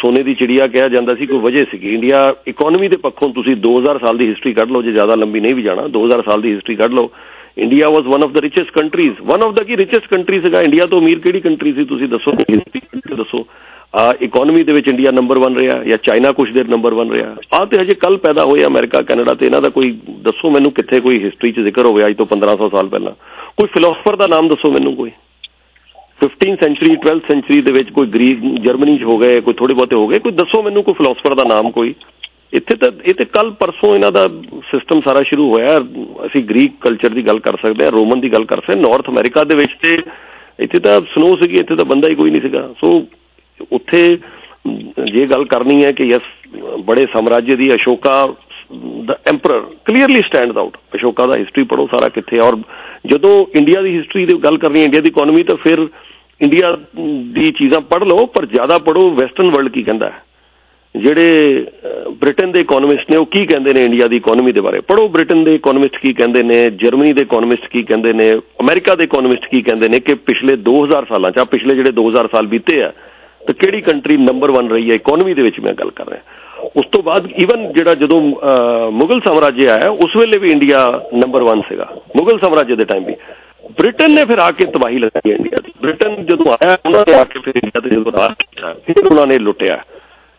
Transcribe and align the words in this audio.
ਸੋਨੇ 0.00 0.22
ਦੀ 0.22 0.34
ਚਿੜੀਆ 0.34 0.66
ਕਿਹਾ 0.66 0.88
ਜਾਂਦਾ 0.88 1.14
ਸੀ 1.14 1.26
ਕੋਈ 1.26 1.38
ਵਜ੍ਹਾ 1.38 1.64
ਸੀ 1.64 1.94
ਇੰਡੀਆ 1.94 2.34
ਇਕਨੋਮੀ 2.48 2.88
ਦੇ 2.88 2.96
ਪੱਖੋਂ 2.96 3.30
ਤੁਸੀਂ 3.30 3.56
2000 3.56 3.98
ਸਾਲ 3.98 4.16
ਦੀ 4.16 4.28
ਹਿਸਟਰੀ 4.28 4.52
ਕੱਢ 4.52 4.70
ਲਓ, 4.70 4.82
ਜੇ 4.82 4.92
ਜ਼ਿਆਦਾ 4.92 5.14
ਲੰਬੀ 5.14 5.40
ਨਹੀਂ 5.40 5.54
ਵੀ 5.54 5.62
ਜਾਣਾ 5.62 5.82
2000 5.88 6.22
ਸਾਲ 6.22 6.40
ਦੀ 6.40 6.54
ਹਿਸਟਰੀ 6.54 6.74
ਕੱਢ 6.74 6.92
ਲਓ। 6.92 7.10
India 7.58 7.88
was 7.88 8.04
one 8.04 8.22
of 8.22 8.30
the 8.30 8.40
richest 8.40 8.70
countries 8.70 9.14
one 9.22 9.42
of 9.42 9.54
the 9.54 9.62
Ki 9.62 9.76
richest 9.76 10.06
country 10.06 10.40
ਸੀਗਾ? 10.40 10.62
ਇੰਡੀਆ 10.62 10.86
ਤੋਂ 10.86 11.00
ਅਮੀਰ 11.00 11.18
ਕਿਹੜੀ 11.18 11.40
ਕੰਟਰੀ 11.40 11.72
ਸੀ? 11.72 11.84
ਤੁਸੀਂ 11.84 12.08
ਦੱਸੋ 12.08 12.32
ਹਿਸਟਰੀ 12.32 12.80
ਦੱਸੋ। 13.16 13.46
ਆ 13.94 14.14
ਇਕਨੋਮੀ 14.22 14.64
ਦੇ 14.64 14.72
ਵਿੱਚ 14.72 14.88
ਇੰਡੀਆ 14.88 15.10
ਨੰਬਰ 15.10 15.38
1 15.38 15.56
ਰਿਹਾ 15.56 15.84
ਜਾਂ 15.84 15.98
ਚਾਈਨਾ 16.02 16.32
ਕੁਝ 16.32 16.52
ਦੇਰ 16.52 16.68
ਨੰਬਰ 16.68 16.92
1 16.94 17.12
ਰਿਹਾ? 17.12 17.36
ਆ 17.54 17.64
ਤੇ 17.64 17.78
ਹਜੇ 17.78 17.94
ਕੱਲ 17.94 18.16
ਪੈਦਾ 18.16 18.44
ਹੋਏ 18.44 18.64
ਅਮਰੀਕਾ, 18.64 19.02
ਕੈਨੇਡਾ 19.02 19.34
ਤੇ 19.34 19.46
ਇਹਨਾਂ 19.46 19.62
ਦਾ 19.62 19.68
ਕੋਈ 19.68 19.98
ਦੱਸੋ 20.20 20.50
ਮੈਨੂੰ 20.50 20.72
ਕਿੱਥੇ 20.72 21.00
ਕੋਈ 21.00 21.24
ਹਿਸਟਰੀ 21.24 21.52
'ਚ 21.52 21.60
ਜ਼ਿਕਰ 21.60 21.86
ਹੋਵੇ, 21.86 22.06
ਅੱਜ 22.06 22.16
ਤੋਂ 22.16 22.26
1500 22.26 22.68
ਸਾਲ 22.68 22.88
ਪਹਿਲਾਂ। 22.88 23.12
ਕੋਈ 23.56 23.66
ਫਿਲਾਸਫਰ 23.66 24.16
ਦਾ 24.16 24.26
ਨਾਮ 24.26 24.48
ਦੱਸੋ 24.48 24.70
ਮੈਨੂੰ 24.70 24.96
ਕੋਈ। 24.96 25.10
15 26.22 26.56
ਸੈਂਚਰੀ 26.60 26.90
12th 26.94 27.26
ਸੈਂਚਰੀ 27.28 27.60
ਦੇ 27.60 27.72
ਵਿੱਚ 27.72 27.90
ਕੋਈ 27.90 28.06
ਗ੍ਰੀਕ 28.06 28.38
ਜਰਮਨੀ 28.62 28.98
'ਚ 28.98 29.02
ਹੋ 29.02 29.18
ਗਏ, 29.18 29.40
ਕੋਈ 29.40 29.54
ਥੋੜੇ 29.54 29.74
ਬਹੁਤੇ 29.74 29.96
ਹੋ 29.96 30.06
ਗਏ, 30.06 30.18
ਕੋਈ 30.18 30.32
ਦੱਸੋ 30.32 30.62
ਮੈਨੂੰ 30.62 30.82
ਕੋਈ 30.82 30.94
ਫਿਲਾਸਫਰ 30.94 31.34
ਦਾ 31.34 31.44
ਨਾਮ 31.44 31.70
ਕੋਈ। 31.70 31.94
ਇੱਥੇ 32.52 32.76
ਤਾਂ, 32.76 32.90
ਇਹ 33.04 33.14
ਤੇ 33.14 33.24
ਕੱਲ 33.24 33.50
ਪਰਸੋਂ 33.50 33.94
ਇਹਨਾਂ 33.94 34.12
ਦਾ 34.12 34.28
ਸਿਸਟਮ 34.70 35.00
ਸਾਰਾ 35.00 35.22
ਸ਼ੁਰੂ 35.22 35.50
ਹੋਇਆ। 35.50 35.78
ਅਸੀਂ 36.26 36.44
ਗ੍ਰੀਕ 36.44 36.72
ਕਲਚਰ 36.80 37.08
ਦੀ 37.08 37.26
ਗੱਲ 37.26 37.38
ਕਰ 37.38 37.56
ਸਕਦੇ 37.56 37.84
ਹਾਂ 37.84 37.92
ਰੋਮਨ 37.92 38.20
ਦੀ 38.20 38.32
ਗੱਲ 38.32 38.44
ਕਰ 38.44 38.60
ਸਕਦੇ 38.60 38.80
ਨਾਰਥ 38.80 39.08
ਅਮਰੀਕਾ 39.08 39.44
ਦੇ 39.44 39.54
ਵਿੱਚ 39.54 39.72
ਤੇ 39.82 39.98
ਇੱਥੇ 40.60 40.78
ਤਾਂ 40.78 41.00
ਸਨੋ 41.00 41.36
ਸੀਗੀ, 41.36 41.56
ਇੱਥੇ 41.56 41.76
ਤਾਂ 41.76 41.84
ਬੰਦਾ 41.84 42.08
ਹੀ 42.08 42.14
ਕੋਈ 42.14 42.30
ਨਹੀਂ 42.30 42.42
ਸੀਗਾ। 42.42 42.74
ਸੋ 42.80 43.06
ਉੱਥੇ 43.72 44.18
ਜੇ 45.12 45.26
ਗੱਲ 45.26 45.44
ਕਰਨੀ 45.44 45.84
ਹੈ 45.84 45.92
ਕਿ 45.92 46.04
ਯਸ 46.04 46.22
ਬੜੇ 46.84 47.06
ਸਾਮਰਾਜ 47.12 47.52
ਦੀ 47.52 47.74
ਅਸ਼ੋਕਾ 47.74 48.34
ਦਾ 49.04 49.18
emperor 49.26 49.60
clearly 49.84 50.20
stands 50.20 50.56
out 50.56 50.76
Ashoka 50.94 51.26
ਦਾ 51.26 51.36
ਹਿਸਟਰੀ 51.36 51.64
ਪੜੋ 51.64 51.86
ਸਾਰਾ 51.86 52.08
ਕਿੱਥੇ 52.08 52.38
ਔਰ 52.38 52.56
ਜਦੋਂ 53.06 53.46
ਇੰਡੀਆ 53.56 53.82
ਦੀ 53.82 53.96
ਹਿਸਟਰੀ 53.98 54.24
ਦੀ 54.26 54.34
ਗੱਲ 54.34 54.58
ਕਰਨੀ 54.58 54.80
ਹੈ 54.80 54.84
ਇੰਡੀਆ 54.84 55.00
ਦੀ 55.00 55.08
ਇਕਨੋਮੀ 55.08 55.42
ਤਾਂ 55.42 55.56
ਫਿਰ 55.56 55.88
ਇੰਡੀਆ 56.40 56.76
ਦੀ 57.34 57.50
ਚੀਜ਼ਾਂ 57.50 57.80
ਪੜ 57.80 58.02
ਲਓ, 58.04 58.26
ਪਰ 58.26 58.46
ਜ਼ਿਆਦਾ 58.46 58.78
ਪੜੋ 58.78 59.10
ਵੈਸਟਰਨ 59.10 59.50
ਵਰਲਡ 59.50 59.68
ਕੀ 59.72 59.82
ਕਹਿੰਦਾ 59.82 60.08
ਹੈ। 60.08 60.22
ਜਿਹੜੇ 60.94 61.66
ਬ੍ਰਿਟਨ 62.20 62.52
ਦੇ 62.52 62.60
ਇਕਨੋਮਿਸਟ 62.60 63.10
ਨੇ, 63.10 63.16
ਉਹ 63.16 63.26
ਕੀ 63.26 63.44
ਕਹਿੰਦੇ 63.46 63.72
ਨੇ 63.72 63.84
ਇੰਡੀਆ 63.84 64.06
ਦੀ 64.06 64.16
ਇਕਨੋਮੀ 64.16 64.52
ਦੇ 64.52 64.60
ਬਾਰੇ? 64.60 64.80
ਪੜੋ 64.80 65.08
ਬ੍ਰਿਟਨ 65.08 65.44
ਦੇ 65.44 65.54
ਇਕਨੋਮਿਸਟ 65.54 65.96
ਕੀ 65.96 66.12
ਕਹਿੰਦੇ 66.12 66.42
ਨੇ 66.42 66.70
ਜਰਮਨੀ 66.70 67.12
ਦੇ 67.12 67.22
ਇਕਨੋਮਿਸਟ 67.22 67.66
ਕੀ 67.68 67.82
ਕਹਿੰਦੇ 67.82 68.12
ਨੇ 68.12 68.32
ਅਮਰੀਕਾ 68.60 68.94
ਦੇ 68.94 69.04
ਇਕਨੋਮਿਸਟ 69.04 69.46
ਕੀ 69.50 69.62
ਕਹਿੰਦੇ 69.62 69.88
ਨੇ 69.88 70.00
ਕਿ 70.00 70.14
ਪਿਛਲੇ 70.14 70.56
2000 70.70 71.04
ਸਾਲਾਂ 71.08 71.30
'ਚ 71.30 71.48
ਪਿਛਲੇ 71.50 71.74
ਜਿਹੜੇ 71.74 71.92
2000 71.92 72.28
ਸਾਲ 72.32 72.46
ਬੀਤੇ 72.46 72.82
ਆ, 72.82 72.92
ਤਾਂ 73.46 73.54
ਕਿਹੜੀ 73.54 73.80
ਕੰਟਰੀ 73.80 74.16
ਨੰਬਰ 74.16 74.50
1 74.50 74.70
ਰਹੀ 74.72 74.90
ਹੈ? 74.90 74.94
ਇਕਨੋਮੀ 74.94 75.34
ਦੇ 75.34 75.42
ਵਿੱਚ 75.42 75.60
ਮੈਂ 75.60 75.72
ਗੱਲ 75.72 75.90
ਕਰ 75.90 76.08
ਰਿਹਾ। 76.08 76.20
ਉਸ 76.76 76.86
ਤੋਂ 76.92 77.02
ਬਾਅਦ 77.02 77.26
ਇਵਨ 77.38 77.72
ਜਿਹੜਾ 77.72 77.94
ਜਦੋਂ 77.94 78.20
ਮੁਗਲ 78.92 79.20
ਸਾਮਰਾਜ 79.24 79.60
ਆਇਆ, 79.66 79.90
ਉਸ 79.90 80.16
ਵੇਲੇ 80.16 80.38
ਵੀ 80.38 80.50
ਇੰਡੀਆ 80.50 80.80
ਨੰਬਰ 81.14 81.42
1 81.44 81.62
ਸੀਗਾ, 81.68 81.86
ਮੁਗਲ 82.16 82.38
ਸਾਮਰਾਜ 82.38 82.72
ਦੇ 82.72 82.84
ਟਾਈਮ 82.84 83.04
ਵੀ। 83.04 83.14
ਬ੍ਰਿਟਨ 83.78 84.10
ਨੇ 84.10 84.24
ਫਿਰ 84.24 84.38
ਆ 84.38 84.50
ਕੇ 84.50 84.64
ਤਬਾਹੀ 84.66 84.98
ਲਗਾਈ 84.98 85.30
ਇੰਡੀਆ 85.30 85.60
ਦੀ 85.64 85.72
ਬ੍ਰਿਟਨ 85.82 86.24
ਜਦੋਂ 86.26 86.52
ਆਇਆ, 86.52 86.76
ਉਹਨਾਂ 86.86 87.04
ਨੇ 87.08 87.14
ਆ 87.14 87.24
ਕੇ 87.24 87.38
ਫਿਰ 87.40 87.56
ਇੰਡੀਆ 87.56 87.80
ਤੇ 87.80 87.90
ਜਦੋਂ 87.90 88.12
ਰਾਜ 88.12 88.32
ਕੀਤਾ, 88.40 88.72
ਫਿਰ 88.86 89.06
ਉਹਨਾਂ 89.06 89.26
ਨੇ 89.26 89.38
ਲੁੱਟਿਆ। 89.38 89.78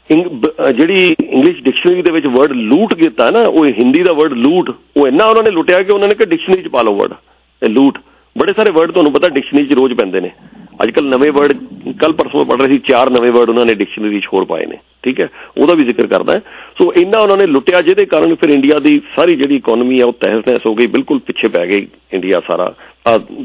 ਜਿਹੜੀ 0.10 1.16
ਇੰਗਲਿਸ਼ 1.22 1.62
ਡਿਕਸ਼ਨਰੀ 1.64 2.02
ਦੇ 2.02 2.12
ਵਿੱਚ 2.12 2.28
ਵਰਡ 2.28 2.52
ਲੂਟ 2.70 2.94
ਕੀਤਾ 3.00 3.30
ਨਾ, 3.32 3.42
ਉਹ 3.42 3.66
ਹਿੰਦੀ 3.80 4.04
ਦਾ 4.04 4.14
ਵਰਡ 4.14 4.34
ਲੂਟ 4.36 4.70
ਉਹ 4.70 5.08
ਇੰਨਾ 5.08 5.26
ਉਹਨਾਂ 5.26 5.44
ਨੇ 5.44 5.52
ਲੁੱਟਿਆ 5.52 5.82
ਕਿ 5.82 5.92
ਉਹਨਾਂ 5.92 6.08
ਨੇ 6.08 6.16
ਕਿ 6.16 6.26
ਡਿਕਸ਼ਨਰੀ 6.26 6.62
'ਚ 6.62 6.68
ਪਾ 6.68 6.82
ਲਓ 6.82 6.96
ਵਰਡ 6.96 7.14
ਇਹ 7.62 7.70
ਲੂਟ 7.70 7.98
ਬੜੇ 8.36 8.54
ਸਾਰੇ 8.54 8.72
ਵਰਡ 8.72 8.92
ਤੁਹਾਨੂੰ 8.92 9.12
ਪਤਾ 9.14 9.30
ਡਿਕਸ਼ਨਰੀ 9.30 9.66
'ਚ 9.66 9.74
ਰੋਜ਼ 9.74 9.94
ਪੈਂਦੇ 9.94 10.20
ਨੇ। 10.22 10.32
ਅੱਜ 10.80 10.92
ਕੱਲ 10.92 11.06
ਨਵੇਂ 11.06 11.32
ਵਰਡ 11.32 11.54
ਕੱਲ 12.02 12.14
ਪਰਸੋਂ 12.14 12.46
ਪੜ 12.46 12.62
ਰਹੇ 12.62 12.68
ਸੀ, 12.70 12.78
ਚਾਰ 12.86 13.10
ਨਵੇਂ 13.10 13.32
ਵਰਡ 13.32 13.50
ਉਹਨਾਂ 13.50 13.66
ਨੇ 13.66 13.74
ਡਿਕਸ਼ਨਰੀ 13.76 14.20
'ਚ 14.20 14.28
ਹੋਰ 14.34 14.46
ਪਾਏ 14.46 14.66
ਨੇ, 14.66 14.78
ਠੀਕ 15.04 15.20
ਹੈ? 15.20 15.30
ਉਹਦਾ 15.58 15.74
ਵੀ 15.74 15.84
ਜ਼ਿਕਰ 15.84 16.08
ਕਰਦਾ 16.08 16.34
ਹੈ। 16.34 16.42
ਸੋ 16.78 16.92
ਇੰਨਾ 16.98 17.20
ਉਹਨਾਂ 17.20 17.38
ਨੇ 17.38 17.46
ਲੁੱਟਿਆ, 17.48 17.82
ਜਿਹਦੇ 17.82 18.06
ਕਾਰਨ 18.06 18.36
ਫਿਰ 18.36 18.50
ਇੰਡੀਆ 18.50 18.80
ਦੀ 18.80 19.00
ਸਾਰੀ 19.16 19.36
ਜਿਹੜੀ 19.36 19.56
ਇਕਨੋਮੀ 19.56 20.00
ਹੈ 20.00 20.06
ਉਹ 20.06 20.14
ਤਹਿਸ 20.22 20.48
ਨਹਿਸ 20.48 20.66
ਹੋ 20.66 20.74
ਗਈ, 20.76 20.88
ਬਿਲਕੁਲ 20.88 21.20
ਪਿੱਛੇ 21.28 21.48
ਪੈ 21.48 21.66
ਗਈ 21.68 21.88
ਇੰਡੀਆ 22.14 22.42
ਸਾਰਾ 22.48 22.74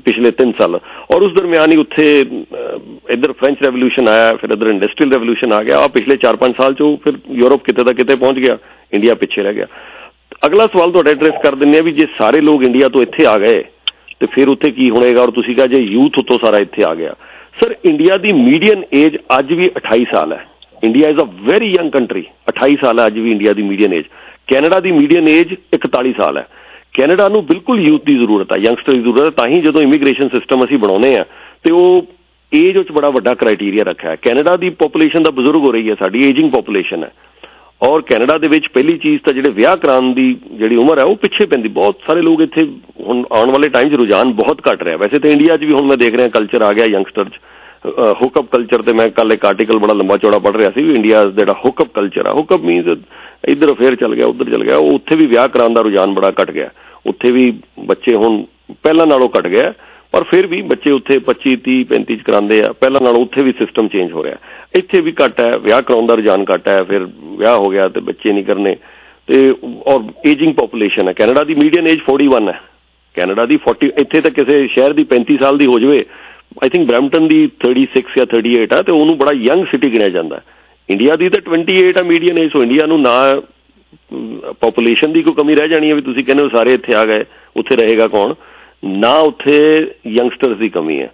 ਪਿਛਲੇ 0.04 0.30
3 0.38 0.52
ਸਾਲ। 0.58 0.78
ਔਰ 1.10 1.22
ਉਸ 1.22 1.32
ਦਰਮਿਆਨ 1.34 1.72
ਹੀ 1.72 1.76
ਉੱਥੇ 1.76 2.04
ਇੱਧਰ 3.10 3.32
ਫ੍ਰੈਂਚ 3.32 3.62
ਰੈਵੋਲੂਸ਼ਨ 3.64 4.08
ਆਇਆ, 4.08 4.34
ਫਿਰ 4.34 4.50
ਇੱਧਰ 4.50 4.70
ਇੰਡਸਟਰੀਅਲ 4.70 5.12
ਰੈਵੋਲੂਸ਼ਨ 5.12 5.52
ਆ 5.52 5.62
ਗਿਆ, 5.62 5.78
ਆ 5.78 5.88
ਪਿਛਲੇ 5.88 6.16
4-5 6.24 6.56
ਸਾਲ 6.56 6.74
ਚੋਂ 6.74 6.96
ਫਿਰ 7.04 7.18
ਯੂਰਪ 7.34 7.64
ਕਿਤੇ 7.64 7.84
ਦਾ 7.84 7.92
ਕਿਤੇ 7.92 8.16
ਪਹੁੰਚ 8.16 8.38
ਗਿਆ 8.38 8.58
ਇੰਡੀਆ 8.92 9.14
ਪਿੱਛੇ 9.14 9.42
ਰਹਿ 9.42 9.54
ਗਿਆ। 9.54 9.66
ਅਗਲਾ 10.46 10.66
ਸਵਾਲ 10.66 10.90
ਤੁਹਾਡਾ 10.92 11.10
ਐਡਰੈਸ 11.10 11.42
ਕਰ 11.42 11.54
ਦਿੰਨੇ 11.54 11.78
ਆ 11.78 11.82
ਵੀ 11.82 11.92
ਜੇ 11.92 12.06
ਸਾਰੇ 12.18 12.40
ਲੋਕ 12.40 12.62
ਇੰਡੀਆ 12.62 12.88
ਤੋਂ 12.88 13.02
ਇੱਥੇ 13.02 13.26
ਆ 13.26 13.38
ਗਏ 13.38 13.62
ਤੇ 14.20 14.26
ਫਿਰ 14.26 14.48
ਉੱਥੇ 14.48 14.70
ਕੀ 14.70 14.90
ਹੋਣੇਗਾ 14.90 15.22
ਔਰ 15.22 15.30
ਤੁਸੀਂ 15.30 15.54
ਕਹਾ 15.54 15.66
ਜੇ 15.66 15.78
ਯੂਥ 15.78 16.18
ਉੱਤੋਂ 16.18 16.38
ਸਾਰਾ 16.38 16.58
ਇੱਥੇ 16.58 16.84
ਆ 16.84 16.94
ਗਿਆ। 16.94 17.14
ਸਰ 17.60 17.74
ਇੰਡੀਆ 17.84 18.16
ਦੀ 18.16 18.32
ਮੀਡੀਅਨ 18.32 18.82
ਏਜ 18.94 19.16
ਅੱਜ 19.38 19.52
ਵੀ 19.52 19.70
28 19.76 20.04
ਸਾਲ 20.12 20.32
ਹੈ। 20.32 20.44
India 20.84 21.08
is 21.08 21.18
a 21.18 21.24
very 21.42 21.72
young 21.74 21.90
country 21.90 22.24
28 22.48 22.76
ਸਾਲ 22.80 23.00
ਹੈ 23.00 23.06
ਅੱਜ 23.06 23.18
ਵੀ 23.18 23.30
ਇੰਡੀਆ 23.30 23.52
ਦੀ 23.52 23.62
ਮੀਡੀਅਨ 23.62 23.92
ਏਜ 23.94 24.04
ਕੈਨੇਡਾ 24.46 24.80
ਦੀ 24.80 24.92
ਮੀਡੀਅਨ 24.92 25.28
ਏਜ 25.28 25.54
41 25.74 26.12
ਸਾਲ 26.12 26.38
ਹੈ। 26.38 26.46
ਕੈਨੇਡਾ 26.94 27.28
ਨੂੰ 27.28 27.44
ਬਿਲਕੁਲ 27.46 27.80
ਯੂਥ 27.80 28.04
ਦੀ 28.04 28.14
ਜ਼ਰੂਰਤ 28.14 28.52
ਹੈ 28.52 28.58
ਯੰਗਸਟਰ 28.58 28.92
ਦੀ 28.92 28.98
ਜ਼ਰੂਰਤ 28.98 29.24
ਹੈ। 29.24 29.30
ਤਾਂ 29.30 29.46
ਹੀ 29.48 29.60
ਜਦੋਂ 29.60 29.82
ਇਮੀਗ੍ਰੇਸ਼ਨ 29.82 30.28
ਸਿਸਟਮ 30.28 30.64
ਅਸੀਂ 30.64 30.78
ਬਣਾਉਨੇ 30.78 31.16
ਆ 31.16 31.24
ਤੇ 31.64 31.72
ਉਹ 31.72 32.06
ਏਜ 32.52 32.76
ਵਿੱਚ 32.78 32.90
ਬੜਾ 32.92 33.10
ਵੱਡਾ 33.10 33.34
ਕ੍ਰਾਈਟੇਰੀਆ 33.34 33.84
ਰੱਖਿਆ 33.84 34.10
ਹੈ। 34.10 34.16
ਕੈਨੇਡਾ 34.22 34.56
ਦੀ 34.56 34.70
ਪੋਪੂਲੇਸ਼ਨ 34.70 35.22
ਦਾ 35.22 35.30
ਬਜ਼ੁਰਗ 35.30 35.62
ਹੋ 35.62 35.72
ਰਹੀ 35.72 35.90
ਹੈ, 35.90 35.94
ਸਾਡੀ 35.94 36.28
ਏਜਿੰਗ 36.28 36.50
ਪੋਪੂਲੇਸ਼ਨ 36.50 37.04
ਹੈ। 37.04 37.10
ਔਰ 37.84 38.02
ਕੈਨੇਡਾ 38.02 38.36
ਦੇ 38.38 38.48
ਵਿੱਚ 38.48 38.66
ਪਹਿਲੀ 38.74 38.96
ਚੀਜ਼ 38.98 39.20
ਤਾਂ 39.22 39.32
ਜਿਹੜੇ 39.32 39.50
ਵਿਆਹ 39.50 39.76
ਕਰਾਉਣ 39.76 40.12
ਦੀ 40.14 40.26
ਜਿਹੜੀ 40.52 40.76
ਉਮਰ 40.76 40.98
ਹੈ, 40.98 41.04
ਉਹ 41.04 41.16
ਪਿੱਛੇ 41.16 41.46
ਪੈਂਦੀ। 41.46 41.68
ਬਹੁਤ 41.68 41.98
ਸਾਰੇ 42.06 42.20
ਲੋਕ 42.22 42.40
ਇੱਥੇ 42.40 42.66
ਹੁਣ 43.00 43.24
ਆਉਣ 43.32 43.50
ਵਾਲੇ 43.50 43.68
ਟਾਈਮ 43.68 43.88
'ਚ 43.88 43.94
ਰੁਝਾਨ 43.94 44.32
ਬਹੁਤ 44.32 44.60
ਘਟ 44.68 44.82
ਰਿਹਾ। 44.82 44.96
ਵੈਸੇ 44.96 45.18
ਤਾਂ 45.18 45.30
ਇੰਡੀਆ 45.30 45.56
'ਚ 45.56 45.64
ਵੀ 45.64 45.72
ਹੁਣ 45.72 45.86
ਮੈਂ 45.86 45.96
ਦੇਖ 45.96 46.14
ਰਿਹਾ 46.14 46.28
ਕਲਚਰ 46.28 46.62
ਆ 46.62 46.72
ਗਿਆ 46.72 46.84
ਯੰਗਸਟਰ 46.86 47.24
'ਚ। 47.24 47.40
ਹੁਕਅਪ 48.22 48.46
ਕਲਚਰ 48.52 48.82
ਤੇ 48.82 48.92
ਮੈਂ 48.92 49.08
ਕੱਲ 49.10 49.32
ਇੱਕ 49.32 49.44
ਆਰਟੀਕਲ 49.46 49.78
ਬੜਾ 49.78 49.94
ਲੰਬਾ 49.94 50.16
ਚੌੜਾ 50.16 50.38
ਪੜ੍ਹ 50.38 50.56
ਰਿਹਾ 50.58 50.70
ਸੀ 50.70 50.82
ਵੀ 50.82 50.94
ਇੰਡੀਆ 50.94 51.24
ਜਿਹੜਾ 51.30 51.54
ਹੁਕਅਪ 51.64 51.88
ਕਲਚਰ 51.94 52.26
ਆ 52.26 52.32
ਹੁਕਅਪ 52.32 52.60
ਮੀਨਸ 52.60 52.98
ਇੱਧਰ 53.48 53.72
ਫੇਰ 53.74 53.94
ਚੱਲ 53.94 54.14
ਗਿਆ, 54.14 54.26
ਉੱਧਰ 54.26 54.50
ਚੱਲ 54.50 54.64
ਗਿਆ। 54.64 54.76
ਉਹ 54.76 54.92
ਉੱਥੇ 54.92 55.16
ਵੀ 55.16 55.26
ਵਿਆਹ 55.26 55.48
ਕਰਾਉਣ 55.48 55.72
ਦਾ 55.72 55.80
ਰੁਝਾਨ 55.80 56.14
ਬੜਾ 56.14 56.30
ਘਟ 56.42 56.50
ਗਿਆ। 56.50 56.70
ਉੱਥੇ 57.06 57.30
ਵੀ 57.30 57.50
ਬੱਚੇ 57.86 58.14
ਹੁਣ 58.14 58.42
ਪਹਿਲਾਂ 58.82 59.06
ਨਾਲੋਂ 59.06 59.28
ਘਟ 59.38 59.46
ਗਿਆ 59.46 59.72
ਪਰ 60.14 60.22
ਫਿਰ 60.22 60.46
ਵੀ 60.46 60.62
ਬੱਚੇ 60.62 60.90
ਉੱਥੇ 60.90 61.18
25 61.18 61.52
30 61.56 61.84
35 61.84 62.16
ਚ 62.16 62.22
ਕਰਾਉਂਦੇ 62.22 62.62
ਆ। 62.62 62.72
ਪਹਿਲਾਂ 62.72 63.00
ਨਾਲੋਂ 63.00 63.20
ਉੱਥੇ 63.20 63.42
ਵੀ 63.42 63.52
ਸਿਸਟਮ 63.52 63.88
ਚੇਂਜ 63.88 64.12
ਹੋ 64.12 64.24
ਰਿਹਾ। 64.24 64.36
ਇੱਥੇ 64.74 65.00
ਵੀ 65.00 65.12
ਘਟ 65.12 65.40
ਹੈ, 65.40 65.56
ਵਿਆਹ 65.56 65.82
ਕਰਾਉਣ 65.82 66.06
ਦਾ 66.06 66.14
ਰੁਝਾਨ 66.14 66.44
ਘਟ 66.54 66.68
ਹੈ, 66.68 66.82
ਫਿਰ 66.82 67.06
ਵਿਆਹ 67.38 67.56
ਹੋ 67.56 67.68
ਗਿਆ 67.68 67.88
ਤੇ 67.88 68.00
ਬੱਚੇ 68.00 68.32
ਨਹੀਂ 68.32 68.44
ਕਰਨੇ। 68.44 68.76
ਤੇ 69.26 69.54
ਔਰ 69.86 70.04
ਏਜਿੰਗ 70.26 70.54
ਪੋਪੂਲੇਸ਼ਨ 70.54 71.08
ਹੈ। 71.08 71.12
ਕੈਨੇਡਾ 71.12 71.44
ਦੀ 71.44 71.54
ਮੀਡੀਅਨ 71.54 71.86
ਏਜ 71.86 72.00
41 72.10 72.48
ਹੈ। 72.48 72.60
ਕੈਨੇਡਾ 73.14 73.44
ਦੀ 73.44 73.56
40 73.56 73.90
ਇੱਥੇ 73.98 74.20
ਤਾਂ 74.20 74.30
ਕਿਸੇ 74.30 74.66
ਸ਼ਹਿਰ 74.68 74.92
ਦੀ 74.92 75.04
35 75.04 75.36
ਸਾਲ 75.36 75.58
ਦੀ 75.58 75.66
ਹੋ 75.66 75.78
ਜਾਵੇ 75.78 76.04
ਆਈ 76.62 76.68
ਥਿੰਕ 76.68 76.88
ਬ੍ਰੈਂਪਟਨ 76.88 77.28
ਦੀ 77.28 77.50
36 77.66 78.16
ਜਾਂ 78.16 78.26
38 78.26 78.78
ਆ, 78.78 78.82
ਤੇ 78.82 78.92
ਉਹਨੂੰ 78.92 79.18
ਬੜਾ 79.18 79.32
ਯੰਗ 79.32 79.66
ਸਿਟੀ 79.66 79.92
ਗਿਣਿਆ 79.92 80.08
ਜਾਂਦਾ 80.08 80.40
ਇੰਡੀਆ 80.88 81.16
ਦੀ 81.16 81.28
ਤਾਂ 81.28 81.40
28 81.40 81.98
ਆ 81.98 82.02
ਮੀਡੀਅਨ 82.02 82.38
ਏਜ 82.38 82.50
ਸੋ 82.52 82.62
ਇੰਡੀਆ 82.62 82.86
ਨੂੰ 82.86 83.02
ਨਾ 83.02 83.40
ਪੋਪੂਲੇਸ਼ਨ 84.60 85.12
ਦੀ 85.12 85.22
ਕੋਈ 85.22 85.34
ਕਮੀ 85.34 85.54
ਰਹਿ 85.54 85.68
ਜਾਣੀ 85.68 85.90
ਹੈ 85.90 85.94
ਵੀ 85.94 86.02
ਤੁਸੀਂ 86.02 86.24
ਕਹਿੰਦੇ 86.24 86.42
ਹੋ 86.42 86.48
ਸਾਰੇ 86.48 86.74
ਇੱਥੇ 86.74 86.94
ਆ 86.94 87.04
ਗਏ, 87.06 87.24
ਉੱਥੇ 87.56 87.76
ਰਹੇਗਾ 87.76 88.08
ਕੌਣ? 88.08 88.34
ਨਾ 88.84 89.16
ਉੱਥੇ 89.26 89.56
ਯੰਗਸਟਰਸ 90.06 90.56
ਦੀ 90.58 90.68
ਕਮੀ 90.68 91.00
ਹੈ। 91.00 91.10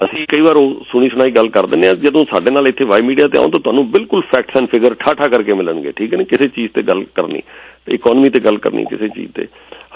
ਅਸੀਂ 0.00 0.26
ਕਈ 0.28 0.40
ਵਾਰ 0.40 0.56
ਉਹ 0.56 0.84
ਸੁਣੀ 0.90 1.08
ਸੁਣਾਈ 1.08 1.30
ਗੱਲ 1.30 1.48
ਕਰ 1.48 1.66
ਦਿੰਦੇ 1.66 1.88
ਆ 1.88 1.94
ਜਦੋਂ 1.94 2.24
ਸਾਡੇ 2.30 2.50
ਨਾਲ 2.50 2.66
ਇੱਥੇ 2.68 2.84
ਵਾਈ 2.84 3.02
ਮੀਡੀਆ 3.02 3.26
ਤੇ 3.28 3.38
ਆਉਂ 3.38 3.48
ਤਾਂ 3.50 3.60
ਤੁਹਾਨੂੰ 3.60 3.90
ਬਿਲਕੁਲ 3.90 4.22
ਫੈਕਟਸ 4.30 4.56
ਐਂਡ 4.56 4.68
ਫਿਗਰ 4.68 4.94
ਠਾਠਾ 5.00 5.28
ਕਰਕੇ 5.28 5.52
ਮਿਲਣਗੇ 5.54 5.92
ਠੀਕ 5.96 6.12
ਹੈ 6.12 6.18
ਨਾ? 6.18 6.24
ਕਿਸੇ 6.24 6.48
ਚੀਜ਼ 6.48 6.70
ਤੇ 6.74 6.82
ਗੱਲ 6.82 7.04
ਕਰਨੀ 7.14 7.42
ਤੇ 7.86 7.94
ਇਕਨੋਮੀ 7.94 8.28
ਤੇ 8.28 8.40
ਗੱਲ 8.40 8.58
ਕਰਨੀ 8.58 8.84
ਕਿਸੇ 8.84 9.08
ਚੀਜ਼ 9.08 9.30
ਤੇ। 9.32 9.46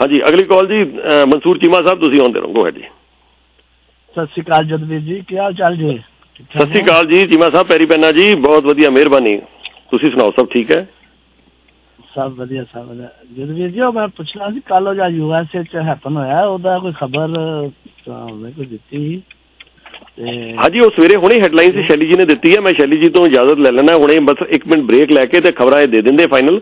ਹਾਂਜੀ 0.02 0.20
ਅਗਲੀ 0.28 0.42
ਕਾਲ 0.44 0.66
ਜੀ 0.66 0.82
ਮਨਸੂਰ 1.26 1.58
ਚੀਮਾ 1.58 1.80
ਸਾਹਿਬ 1.82 2.00
ਤੁਸੀਂ 2.00 2.20
ਆਉਂਦੇ 2.20 2.40
ਰਹੋ 2.40 2.52
ਗੋ 2.52 2.66
ਹੈ 2.66 2.70
ਜੀ। 2.70 2.82
ਸਤਿ 4.16 4.26
ਸ਼੍ਰੀ 4.26 4.42
ਅਕਾਲ 4.42 4.64
ਜਦਵੀਰ 4.64 5.00
ਜੀ 5.00 5.20
ਕੀ 5.28 5.38
ਹਾਲ 5.38 5.54
ਚਾਲ 5.54 5.76
ਜੀ? 5.76 5.98
ਸਤਿ 6.36 6.66
ਸ਼੍ਰੀ 6.66 6.82
ਅਕਾਲ 6.82 7.06
ਜੀ 7.06 7.26
ਚੀਮਾ 7.26 7.48
ਸਾਹਿਬ 7.50 7.66
ਪੈਰੀ 7.66 7.86
ਪੈਨਾ 7.86 8.12
ਜੀ 8.12 8.34
ਬਹੁਤ 8.34 8.64
ਵਧੀਆ 8.64 8.90
ਮਿਹਰਬਾਨੀ। 8.90 9.36
ਤੁਸੀਂ 9.90 10.10
ਸੁਣਾਓ 10.10 10.30
ਸਭ 10.30 10.46
ਠੀਕ 10.46 10.70
ਹੈ? 10.72 10.86
ਸਭ 12.14 12.32
ਵਧੀਆ 12.38 12.64
ਸਭ 12.64 12.84
ਵਧੀਆ। 12.88 13.08
ਜਦਵੀਰ 13.36 13.68
ਜੀ 13.70 13.80
ਮੈਂ 13.94 14.06
ਪੁੱਛਣਾ 14.16 14.50
ਸੀ 14.50 14.60
ਕੱਲ 14.66 14.88
ਉਹ 14.88 14.94
ਜਾਂ 14.94 15.08
ਯੂਐਸਏ 15.10 15.62
ਚ 15.72 15.84
ਹੈਪਨ 15.86 16.16
ਹੋਇਆ 16.16 16.44
ਉਹਦਾ 16.46 16.78
ਕੋਈ 16.78 16.92
ਖਬਰ 17.00 17.28
ਮੈਂ 17.28 18.50
ਕੋਈ 18.50 18.66
ਦਿੱਤੀ 18.66 19.20
ਤੇ 20.16 20.54
ਹਾਂਜੀ 20.58 20.80
ਉਹ 20.80 20.90
ਸਵੇਰੇ 20.90 21.16
ਹੁਣੇ 21.16 21.40
ਹੈਡਲਾਈਨ 21.40 21.72
ਸੀ 21.72 21.82
ਸ਼ੈਲੀ 21.86 22.06
ਜੀ 22.06 22.16
ਨੇ 22.16 22.24
ਦਿੱਤੀ 22.24 22.54
ਹੈ। 22.54 22.60
ਮੈਂ 22.60 22.72
ਸ਼ੈਲੀ 22.74 22.96
ਜੀ 22.96 23.08
ਤੋਂ 23.10 23.26
ਇਜਾਜ਼ਤ 23.26 23.58
ਲੈ 23.58 23.70
ਲੈਣਾ 23.70 23.96
ਹੁਣੇ 23.96 24.18
ਬਸ 24.28 24.42
1 24.56 24.66
ਮਿੰਟ 24.68 24.82
ਬ੍ਰੇਕ 24.84 25.12
ਲੈ 25.12 25.24
ਕੇ 25.26 25.40
ਤੇ 25.40 25.52
ਖਬਰਾਂ 25.52 25.80
ਇਹ 25.80 25.88
ਦੇ 25.88 26.00
ਦਿੰਦੇ 26.02 26.26
ਫਾਈਨਲ 26.26 26.60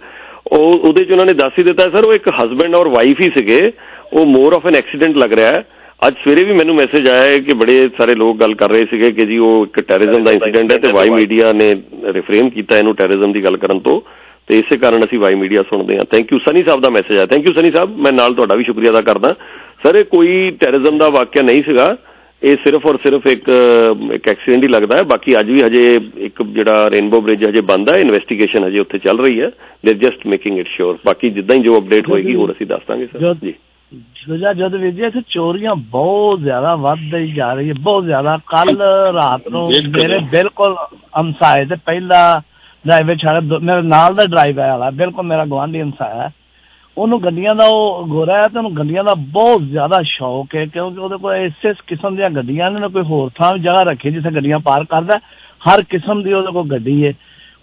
ਉਹ 0.52 0.78
ਉਹਦੇ 0.78 1.04
ਚ 1.04 1.10
ਉਹਨਾਂ 1.12 1.26
ਨੇ 1.26 1.32
ਦੱਸ 1.34 1.58
ਹੀ 1.58 1.62
ਦਿੱਤਾ 1.64 1.88
ਸਰ 1.90 2.04
ਉਹ 2.04 2.12
ਇੱਕ 2.14 2.28
ਹਸਬੰਡ 2.40 2.74
ਔਰ 2.74 2.88
ਵਾਈਫ 2.88 3.20
ਹੀ 3.20 3.30
ਸੀਗੇ। 3.34 3.60
ਉਹ 4.12 4.26
ਮੋਰ 4.26 4.52
ਆਫ 4.52 4.66
ਐਨ 4.66 4.74
ਐਕਸੀਡੈਂਟ 4.76 5.16
ਲੱਗ 5.16 5.32
ਰਿਹਾ 5.32 5.52
ਹੈ। 5.52 5.64
ਅੱਜ 6.02 6.14
ਸਵੇਰੇ 6.24 6.44
ਵੀ 6.44 6.52
ਮੈਨੂੰ 6.52 6.74
ਮੈਸੇਜ 6.76 7.08
ਆਇਆ 7.08 7.30
ਹੈ 7.30 7.38
ਕਿ 7.38 7.54
ਬੜੇ 7.54 7.76
ਸਾਰੇ 7.98 8.14
ਲੋਕ 8.14 8.38
ਗੱਲ 8.40 8.54
ਕਰ 8.54 8.70
ਰਹੇ 8.70 8.84
ਸੀਗੇ 8.90 9.10
ਕਿ 9.12 9.26
ਜੀ 9.26 9.38
ਉਹ 9.38 9.66
ਇੱਕ 9.66 9.80
ਟੈਰਰਿਜ਼ਮ 9.80 10.24
ਦਾ 10.24 10.32
ਇਨਸੀਡੈਂਟ 10.32 10.72
ਹੈ 10.72 10.78
ਤੇ 10.78 10.92
ਵਾਈ 10.92 11.10
ਮੀਡੀਆ 11.10 11.52
ਨੇ 11.52 11.72
ਰਿਫਰੇਮ 12.12 12.48
ਕੀਤਾ 12.50 12.78
ਇਹਨੂੰ 12.78 12.94
ਟੈਰਰਿਜ਼ਮ 12.94 13.32
ਦੀ 13.32 13.44
ਗੱਲ 13.44 13.56
ਕਰਨ 13.56 13.80
ਤੋਂ। 13.80 14.00
ਤੇ 14.48 14.58
ਇਸੇ 14.58 14.76
ਕਾਰਨ 14.76 15.04
ਅਸੀਂ 15.04 15.18
ਵਾਈ 15.18 15.34
ਮੀਡੀਆ 15.34 15.62
ਸੁਣਦੇ 15.62 15.96
ਹਾਂ। 15.96 16.04
ਥੈਂਕ 16.04 16.32
ਯੂ 16.32 16.38
ਸਨੀ 16.38 16.62
ਸਾਹਿਬ 16.62 16.80
ਦਾ 16.80 16.90
ਮੈਸੇਜ 16.90 17.16
ਆਇਆ। 17.16 17.26
ਥੈਂਕ 17.26 17.46
ਯੂ 17.46 17.52
ਸਨੀ 17.52 17.70
ਸਾਹਿਬ 17.70 17.98
ਮੈਂ 17.98 18.12
ਨਾਲ 18.12 18.34
ਤੁਹਾਡਾ 18.34 18.54
ਵੀ 18.54 18.64
ਸ਼ੁਕਰੀਆ 18.64 18.90
ਅਦਾ 18.90 19.00
ਕਰਦਾ। 19.00 19.34
ਸਰ 19.82 19.94
ਇਹ 19.94 20.04
ਕੋਈ 20.04 20.50
ਟੈਰਰਿਜ਼ਮ 20.50 20.98
ਦਾ 20.98 21.08
ਵਾਕਿਆ 21.08 21.42
ਨਹੀਂ 21.42 21.62
ਸੀਗਾ। 21.62 21.96
ਇਹ 22.42 22.56
ਸਿਰਫ 22.56 22.86
ਔਰ 22.86 22.96
ਸਿਰਫ 23.02 23.26
ਇੱਕ 23.26 23.48
ਇੱਕ 24.12 24.28
ਐਕਸੀਡੈਂਟ 24.28 24.62
ਹੀ 24.62 24.68
ਲੱਗਦਾ 24.68 24.96
ਹੈ। 24.96 25.02
ਬਾਕੀ 25.02 25.38
ਅੱਜ 25.40 25.50
ਵੀ 25.50 25.62
ਹਜੇ 25.62 26.00
ਇੱਕ 26.16 26.42
ਜਿਹੜਾ 26.42 26.90
ਰੇਨਬੋ 26.90 27.20
ਬ੍ਰਿਜ 27.20 27.44
ਹਜੇ 27.44 27.60
ਬੰਦ 27.60 27.90
ਹੈ। 27.90 27.98
ਇਨਵੈਸਟੀਗੇਸ਼ਨ 27.98 28.64
ਹਜੇ 28.64 28.78
ਉੱਥੇ 28.78 28.98
ਚੱਲ 28.98 29.20
ਰਹੀ 29.20 29.40
ਹੈ। 29.40 29.50
ਦੇ 29.84 29.94
ਜਸਟ 29.94 30.26
ਮੇਕਿੰਗ 30.26 30.58
ਇਟ 30.58 30.68
ਸ਼ੋਰ 30.68 30.98
ਬਾਕੀ 31.06 31.30
ਜਿੱਦਾਂ 31.30 31.56
ਹੀ 31.56 31.62
ਜੋ 31.62 31.78
ਅਪਡੇਟ 31.78 32.08
ਹੋਏਗੀ 32.08 32.34
ਹੋਰ 32.34 32.52
ਅਸੀਂ 32.52 32.66
ਦੱਸ 32.66 32.82
ਦਾਂਗੇ 32.88 33.06
ਸਰ 33.06 33.34
ਜੀ। 33.34 33.54
ਦੂਜਾ 34.28 34.52
ਜਦ 34.52 34.74
ਵੀ 34.74 34.90
ਜੀ 34.92 35.02
ਇੱਥੇ 35.02 35.20
ਚੋਰੀਆਂ 35.30 35.74
ਬਹੁਤ 35.74 36.40
ਜ਼ਿਆਦਾ 36.40 36.74
ਵੱਧਦੀ 36.74 37.32
ਜਾ 37.32 37.52
ਰਹੀ 37.54 37.68
ਹੈ। 37.68 37.74
ਬਹੁਤ 37.80 38.04
ਜ਼ਿਆਦਾ। 38.04 38.36
ਕੱਲ 38.36 38.80
ਰਾਤ 39.14 39.48
ਨੂੰ 39.48 39.68
ਮੇਰੇ 39.98 40.18
ਬਿਲਕੁਲ 40.30 40.76
ਹਮਸਾਏ 41.20 41.64
ਤੇ 41.64 41.76
ਪਹਿਲਾ 41.86 42.40
ਡਰਾਈਵਰ 42.86 43.16
ਛਾੜਾ 43.16 43.40
ਮੇਰੇ 43.40 43.82
ਨਾਲ 43.82 44.14
ਦਾ 44.14 44.24
ਡਰਾਈਵਰ 44.26 44.68
ਵਾਲਾ 44.68 44.90
ਬਿਲਕੁਲ 44.90 45.26
ਮੇਰਾ 45.26 45.44
ਗਵਾਂਢੀ 45.44 45.82
ਹਮਸਾਇਆ 45.82 46.30
ਉਹਨੂੰ 46.98 47.22
ਗੱਡੀਆਂ 47.22 47.54
ਦਾ 47.54 47.64
ਉਹ 47.64 48.06
ਗੋਰਾ 48.06 48.42
ਹੈ 48.42 48.48
ਤੇ 48.48 48.58
ਉਹਨੂੰ 48.58 48.76
ਗੱਡੀਆਂ 48.76 49.04
ਦਾ 49.04 49.14
ਬਹੁਤ 49.14 49.62
ਜ਼ਿਆਦਾ 49.62 50.02
ਸ਼ੌਕ 50.02 50.56
ਹੈ 50.56 50.66
ਕਿਉਂਕਿ 50.66 50.98
ਉਹਦੇ 51.00 51.16
ਕੋਲ 51.16 51.36
ਇਸੇ 51.36 51.74
ਕਿਸਮ 51.86 52.16
ਦੀਆਂ 52.16 52.30
ਗੱਡੀਆਂ 52.30 52.70
ਨੇ 52.70 52.88
ਕੋਈ 52.88 53.02
ਹੋਰ 53.02 53.30
ਥਾਂ 53.34 53.58
ਜਗ੍ਹਾ 53.58 53.82
ਰੱਖੀ 53.82 54.10
ਜਿੱਥੇ 54.10 54.30
ਗੱਡੀਆਂ 54.30 54.58
ਪਾਰਕ 54.58 54.88
ਕਰਦਾ 54.88 55.18
ਹਰ 55.68 55.82
ਕਿਸਮ 55.82 56.22
ਦੀ 56.22 56.32
ਉਹਦੇ 56.32 56.52
ਕੋਲ 56.52 56.68
ਗੱਡੀ 56.68 57.06
ਹੈ। 57.06 57.12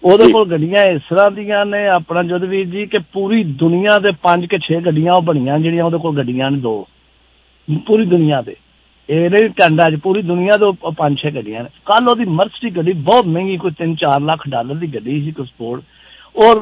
ਉਹਦੇ 0.04 0.32
ਕੋਲ 0.32 0.50
ਗੱਡੀਆਂ 0.50 0.84
ਇਸ 0.84 1.02
ਤਰ੍ਹਾਂ 1.10 1.30
ਦੀਆਂ 1.30 1.66
ਨੇ 1.66 1.88
ਆਪਣਾ 1.88 2.22
ਜਦਵੀਰ 2.22 2.66
ਜੀ 2.66 2.86
ਕਿ 2.86 2.98
ਪੂਰੀ 2.98 3.44
ਦੁਨੀਆ 3.44 3.98
ਦੇ 3.98 4.12
5 4.22 4.46
ਕੇ 4.46 4.58
6 4.66 4.80
ਗੱਡੀਆਂ 4.80 5.12
ਉਹ 5.12 5.22
ਬਣੀਆਂ 5.22 5.58
ਜਿਹੜੀਆਂ 5.58 5.84
ਉਹਦੇ 5.84 5.98
ਕੋਲ 5.98 6.16
ਗੱਡੀਆਂ 6.16 6.50
ਨੇ 6.50 6.58
ਦੋ। 6.58 6.86
ਪੂਰੀ 7.86 8.06
ਦੁਨੀਆ 8.06 8.42
ਦੇ। 8.42 8.56
ਇਹ 9.10 9.30
ਨਹੀਂ 9.30 9.48
ਕੈਨੇਡਾ 9.58 9.88
'ਚ 9.90 10.00
ਪੂਰੀ 10.02 10.22
ਦੁਨੀਆ 10.24 10.56
ਦੇ 10.56 10.66
5-6 10.98 11.30
ਗੱਡੀਆਂ 11.34 11.62
ਨੇ। 11.62 11.70
ਕੱਲ 11.86 12.08
ਉਹਦੀ 12.08 12.24
ਮਰਸਡੀ 12.40 12.70
ਗੱਡੀ, 12.76 12.92
ਬਹੁਤ 13.08 13.26
ਮਹਿੰਗੀ, 13.26 13.56
ਕੋਈ 13.64 13.72
3-4 13.80 14.20
ਲੱਖ 14.26 14.42
ਡਾਲਰ 14.48 14.76
ਦੀ 14.82 14.88
ਗੱਡੀ 14.94 15.20
ਸੀ 15.24 15.32
ਕੋਈ 15.38 15.46
ਸਪੋਰਟ 15.46 15.82
ਔਰ 16.34 16.60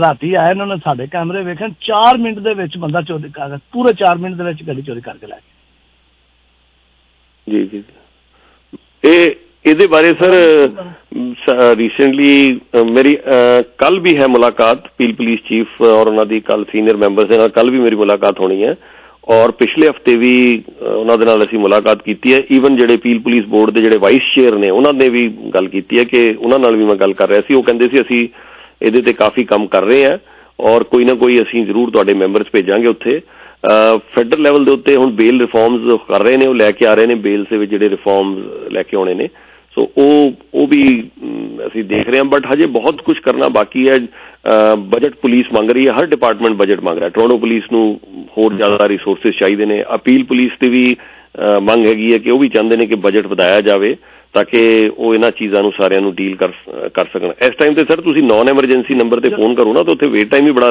ਰਾਤੀ 0.00 0.32
ਆਏ 0.42 0.50
ਉਹਨਾਂ 0.50 0.66
ਨੇ 0.66 0.76
ਸਾਡੇ 0.84 1.06
ਕੈਮਰੇ 1.12 1.42
ਵੇਖਣ 1.44 1.72
4 1.88 2.18
ਮਿੰਟ 2.20 2.38
ਦੇ 2.46 2.54
ਵਿੱਚ 2.54 2.76
ਬੰਦਾ 2.84 3.00
ਚੋਰੀ 3.08 3.30
ਕਰ 3.32 3.56
ਪੂਰੇ 3.72 3.92
4 4.02 4.18
ਮਿੰਟ 4.20 4.36
ਦੇ 4.36 4.44
ਵਿੱਚ 4.44 4.62
ਗੱਡੀ 4.68 4.82
ਚੋਰੀ 4.82 5.00
ਕਰਕੇ 5.00 5.26
ਲੈ 5.26 5.36
ਗਿਆ 5.36 5.52
ਜੀ 7.46 7.66
ਜੀ। 7.72 7.82
ਇਹ, 9.04 9.34
ਇਹਦੇ 9.64 9.86
ਬਾਰੇ 9.86 10.12
ਸਰ 10.14 10.32
ਰੀਸੈਂਟਲੀ 11.76 12.60
ਮੇਰੀ 12.92 13.16
ਕੱਲ 13.78 13.98
ਵੀ 14.00 14.16
ਹੈ 14.16 14.26
ਮੁਲਾਕਾਤ 14.28 14.88
ਪੀਲ 14.98 15.12
ਪੁਲਿਸ 15.14 15.40
ਚੀਫ 15.48 15.80
ਔਰ 15.82 16.06
ਉਹਨਾਂ 16.08 16.26
ਦੀ 16.26 16.40
ਕੱਲ 16.48 16.64
ਸੀਨੀਅਰ 16.72 16.96
ਮੈਂਬਰਸ 16.96 17.28
ਦੇ 17.28 17.38
ਨਾਲ 17.38 17.48
ਕੱਲ 17.58 17.70
ਵੀ 17.70 17.78
ਮੇਰੀ 17.80 17.96
ਮੁਲਾਕਾਤ 17.96 18.40
ਹੋਣੀ 18.40 18.62
ਹੈ। 18.64 18.74
ਔਰ 19.28 19.50
ਪਿਛਲੇ 19.58 19.88
ਹਫ਼ਤੇ 19.88 20.16
ਵੀ 20.16 20.32
ਉਹਨਾਂ 20.82 21.16
ਦੇ 21.18 21.24
ਨਾਲ 21.24 21.44
ਅਸੀਂ 21.44 21.58
ਮੁਲਾਕਾਤ 21.58 22.02
ਕੀਤੀ 22.02 22.32
ਹੈ। 22.34 22.42
ਈਵਨ 22.52 22.76
ਜਿਹੜੇ 22.76 22.96
ਪੀਲ 23.02 23.18
ਪੁਲਿਸ 23.20 23.44
ਬੋਰਡ 23.46 23.70
ਦੇ 23.70 23.80
ਜਿਹੜੇ 23.80 23.96
ਵਾਈਸ 23.98 24.22
ਚੇਅਰ 24.34 24.56
ਨੇ, 24.58 24.70
ਉਹਨਾਂ 24.70 24.92
ਨੇ 24.92 25.08
ਵੀ 25.08 25.28
ਗੱਲ 25.54 25.68
ਕੀਤੀ 25.68 25.98
ਹੈ 25.98 26.04
ਕਿ 26.04 26.28
ਉਹਨਾਂ 26.38 26.58
ਨਾਲ 26.58 26.76
ਵੀ 26.76 26.84
ਮੈਂ 26.84 26.96
ਗੱਲ 26.96 27.12
ਕਰ 27.12 27.28
ਰਿਹਾ 27.28 27.40
ਸੀ। 27.40 27.54
ਉਹ 27.54 27.62
ਕਹਿੰਦੇ 27.62 27.88
ਸੀ, 27.88 28.00
ਅਸੀਂ 28.00 28.26
ਇਹਦੇ 28.82 29.02
ਤੇ 29.02 29.12
ਕਾਫੀ 29.12 29.44
ਕੰਮ 29.44 29.66
ਕਰ 29.66 29.84
ਰਹੇ 29.84 30.04
ਆ 30.06 30.18
ਔਰ 30.58 30.82
ਕੋਈ 30.84 31.04
ਨਾ 31.04 31.14
ਕੋਈ 31.14 31.40
ਅਸੀਂ 31.42 31.64
ਜ਼ਰੂਰ 31.66 31.90
ਤੁਹਾਡੇ 31.90 32.14
ਮੈਂਬਰਸ 32.14 32.46
ਭੇਜਾਂਗੇ 32.52 32.88
ਉੱਥੇ। 32.88 33.20
ਫੈਡਰਲ 34.14 34.42
ਲੈਵਲ 34.42 34.64
ਦੇ 34.64 34.70
ਉੱਤੇ 34.70 34.96
ਹੁਣ 34.96 35.10
ਬੇਲ 35.12 35.40
ਰਿਫਾਰਮਸ 35.40 36.00
ਕਰ 36.08 36.22
ਰਹੇ 36.22 36.36
ਨੇ, 36.36 36.46
ਉਹ 36.46 36.54
ਲੈ 36.54 36.70
ਕੇ 36.70 36.86
ਆ 36.86 36.94
ਰਹੇ 36.94 37.06
ਨੇ। 37.06 37.14
ਬੇਲ 37.24 37.44
ਦੇ 37.50 37.56
ਵਿੱਚ 37.56 37.70
ਜਿਹੜੇ 37.70 37.88
ਰਿਫਾਰਮਸ 37.88 38.72
ਲੈ 38.72 38.82
ਕੇ 38.82 38.96
ਆਉਣੇ 38.96 39.14
ਨੇ 39.14 39.28
ਸੋ 39.76 39.88
ਉਹ 39.98 40.32
ਉਹ 40.54 40.66
ਵੀ 40.68 40.82
ਅਸੀਂ 41.66 41.82
ਦੇਖ 41.84 42.08
ਰਹੇ 42.08 42.18
ਹਾਂ 42.18 42.24
ਬਟ 42.24 42.46
ਹਜੇ 42.52 42.66
ਬਹੁਤ 42.74 43.00
ਕੁਝ 43.02 43.18
ਕਰਨਾ 43.18 43.48
ਬਾਕੀ 43.56 43.88
ਹੈ। 43.88 43.98
ਬਜਟ 44.92 45.14
ਪੁਲਿਸ 45.22 45.46
ਮੰਗ 45.52 45.70
ਰਹੀ 45.70 45.86
ਹੈ 45.86 45.92
ਹਰ 45.92 46.06
ਡਿਪਾਰਟਮੈਂਟ 46.06 46.54
ਬਜਟ 46.56 46.80
ਮੰਗ 46.84 46.98
ਰਿਹਾ। 46.98 47.08
ਟੋਰੋਂਟੋ 47.08 47.38
ਪੁਲਿਸ 47.38 47.64
ਨੂੰ 47.72 47.84
ਹੋਰ 48.38 48.54
ਜ਼ਿਆਦਾ 48.54 48.88
ਰਿਸੋਰਸਸ 48.88 49.38
ਚਾਹੀਦੇ 49.40 49.66
ਨੇ। 49.66 49.82
ਅਪੀਲ 49.94 50.24
ਪੁਲਿਸ 50.24 50.52
ਤੇ 50.60 50.68
ਵੀ 50.68 50.84
ਮੰਗ 51.62 51.86
ਹੈਗੀ 51.86 52.12
ਹੈ 52.12 52.18
ਕਿ 52.18 52.30
ਉਹ 52.30 52.38
ਵੀ 52.38 52.48
ਚਾਹੁੰਦੇ 52.48 52.76
ਨੇ 52.76 52.86
ਕਿ 52.86 52.94
ਬਜਟ 53.06 53.26
ਵਧਾਇਆ 53.26 53.60
ਜਾਵੇ। 53.60 53.94
ਤਾਂ 54.34 54.44
ਕਿ 54.44 54.60
ਉਹ 54.88 55.14
ਇਹਨਾਂ 55.14 55.30
ਚੀਜ਼ਾਂ 55.30 55.62
ਨੂੰ 55.62 55.70
ਸਾਰਿਆਂ 55.72 56.00
ਨੂੰ 56.00 56.14
ਡੀਲ 56.14 56.34
ਕਰ 56.36 56.52
ਕਰ 56.94 57.04
ਸਕਣ। 57.12 57.32
ਇਸ 57.46 57.54
ਟਾਈਮ 57.58 57.74
ਤੇ 57.74 57.84
ਸਰ 57.84 58.00
ਤੁਸੀਂ 58.00 58.22
ਨਾਨ 58.22 58.48
ਐਮਰਜੈਂਸੀ 58.48 58.94
ਨੰਬਰ 58.94 59.20
ਤੇ 59.20 59.28
ਫੋਨ 59.30 59.54
ਕਰੋ 59.54 59.72
ਨਾ 59.72 59.82
ਤਾਂ 59.82 59.92
ਉੱਥੇ 59.92 60.06
ਵੇਟ 60.14 60.30
ਟਾਈਮ 60.30 60.44
ਵੀ 60.44 60.52
ਬੜਾ 60.52 60.70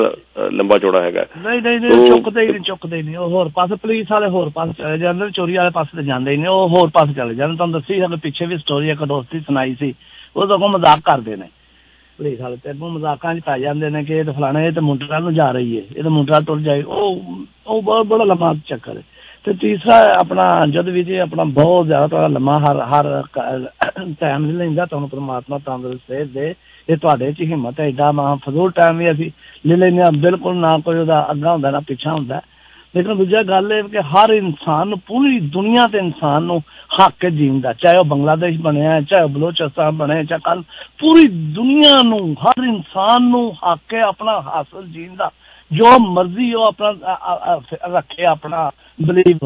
ਲੰਬਾ 0.51 0.77
ਚੌੜਾ 0.77 1.01
ਹੈਗਾ। 1.03 1.25
ਨਹੀਂ 1.37 1.61
ਨਹੀਂ 1.61 1.79
ਨਹੀਂ 1.79 2.07
ਚੁੱਕਦੇ 2.09 2.41
ਹੀ 2.41 2.47
ਨਹੀਂ 2.47 2.61
ਚੁੱਕਦੇ 2.61 3.01
ਨਹੀਂ। 3.01 3.17
ਉਹ 3.17 3.29
ਹੋਰ 3.29 3.49
ਪਾਸੇ 3.55 3.75
ਪੁਲਿਸ 3.83 4.11
ਵਾਲੇ 4.11 4.27
ਹੋਰ 4.29 4.49
ਪਾਸੇ 4.55 4.73
ਚਲੇ 4.77 4.97
ਜਾਂਦੇ 4.97 5.29
ਚੋਰੀ 5.35 5.55
ਵਾਲੇ 5.57 5.69
ਪਾਸੇ 5.75 5.97
ਤੇ 5.97 6.03
ਜਾਂਦੇ 6.07 6.35
ਨਹੀਂ 6.37 6.47
ਉਹ 6.47 6.67
ਹੋਰ 6.69 6.89
ਪਾਸੇ 6.93 7.13
ਚਲੇ 7.13 7.35
ਜਾਂਦੇ 7.35 7.55
ਤੁਹਾਨੂੰ 7.55 7.79
ਦੱਸੀ 7.79 7.99
ਸਾਡੇ 7.99 8.17
ਪਿੱਛੇ 8.23 8.45
ਵੀ 8.45 8.57
ਸਟੋਰੀ 8.57 8.89
ਇੱਕ 8.89 9.03
ਦੋਸਤੀ 9.05 9.39
ਸੁਣਾਈ 9.39 9.75
ਸੀ। 9.79 9.93
ਉਹ 10.35 10.47
ਤਾਂ 10.47 10.57
ਕੋ 10.57 10.67
ਮਜ਼ਾਕ 10.67 10.99
ਕਰਦੇ 11.05 11.35
ਨੇ। 11.35 11.47
ਪੁਲਿਸ 12.17 12.39
ਵਾਲੇ 12.41 12.57
ਤੇ 12.63 12.69
ਅੱਗੋਂ 12.71 12.89
ਮਜ਼ਾਕਾਂ 12.89 13.33
'ਚ 13.35 13.39
ਪੈ 13.45 13.57
ਜਾਂਦੇ 13.59 13.89
ਨੇ 13.89 14.03
ਕਿ 14.03 14.13
ਇਹ 14.13 14.23
ਤਾਂ 14.23 14.33
ਫਲਾਣਾ 14.33 14.61
ਇਹ 14.65 14.71
ਤਾਂ 14.71 14.81
ਮੁੰਡਰਾ 14.81 15.19
ਨੂੰ 15.19 15.33
ਜਾ 15.33 15.49
ਰਹੀ 15.51 15.77
ਹੈ 15.77 15.83
ਇਹ 15.97 16.03
ਤਾਂ 16.03 16.11
ਮੁੰਡਰਾ 16.11 16.39
ਤੁਰ 16.47 16.59
ਜਾਏ। 16.61 16.81
ਉਹ 16.81 17.21
ਉਹ 17.67 17.81
ਬੜਾ 18.03 18.23
ਲੰਮਾ 18.23 18.53
ਚੱਕਰ 18.67 18.97
ਹੈ 18.97 19.03
ਤੇ 19.45 19.53
ਤੀਸਰਾ 19.53 19.95
ਆਪਣਾ 20.19 20.65
ਜਦ 20.65 20.89
ਵੀ 20.89 21.03
ਜੀ 21.03 21.15
ਆਪਣਾ 21.15 21.43
ਬਹੁਤ 21.43 21.85
ਜ਼ਿਆਦਾ 21.85 22.07
ਤੁਹਾਡਾ 22.07 22.27
ਲੰਮਾ 22.27 22.59
ਹਰ 22.59 22.79
ਹਰ 22.79 23.21
ਟਾਈਮ 24.19 24.45
ਨਹੀਂ 24.45 24.57
ਲੈਂਦਾ, 24.57 24.85
ਤੁਹਾਨੂੰ 24.85 25.09
ਪ੍ਰਮਾਤਮਾ 25.09 25.57
ਤੰਦਰੁਸਤ 25.57 26.33
ਦੇ 26.33 26.55
ਇਹ 26.89 26.97
ਤੁਹਾਡੇ 26.97 27.31
'ਚ 27.33 27.41
ਹਿੰਮਤ 27.41 27.79
ਹੈ। 27.79 27.85
ਏਡਾ 27.85 28.11
ਮਾ 28.11 28.35
ਫਜ਼ੂਲ 28.35 28.71
ਟਾਈਮ 28.71 28.97
ਵੀ 28.97 29.11
ਅਸੀਂ 29.11 29.31
ਲੈ 29.67 29.75
ਲੈਨੇ 29.75 30.01
ਆ 30.01 30.09
ਬਿਲਕੁਲ 30.11 30.55
ਨਾ 30.55 30.77
ਕੋਈ 30.77 30.97
ਉਹਦਾ 30.97 31.27
ਅੱਗਾ 31.31 31.51
ਹੁੰਦਾ, 31.51 31.71
ਨਾ 31.71 31.79
ਪਿੱਛਾ 31.79 32.13
ਹੁੰਦਾ। 32.13 32.41
ਲੇਕਿਨ 32.95 33.17
ਦੂਜਾ 33.17 33.43
ਗੱਲ 33.43 33.71
ਇਹ 33.73 33.83
ਕਿ 33.83 33.99
ਹਰ 33.99 34.29
ਇਨਸਾਨ 34.29 34.87
ਨੂੰ, 34.87 34.99
ਪੂਰੀ 34.99 35.39
ਦੁਨੀਆ 35.39 35.87
ਤੇ 35.87 35.97
ਇਨਸਾਨ 35.97 36.43
ਨੂੰ 36.43 36.63
ਹੱਕ 36.99 37.25
ਜੀਣ 37.25 37.59
ਦਾ। 37.59 37.73
ਚਾਹੇ 37.73 37.97
ਉਹ 37.97 38.05
ਬੰਗਲਾਦੇਸ਼ 38.05 38.61
ਬਣਿਆ 38.61 39.01
ਚਾਹੇ 39.01 39.27
ਬਲੋਚਿਸਤਾਨ 39.27 39.91
ਬਣੇ 39.91 40.23
ਚਾਹੇ 40.23 40.39
ਕੱਲ 40.43 40.61
ਪੂਰੀ 40.99 41.27
ਦੁਨੀਆ 41.27 42.01
ਨੂੰ, 42.03 42.33
ਹਰ 42.33 42.63
ਇਨਸਾਨ 42.63 43.23
ਨੂੰ 43.23 43.53
ਹੱਕ 43.53 43.93
ਹੈ 43.93 44.01
ਆਪਣਾ 44.01 44.41
ਹਾਸਲ 44.41 44.85
ਜੀਣ 44.85 45.15
ਦਾ। 45.15 45.31
ਜੋ 45.73 45.97
ਮਰਜ਼ੀ 45.99 46.53
ਉਹ 46.53 46.63
ਆਪਣਾ 46.63 46.91
ਰੱਖੇ 47.89 48.25
ਆਪਣਾ 48.25 48.69
ਬਲੀਵ 48.99 49.37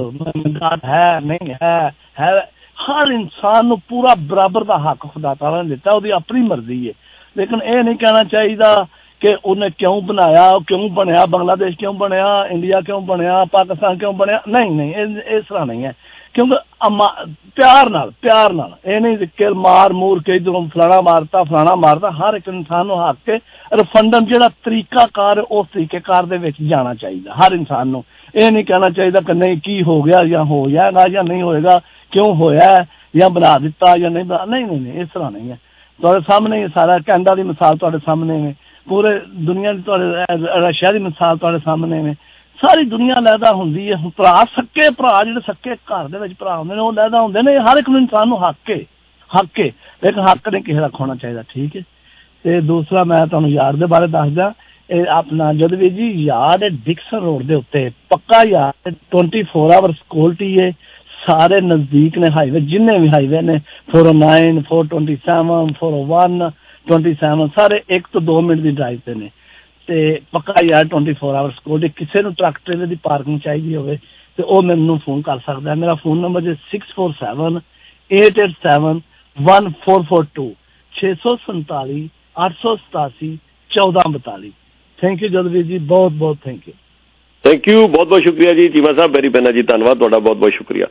ਗਾਡ 0.53 0.85
ਹੈ 0.85 1.19
ਨਹੀਂ 1.19 1.53
ਹੈ 1.63 1.91
ਹੈ 2.19 2.31
ਹਰ 2.77 3.12
ਇਨਸਾਨ 3.12 3.65
ਨੂੰ 3.65 3.79
ਪੂਰਾ 3.89 4.15
ਬਰਾਬਰ 4.27 4.63
ਦਾ 4.63 4.77
ਹੱਕ 4.77 5.07
ਖੁਦਾ 5.13 5.33
ਤਾਲਾ 5.35 5.62
ਨੇ 5.62 5.69
ਦਿੱਤਾ 5.69 5.91
ਉਹਦੀ 5.91 6.09
ਆਪਣੀ 6.09 6.41
ਮਰਜ਼ੀ 6.41 6.88
ਹੈ 6.88 6.94
ਲੇਕਿਨ 7.35 7.62
ਇਹ 7.63 7.83
ਨਹੀਂ 7.83 7.95
ਕਹਿਣਾ 7.95 8.24
ਚਾਹੀਦਾ 8.24 8.85
ਕਿ 9.21 9.35
ਉਹਨੇ 9.45 9.69
ਕਿਉਂ 9.69 10.01
ਬਣਾਇਆ 10.01 10.51
ਕਿਉਂ 10.68 10.89
ਬਣਿਆ 10.89 11.25
ਬੰਗਲਾਦੇਸ਼ 11.25 11.77
ਕਿਉਂ 11.77 11.94
ਬਣਿਆ 11.94 12.27
ਇੰਡੀਆ 12.51 12.81
ਕਿਉਂ 12.81 13.01
ਬਣਿਆ 13.01 13.44
ਪਾਕਿਸਤਾਨ 13.45 13.97
ਕਿਉਂ 13.97 14.13
ਬਣਿਆ 14.13 14.41
ਨਹੀਂ 14.47 14.71
ਨਹੀਂ 14.71 14.94
ਇਸ 15.27 15.44
ਤਰ੍ਹਾਂ 15.50 15.65
ਨਹੀਂ 15.65 15.85
ਹੈ 15.85 15.94
ਕਿਉਂਕਿ 16.38 16.56
ਪਿਆਰ 17.56 17.89
ਨਾਲ 17.89 18.10
ਪਿਆਰ 18.22 18.54
ਨਾਲ। 18.54 18.74
ਇਹ 18.86 19.00
ਨਹੀਂ 19.01 19.28
ਕਿ 19.38 19.48
ਮਾਰ 19.57 19.94
ਮੂਰ 19.94 20.22
ਕੇ 20.25 20.38
ਜਦੋਂ 20.39 20.62
ਫਲਾਣਾ 20.74 21.00
ਮਾਰਤਾ 21.01 21.44
ਫਲਾਣਾ 21.44 21.74
ਮਾਰਤਾ, 21.75 22.10
ਹਰ 22.12 22.34
ਇੱਕ 22.34 22.48
ਇਨਸਾਨ 22.48 22.86
ਨੂੰ 22.88 23.00
ਹੱਕ 23.00 23.18
ਕੇ 23.25 23.38
ਰਿਫੰਡਮ 23.78 24.25
ਜਿਹੜਾ 24.25 24.50
ਤਰੀਕਾਕਾਰ 24.63 25.39
ਉਸ 25.39 25.68
ਤਰੀਕੇਕਾਰ 25.74 26.25
ਦੇ 26.25 26.38
ਵਿੱਚ 26.38 26.57
ਜਾਣਾ 26.63 26.94
ਚਾਹੀਦਾ, 26.94 27.34
ਹਰ 27.34 27.54
ਇਨਸਾਨ 27.54 27.88
ਨੂੰ। 27.88 28.04
ਇਹ 28.36 28.51
ਨਹੀਂ 28.51 28.66
ਕਹਿਣਾ 28.66 28.89
ਚਾਹੀਦਾ 28.89 29.22
ਕਿ 29.22 29.34
ਨਹੀਂ, 29.34 29.57
ਕੀ 29.63 29.81
ਹੋ 29.84 30.01
ਗਿਆ 30.01 30.24
ਜਾਂ 30.25 30.44
ਹੋ 30.44 30.69
ਜਾਏਗਾ 30.69 31.07
ਜਾਂ 31.07 31.24
ਨਹੀਂ 31.24 31.42
ਹੋਏਗਾ, 31.44 31.80
ਕਿਉਂ 32.12 32.34
ਹੋਇਆ 32.36 32.86
ਜਾਂ 33.16 33.30
ਬਣਾ 33.30 33.57
ਦਿੱਤਾ 33.60 33.98
ਜਾਂ 33.98 34.12
ਨਹੀਂ 34.12 34.25
ਨਹੀਂ 34.48 34.66
ਨਹੀਂ 34.66 34.94
ਇਸ 34.94 35.07
ਤਰ੍ਹਾਂ 35.13 35.31
ਨਹੀਂ 35.31 35.50
ਹੈ। 35.51 35.60
ਤੁਹਾਡੇ 36.00 36.19
ਸਾਹਮਣੇ 36.28 36.68
ਸਾਰਾ 36.68 36.98
ਕੈਨੇਡਾ 37.00 37.36
ਦੀ 37.36 37.44
ਮਿਸਾਲ 37.44 37.78
ਤੁਹਾਡੇ 37.78 37.98
ਸਾਹਮਣੇ 38.06 38.42
ਹੈ 38.42 38.54
ਪੂਰੇ 38.88 39.19
ਦੁਨੀਆ 39.45 39.74
ਦੀ 39.74 39.81
ਤੁਹਾਡੇ, 39.81 40.06
ਰਸ਼ੀਆ 40.68 40.92
ਦੀ 40.92 41.00
ਮਿਸਾਲ 41.00 41.38
ਤੁਹਾਡੇ 41.38 41.60
ਸਾਹਮਣੇ 41.66 42.04
ਹੈ 42.04 42.13
ਸਾਰੀ 42.62 42.83
ਦੁਨੀਆ 42.83 43.15
ਲੈਦਾ 43.19 43.51
ਹੁੰਦੀ 43.51 43.92
ਹੈ। 43.92 43.95
ਭਰਾ 44.18 44.45
ਸੱਕੇ, 44.45 44.89
ਭਰਾ 44.89 45.24
ਜਿਹੜੇ 45.24 45.39
ਸੱਕੇ 45.39 45.75
ਘਰ 45.75 46.07
ਦੇ 46.07 46.19
ਵਿੱਚ 46.19 46.33
ਭਰਾ 46.39 46.57
ਹੁੰਦੇ 46.57 46.75
ਨੇ, 46.75 46.81
ਉਹ 46.81 46.94
ਲੈਦਾ 46.94 47.21
ਹੁੰਦੇ 47.21 47.42
ਨੇ। 47.42 47.57
ਹਰ 47.57 47.77
ਇੱਕ 47.77 47.89
ਇਨਸਾਨ 47.89 48.27
ਨੂੰ 48.27 48.50
ਹੱਕ 48.50 48.71
ਹੈ 48.71 48.80
ਹੱਕ 49.39 49.59
ਹੈ। 49.59 49.65
ਲੇਕਿਨ 50.04 50.19
ਹੱਕ 50.19 50.50
ਨਹੀਂ 50.50 50.63
ਕਿਸੇ 50.63 50.80
ਦਾ 50.80 50.89
ਖੋਣਾ 50.94 51.15
ਚਾਹੀਦਾ, 51.15 51.44
ਠੀਕ 51.54 51.77
ਹੈ? 51.77 51.81
ਤੇ 52.44 52.62
ਦੂਸਰਾ 52.62 53.04
ਮੈਂ 53.04 53.27
ਤੁਹਾਨੂੰ 53.27 53.50
ਯਾਰ 53.50 53.75
ਦੇ 53.75 53.86
ਬਾਰੇ 53.86 54.07
ਦੱਸਦਾ। 54.07 54.54
ਇਹ 54.89 55.06
ਆਪਣਾ 55.09 55.54
ਜਦ 55.54 55.74
ਵੀ 55.74 55.89
ਜੀ 55.89 56.12
ਯਾਰ 56.12 56.63
ਹੈ 56.63 56.69
ਡਿਕਸਨ 56.69 57.18
ਰੋਡ 57.18 57.44
ਦੇ 57.44 57.56
ਉੱਤੇ। 57.56 57.89
ਪੱਕਾ 58.09 58.44
ਯਾਰ 58.44 58.92
24 59.12 59.71
ਆਵਰ 59.71 59.92
ਸਿਕਿਉਰਿਟੀ 59.92 60.62
ਹੈ। 60.62 60.71
ਸਾਰੇ 61.25 61.62
ਨਜ਼ਦੀਕ 61.62 62.18
ਨੇ 62.18 62.27
ਹਾਈਵੇ 62.30 62.60
ਜਿੰਨੇ 62.60 63.00
ਵੀ 63.00 63.10
ਹਾਈਵੇ 63.10 63.42
ਨੇ। 63.42 63.60
409 63.92 64.62
427 64.62 65.68
401 65.71 66.51
27 66.88 67.48
ਸਾਰੇ 67.48 67.81
1 67.89 68.07
ਤੋਂ 68.13 68.21
2 68.21 68.42
ਮਿੰਟ 68.42 68.62
ਦੀ 68.62 68.71
ਡਰਾਈਵ 68.71 69.00
ਤੇ 69.06 69.15
ਨੇ। 69.15 69.30
ਤੇ 69.88 70.19
ਪੱਕਾ 70.31 70.54
ਯਾਰ 70.63 70.86
24 70.86 71.34
ਆਵਰ 71.36 71.51
ਸਿਕਿਉਰਿਟੀ 71.51 71.89
ਕਿਸੇ 71.95 72.22
ਨੂੰ 72.22 72.34
ਟਰੱਕ 72.34 72.57
ਟ੍ਰੇਲਰ 72.66 72.86
ਦੀ 72.86 72.98
ਪਾਰਕਿੰਗ 73.04 73.39
ਚਾਹੀਦੀ 73.39 73.75
ਹੋਵੇ, 73.75 73.98
ਤੇ 74.38 74.44
ਉਹ 74.44 74.63
ਮੈਨੂੰ 74.63 75.00
ਫੋਨ 75.00 75.22
ਕਰ 75.22 75.38
ਸਕਦਾ 75.38 75.69
ਹੈ। 75.69 75.75
ਮੇਰਾ 75.75 75.95
ਫੋਨ 75.95 76.19
ਨੰਬਰ 76.22 76.48
ਹੈ 76.48 76.56
647 76.72 77.60
887 78.12 79.01
1442 79.38 80.50
647 80.95 82.01
887 82.42 83.31
1442 83.72 84.51
ਥੈਂਕ 85.00 85.24
ਯੂ 85.24 85.29
ਜਦਵੀਰ 85.29 85.63
ਜੀ 85.63 85.77
ਬਹੁਤ 85.77 86.12
ਬਹੁਤ 86.12 86.38
ਥੈਂਕ 86.44 86.67
ਯੂ 86.67 86.74
ਥੈਂਕ 87.44 87.67
ਯੂ 87.67 87.88
ਬਹੁਤ 87.88 88.08
ਬਹੁਤ 88.08 88.22
ਸ਼ੁਕਰੀਆ 88.22 88.53
ਜੀ। 88.53 88.67
ਚੀਮਾ 88.70 88.94
ਸਾਹਿਬ 88.94 89.12
ਬੈਰੀ 89.12 89.29
ਪੈਨਾ 89.29 89.51
ਜੀ, 89.51 89.62
ਧੰਨਵਾਦ। 89.62 89.98
ਤੁਹਾਡਾ 89.98 90.20
ਬਹੁਤ 90.20 90.38
ਬਹੁਤ 90.38 90.53
ਸ਼ੁਕਰੀਆ। 90.53 90.88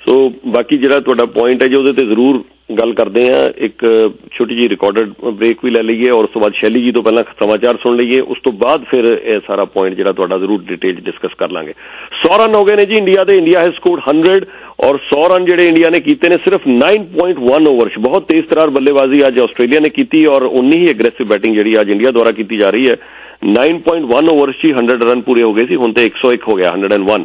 ਸੋ 0.00 0.32
ਬਾਕੀ 0.46 0.76
ਜਿਹੜਾ 0.76 1.00
ਤੁਹਾਡਾ 1.00 1.24
ਪੁਆਇੰਟ 1.24 1.62
ਹੈ 1.62 1.68
ਜੀ, 1.68 1.74
ਉਹਦੇ 1.74 1.92
ਤੇ 1.92 2.04
ਜ਼ਰੂਰ 2.04 2.42
ਗੱਲ 2.78 2.92
ਕਰਦੇ 2.94 3.22
ਆ 3.32 3.36
ਇੱਕ 3.66 3.84
ਛੋਟੀ 4.32 4.54
ਜੀ 4.56 4.68
ਰਿਕਾਰਡਡ 4.68 5.12
ਬ੍ਰੇਕ 5.24 5.64
ਵੀ 5.64 5.70
ਲੈ 5.70 5.82
ਲਈਏ 5.82 6.10
ਔਰ 6.10 6.24
ਉਸ 6.24 6.30
ਤੋਂ 6.30 6.40
ਬਾਅਦ 6.40 6.54
ਸ਼ੈਲੀ 6.54 6.82
ਜੀ 6.82 6.90
ਤੋਂ 6.92 7.02
ਪਹਿਲਾਂ 7.02 7.22
ਸਮਾਚਾਰ 7.38 7.76
ਸੁਣ 7.82 7.96
ਲਈਏ। 7.96 8.20
ਉਸ 8.20 8.38
ਤੋਂ 8.44 8.52
ਬਾਅਦ 8.62 8.84
ਫਿਰ 8.90 9.04
ਇਹ 9.04 9.40
ਸਾਰਾ 9.46 9.64
ਪੁਆਇੰਟ 9.64 9.96
ਜਿਹੜਾ 9.96 10.12
ਤੁਹਾਡਾ 10.12 10.38
ਜ਼ਰੂਰ 10.38 10.62
ਡਿਟੇਲ 10.68 11.00
ਡਿਸਕਸ 11.04 11.34
ਕਰ 11.38 11.50
ਲਾਂਗੇ। 11.50 11.74
100 12.22 12.38
ਰਨ 12.38 12.54
ਹੋ 12.54 12.64
ਗਏ 12.64 12.76
ਨੇ 12.76 12.84
ਜੀ 12.86 12.96
ਇੰਡੀਆ 12.96 13.24
ਦੇ। 13.24 13.36
ਇੰਡੀਆ 13.38 13.60
ਹੈਜ਼ 13.60 13.74
ਸਕੋਰਡ 13.74 14.02
100 14.08 14.44
ਔਰ 14.84 14.98
100 15.06 15.22
ਰਨ 15.28 15.44
ਜਿਹੜੇ 15.44 15.68
ਇੰਡੀਆ 15.68 15.90
ਨੇ 15.90 16.00
ਕੀਤੇ 16.00 16.28
ਨੇ, 16.28 16.36
ਸਿਰਫ 16.44 16.68
9.1 16.68 17.66
ਓਵਰਸ 17.66 17.98
ਬਹੁਤ 18.00 18.28
ਤੇਜ਼ 18.28 18.46
ਤਰਾਰ 18.46 18.70
ਬੱਲੇਬਾਜ਼ੀ 18.70 19.26
ਅੱਜ 19.26 19.38
ਆਸਟ੍ਰੇਲੀਆ 19.40 19.80
ਨੇ 19.80 19.88
ਕੀਤੀ 19.90 20.24
ਔਰ 20.26 20.42
ਉਨੀ 20.42 20.76
ਹੀ 20.76 20.88
ਐਗਰੈਸਿਵ 20.90 21.28
ਬੈਟਿੰਗ 21.28 21.54
ਜਿਹੜੀ 21.54 21.80
ਅੱਜ 21.80 21.90
ਇੰਡੀਆ 21.90 22.10
ਦੁਆਰਾ 22.10 22.32
ਕੀਤੀ 22.32 22.56
ਜਾ 22.56 22.70
ਰਹੀ 22.70 22.88
ਹੈ। 22.88 22.96
9.1 23.48 24.28
ਓਵਰਸ 24.28 24.54
'ਚ 24.54 24.72
100 24.76 25.02
ਰਨ 25.10 25.20
ਪੂਰੇ 25.20 25.42
ਹੋ 25.42 25.52
ਗਏ 25.54 25.66
ਸੀ। 25.66 25.76
ਹੁਣ 25.76 25.92
ਤੇ 25.92 26.06
101 26.06 26.48
ਹੋ 26.48 26.54
ਗਿਆ 26.54 26.72
101 26.76 27.24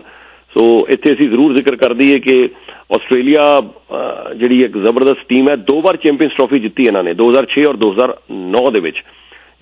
ਸੋ 0.54 0.64
ਇੱਥੇ 0.90 1.14
ਅਸੀਂ 1.14 1.30
ਜ਼ਰੂਰ 1.30 1.54
ਜ਼ਿਕਰ 1.54 1.76
ਕਰ 1.76 1.94
ਦਈਏ 1.94 2.20
ਕਿ 2.20 2.38
ਆਸਟ੍ਰੇਲੀਆ 2.96 3.46
ਜਿਹੜੀ 4.38 4.60
ਇੱਕ 4.64 4.78
ਜ਼ਬਰਦਸਤ 4.78 5.28
ਟੀਮ 5.30 5.50
ਹੈ 5.50 5.56
ਦੋ 5.56 5.82
ਵਾਰ 5.82 5.98
ਚੈਂਪੀਅਨਸ 6.04 6.34
ਟਰਾਫੀ 6.36 6.60
ਜਿੱਤੀ 6.60 6.86
ਇਹਨਾਂ 6.86 7.04
ਨੇ 7.04 7.14
2006 7.22 7.66
ਔਰ 7.70 7.78
2009 7.84 8.70
ਦੇ 8.72 8.80
ਵਿੱਚ। 8.80 9.04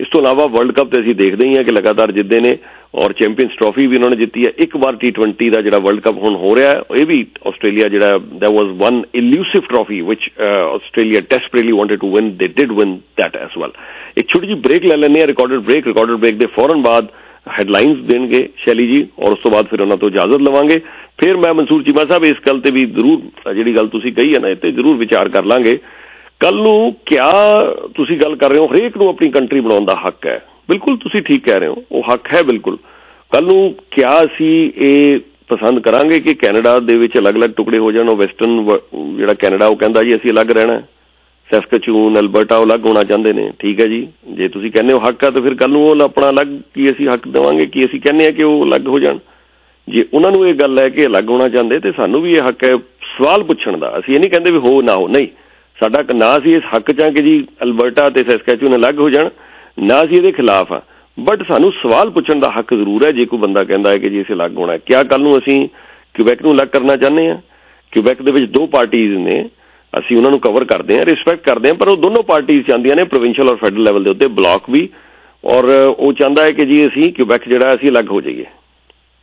ਇਸ 0.00 0.08
ਤੋਂ 0.12 0.20
ਇਲਾਵਾ 0.20 0.46
ਵਰਲਡ 0.52 0.72
ਕੱਪ 0.72 0.88
ਤੇ 0.92 1.00
ਅਸੀਂ 1.00 1.14
ਦੇਖਦੇ 1.14 1.48
ਹੀ 1.48 1.56
ਹਾਂ 1.56 1.62
ਕਿ 1.64 1.72
ਲਗਾਤਾਰ 1.72 2.12
ਜਿੱਦੇ 2.12 2.40
ਨੇ 2.40 2.56
ਔਰ 3.02 3.12
ਚੈਂਪੀਅਨਸ 3.12 3.52
ਟਰਾਫੀ 3.58 3.86
ਵੀ 3.86 3.96
ਉਹਨਾਂ 3.96 4.10
ਨੇ 4.10 4.16
ਜਿੱਤੀ 4.16 4.44
ਹੈ। 4.46 4.50
ਇੱਕ 4.64 4.76
ਵਾਰ 4.84 4.96
T20 5.02 5.50
ਦਾ 5.50 5.60
ਜਿਹੜਾ 5.66 5.78
ਵਰਲਡ 5.78 6.00
ਕੱਪ 6.00 6.16
ਹੁਣ 6.22 6.34
ਹੋ 6.36 6.54
ਰਿਹਾ 6.56 6.70
ਹੈ 6.70 6.80
ਇਹ 6.96 7.06
ਵੀ 7.06 7.18
ਆਸਟ੍ਰੇਲੀਆ 7.46 7.88
ਜਿਹੜਾ 7.88 8.16
that 8.42 8.56
was 8.58 8.72
one 8.82 8.98
elusive 9.20 9.68
trophy 9.72 10.00
which 10.10 10.26
uh, 10.46 10.62
Australia 10.76 11.22
desperately 11.34 11.76
wanted 11.80 12.02
to 12.04 12.10
win 12.16 12.30
they 12.42 12.50
did 12.60 12.74
win 12.80 12.94
that 13.20 13.38
as 13.44 13.58
well 13.62 13.76
ਇੱਕ 14.16 14.28
ਛੋਟੀ 14.28 14.46
ਜਿਹੀ 14.46 14.60
ਬ੍ਰੇਕ 14.60 14.84
ਲੈ 14.84 14.96
ਲੈਂਦੇ 14.96 15.22
ਆ 15.22 15.26
ਰਿਕਾਰਡਡ 15.26 15.64
ਬ੍ਰੇਕ 15.68 15.86
ਰਿਕਾਰਡਡ 15.86 16.16
ਬ੍ਰੇਕ 16.16 16.36
ਦੇ 16.36 16.46
ਫੌਰਨ 16.46 16.82
ਬਾਅਦ 16.82 17.06
ਹੈਡਲਾਈਨਸ 17.46 17.98
ਦੇਣਗੇ 17.98 18.48
ਸ਼ੈਲੀ 18.56 18.86
ਜੀ, 18.86 19.06
ਔਰ 19.18 19.32
ਉਸ 19.32 19.38
ਤੋਂ 19.38 19.50
ਬਾਅਦ 19.50 19.66
ਫਿਰ 19.66 19.80
ਉਹਨਾਂ 19.80 19.96
ਤੋਂ 19.96 20.08
ਇਜਾਜ਼ਤ 20.08 20.40
ਲਵਾਂਗੇ। 20.40 20.80
ਫਿਰ 21.18 21.36
ਮੈਂ 21.36 21.54
ਮਨਸੂਰ 21.54 21.82
ਚੀਮਾ 21.82 22.04
ਸਾਹਿਬ, 22.04 22.24
ਇਸ 22.24 22.36
ਗੱਲ 22.46 22.60
ਤੇ 22.60 22.70
ਵੀ 22.70 22.84
ਜ਼ਰੂਰ 22.86 23.54
ਜਿਹੜੀ 23.54 23.76
ਗੱਲ 23.76 23.88
ਤੁਸੀਂ 23.88 24.12
ਕਹੀ 24.12 24.34
ਹੈ 24.34 24.40
ਨਾ, 24.40 24.48
ਇਹ 24.48 24.56
ਤੇ 24.56 24.72
ਜ਼ਰੂਰ 24.72 24.96
ਵਿਚਾਰ 24.96 25.28
ਕਰ 25.28 25.44
ਲਾਂਗੇ। 25.44 25.78
ਕੱਲ 26.40 26.56
ਨੂੰ 26.56 26.94
ਕਿਆ 27.06 27.30
ਤੁਸੀਂ 27.94 28.18
ਗੱਲ 28.18 28.34
ਕਰ 28.36 28.50
ਰਹੇ 28.50 28.58
ਹੋ? 28.58 28.66
ਹਰੇਕ 28.66 28.96
ਨੂੰ 28.96 29.08
ਆਪਣੀ 29.08 29.30
ਕੰਟਰੀ 29.30 29.60
ਬਣਾਉਣ 29.60 29.84
ਦਾ 29.84 29.94
ਹੱਕ 30.06 30.26
ਹੈ। 30.26 30.38
ਬਿਲਕੁਲ 30.68 30.96
ਤੁਸੀਂ 30.96 31.22
ਠੀਕ 31.22 31.44
ਕਹਿ 31.44 31.58
ਰਹੇ 31.60 31.68
ਹੋ। 31.68 31.84
ਉਹ 31.92 32.02
ਹੱਕ 32.12 32.32
ਹੈ 32.34 32.42
ਬਿਲਕੁਲ। 32.42 32.76
ਕੱਲ 33.32 33.44
ਨੂੰ 33.44 33.74
ਕਿਆ 33.90 34.24
ਅਸੀਂ 34.24 34.70
ਇਹ 34.76 35.18
ਪਸੰਦ 35.48 35.80
ਕਰਾਂਗੇ 35.80 36.20
ਕਿ 36.20 36.34
ਕੈਨੇਡਾ 36.34 36.78
ਦੇ 36.80 36.96
ਵਿੱਚ 36.96 37.18
ਅਲੱਗ-ਅਲੱਗ 37.18 37.50
ਟੁਕੜੇ 37.50 37.78
ਹੋ 37.78 37.92
ਜਾਣ, 37.92 38.08
ਉਹ 38.08 38.16
ਵੈਸਟਰਨ 38.16 38.64
ਜਿਹੜਾ 39.16 39.34
ਕੈਨੇਡਾ 39.34 39.66
ਉਹ 39.66 39.76
ਕਹਿੰਦਾ 39.76 40.02
ਜੀ, 40.02 40.16
ਅਸੀਂ 40.16 40.30
ਅਲੱਗ 40.30 40.50
ਰਹਿਣਾ 40.50 40.82
ਸੈਸਕਚੂਨ 41.54 42.18
ਅਲਬਰਟਾ 42.18 42.56
ਉਹ 42.56 42.66
ਅਲੱਗ 42.66 42.86
ਹੋਣਾ 42.86 43.04
ਚਾਹੁੰਦੇ 43.04 43.32
ਨੇ। 43.32 43.50
ਠੀਕ 43.58 43.80
ਹੈ 43.80 43.86
ਜੀ? 43.86 44.08
ਜੇ 44.28 44.48
ਤੁਸੀਂ 44.48 44.70
ਕਹਿੰਦੇ 44.70 44.92
ਹੋ 44.92 44.98
ਹੱਕ 44.98 45.24
ਆ, 45.24 45.30
ਤਾਂ 45.30 45.42
ਫਿਰ 45.42 45.54
ਕੱਲ 45.54 45.70
ਨੂੰ 45.70 45.84
ਉਹ 45.86 46.00
ਆਪਣਾ 46.02 46.30
ਅਲੱਗ 46.30 46.46
ਕੀ 46.74 46.90
ਅਸੀਂ 46.90 47.08
ਹੱਕ 47.08 47.28
ਦੇਵਾਂਗੇ, 47.28 47.66
ਕੀ 47.66 47.84
ਅਸੀਂ 47.84 48.00
ਕਹਿੰਦੇ 48.00 48.26
ਆ 48.26 48.30
ਕਿ 48.30 48.42
ਉਹ 48.42 48.64
ਅਲੱਗ 48.66 48.86
ਹੋ 48.88 48.98
ਜਾਣ। 48.98 49.18
ਜੇ 49.88 50.04
ਉਹਨਾਂ 50.14 50.30
ਨੂੰ 50.30 50.48
ਇਹ 50.48 50.54
ਗੱਲ 50.54 50.78
ਹੈ 50.78 50.88
ਕਿ 50.88 51.06
ਅਲੱਗ 51.06 51.30
ਹੋਣਾ 51.30 51.48
ਚਾਹੁੰਦੇ, 51.48 51.78
ਤੇ 51.78 51.92
ਸਾਨੂੰ 51.92 52.22
ਵੀ 52.22 52.34
ਇਹ 52.34 52.48
ਹੱਕ 52.48 52.64
ਹੈ 52.64 52.74
ਸਵਾਲ 53.18 53.42
ਪੁੱਛਣ 53.42 53.76
ਦਾ। 53.76 53.92
ਅਸੀਂ 53.98 54.14
ਇਹ 54.14 54.20
ਨਹੀਂ 54.20 54.30
ਕਹਿੰਦੇ 54.30 54.50
ਵੀ 54.50 54.58
ਹੋ 54.58 54.82
ਨਾ 54.82 54.94
ਹੋ, 54.94 55.08
ਨਹੀਂ। 55.08 55.28
ਸਾਡਾ 55.80 56.04
ਨਾ 56.14 56.38
ਅਸੀਂ 56.38 56.56
ਇਸ 56.56 56.62
ਹੱਕ 56.76 56.92
ਚਾਂ 56.92 57.10
ਕਿ 57.10 57.22
ਜੀ 57.22 57.46
ਅਲਬਰਟਾ 57.62 58.10
ਤੇ 58.10 58.22
ਸੈਸਕੈਚੂਨ 58.22 58.76
ਅਲੱਗ 58.76 58.98
ਹੋ 58.98 59.10
ਜਾਣ, 59.10 59.28
ਨਾ 59.78 60.04
ਅਸੀਂ 60.04 60.16
ਇਹਦੇ 60.16 60.32
ਖਿਲਾਫ 60.32 60.72
ਆ 60.72 60.82
ਬਟ 61.20 61.46
ਸਾਨੂੰ 61.48 61.72
ਸਵਾਲ 61.72 62.10
ਪੁੱਛਣ 62.10 62.38
ਦਾ 62.38 62.50
ਹੱਕ 62.50 62.74
ਜ਼ਰੂਰ 62.74 63.04
ਹੈ, 63.04 63.12
ਜੇ 63.12 63.24
ਕੋਈ 63.24 63.38
ਬੰਦਾ 63.38 63.64
ਕਹਿੰਦਾ 63.64 63.90
ਹੈ 63.90 63.98
ਕਿ 63.98 64.10
ਜੀ 64.10 64.20
ਇਸੇ 64.20 64.34
ਅਲੱਗ 64.34 64.56
ਹੋਣਾ 64.56 64.72
ਹੈ। 64.72 64.78
ਕਿਆ 64.78 65.02
ਕੱਲ 65.02 65.22
ਨੂੰ 65.22 65.38
ਅਸੀਂ 65.38 65.68
ਕਿਊਬੈਕ 66.14 66.42
ਨੂੰ 66.42 66.52
ਅਲੱਗ 66.52 66.68
ਕਰਨਾ 66.68 66.96
ਚਾਹੁੰਦੇ 66.96 67.28
ਆ 67.28 67.40
ਕਿਊਬੈਕ 67.92 68.22
ਦੇ 68.22 68.32
ਵਿੱਚ 68.32 68.50
ਦੋ 68.52 68.66
ਪਾਰਟੀਆਂ 68.66 69.18
ਨੇ। 69.18 69.48
ਅਸੀਂ 69.92 70.16
ਉਹਨਾਂ 70.16 70.30
ਨੂੰ 70.30 70.40
ਕਵਰ 70.40 70.64
ਕਰਦੇ 70.64 70.98
ਹਾਂ 70.98 71.04
ਰਿਸਪੈਕਟ 71.06 71.44
ਕਰਦੇ 71.44 71.68
ਹਾਂ, 71.68 71.74
ਪਰ 71.74 71.88
ਉਹ 71.88 71.96
ਦੋਨੋਂ 71.96 72.22
ਪਾਰਟੀਆਂ 72.22 72.62
ਚਾਹੁੰਦੀਆਂ 72.62 72.96
ਨੇ 72.96 73.04
ਪ੍ਰੋਵਿੰਸ਼ੀਅਲ 73.04 73.48
ਔਰ 73.48 73.56
ਫੈਡਰਲ 73.56 73.82
ਲੈਵਲ 73.82 74.04
ਦੇ 74.04 74.10
ਉੱਤੇ 74.10 74.26
ਬਲਾਕ 74.38 74.70
ਵੀ, 74.70 74.88
ਔਰ 75.44 75.64
ਉਹ 75.88 76.12
ਚਾਹੁੰਦਾ 76.12 76.44
ਹੈ 76.44 76.50
ਕਿ 76.52 76.66
ਜੀ 76.66 76.86
ਅਸੀਂ 76.86 77.12
ਕਿਊਬੈਕ 77.12 77.48
ਜਿਹੜਾ 77.48 77.74
ਅਸੀਂ 77.74 77.90
ਅਲੱਗ 77.90 78.10
ਹੋ 78.10 78.20
ਜਾਈਏ। 78.20 78.44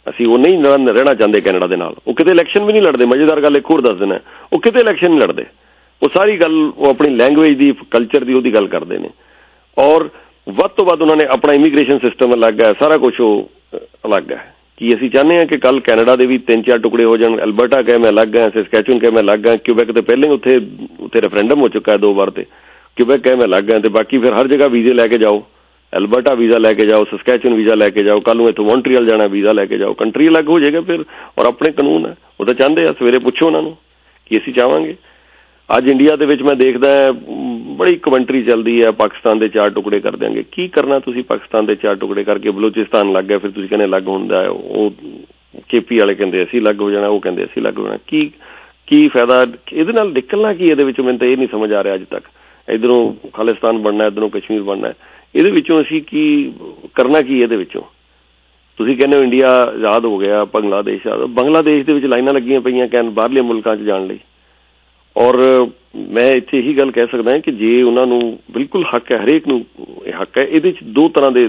ਅਸੀਂ 0.05 0.27
ਉਹ 0.27 0.37
ਨਹੀਂ 0.39 0.57
ਰਹਿਣਾ 0.87 1.13
ਚਾਹੁੰਦੇ 1.13 1.41
ਕੈਨੇਡਾ 1.41 1.67
ਦੇ 1.67 1.75
ਨਾਲ। 1.75 1.95
ਉਹ 2.07 2.13
ਕਿਤੇ 2.13 2.31
ਇਲੈਕਸ਼ਨ 2.31 2.65
ਵੀ 2.65 2.73
ਨਹੀਂ 2.73 2.81
ਲੜਦੇ, 2.81 3.05
ਮਜ਼ੇਦਾਰ 3.05 3.41
ਗੱਲ 3.41 3.57
ਇੱਕ 3.57 3.69
ਹੋਰ 3.71 3.81
ਦੱਸ 3.81 3.97
ਦਿੰਦਾ 3.97 4.19
ਉਹ 4.53 4.59
ਕਿਤੇ 4.59 4.79
ਇਲੈਕਸ਼ਨ 4.79 5.09
ਨਹੀਂ 5.09 5.19
ਲੜਦੇ। 5.19 5.45
ਉਹ 6.01 6.09
ਸਾਰੀ 6.13 6.37
ਗੱਲ, 6.37 6.55
ਉਹ 6.77 6.89
ਆਪਣੀ 6.89 7.09
ਲੈਂਗੁਏਜ 7.15 7.57
ਦੀ 7.57 7.73
ਕਲਚਰ 7.91 8.23
ਦੀ 8.23 8.33
ਉਹਦੀ 8.33 8.53
ਗੱਲ 8.53 8.67
ਕਰਦੇ 8.67 8.97
ਨੇ। 8.97 9.09
ਔਰ 9.77 10.09
ਵੱਧ 10.47 10.71
ਤੋਂ 10.71 10.85
ਵੱਧ 10.85 11.01
ਉਹਨਾਂ 11.01 11.15
ਨੇ 11.15 11.25
ਆਪਣਾ 11.31 11.53
ਇਮੀਗ੍ਰੇਸ਼ਨ 11.53 11.99
ਸਿਸਟਮ 11.99 12.33
ਅਲੱਗ 12.33 12.61
ਹੈ, 12.61 12.73
ਸਾਰਾ 12.79 12.97
ਕੁਝ 12.97 13.13
ਉਹ 13.19 13.49
ਅਲੱਗ 14.05 14.31
ਹੈ। 14.31 14.53
ਕੀ 14.79 14.93
ਅਸੀਂ 14.95 15.09
ਚਾਹੁੰਦੇ 15.09 15.37
ਹਾਂ 15.37 15.45
ਕਿ 15.45 15.57
ਕੱਲ 15.57 15.79
ਕੈਨੇਡਾ 15.79 16.15
ਦੇ 16.15 16.25
ਵੀ 16.25 16.37
ਤਿੰਨ 16.37 16.61
ਚਾਰ 16.61 16.77
ਟੁਕੜੇ 16.77 17.03
ਹੋ 17.03 17.17
ਜਾਣ? 17.17 17.37
ਅਲਬਰਟਾ 17.43 17.81
ਕਹੇ 17.81 17.97
ਮੈਂ 17.97 18.09
ਅਲੱਗ 18.09 18.35
ਹਾਂ, 18.37 18.49
ਸਸਕੈਚੂਨ 18.49 18.99
ਕਹੇ 18.99 19.11
ਮੈਂ 19.11 19.21
ਅਲੱਗ 19.21 19.47
ਹਾਂ, 19.47 19.57
ਕਿਊਬੈਕ 19.57 19.91
ਤੇ 19.91 20.01
ਪਹਿਲੇ 20.01 20.27
ਉੱਥੇ 20.29 20.59
ਉੱਥੇ 20.99 21.21
ਰੈਫਰੈਂਡਮ 21.21 21.61
ਹੋ 21.61 21.67
ਚੁੱਕਾ 21.67 21.91
ਹੈ 21.91 21.97
ਦੋ 21.97 22.13
ਵਾਰ 22.13 22.29
ਤੇ। 22.29 22.45
ਕਿਊਬੈਕ 22.95 23.21
ਕਹੇ 23.21 23.35
ਮੈਂ 23.35 23.45
ਅਲੱਗ 23.45 23.71
ਹਾਂ 23.71 23.79
ਤੇ 23.79 23.89
ਬਾਕੀ 23.89 24.17
ਫਿਰ 24.17 24.33
ਹਰ 24.33 24.47
ਜਗ੍ਹਾ 24.47 24.67
ਵੀਜ਼ੇ 24.67 24.93
ਲੈ 24.93 25.07
ਕੇ 25.07 25.17
ਜਾਓ। 25.17 25.43
ਅਲਬਰਟਾ 25.97 26.33
ਵੀਜ਼ਾ 26.33 26.57
ਲੈ 26.57 26.73
ਕੇ 26.73 26.85
ਜਾਓ, 26.85 27.03
ਸਸਕੈਚੂਨ 27.03 27.53
ਵੀਜ਼ਾ 27.53 27.75
ਲੈ 27.75 27.89
ਕੇ 27.89 28.03
ਜਾਓ 28.03 28.19
ਕੱਲ 28.19 28.37
ਨੂੰ 28.37 28.49
ਇੱਥੋਂ 28.49 28.65
ਮੌਂਟਰੀਅਲ 28.65 29.05
ਜਾਣਾ, 29.05 29.27
ਵੀਜ਼ਾ 29.27 29.51
ਲੈ 29.51 29.65
ਕੇ 29.65 29.77
ਜਾਓ। 29.77 29.93
ਕੰਟਰੀ 29.93 30.27
ਅਲੱਗ 30.27 30.49
ਹੋ 30.49 30.59
ਜਾਏਗਾ 30.59 30.81
ਫਿਰ, 30.81 31.03
ਔਰ 31.39 31.45
ਆਪਣੇ 31.45 31.71
ਕਾਨੂੰਨ 31.71 32.05
ਹੈ। 32.05 32.15
ਉਹ 32.39 32.45
ਤਾਂ 32.45 32.53
ਚਾਹੁੰਦੇ 32.53 32.87
ਆ, 32.87 32.93
ਸਵੇਰੇ 32.99 33.19
ਪੁੱਛੋ 33.19 33.45
ਉਹਨਾਂ 33.45 33.61
ਨੂੰ 33.61 33.77
ਕੀ 34.25 34.37
ਅਸੀਂ 34.37 34.53
ਚਾਹਾਂਗੇ। 34.53 34.95
ਅੱਜ 35.77 35.87
ਇੰਡੀਆ 35.87 36.15
ਦੇ 36.15 36.25
ਵਿੱਚ 36.25 36.41
ਮੈਂ 36.41 36.55
ਦੇਖਦਾ 36.55 37.11
ਬੜੀ 37.77 37.95
ਕਮੈਂਟਰੀ 37.95 38.43
ਚੱਲਦੀ 38.43 38.83
ਹੈ, 38.83 38.91
ਪਾਕਿਸਤਾਨ 38.91 39.39
ਦੇ 39.39 39.47
ਚਾਰ 39.47 39.69
ਟੁਕੜੇ 39.69 39.99
ਕਰ 39.99 40.15
ਦਿਆਂਗੇ। 40.15 40.43
ਕੀ 40.51 40.67
ਕਰਨਾ 40.67 40.99
ਤੁਸੀਂ 40.99 41.23
ਪਾਕਿਸਤਾਨ 41.23 41.65
ਦੇ 41.65 41.75
ਚਾਰ 41.75 41.95
ਟੁਕੜੇ 41.95 42.23
ਕਰਕੇ? 42.23 42.49
ਬਲੂਚਿਸਤਾਨ 42.49 43.11
ਲੱਗ 43.11 43.25
ਗਿਆ, 43.25 43.37
ਫਿਰ 43.37 43.51
ਤੁਸੀਂ 43.51 43.69
ਕਹਿੰਦੇ 43.69 43.87
ਲੱਗ 43.87 44.07
ਹੁੰਦਾ 44.07 44.47
ਉਹ 44.49 44.91
ਕੇਪੀ 45.69 45.99
ਵਾਲੇ 45.99 46.15
ਕਹਿੰਦੇ 46.15 46.43
ਅਸੀਂ 46.43 46.61
ਲੱਗ 46.61 46.81
ਹੋ 46.81 46.91
ਜਾਣਾ, 46.91 47.07
ਉਹ 47.07 47.19
ਕਹਿੰਦੇ 47.19 47.43
ਅਸੀਂ 47.43 47.61
ਲੱਗ 47.61 47.77
ਹੋ 47.77 47.83
ਜਾਣਾ। 47.83 47.97
ਕੀ 48.07 48.31
ਕੀ 48.87 49.07
ਫਾਇਦਾ? 49.07 49.45
ਇਹਦੇ 49.73 49.93
ਨਾਲ 49.93 50.11
ਨਿਕਲਣਾ 50.11 50.53
ਕੀ 50.53 50.65
ਇਹਦੇ 50.65 50.83
ਵਿੱਚ? 50.83 50.99
ਮੈਨੂੰ 50.99 51.19
ਤਾਂ 51.19 51.27
ਇਹ 51.27 51.37
ਨਹੀਂ 51.37 51.47
ਸਮਝ 51.51 51.73
ਆ 51.73 51.83
ਰਿਹਾ 51.83 51.95
ਅੱਜ 51.95 52.03
ਤੱਕ। 52.03 52.23
ਇਧਰੋਂ 52.69 53.29
ਖਾਲਿਸਤਾਨ 53.33 53.77
ਬਣਨਾ, 53.77 54.05
ਇਧਰੋਂ 54.05 54.29
ਕਸ਼ਮੀਰ 54.29 54.61
ਬਣਨਾ। 54.61 54.93
ਇਹਦੇ 55.35 55.51
ਵਿੱਚੋਂ 55.51 55.81
ਅਸੀਂ 55.81 56.01
ਕੀ 56.01 56.53
ਕਰਨਾ 56.95 57.21
ਕੀ 57.21 57.39
ਇਹਦੇ 57.41 57.55
ਵਿੱਚੋਂ? 57.55 57.81
ਤੁਸੀਂ 58.77 58.97
ਕਹਿੰਦੇ 58.97 59.17
ਹੋ 59.17 59.23
ਇੰਡੀਆ 59.23 59.49
ਆਜ਼ਾਦ 59.49 60.05
ਹੋ 60.05 60.17
ਗਿਆ, 60.17 60.43
ਬੰਗਲਾਦੇਸ਼ 60.45 61.07
ਆਜ਼ਾਦ 61.07 61.29
ਬੰਗਲਾਦੇਸ਼ 61.29 61.85
ਦੇ 61.85 61.93
ਵਿੱਚ 61.93 62.05
ਲਾਈਨਾਂ 62.05 62.33
ਲੱਗੀਆਂ 62.33 62.61
ਪਈਆਂ 62.61 62.87
ਕਹਿਣ, 62.87 63.09
ਬਾਹਰਲੇ 63.09 63.41
ਮੁਲਕਾਂ 63.41 63.75
'ਚ 63.75 63.79
ਜਾਣ 63.79 64.05
ਲਈ। 64.07 64.19
ਔਰ 65.15 65.37
ਮੈਂ 65.95 66.31
ਇੱਥੇ 66.31 66.57
ਇਹੀ 66.57 66.77
ਗੱਲ 66.77 66.91
ਕਹਿ 66.91 67.07
ਸਕਦਾ 67.11 67.31
ਹਾਂ 67.31 67.39
ਕਿ 67.39 67.51
ਜੇ 67.51 67.81
ਉਹਨਾਂ 67.83 68.05
ਨੂੰ 68.07 68.21
ਬਿਲਕੁਲ 68.51 68.85
ਹੱਕ 68.85 69.11
ਹੈ, 69.11 69.17
ਹਰੇਕ 69.23 69.47
ਨੂੰ 69.47 69.65
ਇਹ 70.05 70.13
ਹੱਕ 70.21 70.37
ਹੈ, 70.37 70.43
ਇਹਦੇ 70.43 70.69
ਵਿੱਚ 70.69 70.83
ਦੋ 70.83 71.07
ਤਰ੍ਹਾਂ 71.09 71.31
ਦੇ 71.31 71.47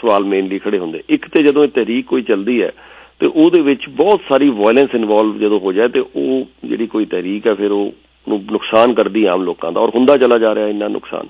ਸਵਾਲ 0.00 0.24
ਮੇਨਲੀ 0.24 0.58
ਖੜੇ 0.58 0.78
ਹੁੰਦੇ। 0.78 1.02
ਇੱਕ 1.08 1.28
ਤੇ 1.28 1.42
ਜਦੋਂ 1.42 1.64
ਇਹ 1.64 1.68
ਤਹਿਰੀਕ 1.68 2.06
ਕੋਈ 2.06 2.22
ਚੱਲਦੀ 2.22 2.60
ਹੈ, 2.62 2.72
ਤੇ 3.20 3.26
ਉਹਦੇ 3.26 3.60
ਵਿੱਚ 3.60 3.88
ਬਹੁਤ 3.88 4.20
ਸਾਰੀ 4.28 4.48
ਵਾਇਲੈਂਸ 4.50 4.94
ਇਨਵੋਲਵ 4.94 5.38
ਜਦੋਂ 5.38 5.60
ਹੋ 5.60 5.72
ਜਾਏ, 5.72 5.88
ਤੇ 5.88 6.00
ਉਹ 6.00 6.46
ਜਿਹੜੀ 6.64 6.86
ਕੋਈ 6.86 7.04
ਤਹਿਰੀਕ 7.04 7.46
ਹੈ, 7.46 7.54
ਫਿਰ 7.54 7.70
ਉਹ 7.70 7.92
ਨੂੰ 8.26 8.42
ਨੁਕਸਾਨ 8.52 8.94
ਕਰਦੀ 8.94 9.24
ਆਮ 9.24 9.42
ਲੋਕਾਂ 9.42 9.72
ਦਾ। 9.72 9.80
ਔਰ 9.80 9.90
ਹੁੰਦਾ 9.94 10.16
ਚਲਾ 10.16 10.38
ਜਾ 10.38 10.54
ਰਿਹਾ 10.54 10.68
ਇੰਨਾ 10.68 10.88
ਨੁਕਸਾਨ। 10.88 11.26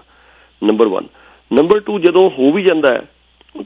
ਨੰਬਰ 0.63 0.89
1 0.89 1.09
ਨੰਬਰ 1.51 1.81
2 1.81 1.99
ਜਦੋਂ 1.99 2.29
ਹੋ 2.31 2.53
ਵੀ 2.53 2.63
ਜਾਂਦਾ 2.63 2.93
ਹੈ 2.93 3.03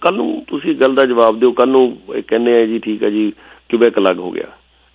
ਕੱਲ 0.03 0.15
ਨੂੰ 0.15 0.45
ਤੁਸੀਂ 0.47 0.75
ਗੱਲ 0.77 0.95
ਦਾ 0.95 1.05
ਜਵਾਬ 1.05 1.39
ਦਿਓ 1.41 1.53
ਕੱਲ 1.53 1.69
ਨੂੰ 1.69 1.99
ਕਹਿੰਦੇ 2.29 2.63
ਆ 2.63 2.67
ਜੀ, 2.67 2.79
ਠੀਕ 2.79 3.03
ਹੈ 3.03 3.11
ਜੀ 3.11 3.33
ਕਿਊਬੈਕ 3.69 3.99
ਅਲੱਗ 3.99 4.19
ਹੋ 4.19 4.31
ਗਿਆ। 4.31 4.47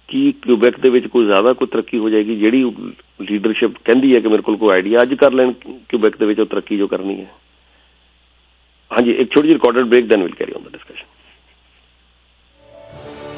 ਕੀ 0.10 0.32
ਕਿਊਬੈਕ 0.44 0.80
ਦੇ 0.80 0.90
ਵਿੱਚ 0.90 1.08
ਕੋਈ 1.08 1.26
ਜ਼ਿਆਦਾ 1.26 1.54
ਕੋਈ 1.54 1.68
ਤਰੱਕੀ 1.72 2.00
ਹੋ 2.00 2.10
ਜਾਏਗੀ 2.10 2.36
ਜਿਹੜੀ 2.36 2.64
ਲੀਡਰਸ਼ਿਪ 3.22 3.78
ਕਹਿੰਦੀ 3.86 4.14
ਹੈ 4.16 4.20
ਕਿ 4.20 4.28
ਮੇਰੇ 4.28 4.42
ਕੋਲ 4.42 4.58
ਕੋਈ 4.58 4.74
ਆਈਡੀਆ 4.74 5.02
ਅੱਜ 5.02 5.14
ਕਰ 5.14 5.32
ਲੈਣ 5.32 5.52
ਕਿਊਬੈਕ 5.90 6.18
ਦੇ 6.18 6.26
ਵਿੱਚ 6.26 6.40
ਉਹ 6.40 6.46
ਤਰੱਕੀ 6.46 6.78
ਜੋ 6.78 6.88
ਕਰਨੀ 6.88 7.20
ਹੈ 7.20 7.32
ਹਾਂਜੀ 8.92 9.12
ਇੱਕ 9.12 9.34
ਛੋਟੀ 9.34 9.48
ਜਿਹੀ 9.48 9.54
recorded 9.54 9.88
break 9.90 10.08
then 10.08 10.24
will 10.24 10.36
carry 10.36 10.54
on 10.54 10.64
the 10.64 10.72
discussion 10.72 11.12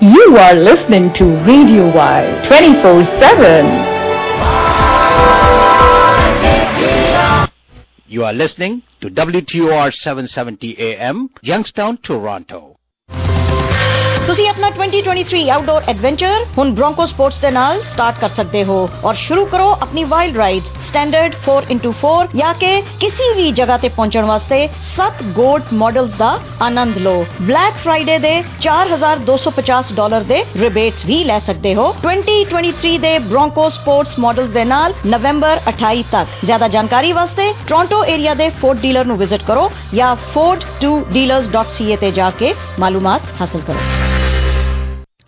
You 0.02 0.38
are 0.38 0.56
listening 0.56 1.06
to 1.14 1.26
Radio 1.44 1.86
Y 1.92 2.24
24/7. 2.44 3.70
You 8.08 8.24
are 8.24 8.34
listening 8.34 8.84
to 9.02 9.10
WTOR 9.10 9.92
770 9.92 10.76
AM, 10.80 11.30
Youngstown, 11.44 11.98
Toronto. 12.00 12.75
ਤੁਸੀਂ 14.28 14.48
ਆਪਣਾ 14.50 14.70
2023 14.76 15.40
ਆਊਟਡੋਰ 15.52 15.84
ਐਡਵੈਂਚਰ 15.90 16.46
ਹੁਣ 16.58 16.70
ਬ੍ਰੋਂਕੋ 16.74 17.06
ਸਪੋਰਟਸ 17.06 17.40
ਦੇ 17.40 17.50
ਨਾਲ 17.52 17.82
ਸਟਾਰਟ 17.84 18.20
ਕਰ 18.20 18.30
ਸਕਦੇ 18.30 18.64
ਹੋ 18.66 18.78
ਔਰ 19.04 19.16
ਸ਼ੁਰੂ 19.16 19.44
ਕਰੋ 19.46 19.68
ਆਪਣੀ 19.74 20.04
ਵਾਈਲਡ 20.06 20.38
ਰਾਈਡਸ 20.38 20.88
ਸਟੈਂਡਰਡ 20.88 21.36
4x4 21.48 22.36
ਜਾਂ 22.36 22.54
ਕਿ 22.56 22.70
ਕਿਸੇ 23.00 23.32
ਵੀ 23.34 23.52
ਜਗ੍ਹਾ 23.52 23.78
ਤੇ 23.78 23.90
ਪਹੁੰਚਣ 23.90 24.26
ਵਾਸਤੇ 24.26 24.58
7 24.96 25.22
ਗੋਲਡ 25.36 25.74
ਮਾਡਲਸ 25.76 26.14
ਦਾ 26.14 26.30
ਆਨੰਦ 26.62 26.98
ਲਓ 27.00 27.26
ਬਲੈਕ 27.42 27.76
ਫਰਾਈਡੇ 27.84 28.18
ਦੇ 28.20 28.34
4250 28.62 29.94
ਡਾਲਰ 29.96 30.24
ਦੇ 30.24 30.42
ਰਿਬੇਟਸ 30.58 31.06
ਵੀ 31.06 31.24
ਲੈ 31.24 31.40
ਸਕਦੇ 31.44 31.76
ਹੋ 31.76 31.86
2023 32.02 32.98
ਦੇ 33.00 33.14
ਬ੍ਰੋਂਕੋ 33.28 33.70
ਸਪੋਰਟਸ 33.72 34.18
ਮਾਡਲਸ 34.20 34.50
ਦੇ 34.52 34.66
ਨਾਲ 34.66 34.94
ਨਵੰਬਰ 35.08 35.64
28 35.68 36.04
ਤੱਕ 36.12 36.46
ਜ਼ਿਆਦਾ 36.46 36.68
ਜਾਣਕਾਰੀ 36.70 37.14
ਵਾਸਤੇ 37.14 37.52
ਟੋਰਾਂਟੋ 37.64 38.04
ਏਰੀਆ 38.08 38.34
ਦੇ 38.36 38.50
ਫੋਰਡ 38.58 38.82
ਡੀਲਰ 38.82 39.06
ਨੂੰ 39.06 39.18
ਵਿਜ਼ਿਟ 39.18 39.44
ਕਰੋ 39.44 39.70
ਜਾਂ 39.94 40.16
ford2dealers.ca 40.28 42.00
ਤੇ 42.00 42.12
ਜਾ 42.14 42.30
ਕੇ 42.40 42.54
ਮਾਲੂਮਾਤ 42.80 43.32
ਹਾਸਲ 43.42 43.62
ਕਰੋ 43.68 44.14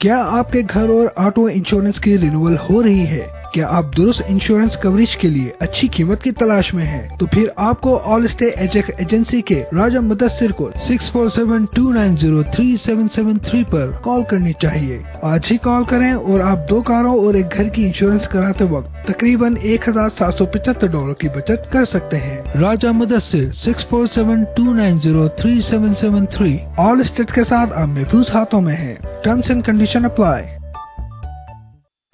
क्या 0.00 0.16
आपके 0.36 0.62
घर 0.62 0.90
और 0.90 1.14
ऑटो 1.18 1.48
इंश्योरेंस 1.48 1.98
की 1.98 2.16
रिन्यूअल 2.16 2.56
हो 2.60 2.80
रही 2.80 3.04
है 3.06 3.20
क्या 3.53 3.67
आप 3.67 3.91
दुरुस्त 3.95 4.25
इंश्योरेंस 4.29 4.75
कवरेज 4.75 5.13
के 5.15 5.27
लिए 5.27 5.53
अच्छी 5.61 5.87
कीमत 5.87 6.21
की 6.23 6.31
तलाश 6.31 6.73
में 6.73 6.83
हैं? 6.83 7.17
तो 7.17 7.25
फिर 7.25 7.51
आपको 7.59 7.95
ऑल 8.13 8.27
स्टे 8.27 8.49
एजेक 8.59 8.89
एजेंसी 9.01 9.41
के 9.41 9.55
राजा 9.73 10.01
मुदस्सिर 10.01 10.51
को 10.51 10.69
six 10.87 11.09
four 11.11 11.29
seven 11.31 11.65
two 11.75 11.91
nine 11.91 12.15
zero 12.15 12.43
three 12.55 12.77
seven 12.77 13.07
seven 13.07 13.37
three 13.45 13.63
पर 13.65 13.91
कॉल 14.03 14.23
करनी 14.23 14.53
चाहिए। 14.61 15.01
आज 15.25 15.47
ही 15.51 15.57
कॉल 15.59 15.85
करें 15.85 16.13
और 16.13 16.41
आप 16.41 16.65
दो 16.69 16.81
कारों 16.81 17.15
और 17.19 17.35
एक 17.35 17.47
घर 17.47 17.69
की 17.69 17.85
इंश्योरेंस 17.85 18.27
कराते 18.27 18.65
वक्त 18.67 19.09
तकरीबन 19.09 19.57
एक 19.57 19.89
हज़ार 19.89 20.09
सात 20.11 20.37
सौ 20.37 20.45
पचहत्तर 20.47 20.87
डॉलर 20.87 21.13
की 21.21 21.29
बचत 21.29 21.69
कर 21.73 21.85
सकते 21.85 22.17
हैं। 22.17 22.59
Raja 22.61 22.91
Mudassir 22.93 23.51
six 23.55 23.85
four 23.85 24.07
seven 24.09 24.43
two 24.57 24.73
nine 24.73 24.99
zero 24.99 25.27
three 25.39 25.61
seven 25.63 25.93
seven 25.95 26.25
three 26.37 26.59
Allstate 27.03 27.31
के 27.31 27.43
साथ 27.45 27.71
अब 27.73 27.89
महफूज 27.89 28.31
हाथों 28.31 28.61
में 28.61 28.75
है। 28.75 28.93
Terms 29.23 29.51
and 29.51 29.63
condition 29.63 30.03
apply 30.03 30.41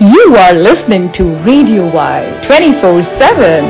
You 0.00 0.24
are 0.36 0.54
listening 0.56 1.04
to 1.16 1.24
Radio 1.46 1.84
Y 1.96 2.20
24/7. 2.46 3.68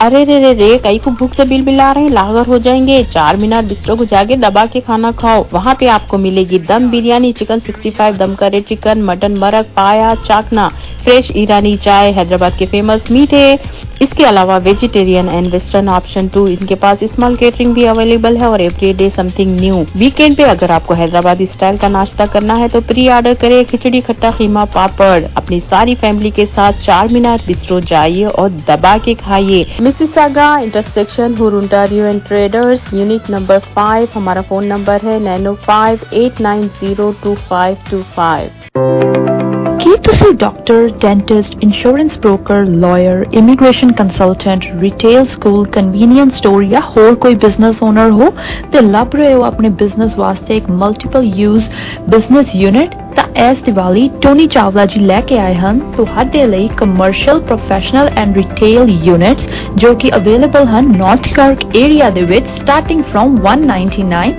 अरे, 0.00 0.24
रे 0.24 0.38
रे 0.38 0.52
रे, 0.52 0.78
कई 0.78 0.98
को 0.98 1.10
भूख 1.10 1.34
से 1.34 1.44
बिल 1.44 1.62
बिला 1.62 1.90
रहे 1.92 2.08
लागर 2.08 2.46
हो 2.46 2.58
जाएँगे। 2.58 3.02
चार 3.04 3.36
मीनार 3.36 3.64
बिस्तरों 3.64 3.96
को 3.96 4.04
जाके 4.04 4.36
दबा 4.36 4.64
के 4.66 4.80
खाना 4.80 5.10
खाओ। 5.12 5.46
वहाँ 5.52 5.76
पे 5.80 5.86
आपको 5.86 6.18
मिलेगी 6.18 6.58
दम 6.58 6.90
बिरयानी, 6.90 7.32
चिकन 7.32 7.60
65 7.60 8.14
दम 8.14 8.34
करे 8.34 8.60
चिकन 8.60 9.02
मटन 9.02 9.36
मरक 9.36 9.66
पाया, 9.76 10.14
चाकना 10.14 10.68
फ्रेश 11.04 11.30
ईरानी 11.36 11.76
चाय, 11.76 12.10
हैदराबाद 12.12 12.56
के 12.58 12.66
फ़ेमस 12.66 13.10
मीठे। 13.10 13.58
इसके 14.02 14.24
अलावा 14.24 14.56
vegetarian 14.56 15.28
and 15.28 15.46
western 15.46 15.88
option 15.88 16.28
too 16.28 16.46
इनके 16.48 16.74
पास 16.74 17.04
स्मॉल 17.04 17.36
केटरिंग 17.36 17.74
भी 17.74 17.84
अवेलेबल 17.84 18.36
है 18.36 18.46
और 18.46 18.60
every 18.60 18.92
day 18.92 19.08
something 19.10 19.60
new 19.60 19.84
weekend 19.96 20.36
पे 20.36 20.42
अगर 20.42 20.70
आपको 20.70 20.94
हैदराबादी 20.94 21.46
स्टाइल 21.46 21.78
का 21.78 21.88
नाश्ता 21.88 22.26
करना 22.26 22.54
है 22.54 22.68
तो 22.68 22.80
प्री 22.80 23.08
ऑर्डर 23.08 23.34
करें 23.34 23.64
खिचड़ी, 23.64 24.00
खट्टा 24.00 24.30
खीमा 24.30 24.64
पापड़। 24.64 25.22
अपनी 25.36 25.60
सारी 25.60 25.94
फैमिली 25.94 26.30
के 26.30 26.46
साथ 26.46 26.72
चार 26.72 27.08
मीनार 27.08 27.42
बिस्ट्रो 27.46 27.80
जाइए 27.80 28.24
और 28.24 28.50
दबा 28.68 28.96
के 28.98 29.14
खाइए। 29.14 29.62
Mississauga 29.89 30.47
intersection 30.59 31.35
Hurontario 31.35 32.05
and 32.05 32.21
Traders 32.23 32.93
unit 32.93 33.29
number 33.29 33.59
five 33.75 34.07
हमारा 34.13 34.41
फोन 34.41 34.65
नंबर 34.65 35.05
है 35.05 35.19
nine oh 35.19 35.53
five 35.61 36.05
eight 36.15 36.41
nine 36.41 36.67
zero 36.79 37.11
two 37.23 37.35
five 37.49 37.77
two 37.91 38.01
five 38.15 38.63
ਕੀ 39.79 39.91
ਤੁਸੀਂ 40.03 40.31
doctor 40.33 40.87
dentist 41.01 41.63
insurance 41.63 42.17
broker 42.19 42.63
lawyer 42.83 43.25
immigration 43.33 43.91
consultant 43.91 44.63
retail 44.81 45.25
school 45.25 45.65
convenience 45.71 46.37
store 46.37 46.63
ਜਾਂ 46.65 46.81
ਹੋਰ 46.87 47.15
ਕੋਈ 47.15 47.35
business 47.35 47.83
owner 47.83 48.11
ਹੋ 48.11 48.29
ਤੇ 48.71 48.81
ਲੱਭ 48.81 49.15
ਰਹੇ 49.15 49.33
ਹੋ 49.33 49.43
ਆਪਣੇ 49.43 49.69
ਬਿਜ਼ਨਸ 49.81 50.17
ਵਾਸਤੇ 50.17 50.57
ਇੱਕ 50.57 50.69
ਮਲਟੀਪਲ 50.71 51.25
ਯੂਜ਼ 51.35 51.65
ਬਿਜ਼ਨਸ 52.09 52.55
ਯੂਨਿਟ 52.55 52.95
ਤਾਂ 53.16 53.24
ਇਸ 53.50 53.58
ਦੀਵਾਲੀ 53.58 54.10
ਟੋਨੀ 54.22 54.46
ਚਾਵਲਾ 54.46 54.84
ਜੀ 54.86 55.00
ਲੈ 55.00 55.20
ਕੇ 55.20 55.38
ਆਏ 55.38 55.54
ਹਨ। 55.54 55.78
ਤੁਹਾਡੇ 55.96 56.46
ਲਈ 56.46 56.68
commercial 56.76 57.40
professional 57.40 58.10
and 58.16 58.36
retail 58.36 58.88
units 59.04 59.44
ਜੋ 59.76 59.94
ਕਿ 59.94 60.10
ਅਵੇਲੇਬਲ 60.16 60.66
ਹਨ 60.68 60.96
ਨਾਰਥ 60.98 61.32
ਕਰਕ 61.34 61.76
ਏਰੀਆ 61.76 62.10
ਦੇ 62.10 62.22
ਵਿੱਚ 62.22 62.46
ਸਟਾਰਟਿੰਗ 62.56 63.02
ਫਰਮ 63.02 63.36
1999 63.46 64.30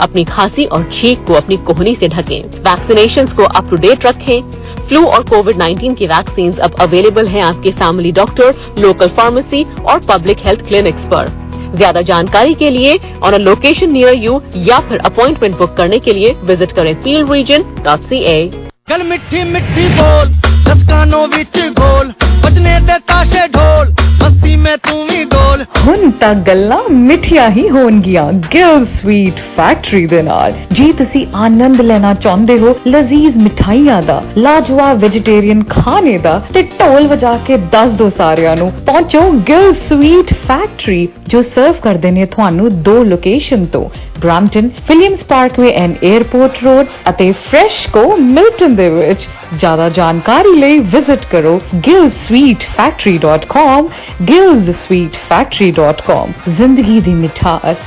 अपनी 0.00 0.24
खांसी 0.24 0.64
और 0.64 0.90
छींक 0.92 1.26
को 1.26 1.34
अपनी 1.34 1.56
कोहनी 1.56 1.94
से 1.94 2.08
ढकें। 2.08 2.42
वैक्सीनेशन 2.60 3.26
को 3.26 3.44
अप 3.44 3.70
टू 3.70 3.76
डेट 3.76 4.06
रखें। 4.06 4.40
फ्लू 4.88 5.04
और 5.06 5.22
कोविड 5.24 5.56
19 5.56 5.94
की 5.94 6.06
वैक्सीन 6.06 6.52
अब 6.52 6.74
अवेलेबल 6.80 7.26
हैं 7.26 7.42
आपके 7.42 7.70
फैमिली 7.72 8.12
डॉक्टर 8.12 8.54
लोकल 8.78 9.08
फार्मेसी 9.08 9.64
और 9.84 10.00
पब्लिक 10.08 10.46
हेल्थ 10.46 10.66
क्लिनिक्स 10.68 11.04
पर। 11.04 11.41
ज्यादा 11.75 12.01
जानकारी 12.01 12.53
के 12.55 12.69
लिए 12.69 12.97
on 13.23 13.33
a 13.33 13.37
location 13.37 13.91
near 13.91 14.13
you 14.15 14.39
या 14.67 14.79
फिर 14.89 14.99
अपॉइंटमेंट 15.05 15.57
बुक 15.57 15.75
करने 15.77 15.99
के 15.99 16.13
लिए 16.13 16.31
विजिट 16.43 16.71
करें 16.71 16.93
Peel 17.03 17.31
region 17.31 17.63
dot 17.83 18.07
C 18.09 18.21
A 18.23 18.39
ਗੱਲ 18.88 19.02
ਮਿੱਠੀ 19.04 19.42
ਮਿੱਠੀ 19.44 19.86
ਬੋਲ 19.88 20.28
ਦਸਕਾਨੋਂ 20.64 21.26
ਵਿੱਚ 21.28 21.58
ਗੋਲ, 21.76 22.12
ਵੱਜਨੇ 22.42 22.78
ਤੇ 22.86 22.98
ਤਾਸ਼ੇ 23.06 23.46
ਢੋਲ 23.48 23.92
ਮਸਤੀ 24.22 24.56
ਮੈਂ 24.56 24.76
ਤੂੰ 24.76 25.04
ਵੀ 25.06 25.24
ਡੋਲ 25.24 25.64
ਹੁਣ 25.86 26.10
ਤਾਂ 26.10 26.32
ਗੱਲਾਂ 26.46 26.78
ਮਿੱਠੀਆਂ 26.90 27.48
ਹੀ 27.50 27.68
ਹੋਣਗੀਆਂ 27.70 28.24
ਗਿਲ 28.54 28.84
ਸਵੀਟ 28.94 29.40
ਫੈਕਟਰੀ 29.56 30.06
ਦੇ 30.06 30.22
ਨਾਲ। 30.22 30.52
ਜੇ 30.72 30.92
ਤੁਸੀਂ 30.92 31.26
ਆਨੰਦ 31.34 31.80
ਲੈਣਾ 31.80 32.12
ਚਾਹੁੰਦੇ 32.14 32.58
ਹੋ, 32.58 32.74
ਲਜ਼ੀਜ਼ 32.88 33.38
ਮਿਠਾਈਆਂ 33.38 34.02
ਦਾ, 34.02 34.22
ਲਾਜਵਾਬ 34.38 34.98
ਵੈਜੀਟੇਰੀਅਨ 34.98 35.62
ਖਾਣੇ 35.64 36.18
ਦਾ, 36.18 36.40
ਤੇ 36.54 36.62
ਢੋਲ 36.62 37.06
ਵਜਾ 37.08 37.36
ਕੇ 37.46 37.56
ਦੱਸ 37.72 37.90
ਦੋ 37.92 38.08
ਸਾਰਿਆਂ 38.08 38.56
ਨੂੰ, 38.56 38.70
ਪਹੁੰਚੋ 38.86 39.30
ਗਿਲ 39.48 39.72
ਸਵੀਟ 39.88 40.34
ਫੈਕਟਰੀ 40.48 41.08
ਜੋ 41.28 41.42
ਸਰਵ 41.42 41.74
ਕਰਦੇ 41.82 42.10
ਨੇ 42.10 42.26
ਤੁਹਾਨੂੰ 42.26 42.82
ਦੋ 42.82 43.02
ਲੋਕੇਸ਼ਨ 43.04 43.66
ਤੋਂ। 43.66 43.88
Brampton 44.20 44.68
Williams 44.88 45.22
parkway 45.24 45.70
and 45.72 45.94
airport 46.04 46.62
road 46.64 46.86
ਅਤੇ 47.08 47.30
ਫਰੈਸ਼ 47.50 47.88
ਕੋ 47.88 48.16
ਮਿਲਟਨ 48.16 48.71
ਦੇ 48.71 48.89
ਵਿੱਚ 48.89 49.27
ਜ਼ਿਆਦਾ 49.53 49.89
ਜਾਣਕਾਰੀ 49.89 50.55
ਲਈ 50.55 50.79
ਵਿਜ਼ਿਟ 50.79 51.25
ਕਰੋ 51.25 51.61
gillsweetfactory.com 51.87 53.83
gillsweetfactory.com 54.31 56.55
ਜ਼ਿੰਦਗੀ 56.55 57.01
ਦੀ 57.01 57.13
ਮਿਠਾਸ 57.13 57.77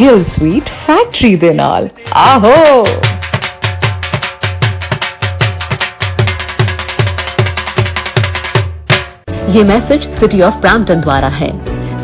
ਗਿਲ 0.00 0.24
ਸਵੀਟ 0.24 0.64
ਫੈਕਟਰੀ 0.86 1.36
ਦੇ 1.36 1.52
ਨਾਲ 1.52 1.88
ਆਹੋ 2.14 2.86
ये 9.54 9.62
मैसेज 9.62 10.20
सिटी 10.20 10.42
ऑफ 10.42 10.62
ब्राम्पटन 10.62 11.00
द्वारा 11.00 11.32
है 11.32 11.52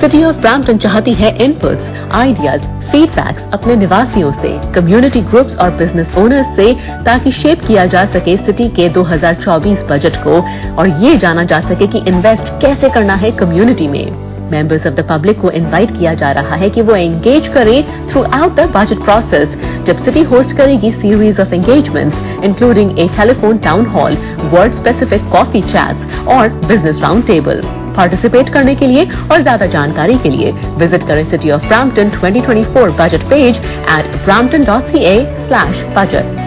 सिटी 0.00 0.24
ऑफ 0.24 0.36
ब्राम्पटन 0.36 0.78
चाहती 0.78 1.14
है 1.14 1.44
इनपुट्स 1.44 1.93
आइडियाज़ 2.13 2.61
फीडबैक्स 2.91 3.43
अपने 3.53 3.75
निवासियों 3.75 4.31
से 4.31 4.49
कम्युनिटी 4.73 5.21
ग्रुप्स 5.23 5.55
और 5.57 5.71
बिज़नेस 5.77 6.15
ओनर्स 6.17 6.55
से 6.55 6.73
ताकि 7.05 7.31
शेप 7.31 7.65
किया 7.67 7.85
जा 7.85 8.05
सके 8.13 8.35
सिटी 8.37 8.67
के 8.69 8.89
2024 8.93 9.83
बजट 9.91 10.23
को 10.23 10.41
और 10.75 10.89
ये 11.03 11.15
जाना 11.17 11.43
जा 11.43 11.59
सके 11.69 11.87
कि 11.87 12.03
इन्वेस्ट 12.07 12.53
कैसे 12.61 12.89
करना 12.89 13.15
है 13.15 13.31
कम्युनिटी 13.31 13.87
में। 13.87 14.25
मेंबर्स 14.51 14.85
ऑफ़ 14.87 14.93
द 14.93 15.05
पब्लिक 15.09 15.39
को 15.41 15.51
इनवाइट 15.51 15.91
किया 15.91 16.13
जा 16.13 16.31
रहा 16.31 16.55
है 16.55 16.69
कि 16.69 16.81
वो 16.81 16.95
एंगेज 16.95 17.47
करें 17.47 18.09
through 18.09 18.23
out 18.23 18.55
the 18.55 18.69
budget 18.75 19.03
process 19.05 19.55
जब 19.85 20.03
सिटी 20.05 20.23
होस्ट 20.33 20.57
करेगी 20.57 20.91
series 20.91 21.41
of 21.41 21.53
engagements 21.53 22.43
including 22.43 22.99
a 22.99 23.07
telephone 23.17 23.57
town 23.63 23.85
hall 23.95 24.17
ward 24.53 24.73
specific 24.73 25.31
coffee 25.31 25.61
chats 25.63 26.19
और 26.27 26.49
बिज़नेस 26.65 27.01
राउंड 27.01 27.25
टेबल 27.27 27.84
पार्टिसिपेट 27.94 28.52
करने 28.52 28.74
के 28.74 28.86
लिए 28.86 29.06
और 29.26 29.42
ज्यादा 29.42 29.66
जानकारी 29.68 30.18
के 30.18 30.30
लिए 30.30 30.52
विजिट 30.78 31.06
करें 31.08 31.24
city 31.30 31.50
of 31.50 31.66
Brampton 31.66 32.12
2024 32.12 32.94
budget 32.98 33.28
page 33.30 33.64
at 33.90 34.14
brampton.ca 34.24 35.16
budget 35.96 36.38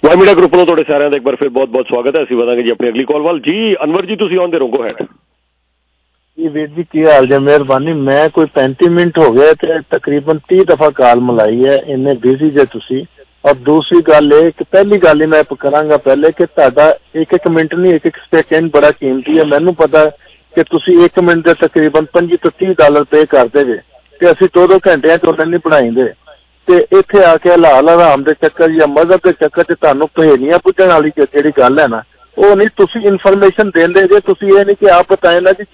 Y 0.05 0.17
media 0.17 0.35
group 0.35 0.55
ਨੂੰ 0.55 0.65
ਤੁਹਾਡੇ 0.65 0.85
ਸਾਰਿਆਂ 0.91 1.11
ਦਾ 1.11 1.17
ਇੱਕ 1.17 1.25
ਵਾਰ 1.25 1.37
ਫਿਰ 1.37 1.49
ਬਹੁਤ-ਬਹੁਤ 1.49 1.87
ਸਵਾਗਤ 1.87 2.17
ਹੈ। 2.19 2.23
ਅਸੀਂ 2.23 2.37
ਵਧਾਂਗੇ 2.37 2.63
ਜੀ 2.63 2.71
ਆਪਣੀ 2.71 2.89
ਅਗਲੀ 2.89 3.05
ਕਾਲ 3.05 3.23
ਵੱਲ। 3.23 3.41
ਜੀ, 3.41 3.75
ਅਨਵਰ 3.85 4.07
ਜੀ, 4.07 4.17
ਤੁਸੀਂ 4.17 4.39
ਆਉਂਦੇ 4.39 4.59
ਰਹੋ 4.59 4.85
ਹੈ 4.85 4.93
ਜੀ 6.39 6.49
ਵੀਰ 6.49 6.67
ਜੀ, 6.67 6.83
ਕੀ 6.83 7.05
ਹਾਲ 7.05 7.27
ਜੀ? 7.27 7.39
ਮਿਹਰਬਾਨੀ। 7.39 7.93
ਮੈਂ 7.93 8.29
ਕੋਈ 8.29 8.47
35 8.55 8.89
ਮਿੰਟ 8.89 9.19
ਹੋ 9.19 9.33
ਗਏ 9.33 9.55
ਤੇ 9.55 9.81
ਤਕਰੀਬਨ 9.91 10.39
30 10.39 10.65
ਦਫਾ 10.65 10.91
ਕਾਲ 10.91 11.21
ਮਲਾਈ 11.21 11.67
ਹੈ। 11.67 11.77
ਇੰਨੇ 11.87 12.15
ਬਿਜ਼ੀ 12.15 12.51
ਜੇ 12.51 12.65
ਤੁਸੀਂ। 12.65 13.05
ਔਰ 13.49 13.55
ਦੂਸਰੀ 13.55 14.01
ਗੱਲ 14.01 14.33
ਇਹ 14.33 14.51
ਕਿ 14.51 14.65
ਪਹਿਲੀ 14.65 14.99
ਗੱਲ 14.99 15.23
ਹੀ 15.23 15.27
ਮੈਂ 15.27 15.45
ਕਰਾਂਗਾ 15.61 15.97
ਪਹਿਲੇ 15.97 16.33
ਕਿ 16.33 16.47
ਤੁਹਾਡਾ 16.47 16.97
ਇੱਕ 17.15 17.33
ਇੱਕ 17.33 17.49
ਮਿੰਟ 17.49 17.75
ਨਹੀਂ, 17.75 17.95
ਇੱਕ 17.95 18.07
ਇੱਕ 18.07 18.17
ਸੈਕਿੰਡ 18.17 18.71
ਬੜਾ 18.71 18.91
ਕੀਮਤੀ 18.91 19.39
ਹੈ। 19.39 19.45
ਮੈਨੂੰ 19.45 19.75
ਪਤਾ 19.75 20.07
ਕਿ 20.55 20.63
ਤੁਸੀਂ 20.63 21.05
1 21.05 21.23
ਮਿੰਟ 21.23 21.49
ਦੇ 21.49 21.55
ਤਕਰੀਬਨ 21.55 22.07
25 22.13 22.37
ਤੋਂ 22.43 22.51
30 22.51 22.75
ਡਾਲਰ 22.75 23.05
ਪੇ 23.05 23.27
ਕਰਦੇ 23.27 23.65
ਜੇ। 23.65 23.79
ਤੇ 24.21 24.31
ਅਸੀਂ 24.31 24.49
2-2 24.53 24.79
ਘੰਟਿਆਂ 24.89 25.19
ਚ 25.19 25.25
ਉਹਨਾਂ 25.25 25.47
ਨਹੀਂ 25.47 25.61
ਪੜਾਈਂਦੇ 25.61 26.03
ਤੇ 26.69 26.77
ਇੱਥੇ 26.99 27.25
ਆ 27.25 27.37
ਕੇ 27.37 27.51
ਹਲਾਲ 27.51 27.89
ਹਰਾਮ 27.89 28.23
ਦੇ 28.25 28.33
ਚੱਕਰ 28.43 28.71
ਜਾਂ 28.71 28.87
ਮਜ਼ਹਬ 28.89 29.21
ਦੇ 29.25 29.33
ਚੱਕਰ 29.41 29.63
'ਚ 29.65 29.77
ਤੁਹਾਨੂੰ 29.81 30.09
ਪਹੇਲੀਆਂ 30.15 30.59
ਪੁੱਛਣ 30.65 30.89
ਵਾਲੀ 30.89 31.11
ਜਿਹੜੀ 31.19 31.53
ਗੱਲ 31.59 31.79
ਹੈ 31.79 31.87
ਨਾ, 31.89 32.03
ਉਹ 32.37 32.57
ਨਹੀਂ, 32.57 32.69
ਤੁਸੀਂ 32.77 33.01
ਇਨਫੋਰਮੇਸ਼ਨ 33.09 33.71
ਦਿੰਦੇ 33.71 34.07
ਜੇ 34.09 34.21
ਤੁਸੀਂ 34.27 34.49
ਇਹ 34.49 34.65
ਨਹੀਂ 34.65 34.77
ਕਿ 34.77 34.91
ਆਪ 34.91 35.13
ਬਤਾਏ 35.13 35.41
ਨਾ 35.41 35.53
ਜੀ 35.53 35.65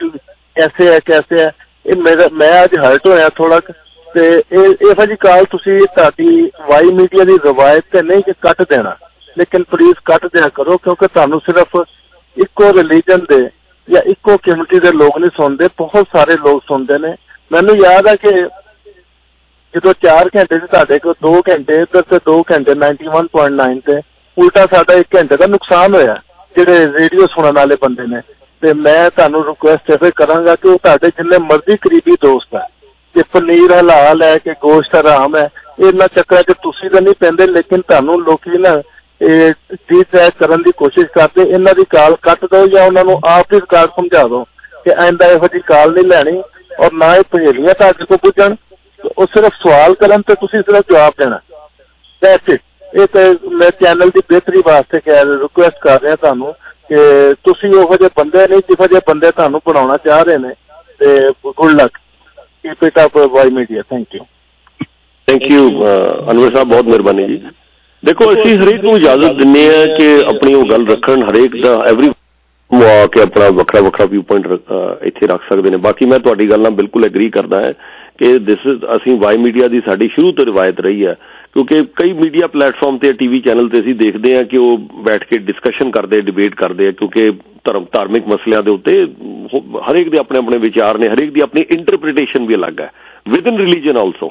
ਕੈਸੇ 0.56 0.88
ਹੈ 0.88 0.98
ਕੈਸੇ 1.06 1.40
ਹੈ। 1.40 1.50
ਇਹ 1.86 1.96
ਮੇਰਾ, 1.96 2.28
ਮੈਂ 2.32 2.64
ਅੱਜ 2.64 2.74
ਹਰਟ 2.76 3.06
ਹੋਇਆ 3.06 3.28
ਥੋੜਾ 3.36 3.60
ਤੇ 4.06 4.26
ਇਹ, 4.30 4.74
ਇਹੋ 4.82 5.06
ਜੀ 5.06 5.16
ਕਾਲ 5.20 5.44
ਤੁਸੀਂ 5.50 5.78
ਤੁਹਾਡੀ 5.86 6.50
ਵਾਈ 6.68 6.90
ਮੀਡੀਆ 6.94 7.24
ਦੀ 7.24 7.36
ਰਵਾਇਤ 7.44 7.84
ਤੇ 7.92 8.02
ਨਹੀਂ 8.02 8.22
ਕਿ 8.22 8.32
ਕੱਟ 8.42 8.62
ਦੇਣਾ, 8.70 8.96
ਲੇਕਿਨ 9.36 9.62
ਪਲੀਜ਼ 9.70 9.98
ਕੱਟ 10.04 10.26
ਦਿਆ 10.26 10.48
ਕਰੋ 10.54 10.76
ਕਿਉਂਕਿ 10.78 11.06
ਤੁਹਾਨੂੰ 11.08 11.40
ਸਿਰਫ 11.40 11.76
ਇੱਕੋ 12.36 12.72
ਰਿਲੀਜਨ 12.72 13.24
ਦੇ 13.30 13.40
ਜਾਂ 13.88 14.02
ਇੱਕੋ 14.06 14.36
ਕਮਿਊਨਿਟੀ 14.36 14.78
ਦੇ 14.80 14.92
ਲੋਕ 14.92 15.18
ਨਹੀਂ 15.18 15.30
ਸੁਣਦੇ, 15.36 15.68
ਬਹੁਤ 15.78 16.06
ਸਾਰੇ 16.16 16.36
ਲੋਕ 16.38 16.62
ਸੁਣਦੇ 16.68 16.98
ਨੇ। 16.98 17.14
ਮੈਨੂੰ 17.50 17.76
ਯਾਦ 17.76 18.08
ਹੈ 18.08 18.14
ਕਿ 18.16 18.32
ਜਦੋਂ 19.74 19.92
4 20.04 20.28
ਘੰਟੇ 20.36 20.58
ਸੀ 20.58 20.66
ਤੁਹਾਡੇ 20.66 20.98
ਕੋਲ 20.98 21.14
2 21.26 21.32
ਘੰਟੇ 21.48 21.74
ਇੱਧਰ 21.82 22.02
ਤੇ 22.10 22.18
2 22.28 22.40
ਘੰਟੇ 22.50 22.74
91.9 22.82 23.80
ਤੇ 23.86 24.00
ਉਲਟਾ 24.36 24.66
ਸਾਡਾ 24.72 24.94
1 24.94 25.16
ਘੰਟੇ 25.16 25.36
ਦਾ 25.36 25.46
ਨੁਕਸਾਨ 25.46 25.94
ਹੋਇਆ, 25.94 26.16
ਜਿਹੜੇ 26.56 26.86
ਰੇਡੀਓ 26.92 27.26
ਸੁਣਨ 27.26 27.54
ਵਾਲੇ 27.54 27.76
ਬੰਦੇ 27.82 28.06
ਨੇ। 28.06 28.20
ਤੇ 28.62 28.72
ਮੈਂ 28.74 29.10
ਤੁਹਾਨੂੰ 29.10 29.44
ਰਿਕੁਐਸਟ 29.46 29.90
ਇਹ 29.92 30.10
ਕਰਾਂਗਾ 30.16 30.54
ਕਿ 30.54 30.68
ਉਹ 30.68 30.78
ਤੁਹਾਡੇ 30.82 31.08
ਜਿੰਨੇ 31.16 31.38
ਮਰਜ਼ੀ 31.38 31.76
ਕਰੀਬੀ 31.76 32.16
ਦੋਸਤ 32.22 32.54
ਹੈ 32.54 32.66
ਕਿ 33.14 33.22
ਪਨੀਰ 33.32 33.72
ਹਲਾਲ 33.72 34.22
ਹੈ, 34.22 34.38
ਕਿ 34.38 34.54
ਗੋਸ਼ਤ 34.62 34.94
ਹਰਾਮ 34.96 35.36
ਹੈ, 35.36 35.48
ਇਹਨਾਂ 35.78 36.08
ਚੱਕਰਾਂ 36.14 36.42
'ਚ 36.42 36.56
ਤੁਸੀਂ 36.62 36.90
ਤਾਂ 36.90 37.00
ਨਹੀਂ 37.00 37.14
ਪੈਂਦੇ, 37.20 37.46
ਲੇਕਿਨ 37.46 37.80
ਤੁਹਾਨੂੰ 37.88 38.20
ਲੋਕੀ 38.22 38.58
ਨਾ 38.58 38.80
ਇਹ 39.20 39.52
ਚੀਜ਼ 39.74 40.04
ਤੈਅ 40.12 40.30
ਕਰਨ 40.38 40.62
ਦੀ 40.62 40.72
ਕੋਸ਼ਿਸ਼ 40.76 41.06
ਕਰਦੇ, 41.14 41.42
ਇਹਨਾਂ 41.42 41.74
ਦੀ 41.74 41.84
ਕਾਲ 41.90 42.16
ਕੱਟ 42.22 42.44
ਦਿਓ 42.44 42.66
ਜਾਂ 42.66 42.86
ਉਹਨਾਂ 42.86 43.04
ਨੂੰ 43.04 43.20
ਆਪ 43.28 43.52
ਹੀ 43.54 43.60
ਕਾਲ 43.68 43.86
ਸਮਝਾ 43.96 44.22
ਦਿਓ 44.24 44.44
ਕਿ 44.84 44.90
ਐਂਦਾ 45.06 45.26
ਇਹੋ 45.26 45.48
ਜੀ 45.52 45.60
ਕਾਲ 45.66 45.92
ਨਹੀਂ 45.94 46.04
ਲੈਣੀ 46.04 46.42
ਔਰ 46.80 46.92
ਨਾ 46.92 47.14
ਇਹ 47.16 47.22
ਪਹੇਲੀਆਂ 47.30 47.74
ਤੁਹਾਡੇ 47.74 48.04
ਕੋਲ 48.04 48.18
ਪੁੱਜਣ। 48.22 48.54
ਉਹ 49.16 49.26
ਸਿਰਫ 49.26 49.52
ਸਵਾਲ 49.62 49.94
ਕਰਨ 49.94 50.22
ਤੇ 50.22 50.34
ਤੁਸੀਂ 50.34 50.62
ਸਿਰਫ 50.62 50.84
ਜਵਾਬ 50.90 51.12
ਦੇਣਾ। 51.18 51.40
ਦੈਟਸ 52.22 52.48
ਇਟ 52.48 52.60
ਇਹ 52.94 53.06
ਤੇ 53.06 53.48
ਮੈਂ 53.48 53.70
ਚੈਨਲ 53.70 54.10
ਦੀ 54.10 54.20
ਬਿਹਤਰੀ 54.28 54.62
ਵਾਸਤੇ 54.66 55.00
ਕਹਿ 55.00 55.24
ਰਿਕੁਐਸਟ 55.24 55.78
ਕਰ 55.78 56.00
ਰਿਹਾ 56.02 56.16
ਤੁਹਾਨੂੰ 56.16 56.52
ਕਿ 56.88 57.34
ਤੁਸੀਂ 57.44 57.70
ਉਹੋ 57.70 57.96
ਜਿਹੇ 57.96 58.10
ਬੰਦੇ 58.16 58.46
ਨਹੀਂ 58.48 58.60
ਜਿਹੋ 58.68 58.86
ਜਿਹੇ 58.86 59.00
ਬੰਦੇ 59.08 59.30
ਤੁਹਾਨੂੰ 59.30 59.60
ਬਣਾਉਣਾ 59.66 59.96
ਚਾਹ 59.96 60.22
ਰਹੇ 60.24 60.38
ਨੇ 60.38 60.52
ਤੇ 60.98 61.20
good 61.46 61.70
luck 61.70 61.98
keep 62.62 62.84
it 62.84 62.98
up 63.04 63.18
Y 63.32 63.50
media 63.50 63.82
thank 63.90 64.14
you 64.14 64.24
thank 65.28 65.50
you 65.50 65.68
Anwar 66.30 66.52
sahib 66.52 66.68
ਬਹੁਤ 66.68 66.84
ਮਿਹਰਬਾਨੀ 66.84 67.26
ਜੀ 67.26 67.40
ਦੇਖੋ 68.04 68.32
ਅਸੀਂ 68.32 68.58
ਹਰੇਕ 68.58 68.84
ਨੂੰ 68.84 68.96
ਇਜਾਜ਼ਤ 68.96 69.34
ਦਿੰਨੇ 69.34 69.66
ਆ 69.68 69.84
ਕਿ 69.96 70.24
ਆਪਣੀ 70.26 70.54
ਉਹ 70.54 70.64
ਗੱਲ 70.66 70.86
ਰੱਖਣ 70.86 71.22
ਹਰੇਕ 71.30 71.62
ਦਾ 71.62 71.82
ਐਵਰੀ 71.86 72.12
ਆ 72.70 73.06
ਕੇ 73.06 73.20
ਆਪਣਾ 73.20 73.48
ਵੱਖਰਾ 73.50 73.80
ਵੱਖਰਾ 73.80 74.06
ਵਿਊ 74.06 74.22
ਪੁਆਇੰਟ 74.22 74.46
ਇੱਥੇ 75.02 75.26
ਰੱਖ 75.26 75.42
ਸਕਦੇ 75.48 75.70
ਨੇ 75.70 75.76
ਬਾਕੀ 75.76 76.04
ਮੈਂ 76.04 76.18
ਤੁਹਾਡੀ 76.18 76.50
ਗੱਲ 76.50 76.60
ਨਾਲ 76.60 76.72
ਬਿਲਕੁਲ 76.72 77.04
ਐਗਰੀ 77.04 77.30
ਕਰਦਾ 77.30 77.60
ਹਾਂ 77.60 77.72
ਕਿ 78.18 78.38
ਦਿਸ 78.38 78.66
ਅਸੀਂ 78.96 79.16
ਵਾਈ 79.18 79.36
ਮੀਡੀਆ 79.38 79.68
ਦੀ 79.68 79.80
ਸਾਡੀ 79.86 80.08
ਸ਼ੁਰੂ 80.08 80.32
ਤੋਂ 80.32 80.46
ਰਿਵਾਇਤ 80.46 80.80
ਰਹੀ 80.80 81.04
ਹੈ 81.06 81.14
ਕਿਉਂਕਿ 81.54 81.82
ਕਈ 81.96 82.12
ਮੀਡੀਆ 82.12 82.46
ਪਲੇਟਫਾਰਮ 82.46 82.98
ਤੇ 82.98 83.12
ਟੀਵੀ 83.18 83.40
ਚੈਨਲ 83.40 83.68
ਤੇ 83.68 83.80
ਅਸੀਂ 83.80 83.94
ਦੇਖਦੇ 83.94 84.34
ਹਾਂ 84.36 84.42
ਕਿ 84.44 84.56
ਉਹ 84.58 84.78
ਬੈਠ 85.04 85.24
ਕੇ 85.24 85.38
ਡਿਸਕਸ਼ਨ 85.38 85.90
ਕਰਦੇ 85.90 86.20
ਡਿਬੇਟ 86.20 86.54
ਕਰਦੇ 86.54 86.88
ਆ, 86.88 86.90
ਕਿਉਂਕਿ 86.92 87.30
ਧਰਮ, 87.64 87.86
ਧਾਰਮਿਕ 87.92 88.28
ਮਸਲਿਆਂ 88.28 88.62
ਦੇ 88.62 88.70
ਉੱਤੇ 88.70 88.96
ਹਰੇਕ 89.90 90.08
ਦੇ 90.08 90.18
ਆਪਣੇ 90.18 90.38
ਆਪਣੇ 90.38 90.58
ਵਿਚਾਰ 90.58 90.98
ਨੇ, 90.98 91.08
ਹਰੇਕ 91.08 91.32
ਦੀ 91.32 91.40
ਆਪਣੀ 91.40 91.64
ਇੰਟਰਪ੍ਰੀਟੇਸ਼ਨ 91.70 92.46
ਵੀ 92.46 92.54
ਅਲੱਗ 92.54 92.80
ਹੈ 92.80 92.90
within 93.46 93.56
religion 93.58 93.96
also 93.96 94.30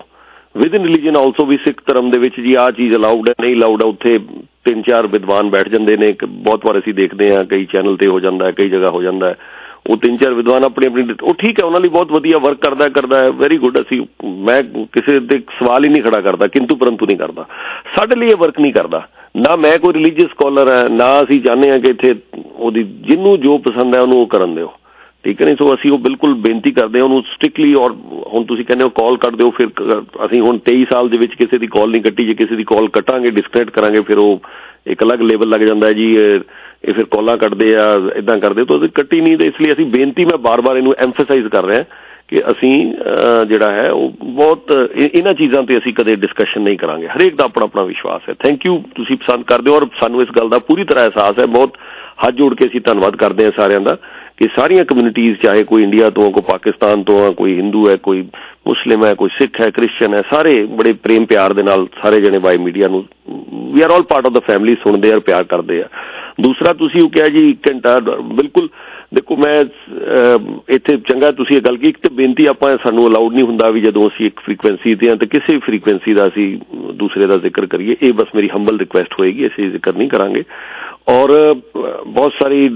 within 0.76 0.84
religion 0.86 1.18
also 1.18 1.46
ਵੀ 1.46 1.58
ਸਿੱਖ 1.66 1.82
ਧਰਮ 1.88 2.10
ਦੇ 2.10 2.18
ਵਿੱਚ 2.18 2.40
ਜੀ 2.42 2.54
ਆ 2.56 2.70
ਚੀਜ਼ 2.72 2.96
ਅਲਾਉਡ 2.96 3.30
ਹੈ, 3.30 3.34
ਨਹੀਂ 3.42 3.56
ਅਲਾਉਡ 3.56 3.84
ਹੈ, 3.84 3.90
ਉੱਥੇ 3.90 4.18
ਤਿੰਨ 4.66 4.82
ਚਾਰ 4.82 5.08
ਵਿਦਵਾਨ 5.08 5.50
ਬੈਠ 5.50 5.68
ਜਾਂਦੇ 5.70 5.98
ਨੇ 5.98 6.14
ਬਹੁਤ 6.24 6.66
ਵਾਰ 6.66 6.80
ਅਸੀਂ 6.80 6.94
ਦੇਖਦੇ 6.94 7.36
ਹਾਂ 7.36 7.44
ਕਈ 7.46 7.66
ਚੈਨਲ 7.74 7.98
ਤੇ 7.98 8.08
ਹੋ 8.08 8.20
ਜਾਂਦਾ 8.20 8.46
ਹੈ, 8.46 8.52
ਕਈ 8.52 8.70
ਜਗ੍ਹਾ 8.70 8.90
ਹੋ 8.90 9.02
ਜਾਂਦਾ 9.04 9.30
ਹੈ। 9.30 9.36
ਉਹ 9.86 9.98
ਤਿੰਨ 9.98 10.18
ਚਾਰ 10.18 10.34
ਵਿਦਵਾਨ 10.34 10.64
ਆਪਣੀ 10.64 10.88
ਆਪਣੀ 10.88 11.16
ਉਹ 11.22 11.34
ਠੀਕ 11.34 11.60
ਹੈ, 11.60 11.66
ਉਹਨਾਂ 11.66 11.80
ਲਈ 11.80 11.90
ਬਹੁਤ 11.90 12.12
ਵਧੀਆ 12.12 12.38
ਵਰਕ 12.38 12.58
ਕਰਦਾ 12.62 12.88
ਕਰਦਾ 12.90 13.20
ਹੈ 13.20 13.30
ਵੈਰੀ 13.32 13.58
ਗੁੱਡ 13.58 13.80
ਅਸੀਂ 13.82 14.02
ਮੈਂ 14.48 14.62
ਕਿਸੇ 14.94 15.20
ਤੇ 15.20 15.40
ਸਵਾਲ 15.60 15.86
ਹੀ 15.86 15.90
ਨਹੀਂ 15.90 16.04
ਖੜਾ 16.04 16.22
ਕਰਦਾ, 16.22 16.48
ਕਿੰਤੂ 16.48 16.76
ਪਰੰਤੂ 16.76 17.06
ਨਹੀਂ 17.06 17.18
ਕਰਦਾ। 17.18 17.46
ਸਾਡੇ 17.96 18.16
ਲਈ 18.16 18.30
ਇਹ 18.30 18.36
ਵਰਕ 18.36 18.60
ਨਹੀਂ 18.60 18.74
ਕਰਦਾ। 18.74 19.08
ਨਾ 19.38 19.56
ਮੈਂ 19.56 19.78
ਕੋਈ 19.80 19.94
ਰਿਲੀਜੀਅਸ 19.94 20.30
ਸਕਾਲਰ 20.30 20.72
ਹੈ, 20.72 20.84
ਨਾ 20.90 21.22
ਅਸੀਂ 21.24 21.42
ਚਾਹੁੰਦੇ 21.42 21.70
ਹਾਂ 21.72 21.80
ਕਿ 21.80 21.90
ਇੱਥੇ 21.90 22.16
ਉਹਦੀ 22.56 22.84
ਜਿੰਨੂੰ 23.08 23.40
ਜੋ 23.40 23.58
ਪਸੰਦ 23.58 23.96
ਹੈ, 23.96 24.02
ਉਹਨੂੰ 24.02 24.20
ਉਹ 24.22 24.28
ਕਰਨ 24.28 24.56
ਦਿਓ। 24.56 24.74
ਠੀਕ 25.24 25.42
ਹੈ 25.42 25.46
ਨਹੀਂ 25.46 25.56
ਸੋ 25.60 25.74
ਅਸੀਂ 25.74 25.92
ਉਹ 25.92 25.98
ਬਿਲਕੁਲ 25.98 26.34
ਬੇਨਤੀ 26.42 26.72
ਕਰਦੇ 26.72 27.00
ਹਾਂ, 27.00 27.06
ਉਹਨੂੰ 27.06 27.22
ਸਟ੍ਰਿਕਟਲੀ 27.34 27.74
ਔਰ 27.74 27.92
ਹੁਣ 28.34 28.44
ਤੁਸੀਂ 28.44 28.66
ਕਹਿੰਦੇ 28.66 28.84
ਹੋ 28.84 28.90
ਕਾਲ 28.90 29.18
ਕਰ 29.18 29.36
ਦਿਓ, 29.36 29.50
ਫਿਰ 29.50 29.68
ਅਸੀਂ 30.26 30.42
ਹੁਣ 30.42 30.58
23 30.58 30.86
ਸਾਲ 30.92 31.10
ਦੇ 31.10 31.18
ਵਿੱਚ 31.18 31.36
ਕਿਸੇ 31.36 31.58
ਦੀ 31.58 31.68
ਕਾਲ 31.68 31.90
ਨਹੀਂ 31.90 32.02
ਕੱਟੀ, 32.02 32.26
ਜੇ 32.26 32.34
ਕਿਸੇ 32.34 32.56
ਦੀ 32.56 32.64
ਕਾਲ 32.64 32.88
ਕਟਾਂਗੇ 32.90 33.32
ਡਿਸਕਨੈਕਟ 33.32 33.70
ਕਰਾਂਗੇ, 33.70 34.02
ਫਿਰ 34.02 34.18
ਉਹ 34.18 34.42
ਇੱਕ 34.88 35.04
ਅਲੱਗ 35.04 35.22
ਲੈਵਲ 35.22 35.50
ਲੱਗ 35.50 35.62
ਜਾਂਦਾ 35.62 35.88
ਹੈ 35.88 35.94
ਜੀ, 35.94 36.14
ਇਹ 36.14 36.94
ਫਿਰ 36.94 37.06
ਕਾਲਾਂ 37.12 37.38
ਕੱਟਦੇ 37.38 37.76
ਆ 37.76 37.86
ਇਦਾਂ 38.18 38.38
ਕਰਦੇ 38.40 38.66
ਤਾਂ 38.66 38.78
ਅਸੀਂ 38.78 38.90
ਕੱਟੀ 38.96 39.22
ਨਹੀਂ 39.22 39.38
ਤੇ 39.38 39.48
ਇਸ 39.48 39.62
ਲਈ 39.62 39.72
ਅਸੀਂ 39.74 39.86
ਬੇਨਤੀ, 39.92 40.26
ਮੈਂ 40.26 40.38
ਬਾਰ-ਬਾਰ 40.40 40.78
ਇਹਨੂੰ 40.78 40.94
ਐਮਫਸਾਈਜ਼ 41.00 41.48
ਕਰ 41.48 41.66
ਰਿਹਾ 41.66 41.84
ਕਿ 42.28 42.42
ਅਸੀਂ 42.52 42.72
ਜਿਹੜਾ 43.50 43.72
ਹੈ, 43.72 43.90
ਉਹ 43.92 44.14
ਬਹੁਤ 44.24 44.72
ਇਹਨਾਂ 44.96 45.34
ਚੀਜ਼ਾਂ 45.34 45.64
ਤੇ 45.64 45.78
ਅਸੀਂ 45.78 45.94
ਕਦੇ 45.94 46.16
ਡਿਸਕਸ਼ਨ 46.16 46.62
ਨਹੀਂ 46.62 46.78
ਕਰਾਂਗੇ। 46.78 47.08
ਹਰੇਕ 47.08 47.36
ਦਾ 47.36 47.44
ਆਪਣਾ 47.44 47.66
ਆਪਣਾ 47.66 47.84
ਵਿਸ਼ਵਾਸ 47.84 48.30
ਹੈ। 48.30 48.34
ਥੈਂਕ 48.44 48.66
ਯੂ 48.66 48.78
ਤੁਸੀਂ 48.96 49.18
ਪਸੰਦ 49.18 49.44
ਕਰਦੇ 49.46 49.72
ਹੋ 49.72 49.76
ਔਰ 49.76 49.88
ਸਾਨੂੰ 50.00 50.22
ਇਸ 50.22 50.30
ਗੱਲ 50.38 50.50
ਦਾ 50.50 50.60
ਪੂਰੀ 50.68 50.84
ਤਰ੍ਹਾਂ 50.84 51.04
ਅਹਿਸਾਸ 51.06 51.40
ਹੈ। 51.40 51.46
ਬਹੁਤ 51.48 51.78
ਹੱਥ 52.26 52.34
ਜੋੜ 52.36 52.54
ਕੇ 52.56 52.68
ਅਸੀਂ 52.68 52.82
ਧੰਨਵਾਦ 52.86 53.16
ਕਰਦੇ 53.16 53.46
ਹਾਂ 53.46 53.52
ਸਾਰਿਆਂ 53.58 53.82
ਦਾ। 53.82 53.98
ਕਿ 54.38 54.48
ਸਾਰੀਆਂ 54.56 54.84
ਕਮਿਊਨਿਟੀਆਂ 54.86 55.34
ਚਾਹੇ 55.44 55.64
ਕੋਈ 55.64 55.84
ਇੰਡੀਆ 55.84 56.10
ਤੋਂ, 56.10 56.32
ਕੋਈ 56.32 56.44
ਪਾਕਿਸਤਾਨ 56.50 57.04
ਤੋਂ 57.04 57.24
ਆ 57.26 57.32
ਕੋਈ 57.38 57.56
ਹਿੰਦੂ 57.58 57.88
ਹੈ, 57.90 57.96
ਕੋਈ 57.96 58.22
ਮੁਸਲਿਮ 58.68 59.06
ਹੈ, 59.06 59.14
ਕੋਈ 59.14 59.30
ਸਿੱਖ 59.38 59.62
ਹੈ 59.62 59.70
ਕ੍ਰਿਸਚੀਅਨ 59.70 60.14
ਹੈ, 60.14 60.22
ਸਾਰੇ 60.30 60.54
ਬੜੇ 60.78 60.94
ਪ੍ਰੇਮ 61.04 61.26
ਪਿਆਰ 61.26 61.54
ਦੇ 61.54 61.64
ਨਾਲ 61.64 61.88
ਸਾਰੇ 62.02 62.22
ਜਣੇ 62.22 62.38
ਵਾਈ 62.38 62.58
ਮੀਡੀਆ 62.58 62.88
ਨੂੰ 62.88 63.06
we 63.74 63.82
are 63.82 63.92
all 63.92 64.04
part 64.10 64.26
of 64.26 64.34
the 64.34 64.40
family 64.48 64.76
ਸੁਣਦੇ 64.84 65.12
ਆ 65.14 65.20
ਪਿਆਰ 65.20 65.44
ਕਰਦੇ 65.44 65.82
ਆ। 65.82 65.88
ਦੂਸਰਾ 66.42 66.74
ਤੁਸੀਂ 66.74 67.02
ਉਹ 67.02 67.10
ਕਿਹਾ 67.10 67.28
ਜੀ 67.30 67.56
ਘੰਟਾ, 67.68 68.00
ਬਿਲਕੁਲ, 68.00 68.70
ਦੇਖੋ 69.14 69.36
ਮੈਂ 69.36 69.64
ਇੱਥੇ 70.76 70.98
ਚੰਗਾ 71.08 71.32
ਤੁਸੀਂ 71.32 71.56
ਇਹ 71.58 71.62
ਗੱਲ 71.62 71.78
ਕੀ 71.78 71.90
ਇੱਕ 71.90 71.98
ਤੇ 72.04 72.10
ਬੇਨਤੀ 72.16 72.46
ਆਪਾਂ, 72.46 72.76
ਸਾਨੂੰ 72.84 73.08
ਅਲਾਉਡ 73.08 73.34
ਨਹੀਂ 73.34 73.46
ਹੁੰਦਾ 73.46 73.70
ਵੀ 73.70 73.82
ਜਦੋਂ 73.82 74.08
ਅਸੀਂ 74.08 74.26
ਇੱਕ 74.26 74.40
ਫ੍ਰੀਕੁਐਂਸੀ 74.46 74.96
ਤੇ 74.96 75.10
ਆ 75.10 75.16
ਤੇ 75.16 75.26
ਕਿਸੇ 75.28 75.58
ਫ੍ਰੀਕੁਐਂਸੀ 75.66 76.14
ਦਾ 76.14 76.28
ਅਸੀਂ 76.28 76.48
ਦੂਸਰੇ 76.94 77.28
ਦਾ 77.28 77.38
ਜ਼ਿਕਰ 77.38 77.66
ਕਰੀਏ, 77.66 77.96
ਇਹ 78.02 78.14
ਬਸ 78.14 78.36
ਮੇਰੀ 78.36 78.50
ਹੰਬਲ 78.56 78.80
ਰਿਕੁਐਸਟ 78.80 79.20
ਹੋਏਗੀ, 79.20 79.48
ਅਸੀਂ 79.48 79.70
ਜ਼ਿਕਰ 79.72 79.96
ਨਹੀਂ 79.96 80.10
ਕਰਾਂਗੇ। 80.10 80.44
ਔਰ 81.08 81.32
ਬਹੁਤ 81.54 82.34
ਸਾਰੀ 82.40 82.68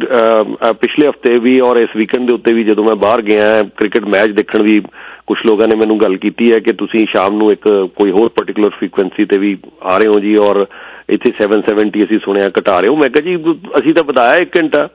ਪਿਛਲੇ 0.81 1.07
ਹਫ਼ਤੇ 1.07 1.37
ਵੀ 1.39 1.59
ਔਰ 1.59 1.77
ਇਸ 1.77 1.95
ਵੀਕਐਂਡ 1.95 2.27
ਦੇ 2.27 2.33
ਉੱਤੇ 2.33 2.53
ਵੀ 2.53 2.63
ਜਦੋਂ 2.63 2.83
ਮੈਂ 2.83 2.95
ਬਾਹਰ 2.95 3.21
ਗਿਆ, 3.21 3.63
ਕ੍ਰਿਕਟ 3.77 4.05
ਮੈਚ 4.09 4.31
ਦੇਖਣ 4.31 4.61
ਵੀ 4.63 4.79
ਕੁਝ 5.27 5.37
ਲੋਕਾਂ 5.45 5.67
ਨੇ 5.67 5.75
ਮੈਨੂੰ 5.75 5.99
ਗੱਲ 6.01 6.15
ਕੀਤੀ 6.17 6.51
ਹੈ 6.51 6.59
ਕਿ 6.59 6.73
ਤੁਸੀਂ 6.73 7.05
ਸ਼ਾਮ 7.11 7.35
ਨੂੰ 7.37 7.51
ਇੱਕ 7.51 7.67
ਕੋਈ 7.95 8.11
ਹੋਰ 8.11 8.29
ਪਾਰਟਿਕੂਲਰ 8.35 8.69
ਫ੍ਰੀਕੁਐਂਸੀ 8.77 9.25
ਤੇ 9.25 9.37
ਵੀ 9.37 9.57
ਆ 9.81 9.97
ਰਹੇ 9.97 10.07
ਹੋ 10.07 10.19
ਜੀ 10.19 10.35
ਔਰ 10.47 10.65
ਇੱਥੇ 11.09 11.31
770 11.41 12.03
ਅਸੀਂ 12.03 12.19
ਸੁਣਿਆ 12.25 12.49
ਘਟਾ 12.59 12.79
ਰਹੇ 12.79 12.89
ਹੋ। 12.89 12.95
ਮੈਂ 12.95 13.09
ਕਿਹਾ 13.09 13.23
ਜੀ, 13.23 13.35
ਅਸੀਂ 13.79 13.93
ਤਾਂ 13.93 14.03
ਵਧਾਇਆ 14.03 14.41
1 14.41 14.57
ਘੰਟਾ। 14.57 14.87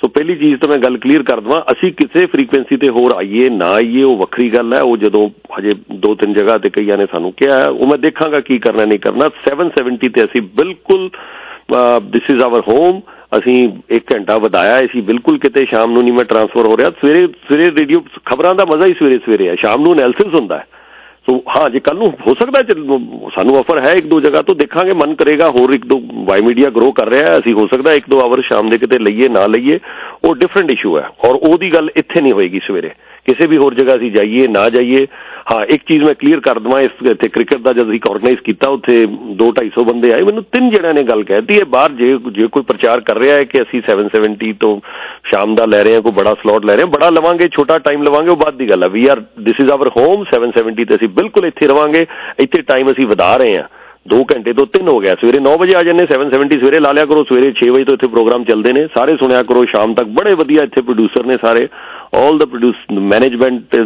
ਸੋ 0.00 0.08
ਪਹਿਲੀ 0.08 0.34
ਚੀਜ਼ 0.36 0.60
ਤਾਂ 0.60 0.68
ਮੈਂ 0.68 0.76
ਗੱਲ 0.78 0.96
ਕਲੀਅਰ 0.98 1.22
ਕਰ 1.22 1.40
ਦਵਾਂ, 1.40 1.60
ਅਸੀਂ 1.72 1.90
ਕਿਸੇ 1.92 2.24
ਫ੍ਰੀਕੁਐਂਸੀ 2.26 2.76
ਤੇ 2.76 2.88
ਹੋਰ 2.96 3.12
ਆਈਏ, 3.16 3.48
ਨਾ 3.50 3.68
ਆਈਏ, 3.74 4.02
ਉਹ 4.02 4.16
ਵੱਖਰੀ 4.16 4.48
ਗੱਲ 4.54 4.74
ਹੈ। 4.74 4.80
ਉਹ 4.82 4.96
ਜਦੋਂ 4.96 5.28
ਹਜੇ 5.58 5.74
ਦੋ 6.04 6.14
ਤਿੰਨ 6.14 6.32
ਜਗ੍ਹਾ 6.34 6.56
ਤੇ 6.58 6.70
ਕਈਆਂ 6.70 6.96
ਨੇ 6.98 7.06
ਸਾਨੂੰ 7.12 7.32
ਕਿਹਾ 7.36 7.66
ਉਹ 7.68 7.86
ਮੈਂ 7.86 7.98
ਦੇਖਾਂਗਾ 7.98 8.40
ਕੀ 8.40 8.58
ਕਰਨਾ, 8.58 8.84
ਨਹੀਂ 8.84 8.98
ਕਰਨਾ। 8.98 9.28
770 9.44 10.08
ਤੇ 10.08 10.24
ਅਸੀਂ 10.24 10.42
ਬਿਲਕੁਲ 10.56 11.08
ਦਿਸ 12.12 12.30
ਇਜ਼ 12.30 12.42
ਆਵਰ 12.42 12.62
ਹੋਮ 12.68 13.00
ਅਸੀਂ 13.38 13.56
1 13.90 14.12
ਘੰਟਾ 14.12 14.36
ਵਧਾਇਆ 14.38 14.84
ਅਸੀਂ 14.84 15.02
ਬਿਲਕੁਲ 15.02 15.38
ਕਿਤੇ 15.38 15.64
ਸ਼ਾਮ 15.70 15.92
ਨੂੰ 15.92 16.02
ਨਹੀਂ 16.02 16.12
ਮੈਂ 16.12 16.24
ਟ੍ਰਾਂਸਫਰ 16.24 16.66
ਹੋ 16.66 16.76
ਰਿਹਾ। 16.76 16.90
ਸਵੇਰੇ 16.90 17.26
ਸਵੇਰੇ 17.26 17.70
ਰੇਡੀਓ 17.70 18.02
ਖਬਰਾਂ 18.26 18.54
ਦਾ 18.54 18.64
ਮਜ਼ਾ 18.64 18.86
ਹੀ 18.86 18.94
ਸਵੇਰੇ 18.98 19.18
ਸਵੇਰੇ 19.18 19.48
ਹੈ 19.48 19.54
ਸ਼ਾਮ 19.60 19.82
ਨੂੰ 19.82 19.92
ਐਨਾਲਿਸਿਸ 19.94 20.34
ਹੁੰਦਾ 20.34 20.58
ਹੈ। 20.58 20.66
ਸੋ 21.28 21.34
ਹਾਂ, 21.48 21.68
ਜੇ 21.70 21.80
ਕੱਲ 21.80 21.96
ਨੂੰ 21.96 22.06
ਹੋ 22.26 22.34
ਸਕਦਾ 22.34 22.60
ਸਾਨੂੰ 23.34 23.56
ਆਫਰ 23.58 23.80
ਹੈ 23.80 23.92
ਇੱਕ 23.92 24.06
ਦੋ 24.06 24.18
ਜਗ੍ਹਾ 24.20 24.40
ਤੋਂ, 24.42 24.54
ਦੇਖਾਂਗੇ, 24.54 24.92
ਮਨ 24.92 25.14
ਕਰੇਗਾ, 25.14 25.48
ਹੋਰ 25.50 25.70
ਇੱਕ 25.74 25.86
ਦੋ 25.86 26.00
ਵਾਈ 26.24 26.40
ਮੀਡੀਆ 26.40 26.70
ਗਰੋ 26.70 26.90
ਕਰ 26.92 27.08
ਰਿਹਾ 27.08 27.30
ਹੈ। 27.30 27.38
ਅਸੀਂ 27.38 27.52
ਹੋ 27.54 27.66
ਸਕਦਾ 27.66 27.92
ਇੱਕ 27.92 28.08
ਦੋ 28.10 28.20
ਆਵਰ 28.20 28.42
ਸ਼ਾਮ 28.42 28.68
ਦੇ 28.70 28.78
ਕਿਤੇ 28.78 28.98
ਲਈਏ, 28.98 29.28
ਨਾ 29.28 29.46
ਲਈਏ। 29.46 29.78
ਉਹ 30.24 30.34
ਡਿਫਰੈਂਟ 30.34 30.72
ਇਸ਼ੂ 30.72 30.98
ਹੈ। 30.98 31.08
ਔਰ 31.24 31.34
ਉਹਦੀ 31.34 31.74
ਗੱਲ 31.74 31.90
ਇੱਥੇ 31.96 32.20
ਨਹੀਂ 32.20 32.32
ਹੋਏਗੀ 32.32 32.60
ਸਵੇਰੇ। 32.66 32.90
ਕਿਸੇ 33.26 33.46
ਵੀ 33.46 33.56
ਹੋਰ 33.56 33.74
ਜਗ੍ਹਾ 33.74 33.96
ਅਸੀਂ 33.96 34.12
ਜਾਈਏ, 34.12 34.46
ਨਾ 34.48 34.68
ਜਾਈਏ, 34.68 35.06
ਹਾਂ, 35.52 35.64
ਇੱਕ 35.64 35.82
ਚੀਜ਼ 35.88 36.04
ਮੈਂ 36.04 36.14
ਕਲੀਅਰ 36.14 36.40
ਕਰ 36.40 36.58
ਦਵਾਂ, 36.58 36.80
ਇਸ 36.80 37.06
ਇੱਥੇ 37.10 37.28
ਕ੍ਰਿਕਟ 37.28 37.56
ਦਾ 37.56 37.72
ਜਦ 37.72 37.90
ਅਸੀਂ 37.90 38.00
ਆਰਗੇਨਾਈਜ਼ 38.10 38.40
ਕੀਤਾ, 38.40 38.68
ਉੱਥੇ 38.68 39.06
2 39.06 39.52
250 39.52 39.84
ਬੰਦੇ 39.84 40.12
ਆਏ, 40.12 40.22
ਮੈਨੂੰ 40.22 40.42
ਤਿੰਨ 40.42 40.70
ਜਣਿਆਂ 40.70 40.94
ਨੇ 40.94 41.02
ਗੱਲ 41.02 41.24
ਕਹਿਤੀ 41.24 41.58
ਹੈ 41.58 41.64
ਬਾਹਰ 41.64 41.92
ਜੇ 41.92 42.18
ਜੇ 42.32 42.46
ਕੋਈ 42.46 42.62
ਪ੍ਰਚਾਰ 42.62 43.00
ਕਰ 43.00 43.18
ਰਿਹਾ 43.18 43.36
ਹੈ 43.36 43.44
ਕਿ 43.44 43.62
ਅਸੀਂ 43.62 43.82
770 43.82 44.52
ਤੋਂ 44.52 44.80
ਸ਼ਾਮ 45.24 45.54
ਦਾ 45.54 45.64
ਲੈ 45.66 45.84
ਰਹੇ 45.84 45.94
ਹਾਂ, 45.94 46.02
ਕੋਈ 46.02 46.12
ਬੜਾ 46.12 46.34
ਸਲੋਟ 46.34 46.64
ਲੈ 46.64 46.74
ਰਹੇ 46.74 46.82
ਹਾਂ, 46.82 46.90
ਬੜਾ 46.90 47.10
ਲਵਾਂਗੇ, 47.10 47.48
ਛੋਟਾ 47.48 47.78
ਟਾਈਮ 47.78 48.02
ਲਵਾਂਗੇ, 48.02 48.30
ਉਹ 48.30 48.36
ਬਾਅਦ 48.36 48.54
ਦੀ 48.54 48.70
ਗੱਲ 48.70 48.82
ਹੈ। 48.82 48.88
We 48.88 49.06
are 49.06 49.20
this 49.20 49.54
is 49.60 49.70
our 49.70 49.88
home 49.88 50.24
770 50.24 50.84
ਤੇ 50.84 50.94
ਅਸੀਂ 50.94 51.08
ਬਿਲਕੁਲ 51.08 51.46
ਇੱਥੇ 51.46 51.66
ਰਵਾਂਗੇ, 51.66 52.06
ਇੱਥੇ 52.38 52.62
ਟਾਈਮ 52.62 52.90
ਅਸੀਂ 52.90 53.06
ਵਧਾ 53.06 53.36
ਰਹੇ 53.36 53.56
ਹਾਂ। 53.56 53.64
2 54.06 54.20
ਘੰਟੇ 54.32 54.52
ਤੋਂ 54.52 54.66
3 54.66 54.88
ਹੋ 54.88 54.98
ਗਿਆ। 55.00 55.14
ਸਵੇਰੇ 55.14 55.38
9 55.40 55.56
ਵਜੇ 55.58 55.74
ਆ 55.74 55.82
ਜੰਨੇ 55.82 56.06
770 56.06 56.58
ਸਵੇਰੇ 56.60 56.80
ਲਾ 56.80 56.92
ਲਿਆ 56.92 57.04
ਕਰੋ, 57.04 57.24
ਸਵੇਰੇ 57.24 57.52
6 57.60 57.70
ਵਜੇ 57.74 57.84
ਤੋਂ 57.84 57.94
ਇੱਥੇ 57.94 58.06
ਪ੍ਰੋਗਰਾਮ 58.06 58.44
ਚੱਲਦੇ 58.44 58.72
ਨੇ। 58.72 58.86
ਸਾਰੇ 58.94 59.16
ਸੁਣਿਆ 59.16 59.42
ਕਰੋ, 59.42 59.64
ਸ਼ਾਮ 59.64 59.94
ਤੱਕ 59.94 60.08
ਬੜੇ 60.18 60.34
ਵਧੀਆ 60.34 60.62
ਇੱਥੇ 60.62 60.82
ਪ੍ਰੋਡਿਊਸਰ 60.82 61.26
ਨੇ 61.26 61.36
ਸਾਰੇ। 61.42 61.66
ਆਲ 62.14 62.38
ਦਾ 62.38 62.46
ਪ੍ਰੋਡਿਊਸ 62.46 62.84
ਮੈਨੇਜਮੈਂਟ 63.12 63.76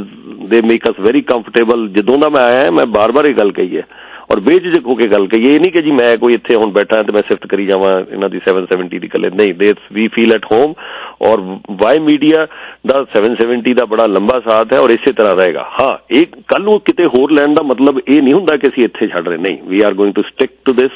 ਦੇ 0.49 0.61
ਮੇਕ 0.61 0.91
ਅਸ 0.91 1.01
ਵੈਰੀ 1.01 1.21
ਕੰਫਰਟੇਬਲ 1.23 1.89
ਜਦੋਂ 1.89 2.19
ਦਾ 2.19 2.29
ਮੈਂ 2.29 2.43
ਆਇਆ, 2.43 2.71
ਮੈਂ 2.71 2.87
ਬਾਰ-ਬਾਰ 2.87 3.25
ਇਹ 3.25 3.35
ਗੱਲ 3.35 3.53
ਕਹੀ 3.53 3.77
ਹੈ। 3.77 3.87
ਔਰ 4.31 4.41
ਬੇਝਿਜਕ 4.41 4.87
ਹੋ 4.87 4.95
ਕੇ 4.95 5.07
ਗੱਲ 5.07 5.27
ਕਹੀ 5.27 5.55
ਇਹ 5.55 5.61
ਨਹੀਂ 5.61 5.73
ਕਿ 5.73 5.83
ਜੀ 5.83 5.91
ਮੈਂ 5.91 6.17
ਕੋਈ 6.17 6.35
ਇੱਥੇ 6.35 6.55
ਹੁਣ 6.55 6.71
ਬੈਠਾ 6.71 7.03
ਤੇ 7.03 7.13
ਮੈਂ 7.13 7.23
ਸਿਫਤ 7.29 7.47
ਕਰੀ 7.47 7.67
ਜਾਵਾਂ, 7.67 7.93
ਇਹਨਾਂ 8.13 8.29
ਦੀ 8.31 8.41
770 8.41 8.99
ਦੀ 8.99 9.09
ਕੱਲੇ 9.09 9.31
ਨਹੀਂ 9.31 9.55
ਦੇ 9.55 9.75
ਵੀ 9.93 10.09
ਫੀਲ 10.09 10.33
ਐਟ 10.33 10.45
ਹੋਮ 10.53 10.75
ਔਰ 11.23 11.41
ਵਾਈ 11.71 11.99
ਮੀਡੀਆ 11.99 12.47
ਦਾ 12.87 13.05
770 13.15 13.75
ਦਾ 13.75 13.85
ਬੜਾ 13.85 14.07
ਲੰਬਾ 14.07 14.41
ਸਾਥ 14.41 14.73
ਹੈ 14.73 14.79
ਔਰ 14.79 14.91
ਇਸੇ 14.91 15.13
ਤਰ੍ਹਾਂ 15.13 15.37
ਰਹੇਗਾ। 15.37 15.71
ਹਾਂ 15.81 15.97
ਇੱਕ 16.11 16.37
ਕੱਲ 16.49 16.63
ਨੂੰ 16.63 16.81
ਕਿਤੇ 16.81 17.05
ਹੋਰ 17.05 17.33
ਲੈਣ 17.33 17.55
ਦਾ 17.55 17.63
ਮਤਲਬ 17.63 18.01
ਇਹ 18.09 18.23
ਨਹੀਂ 18.23 18.35
ਹੁੰਦਾ 18.35 18.57
ਕਿ 18.57 18.69
ਅਸੀਂ 18.69 18.85
ਇੱਥੇ 18.85 19.09
ਛੱਡ 19.09 19.29
ਰਹੇ। 19.29 19.39
ਨਹੀਂ 19.39 19.59
we 19.63 19.81
are 19.81 19.95
going 19.95 20.15
to 20.15 20.23
stick 20.23 20.51
to 20.65 20.73
this 20.73 20.91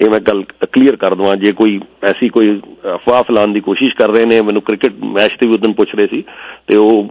ਇਹ 0.00 0.10
ਮੈਂ 0.10 0.20
ਗੱਲ 0.20 0.42
ਕਲੀਅਰ 0.72 0.96
ਕਰ 0.96 1.14
ਦਵਾਂ, 1.14 1.36
ਜੇ 1.36 1.52
ਕੋਈ 1.52 1.80
ਐਸੀ 2.04 2.28
ਕੋਈ 2.28 2.60
ਅਫਵਾਹ 2.94 3.22
ਫਲਾਣ 3.22 3.48
ਦੀ 3.48 3.60
ਕੋਸ਼ਿਸ਼ 3.60 3.94
ਕਰ 3.94 4.10
ਰਹੇ 4.10 4.24
ਨੇ, 4.24 4.40
ਮੈਨੂੰ 4.40 4.62
ਕ੍ਰਿਕਟ 4.62 4.92
ਮੈਚ 5.04 5.32
ਤੇ 5.40 5.46
ਵੀ 5.46 5.54
ਉਦੋਂ 5.54 5.72
ਪੁੱਛ 5.74 5.94
ਰਹੇ 5.94 6.06
ਸੀ, 6.06 6.24
ਤੇ 6.66 6.76
ਉਹ 6.76 7.08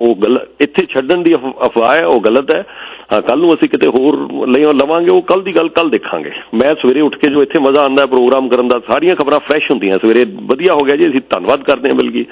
ਉਹ 0.00 0.14
ਗੱਲ, 0.14 0.46
ਇੱਥੇ 0.60 0.86
ਛੱਡਣ 0.90 1.22
ਦੀ 1.22 1.34
ਅਫਵਾਹ 1.34 1.96
ਹੈ, 1.96 2.04
ਉਹ 2.06 2.20
ਗਲਤ 2.20 2.50
ਹੈ। 2.50 2.64
ਹਾਂ 3.12 3.22
ਕੱਲ 3.22 3.38
ਨੂੰ 3.38 3.54
ਅਸੀਂ 3.54 3.68
ਕਿਤੇ 3.68 3.88
ਹੋਰ 3.88 4.16
ਲਈ 4.48 4.62
ਲਵਾਂਗੇ, 4.62 5.10
ਉਹ 5.10 5.22
ਕੱਲ 5.22 5.42
ਦੀ 5.42 5.54
ਗੱਲ 5.56 5.68
ਕੱਲ 5.68 5.90
ਦੇਖਾਂਗੇ। 5.90 6.30
ਮੈਂ 6.54 6.74
ਸਵੇਰੇ 6.74 7.00
ਉੱਠ 7.00 7.16
ਕੇ 7.16 7.30
ਜੋ 7.30 7.42
ਇੱਥੇ 7.42 7.58
ਮਜ਼ਾ 7.58 7.82
ਆਉਂਦਾ 7.82 8.06
ਪ੍ਰੋਗਰਾਮ 8.06 8.48
ਕਰਨ 8.48 8.68
ਦਾ, 8.68 8.80
ਸਾਰੀਆਂ 8.88 9.16
ਖਬਰਾਂ 9.16 9.40
ਫਰੈਸ਼ 9.40 9.70
ਹੁੰਦੀਆਂ, 9.70 9.98
ਸਵੇਰੇ 9.98 10.24
ਵਧੀਆ 10.42 10.74
ਹੋ 10.74 10.80
ਗਿਆ 10.80 10.96
ਜੀ, 10.96 11.08
ਅਸੀਂ 11.08 11.20
ਧੰਨਵਾਦ 11.30 11.62
ਕਰਦੇ 11.62 11.88
ਹਾਂ 11.88 11.96
ਬਲਕਿ। 11.96 12.24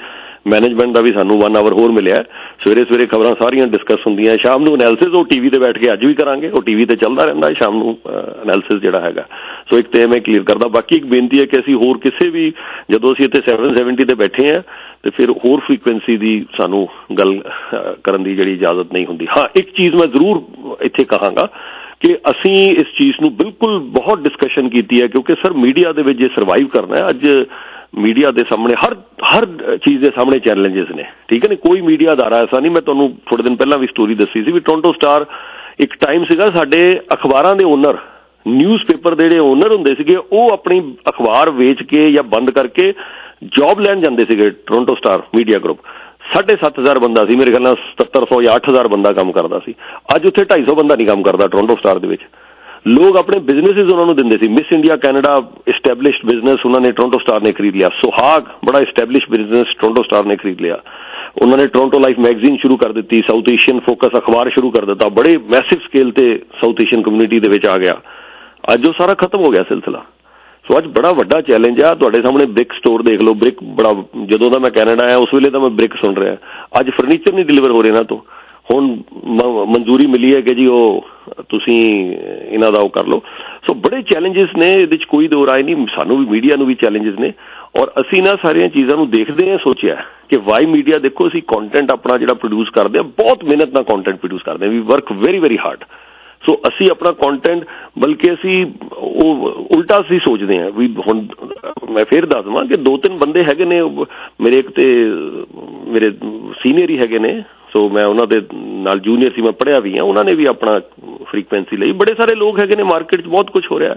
ਮੈਨੇਜਮੈਂਟ 0.47 0.93
ਦਾ 0.93 1.01
ਵੀ 1.01 1.11
ਸਾਨੂੰ 1.13 1.37
1 1.39 1.55
ਆਵਰ 1.57 1.73
ਹੋਰ 1.73 1.91
ਮਿਲਿਆ 1.91 2.23
ਸਵੇਰੇ 2.63 2.83
ਸਵੇਰੇ 2.85 3.05
ਖਬਰਾਂ 3.05 3.33
ਸਾਰੀਆਂ 3.39 3.67
ਡਿਸਕਸ 3.67 4.05
ਹੁੰਦੀਆਂ 4.07 4.37
ਸ਼ਾਮ 4.37 4.63
ਨੂੰ 4.63 4.73
ਐਨਾਲਿਸਿਸ 4.73 5.13
ਉਹ 5.13 5.25
ਟੀਵੀ 5.25 5.49
ਤੇ 5.49 5.59
ਬੈਠ 5.59 5.77
ਕੇ 5.77 5.91
ਅੱਜ 5.93 6.05
ਵੀ 6.05 6.13
ਕਰਾਂਗੇ। 6.13 6.49
ਉਹ 6.49 6.61
ਟੀਵੀ 6.61 6.85
ਤੇ 6.85 6.95
ਚੱਲਦਾ 6.95 7.25
ਰਹਿੰਦਾ 7.25 7.47
ਹੈ। 7.47 7.53
ਸ਼ਾਮ 7.53 7.77
ਨੂੰ 7.77 7.97
ਐਨਾਲਿਸਿਸ 8.41 8.81
ਜਿਹੜਾ 8.81 8.99
ਹੈਗਾ। 8.99 9.25
ਸੋ 9.69 9.77
ਇੱਕ 9.79 9.87
ਤੇ 9.87 10.05
ਮੈਂ 10.07 10.19
ਕਲੀਅਰ 10.19 10.43
ਕਰਦਾ। 10.43 10.67
ਬਾਕੀ 10.67 10.95
ਇੱਕ 10.95 11.05
ਬੇਨਤੀ 11.05 11.39
ਹੈ 11.39 11.45
ਕਿ 11.45 11.59
ਅਸੀਂ 11.59 11.75
ਹੋਰ 11.75 11.97
ਕਿਸੇ 11.97 12.29
ਵੀ, 12.29 12.53
ਜਦੋਂ 12.91 13.13
ਅਸੀਂ 13.13 13.25
ਇੱਥੇ 13.25 13.41
770 13.41 14.05
ਤੇ 14.05 14.15
ਬੈਠੇ 14.15 14.49
ਆ 14.51 14.61
ਤੇ 15.03 15.09
ਫਿਰ 15.09 15.31
ਹੋਰ 15.31 15.59
ਫ੍ਰੀਕੁਐਂਸੀ 15.59 16.17
ਦੀ 16.17 16.45
ਸਾਨੂੰ 16.57 16.87
ਗੱਲ 17.19 17.41
ਕਰਨ 18.03 18.23
ਦੀ 18.23 18.35
ਜਿਹੜੀ 18.35 18.53
ਇਜਾਜ਼ਤ 18.53 18.93
ਨਹੀਂ 18.93 19.05
ਹੁੰਦੀ। 19.05 19.27
ਹਾਂ, 19.37 19.47
ਇੱਕ 19.55 19.69
ਚੀਜ਼ 19.69 19.95
ਮੈਂ 19.95 20.07
ਜ਼ਰੂਰ 20.07 20.43
ਇੱਥੇ 20.81 21.03
ਕਹਾਂਗਾ 21.03 21.49
ਕਿ 21.99 22.15
ਅਸੀਂ 22.31 22.71
ਇਸ 22.71 22.87
ਚੀਜ਼ 22.97 23.21
ਨੂੰ 23.21 23.35
ਬਿਲਕੁਲ 23.35 23.79
ਬਹੁਤ 23.79 24.19
ਡਿਸਕਸ਼ਨ 24.19 24.69
ਕੀਤੀ 24.69 25.01
ਹੈ, 25.01 25.07
ਕਿਉਂਕਿ 25.07 25.35
ਸਰ 25.35 25.53
ਮੀਡੀਆ 25.53 25.91
ਦੇ 25.91 26.01
ਵਿੱਚ 26.01 26.19
ਜੇ 26.19 26.27
ਸਰਵਾਈਵ 26.35 26.67
ਕਰਨਾ 26.67 26.95
ਹੈ, 26.95 27.09
ਅੱਜ 27.09 27.27
ਮੀਡੀਆ 27.93 28.31
ਦੇ 28.31 28.43
ਸਾਹਮਣੇ, 28.49 28.73
ਹਰ 28.75 28.95
ਹਰ 29.23 29.45
ਚੀਜ਼ 29.77 30.01
ਦੇ 30.01 30.11
ਸਾਹਮਣੇ 30.15 30.39
ਚੈਲੰਜਸ 30.39 30.91
ਨੇ। 30.95 31.03
ਠੀਕ 31.27 31.45
ਹੈ 31.45 31.49
ਨੇ? 31.49 31.55
ਕੋਈ 31.55 31.81
ਮੀਡੀਆ 31.81 32.13
ਅਦਾਰਾ 32.13 32.37
ਐਸਾ 32.37 32.59
ਨਹੀਂ, 32.59 32.71
ਮੈਂ 32.71 32.81
ਤੁਹਾਨੂੰ 32.81 33.11
ਥੋੜੇ 33.25 33.43
ਦਿਨ 33.43 33.55
ਪਹਿਲਾਂ 33.55 33.77
ਵੀ 33.77 33.87
ਸਟੋਰੀ 33.87 34.15
ਦੱਸੀ 34.15 34.43
ਸੀ 34.43 34.51
ਵੀ 34.51 34.59
ਟੋਰਾਂਟੋ 34.59 34.91
ਸਟਾਰ 34.93 35.25
ਇੱਕ 35.79 35.93
ਟਾਈਮ 35.95 36.23
ਸੀਗਾ, 36.23 36.49
ਸਾਡੇ 36.49 36.99
ਅਖਬਾਰਾਂ 37.13 37.55
ਦੇ 37.55 37.65
ਓਨਰ 37.65 37.97
ਨਿਊਜ਼ਪੇਪਰ 38.47 39.15
ਦੇ 39.15 39.29
ਜਿਹੜੇ 39.29 39.41
ਓਨਰ 39.41 39.75
ਹੁੰਦੇ 39.75 39.95
ਸੀਗੇ, 39.95 40.15
ਉਹ 40.15 40.51
ਆਪਣੀ 40.51 40.79
ਅਖਬਾਰ 41.09 41.49
ਵੇਚ 41.51 41.83
ਕੇ 41.83 42.11
ਜਾਂ 42.11 42.23
ਬੰਦ 42.23 42.51
ਕਰਕੇ 42.51 42.93
ਜੌਬ 43.57 43.79
ਲੈਣ 43.79 43.99
ਜਾਂਦੇ 43.99 44.25
ਸੀਗੇ 44.25 44.49
ਟੋਰਾਂਟੋ 44.49 44.95
ਸਟਾਰ 44.95 45.23
ਮੀਡੀਆ 45.35 45.59
ਗਰੁੱਪ 45.59 45.79
7500 46.33 46.99
ਬੰਦਾ 46.99 47.25
ਸੀ, 47.25 47.35
ਮੇਰੇ 47.35 47.51
ਖਿਆਲ 47.51 47.63
ਨਾਲ 47.63 47.75
7700 47.75 48.41
ਜਾਂ 48.41 48.53
8000 48.53 48.87
ਬੰਦਾ 48.87 49.11
ਕੰਮ 49.13 49.31
ਕਰਦਾ 49.31 49.59
ਸੀ। 49.59 49.73
ਅੱਜ 50.15 50.25
ਉੱਥੇ 50.25 50.45
250 50.45 50.75
ਬੰਦਾ 50.75 50.95
ਨਹੀਂ 50.95 51.07
ਕੰਮ 51.07 51.23
ਕਰਦਾ 51.23 51.47
ਟੋਰਾਂਟੋ 51.47 51.75
ਸਟਾਰ 51.75 51.99
ਦੇ 51.99 52.07
ਵਿੱਚ। 52.07 52.21
ਲੋਕ 52.87 53.17
ਆਪਣੇ 53.17 53.39
ਬਿਜ਼ਨੈਸਸ 53.39 53.91
ਉਹਨਾਂ 53.91 54.05
ਨੂੰ 54.05 54.15
ਦਿੰਦੇ 54.15 54.37
ਸੀ। 54.37 54.47
Miss 54.47 54.73
India 54.73 54.95
Canada 54.95 55.51
established 55.67 56.25
business 56.25 56.65
ਉਹਨਾਂ 56.65 56.81
ਨੇ 56.81 56.91
ਟੋਰਾਂਟੋ 56.91 57.19
ਸਟਾਰ 57.19 57.41
ਨੇ 57.41 57.51
ਖਰੀਦ 57.51 57.75
ਲਿਆ। 57.75 57.89
ਸੁਹਾਗ 57.89 58.43
ਬੜਾ 58.65 58.79
ਐਸਟੈਬਲਿਸ਼ਡ 58.79 59.29
ਬਿਜ਼ਨਸ 59.29 59.67
ਟੋਰਾਂਟੋ 59.79 60.03
ਸਟਾਰ 60.03 60.25
ਨੇ 60.25 60.35
ਖਰੀਦ 60.35 60.61
ਲਿਆ। 60.61 60.79
ਉਹਨਾਂ 61.41 61.57
ਨੇ 61.57 61.67
ਟੋਰਾਂਟੋ 61.67 61.99
ਲਾਈਫ 61.99 62.19
ਮੈਗਜ਼ੀਨ 62.19 62.57
ਸ਼ੁਰੂ 62.57 62.77
ਕਰ 62.77 62.91
ਦਿੱਤੀ 62.91 63.23
ਸਾਊਥ 63.27 63.49
ਏਸ਼ੀਅਨ 63.49 63.79
ਫੋਕਸ 63.79 64.17
ਅਖਬਾਰ 64.17 64.49
ਸ਼ੁਰੂ 64.49 64.71
ਕਰ 64.71 64.85
ਦਿੱਤਾ। 64.85 65.09
ਬੜੇ 65.09 65.37
ਮੈਸਿਵ 65.37 65.79
ਸਕੇਲ 65.79 66.11
ਤੇ 66.11 66.41
ਸਾਊਥ 66.61 66.81
ਏਸ਼ੀਅਨ 66.81 67.01
ਕਮਿਊਨਿਟੀ 67.01 67.39
ਦੇ 67.39 67.49
ਵਿੱਚ 67.49 67.65
ਆ 67.65 67.77
ਗਿਆ। 67.77 68.01
ਅੱਜ 68.73 68.85
ਉਹ 68.85 68.93
ਸਾਰਾ 68.97 69.13
ਖਤਮ 69.13 69.39
ਹੋ 69.39 69.49
ਗਿਆ 69.49 69.63
ਸਿਲਸਿਲਾ। 69.63 70.05
ਸੋ 70.67 70.77
ਅੱਜ 70.77 70.85
ਬੜਾ 70.85 71.11
ਵੱਡਾ 71.11 71.41
ਚੈਲੰਜ 71.41 71.81
ਆ। 71.81 71.95
ਤੁਹਾਡੇ 71.95 72.21
ਸਾਹਮਣੇ 72.21 72.45
ਬ੍ਰਿਕ 72.45 72.73
ਸਟੋਰ 72.73 73.01
ਦੇਖ 73.01 73.21
ਲਓ। 73.21 73.33
ਬ੍ਰਿਕ 73.33 73.63
ਬੜਾ, 73.63 74.03
ਜਦੋਂ 74.25 74.51
ਦਾ 74.51 74.59
ਮੈਂ 74.59 74.71
ਕੈਨੇਡਾ 74.71 75.03
ਆਇਆ, 75.03 75.17
ਉਸ 75.17 75.29
ਵੇਲੇ 75.33 75.49
ਤਾਂ 75.49 75.59
ਮੈਂ 75.59 75.69
ਬ੍ਰਿਕ 75.69 75.93
ਸੁਣ 75.93 76.15
ਰਿਹਾ। 76.15 76.37
ਅੱਜ 76.79 76.89
ਫਰਨੀਚਰ 76.89 77.33
ਨਹੀਂ 77.33 77.45
ਡਿਲੀਵਰ 77.45 77.71
ਹੋ 77.71 77.83
ਰਿਹਾ 77.83 77.93
ਨਾ 77.93 78.03
ਤੋਂ। 78.03 78.17
ਹੁਣ 78.71 78.95
ਮਨਜ਼ੂਰੀ 79.67 80.05
ਮਿਲੀ 80.07 80.33
ਹੈ 80.35 80.39
ਕਿ 80.41 80.55
ਜੀ 80.55 80.65
ਉਹ 80.67 81.05
ਤੁਸੀਂ 81.49 81.77
ਇਹਨਾਂ 82.13 82.71
ਦਾ 82.71 82.79
ਉਹ 82.79 82.89
ਕਰ 82.89 83.05
ਲਓ। 83.07 83.21
ਸੋ 83.67 83.73
ਬੜੇ 83.73 84.01
ਚੈਲੰਜਸ 84.09 84.55
ਨੇ, 84.57 84.71
ਇਹਦੇ 84.73 84.85
ਵਿੱਚ 84.85 85.03
ਕੋਈ 85.03 85.27
ਦੋ 85.27 85.45
ਰਾਏ 85.47 85.63
ਨਹੀਂ, 85.63 85.85
ਸਾਨੂੰ 85.95 86.17
ਵੀ 86.19 86.25
ਮੀਡੀਆ 86.31 86.55
ਨੂੰ 86.55 86.67
ਵੀ 86.67 86.75
ਚੈਲੰਜਸ 86.81 87.19
ਨੇ। 87.19 87.31
ਔਰ 87.79 87.91
ਅਸੀਂ 88.01 88.21
ਨਾ 88.23 88.35
ਸਾਰੀਆਂ 88.41 88.67
ਚੀਜ਼ਾਂ 88.69 88.97
ਨੂੰ 88.97 89.09
ਦੇਖਦੇ 89.09 89.49
ਹਾਂ, 89.51 89.57
ਸੋਚਿਆ 89.63 89.95
ਕਿ 90.29 90.37
ਵਾਈ 90.45 90.65
ਮੀਡੀਆ 90.65 90.97
ਦੇਖੋ, 90.99 91.27
ਅਸੀਂ 91.27 91.41
ਕੰਟੈਂਟ 91.47 91.91
ਆਪਣਾ 91.91 92.17
ਜਿਹੜਾ 92.17 92.33
ਪ੍ਰੋਡਿਊਸ 92.33 92.69
ਕਰਦੇ 92.69 92.99
ਆ 92.99 93.03
ਬਹੁਤ 93.17 93.43
ਮਿਹਨਤ 93.43 93.73
ਨਾਲ 93.73 93.83
ਕੰਟੈਂਟ 93.83 94.19
ਪ੍ਰੋਡਿਊਸ 94.19 94.43
ਕਰਦੇ 94.43 94.65
ਆ 94.65 94.69
we 94.69 94.79
work 94.91 95.11
very 95.13 95.39
very 95.39 95.57
hard 95.57 95.83
so 96.43 96.53
ਅਸੀਂ 96.67 96.89
ਆਪਣਾ 96.91 97.11
ਕੰਟੈਂਟ 97.19 97.63
ਬਲਕਿ 97.99 98.31
ਅਸੀਂ 98.33 98.65
ਉਹ 98.91 99.45
ਉਲਟਾ 99.75 99.99
ਅਸੀਂ 99.99 100.19
ਸੋਚਦੇ 100.19 100.57
ਹਾਂ 100.59 100.69
ਵੀ 100.71 100.87
ਹੁਣ, 101.07 101.25
ਮੈਂ 101.91 102.05
ਫੇਰ 102.05 102.25
ਦੱਸ 102.25 102.45
ਦਵਾਂ 102.45 102.65
ਕਿ 102.65 102.77
ਦੋ 102.77 102.95
ਤਿੰਨ 102.97 103.17
ਬੰਦੇ 103.17 103.43
ਹੈਗੇ 103.43 103.65
ਨੇ, 103.65 103.81
ਮੇਰੇ 104.41 104.59
ਇੱਕ 104.59 104.69
ਤੇ, 104.69 104.85
ਮੇਰੇ 105.87 106.11
ਸੀਨੀਅਰ 106.61 106.89
ਹੀ 106.89 106.97
ਹੈਗੇ 106.97 107.19
ਨੇ 107.19 107.31
ਸੋ 107.75 107.89
ਮੈਂ 107.89 108.05
ਉਹਨਾਂ 108.05 108.27
ਦੇ 108.27 108.41
ਨਾਲ 108.55 108.99
ਜੂਨੀਅਰ 108.99 109.31
ਸੀ, 109.35 109.41
ਮੈਂ 109.41 109.51
ਪੜਿਆ 109.51 109.79
ਵੀ 109.79 109.93
ਆ 109.99 110.03
ਉਹਨਾਂ 110.03 110.23
ਨੇ 110.23 110.33
ਵੀ 110.35 110.45
ਆਪਣਾ 110.45 110.79
ਫ੍ਰੀਕੁਐਂਸੀ 111.23 111.77
ਲਈ। 111.77 111.91
ਬੜੇ 111.91 112.13
ਸਾਰੇ 112.15 112.35
ਲੋਕ 112.35 112.59
ਹੈਗੇ 112.59 112.75
ਨੇ 112.75 112.83
ਮਾਰਕੀਟ 112.83 113.21
'ਚ, 113.21 113.27
ਬਹੁਤ 113.27 113.49
ਕੁਝ 113.49 113.63
ਹੋ 113.71 113.79
ਰਿਹਾ। 113.79 113.95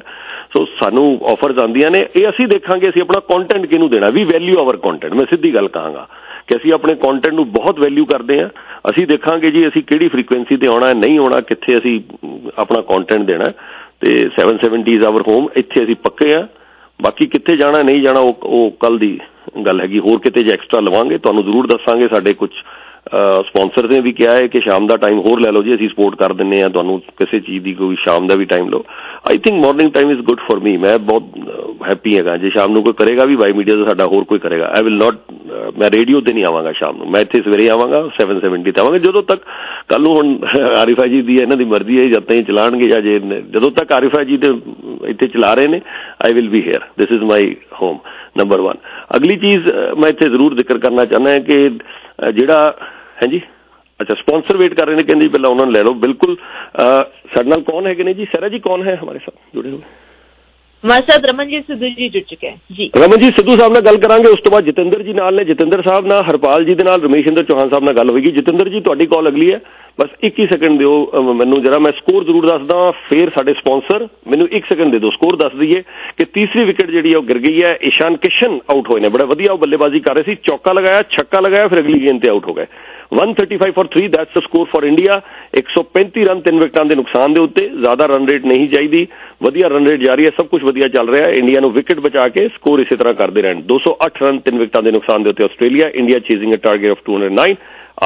ਸੋ 0.52 0.64
ਸਾਨੂੰ 0.64 1.20
ਆਫਰਸ 1.32 1.58
ਆਉਂਦੀਆਂ 1.58 1.90
ਨੇ। 1.90 2.08
ਇਹ 2.16 2.28
ਅਸੀਂ 2.28 2.46
ਦੇਖਾਂਗੇ, 2.46 2.88
ਅਸੀਂ 2.88 3.02
ਆਪਣਾ 3.02 3.20
ਕੰਟੈਂਟ 3.20 3.66
ਕਿਹਨੂੰ 3.66 3.90
ਦੇਣਾ? 3.90 4.10
ਵੀ 4.10 4.24
ਵੈਲਿਊ 4.24 4.58
ਆਵਰ 4.58 4.76
ਕੰਟੈਂਟ 4.76 5.14
ਮੈਂ 5.14 5.26
ਸਿੱਧੀ 5.30 5.54
ਗੱਲ 5.54 5.68
ਕਹਾਂਗਾ 5.68 6.08
ਕਿ 6.48 6.56
ਅਸੀਂ 6.56 6.72
ਆਪਣੇ 6.72 6.94
ਕੰਟੈਂਟ 6.94 7.34
ਨੂੰ 7.34 7.52
ਬਹੁਤ 7.52 7.80
ਵੈਲਿਊ 7.80 8.04
ਕਰਦੇ 8.04 8.40
ਆ 8.40 8.48
ਅਸੀਂ 8.90 9.06
ਦੇਖਾਂਗੇ 9.06 9.50
ਜੀ, 9.50 9.68
ਅਸੀਂ 9.68 9.82
ਕਿਹੜੀ 9.82 10.08
ਫ੍ਰੀਕੁਐਂਸੀ 10.08 10.56
ਤੇ 10.56 10.66
ਆਉਣਾ, 10.66 10.92
ਨਹੀਂ 10.92 11.18
ਆਉਣਾ, 11.18 11.40
ਕਿੱਥੇ 11.40 11.78
ਅਸੀਂ 11.78 12.00
ਆਪਣਾ 12.58 12.80
ਕੰਟੈਂਟ 12.80 13.22
ਦੇਣਾ। 13.22 13.52
ਤੇ 14.00 14.28
770 14.36 14.94
ਇਜ਼ 14.94 15.04
ਆਵਰ 15.04 15.22
ਹੋਮ 15.28 15.48
ਇੱਥੇ 15.56 15.84
ਅਸੀਂ 15.84 15.96
ਪੱਕੇ 15.96 16.34
ਆ 16.34 16.46
ਬਾਕੀ 17.02 17.26
ਕਿੱਥੇ 17.26 17.56
ਜਾਣਾ, 17.56 17.82
ਨਹੀਂ 17.82 18.00
ਜਾਣਾ, 18.00 18.20
ਉਹ 18.20 18.38
ਉਹ 18.42 18.70
ਕੱਲ 18.70 18.98
ਦੀ 18.98 19.20
ਗੱਲ 19.66 19.80
ਹੈਗੀ। 19.80 19.98
ਹੋਰ 19.98 20.18
ਕਿਤੇ 20.18 20.42
ਜੇ 20.42 20.50
ਐਕਸਟਰਾ 20.50 20.80
ਲਵਾਂਗੇ, 20.80 21.18
ਤੁਹਾਨੂੰ 21.18 21.44
ਜ਼ਰੂਰ 21.44 21.66
ਦੱਸਾਂਗੇ 21.66 22.08
ਸਾਡੇ 22.08 22.32
ਕੁਝ 22.34 22.50
ਸਪਾਂਸਰ 23.42 23.88
ਨੇ 23.88 24.00
ਵੀ 24.00 24.12
ਕਿਹਾ 24.12 24.32
ਹੈ 24.36 24.46
ਕਿ 24.46 24.60
ਸ਼ਾਮ 24.60 24.86
ਦਾ 24.86 24.96
ਟਾਈਮ 24.96 25.18
ਹੋਰ 25.18 25.40
ਲੈ 25.40 25.50
ਲਓ 25.52 25.62
ਜੀ, 25.62 25.74
ਅਸੀਂ 25.74 25.88
ਸਪੋਰਟ 25.88 26.16
ਕਰ 26.16 26.32
ਦਿੰਨੇ 26.32 26.62
ਆ 26.62 26.68
ਤੁਹਾਨੂੰ 26.68 26.98
ਕਿਸੇ 27.18 27.40
ਚੀਜ਼ 27.40 27.62
ਦੀ 27.64 27.72
ਕੋਈ 27.74 27.96
ਸ਼ਾਮ 28.00 28.26
ਦਾ 28.26 28.34
ਵੀ 28.34 28.44
ਟਾਈਮ 28.44 28.68
ਲਓ। 28.68 28.84
I 29.30 29.38
think 29.38 29.60
morning 29.64 29.92
time 29.92 30.10
is 30.10 30.20
good 30.20 30.40
for 30.48 30.60
me 30.62 30.76
ਮੈਂ 30.76 30.98
ਬਹੁਤ 30.98 31.24
ਹੈਪੀ 31.88 32.16
ਹੈਗਾ। 32.18 32.36
ਜੇ 32.36 32.50
ਸ਼ਾਮ 32.50 32.72
ਨੂੰ 32.72 32.82
ਕੋਈ 32.82 32.92
ਕਰੇਗਾ 32.98 33.24
ਵੀ 33.24 33.34
ਵਾਈ 33.36 33.52
ਮੀਡੀਆ 33.52 33.76
ਦਾ 33.76 33.84
ਸਾਡਾ 33.84 34.06
ਹੋਰ 34.06 34.24
ਕੋਈ 34.24 34.38
ਕਰੇਗਾ 34.38 34.70
ਆਈ 34.76 34.82
ਵਿਲ 34.84 34.98
ਨਾਟ 34.98 35.16
ਮੈਂ 35.78 35.90
ਰੇਡੀਓ 35.90 36.20
ਤੇ 36.20 36.32
ਨਹੀਂ 36.32 36.44
ਆਵਾਂਗਾ 36.44 36.72
ਸ਼ਾਮ 36.72 36.96
ਨੂੰ। 36.96 37.10
ਮੈਂ 37.10 37.20
ਇੱਥੇ 37.20 37.40
ਸਵੇਰੇ 37.42 37.68
ਆਵਾਂਗਾ 37.70 38.02
770 38.16 38.72
ਤੇ 38.72 38.80
ਆਵਾਂਗਾ, 38.80 38.98
ਜਦੋਂ 38.98 39.22
ਤੱਕ 39.22 39.42
ਕੱਲ 39.88 40.02
ਨੂੰ 40.02 40.14
ਹੁਣ 40.16 40.36
ਆਰਿਫਾ 40.80 41.06
ਜੀ 41.06 41.22
ਦੀ 41.22 41.36
ਇਹਨਾਂ 41.36 41.56
ਦੀ 41.56 41.64
ਮਰਜ਼ੀ 41.64 41.98
ਹੈ 41.98 42.06
ਜਦ 42.08 42.24
ਤਾਈਂ 42.28 42.42
ਚਲਾਣਗੇ, 42.42 42.88
ਜਾਂ 42.88 43.00
ਜੇ, 43.00 43.18
ਜਦੋਂ 43.50 43.70
ਤੱਕ 43.70 43.92
ਆਰਿਫਾ 43.92 44.22
ਜੀ 44.24 44.36
ਦੇ 44.36 44.52
ਇੱਥੇ 45.08 45.26
ਚਲਾ 45.26 45.52
ਰਹੇ 45.54 45.68
ਨੇ 45.68 45.80
I 46.20 46.32
will 46.32 46.48
be 46.48 46.62
here 46.62 46.86
this 46.98 47.12
is 47.12 47.22
my 47.22 47.54
home 47.82 47.98
number 48.38 48.60
1 48.62 48.80
ਅਗਲੀ 49.16 49.36
ਚੀਜ਼ 49.36 49.68
ਮੈਂ 49.98 50.08
ਇੱਥੇ 50.08 50.28
ਜ਼ਰੂਰ 50.28 50.54
ਜ਼ਿਕਰ 50.54 50.78
ਕਰਨਾ 50.78 51.04
ਚਾਹੁੰਦਾ 51.04 51.30
ਹਾਂ 51.30 51.40
ਕਿ 51.40 51.68
ਜਿਹੜਾ 52.32 52.74
ਹਾਂਜੀ 53.22 53.40
ਅੱਛਾ 54.00 54.14
ਸਪਾਂਸਰ 54.14 54.56
ਵੇਟ 54.56 54.74
ਕਰ 54.74 54.86
ਰਹੇ 54.86 54.96
ਨੇ 54.96 55.02
ਕਹਿੰਦੇ 55.02 55.28
ਪਹਿਲਾਂ 55.28 55.50
ਉਹਨਾਂ 55.50 55.64
ਨੂੰ 55.64 55.74
ਲੈ 55.74 55.82
ਲਓ 55.82 55.94
ਬਿਲਕੁਲ 56.02 56.36
ਸਾਡੇ 57.34 57.48
ਨਾਲ 57.48 57.62
ਕੌਣ 57.62 57.86
ਹੈਗੇ 57.86 58.04
ਨੇ 58.04 58.14
ਜੀ 58.14 58.24
ਸਰਾ 58.24 58.48
ਜੀ 58.48 58.58
ਕੌਣ 58.58 58.82
ਹੈ 58.82 58.94
ਹਮਾਰੇ 59.02 59.18
ਸਾਥ 59.18 59.54
ਜੁੜੇ 59.54 59.70
ਹੋਏ 59.70 59.80
ਹਮਾਰੇ 60.84 61.02
ਸਾਥ 61.02 61.24
ਰਮਨਜੀਤ 61.24 61.64
ਸਿੱਧੂ 61.66 61.88
ਜੀ 61.88 62.08
ਜੁੜ 62.08 62.22
ਚੁੱਕੇ 62.22 62.50
ਹਨ। 62.50 62.56
ਜੀ। 62.72 62.90
ਰਮਨਜੀਤ 62.96 63.34
ਸਿੱਧੂ 63.36 63.56
ਸਾਹਿਬ 63.56 63.72
ਨਾਲ 63.72 63.82
ਗੱਲ 63.82 63.96
ਕਰਾਂਗੇ, 63.96 64.28
ਉਸ 64.28 64.40
ਤੋਂ 64.40 64.52
ਬਾਅਦ 64.52 64.64
ਜਤਿੰਦਰ 64.64 65.02
ਜੀ 65.02 65.12
ਨਾਲ 65.12 65.34
ਨੇ, 65.34 65.44
ਜਤਿੰਦਰ 65.44 65.82
ਸਾਹਿਬ 65.82 66.06
ਨਾਲ, 66.06 66.22
ਹਰਪਾਲ 66.22 66.64
ਜੀ 66.64 66.74
ਦੇ 66.74 66.84
ਨਾਲ 66.84 67.02
ਰਮੇਸ਼ਿੰਦਰ 67.02 67.42
ਚੌਹਾਨ 67.42 67.68
ਸਾਹਿਬ 67.68 67.84
ਨਾਲ 67.84 67.94
ਗੱਲ 67.94 68.10
ਹੋਏਗੀ। 68.10 68.30
ਜਤਿੰਦਰ 68.30 68.68
ਜੀ, 68.68 68.80
ਤੁਹਾਡੀ 68.80 69.06
ਕਾਲ 69.06 69.28
ਅਗਲੀ 69.28 69.52
ਹੈ। 69.52 69.60
ਬਸ 70.00 70.08
21 70.24 70.46
ਸੈਕਿੰਡ 70.46 70.78
ਦਿਓ 70.78 71.22
ਮੈਨੂੰ 71.34 71.62
ਜਰਾ 71.62 71.78
ਮੈਂ 71.78 71.90
ਸਕੋਰ 71.92 72.24
ਜ਼ਰੂਰ 72.24 72.46
ਦੱਸਦਾ 72.46 72.90
ਫੇਰ 73.08 73.30
ਸਾਡੇ 73.30 73.52
ਸਪਾਂਸਰ 73.52 74.06
ਮੈਨੂੰ 74.28 74.46
1 74.52 74.66
ਸੈਕਿੰਡ 74.68 74.92
ਦੇ 74.92 74.98
ਦਿਓ 74.98 75.10
ਸਕੋਰ 75.10 75.36
ਦੱਸ 75.36 75.54
ਦਈਏ 75.60 75.82
ਕਿ 76.18 76.24
ਤੀਸਰੀ 76.24 76.64
ਵਿਕਟ 76.64 76.90
ਜਿਹੜੀ 76.90 77.12
ਹੈ 77.12 77.18
ਉਹ 77.18 77.22
ਗਿਰ 77.22 77.38
ਗਈ 77.38 77.62
ਹੈ 77.62 77.78
ਇਸ਼ਾਨ 77.82 78.16
ਕਿਸ਼ਨ 78.16 78.58
ਆਊਟ 78.70 78.90
ਹੋਏ 78.90 79.00
ਨੇ। 79.00 79.08
ਬੜਾ 79.08 79.24
ਵਧੀਆ 79.24 79.52
ਉਹ 79.52 79.58
ਬੱਲੇਬਾਜ਼ੀ 79.58 80.00
ਕਰ 80.00 80.14
ਰਹੇ 80.14 80.22
ਸੀ, 80.22 80.36
ਚੌਕਾ 80.42 80.72
ਲਗਾਇਆ, 80.72 81.02
ਛੱਕਾ 81.10 81.40
ਲਗਾਇਆ, 81.40 81.68
ਫਿਰ 81.68 81.78
ਅਗਲੀ 81.78 82.06
ਗੇਂਦ 82.06 82.22
ਤੇ 82.22 82.28
ਆਊਟ 82.28 82.46
ਹੋ 82.48 82.54
ਗਏ। 82.54 82.66
135 83.14 83.72
for 83.72 83.86
3 83.88 84.08
that's 84.08 84.38
the 84.38 84.42
score 84.42 84.66
for 84.66 84.84
India 84.84 85.20
135 85.54 86.24
run 86.24 86.40
ਤਿੰਨ 86.40 86.58
ਵਿਕਟਾਂ 86.58 86.84
ਦੇ 86.84 86.94
ਨੁਕਸਾਨ 86.94 87.34
ਦੇ 87.34 87.40
ਉੱਤੇ, 87.40 87.68
ਜ਼ਿਆਦਾ 87.68 88.06
ਰਨ 88.06 88.28
ਰੇਟ 88.28 88.46
ਨਹੀਂ 88.46 88.68
ਚਾਹੀਦੀ 88.68 89.06
ਵਧੀਆ 89.42 89.68
ਰਨ 89.68 89.86
ਰੇਟ 89.86 90.00
ਜਾਰੀ 90.00 90.24
ਹੈ, 90.26 90.30
ਸਭ 90.36 90.46
ਕੁਝ 90.46 90.62
ਵਧੀਆ 90.68 90.88
ਚੱਲ 90.88 91.08
ਰਿਹਾ 91.08 91.26
ਹੈ। 91.26 91.32
ਇੰਡੀਆ 91.34 91.60
ਨੂੰ 91.60 91.72
ਵਿਕਟ 91.72 92.00
ਬਚਾ 92.00 92.28
ਕੇ 92.28 92.46
ਸਕੋਰ 92.48 92.80
ਇਸੇ 92.80 92.96
ਤਰ੍ਹਾਂ 92.96 93.14
ਕਰਦੇ 93.14 93.42
ਰਹਿਣ। 93.42 93.62
208 93.72 94.22
ਰਨ, 94.22 94.38
ਤਿੰਨ 94.38 94.58
ਵਿਕਟਾਂ 94.58 94.82
ਦੇ 94.82 94.90
ਨੁਕਸਾਨ 94.92 95.22
ਦੇ 95.22 95.30
ਉੱਤੇ 95.30 95.44
Australia 95.44 95.90
India 95.94 96.18
chasing 96.28 96.54
a 96.54 96.62
target 96.62 96.90
of 96.90 97.02
209 97.06 97.54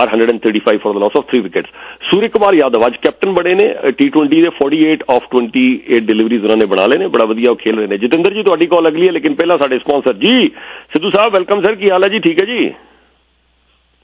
are 0.01 0.13
135 0.13 0.79
for 0.83 0.95
the 0.95 1.01
loss 1.01 1.17
of 1.17 1.25
3 1.33 1.41
wickets 1.41 1.71
Surya 2.11 2.29
Kumar 2.29 2.55
Yadav 2.55 2.87
ਅੱਜ 2.87 2.95
ਕੈਪਟਨ 3.03 3.33
ਬਣੇ 3.33 3.55
ਨੇ। 3.55 3.67
T20 3.99 4.41
ਦੇ 4.43 4.51
48 4.51 5.03
ਆਫ 5.11 5.27
28 5.33 5.65
ਡਿਲੀਵਰੀਜ਼ 6.01 6.43
ਉਹਨਾਂ 6.43 6.57
ਨੇ 6.57 6.67
ਬਣਾ 6.67 6.87
ਲਏ 6.87 6.99
ਨੇ। 6.99 7.09
ਬੜਾ 7.09 7.25
ਵਧੀਆ 7.25 7.51
ਉਹ 7.51 7.57
ਖੇਲ 7.57 7.77
ਰਹੇ 7.79 7.87
ਨੇ। 7.87 7.99
ਜਤਿੰਦਰ 7.99 8.35
ਜੀ, 8.35 8.43
ਤੁਹਾਡੀ 8.43 8.67
ਕਾਲ 8.67 8.89
ਅਗਲੀ 8.89 9.07
ਹੈ, 9.07 9.13
ਲੇਕਿਨ 9.13 9.35
ਪਹਿਲਾਂ 9.35 9.59
ਸਾਡੇ 9.59 9.79
sponsor 9.79 10.15
ji, 10.15 10.49
Sidhu 10.93 11.11
sahib 11.11 11.33
welcome 11.33 11.63
sir 11.63 11.75
ਕੀ 11.75 11.91
ਹਾਲ 11.91 12.05
ਹੈ 12.05 12.09
ਜੀ? 12.09 12.19
ਠੀਕ 12.19 12.41
ਹੈ 12.41 12.45
ਜੀ? 12.45 12.69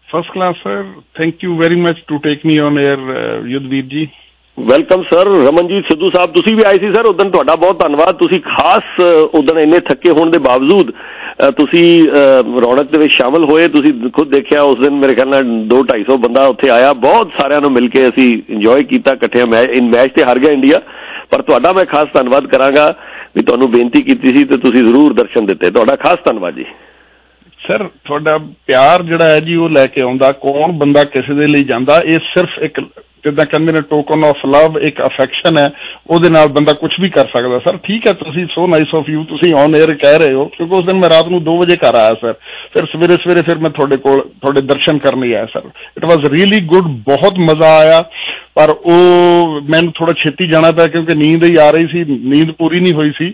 First 0.08 0.30
class 0.34 0.56
sir 0.56 0.84
thank 1.14 1.44
you 1.44 1.56
very 1.56 1.76
much 1.76 1.98
to 2.08 2.18
take 2.18 2.46
me 2.46 2.58
on 2.58 2.78
air 2.78 3.42
Yudhveer 3.46 3.84
ji. 3.84 4.08
Welcome 4.66 5.02
sir 5.02 5.28
Ramanjit 5.46 5.86
Sidhu 5.88 6.08
sahib 6.10 6.30
ਤੁਸੀਂ 6.32 6.54
ਵੀ 6.56 6.62
ਆਏ 6.66 6.78
ਸੀ 6.78 6.90
ਸਰ 6.92 7.06
ਉਦੋਂ 7.06 7.24
ਤੁਹਾਡਾ 7.24 7.54
ਬਹੁਤ 7.56 7.78
ਧੰਨਵਾਦ 7.78 8.16
ਤੁਸੀਂ 8.16 8.40
ਖਾਸ 8.40 9.00
ਉਦੋਂ 9.34 9.58
ਇੰਨੇ 9.60 9.80
ਥੱਕੇ 9.80 10.10
ਹੋਣ 10.10 10.30
ਦੇ 10.30 10.38
ਬਾਵਜੂਦ 10.38 10.90
ਤੁਸੀਂ 11.56 11.88
ਰੌਣਕ 12.62 12.90
ਦੇ 12.90 12.98
ਵਿੱਚ 12.98 13.12
ਸ਼ਾਮਲ 13.12 13.44
ਹੋਏ 13.44 13.68
ਤੁਸੀਂ 13.68 13.92
ਖੁਦ 14.14 14.30
ਦੇਖਿਆ 14.30 14.62
ਉਸ 14.62 14.78
ਦਿਨ 14.78 14.94
ਮੇਰੇ 14.94 15.14
ਖਿਆਲ 15.14 15.28
ਨਾਲ 15.28 15.44
2 15.72 15.82
250 15.82 16.16
ਬੰਦਾ 16.16 16.46
ਉੱਥੇ 16.46 16.70
ਆਇਆ। 16.70 16.92
ਬਹੁਤ 17.04 17.30
ਸਾਰਿਆਂ 17.40 17.60
ਨੂੰ 17.60 17.70
ਮਿਲ 17.72 17.88
ਕੇ 17.88 18.08
ਅਸੀਂ 18.08 18.26
ਇੰਜੋਏ 18.48 18.82
ਕੀਤਾ 18.84 19.14
ਇਕੱਠੇ। 19.14 19.44
ਮੈਚ 19.44 19.70
ਇਨ 19.70 19.88
ਮੈਚ 19.90 20.12
ਤੇ 20.12 20.24
ਹਾਰ 20.24 20.38
ਗਿਆ 20.38 20.52
ਇੰਡੀਆ 20.52 20.80
ਪਰ 21.30 21.42
ਤੁਹਾਡਾ 21.42 21.72
ਮੈਂ 21.72 21.84
ਖਾਸ 21.84 22.08
ਧੰਨਵਾਦ 22.14 22.46
ਕਰਾਂਗਾ 22.46 22.92
ਵੀ 23.36 23.42
ਤੁਹਾਨੂੰ 23.42 23.70
ਬੇਨਤੀ 23.70 24.02
ਕੀਤੀ 24.02 24.32
ਸੀ 24.32 24.44
ਤੇ 24.44 24.56
ਤੁਸੀਂ 24.56 24.82
ਜ਼ਰੂਰ 24.84 25.12
ਦਰਸ਼ਨ 25.14 25.46
ਦਿੱਤੇ। 25.46 25.70
ਤੁਹਾਡਾ 25.70 25.96
ਖਾਸ 25.96 26.18
ਧੰਨਵਾਦ 26.24 26.54
ਜੀ। 26.54 26.64
ਸਰ 27.58 27.86
ਤੁਹਾਡਾ 28.04 28.36
ਪਿਆਰ 28.66 29.02
ਜਿਹੜਾ 29.02 29.28
ਹੈ 29.28 29.40
ਜੀ, 29.40 29.54
ਉਹ 29.54 29.68
ਲੈ 29.68 29.86
ਕੇ 29.86 30.00
ਆਉਂਦਾ। 30.00 30.32
ਕੌਣ 30.32 30.72
ਬੰਦਾ 30.72 31.04
ਕਿਸੇ 31.04 31.34
ਦੇ 31.34 31.46
ਲਈ 31.46 31.64
ਜਾਂਦਾ, 31.64 32.00
ਇਹ 32.00 32.18
ਸਿਰਫ 32.34 32.58
ਇੱਕ 32.62 32.80
ਜਿੱਦਾਂ 33.24 33.44
ਕਹਿੰਦੇ 33.46 33.72
ਨੇ 33.72 33.80
ਟੋਕਨ 33.90 34.24
ਆਫ 34.24 34.44
ਲਵ 34.46 34.78
ਇੱਕ 34.80 35.00
ਅਫੈਕਸ਼ਨ 35.06 35.58
ਹੈ, 35.58 35.70
ਉਹਦੇ 36.06 36.28
ਨਾਲ 36.28 36.48
ਬੰਦਾ 36.48 36.72
ਕੁਝ 36.72 36.90
ਵੀ 37.00 37.08
ਕਰ 37.10 37.26
ਸਕਦਾ। 37.26 37.58
ਸਰ 37.58 37.76
ਠੀਕ 37.84 38.06
ਹੈ, 38.06 38.12
ਤੁਸੀਂ 38.14 38.46
ਸੋ 38.54 38.66
ਨਾਈਸ 38.66 38.94
ਆਫ 38.94 39.08
ਯੂ 39.08 39.24
ਤੁਸੀਂ 39.24 39.52
ਔਨ 39.54 39.76
에ਅਰ 39.76 39.94
ਕਹਿ 39.94 40.18
ਰਹੇ 40.18 40.32
ਹੋ, 40.34 40.44
ਕਿਉਂਕਿ 40.56 40.74
ਉਸ 40.74 40.84
ਦਿਨ 40.84 40.98
ਮੈਂ 40.98 41.08
ਰਾਤ 41.08 41.28
ਨੂੰ 41.28 41.42
2 41.44 41.56
ਵਜੇ 41.58 41.76
ਘਰ 41.76 41.94
ਆਇਆ 41.94 42.14
ਸਰ 42.14 42.32
ਫਿਰ 42.72 42.86
ਸਵੇਰੇ 42.86 43.16
ਸਵੇਰੇ 43.16 43.42
ਫਿਰ 43.42 43.58
ਮੈਂ 43.58 43.70
ਤੁਹਾਡੇ 43.70 43.96
ਕੋਲ, 43.96 44.20
ਤੁਹਾਡੇ 44.40 44.60
ਦਰਸ਼ਨ 44.62 44.98
ਕਰਨ 44.98 45.20
ਲਈ 45.20 45.32
ਆਇਆ 45.32 45.46
sir 45.46 45.70
it 45.98 46.04
was 46.04 46.24
really 46.32 46.60
good 46.72 46.86
ਬਹੁਤ 47.06 47.38
ਮਜ਼ਾ 47.38 47.76
ਆਇਆ, 47.78 48.02
ਪਰ 48.54 48.70
ਉਹ, 48.70 49.60
ਮੈਨੂੰ 49.70 49.92
ਥੋੜਾ 49.92 50.12
ਛੇਤੀ 50.12 50.46
ਜਾਣਾ 50.46 50.70
ਪਿਆ 50.72 50.86
ਕਿਉਂਕਿ 50.86 51.14
ਨੀਂਦ 51.14 51.44
ਹੀ 51.44 51.56
ਆ 51.56 51.70
ਰਹੀ 51.70 51.86
ਸੀ, 51.86 52.04
ਨੀਂਦ 52.28 52.50
ਪੂਰੀ 52.50 52.80
ਨਹੀਂ 52.80 52.92
ਹੋਈ 52.92 53.10
ਸੀ। 53.18 53.32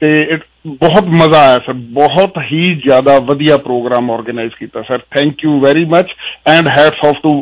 ਤੇ 0.00 0.38
ਬਹੁਤ 0.80 1.08
ਮਜ਼ਾ 1.12 1.38
ਆਇਆ 1.40 1.58
ਸਰ 1.58 1.72
ਬਹੁਤ 1.92 2.38
ਹੀ 2.52 2.74
ਜ਼ਿਆਦਾ 2.84 3.18
ਵਧੀਆ 3.18 3.56
ਪ੍ਰੋਗਰਾਮ 3.56 4.10
ਆਰਗੇਨਾਈਜ਼ 4.10 4.52
ਕੀਤਾ 4.58 4.82
sir 4.82 4.98
thank 5.16 5.44
you 5.44 5.58
very 5.60 5.84
much 5.84 6.10
and 6.46 6.68
hats 6.68 7.04
off 7.04 7.16
to 7.22 7.32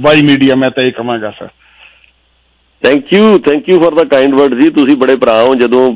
Y 0.00 0.22
media 0.22 0.54
ਮੈਂ 0.54 0.70
ਤਾਂ 0.70 0.84
ਇਹ 0.84 0.92
ਕਹਾਂਗਾ 0.92 1.30
sir 1.30 1.48
thank 2.82 3.12
you 3.12 3.38
thank 3.38 3.68
you 3.68 3.78
for 3.80 3.94
the 3.94 4.04
kind 4.04 4.34
word 4.34 4.54
ਜੀ 4.54 4.70
ਤੁਸੀਂ 4.70 4.96
ਬੜੇ 4.96 5.16
ਭਰਾ 5.16 5.42
ਹੋ 5.42 5.54
ਜਦੋਂ 5.54 5.90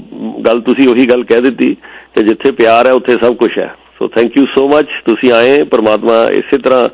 ਗੱਲ 0.46 0.60
ਤੁਸੀਂ 0.60 0.88
ਉਹੀ 0.88 1.06
ਗੱਲ 1.06 1.24
ਕਹਿ 1.24 1.40
ਦਿੱਤੀ 1.40 1.74
ਕਿ 2.14 2.22
ਜਿੱਥੇ 2.22 2.50
ਪਿਆਰ 2.52 2.86
ਹੈ 2.86 2.92
ਉੱਥੇ 2.92 3.16
ਸਭ 3.16 3.34
ਕੁਝ 3.34 3.50
ਹੈ 3.58 3.74
ਸੋ 3.98 4.08
ਥੈਂਕ 4.08 4.36
ਯੂ 4.36 4.46
ਸੋ 4.54 4.68
ਮੱਚ 4.68 4.88
ਤੁਸੀਂ 5.06 5.32
ਆਏ 5.32 5.62
ਪਰਮਾਤਮਾ 5.62 6.22
ਇਸੇ 6.34 6.58
ਤਰ੍ਹਾਂ 6.58 6.88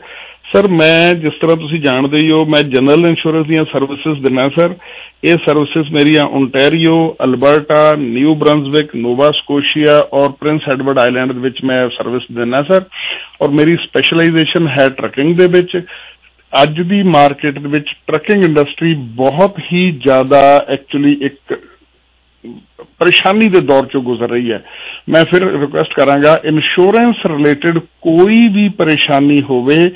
ਸਰ 0.52 0.66
ਮੈਂ 0.68 1.14
ਜਿਸ 1.14 1.32
ਤਰ੍ਹਾਂ 1.40 1.56
ਤੁਸੀਂ 1.56 1.78
ਜਾਣਦੇ 1.80 2.18
ਹੀ 2.18 2.30
ਹੋ, 2.30 2.44
ਮੈਂ 2.44 2.62
ਜਨਰਲ 2.62 3.06
ਇੰਸ਼ੋਰੈਂਸ 3.06 3.46
ਦੀਆਂ 3.46 3.64
ਸਰਵਿਸਿਜ਼ 3.64 4.22
ਦਿੰਦਾ 4.22 4.48
ਸਰ 4.48 4.74
ਇਹ 5.24 5.36
ਸਰਵਿਸਿਜ਼ 5.36 5.92
ਮੇਰੀਆਂ 5.92 6.24
Ontario 6.24 6.94
Alberta 7.24 7.80
New 7.98 8.34
Brunswick 8.34 8.94
Nova 8.96 9.30
Scotia 9.30 9.98
ਔਰ 10.12 10.28
ਪ੍ਰਿੰਸ 10.40 10.68
ਐਡਵਰਡ 10.68 10.98
ਆਈਲੈਂਡ 10.98 11.32
ਦੇ 11.32 11.40
ਵਿੱਚ 11.40 11.64
ਮੈਂ 11.64 11.88
ਸਰਵਿਸ 11.88 12.22
ਦਿੰਦਾ 12.32 12.62
ਸਰ 12.62 12.84
ਔਰ 13.42 13.48
ਮੇਰੀ 13.50 13.76
ਸਪੈਸ਼ਲਾਈਜੇਸ਼ਨ 13.76 14.68
ਹੈ 14.68 14.88
ਟਰਕਿੰਗ 14.88 15.36
ਦੇ 15.36 15.46
ਵਿੱਚ। 15.46 15.80
ਅੱਜ 16.52 16.80
ਦੀ 16.80 17.02
ਮਾਰਕੀਟ 17.02 17.58
ਦੇ 17.58 17.68
ਵਿੱਚ 17.68 17.86
ਟਰਕਿੰਗ 18.06 18.44
ਇੰਡਸਟਰੀ 18.44 18.94
ਬਹੁਤ 19.16 19.58
ਹੀ 19.72 19.90
ਜ਼ਿਆਦਾ 20.04 20.42
ਐਕਚੁਅਲੀ 20.68 21.16
ਇੱਕ 21.22 21.58
ਪਰੇਸ਼ਾਨੀ 22.98 23.48
ਦੇ 23.48 23.60
ਦੌਰ 23.60 23.86
ਚੋਂ 23.86 24.02
ਗੁਜ਼ਰ 24.02 24.30
ਰਹੀ 24.30 24.52
ਹੈ। 24.52 24.64
ਮੈਂ 25.08 25.24
ਫਿਰ 25.24 25.60
ਰਿਕੁਐਸਟ 25.60 25.94
ਕਰਾਂਗਾ 25.94 26.40
ਇੰਸ਼ੋਰੈਂਸ 26.44 27.16
ਰਿਲੇਟਡ 27.26 27.78
ਕੋਈ 27.78 28.48
ਵੀ 28.48 28.68
ਪਰੇਸ਼ਾਨੀ 28.68 29.42
ਹੋਵੇ, 29.42 29.90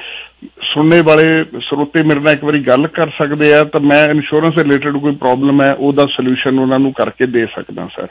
ਸੁਣਨੇ 0.45 1.01
ਵਾਲੇ 1.01 1.45
ਸਰੋਤੇ 1.45 2.03
ਮੇਰੇ 2.03 2.21
ਨਾਲ 2.21 2.33
ਇੱਕ 2.33 2.45
ਵਾਰੀ 2.45 2.59
ਗੱਲ 2.59 2.87
ਕਰ 2.87 3.09
ਸਕਦੇ 3.09 3.55
ਆ, 3.55 3.65
ਤਾਂ 3.65 3.81
ਮੈਂ 3.81 4.09
ਇੰਸ਼ੋਰੈਂਸ 4.09 4.59
ਰਿਲੇਟਡ 4.59 4.97
ਕੋਈ 4.97 5.15
ਪ੍ਰੋਬਲਮ 5.15 5.63
ਹੈ, 5.63 5.73
ਉਹਦਾ 5.73 6.07
ਸੋਲੂਸ਼ਨ 6.07 6.59
ਉਹਨਾਂ 6.59 6.79
ਨੂੰ 6.79 6.93
ਕਰਕੇ 6.93 7.27
ਦੇ 7.27 7.47
ਸਕਦਾ, 7.47 7.89
ਸਰ। 7.97 8.07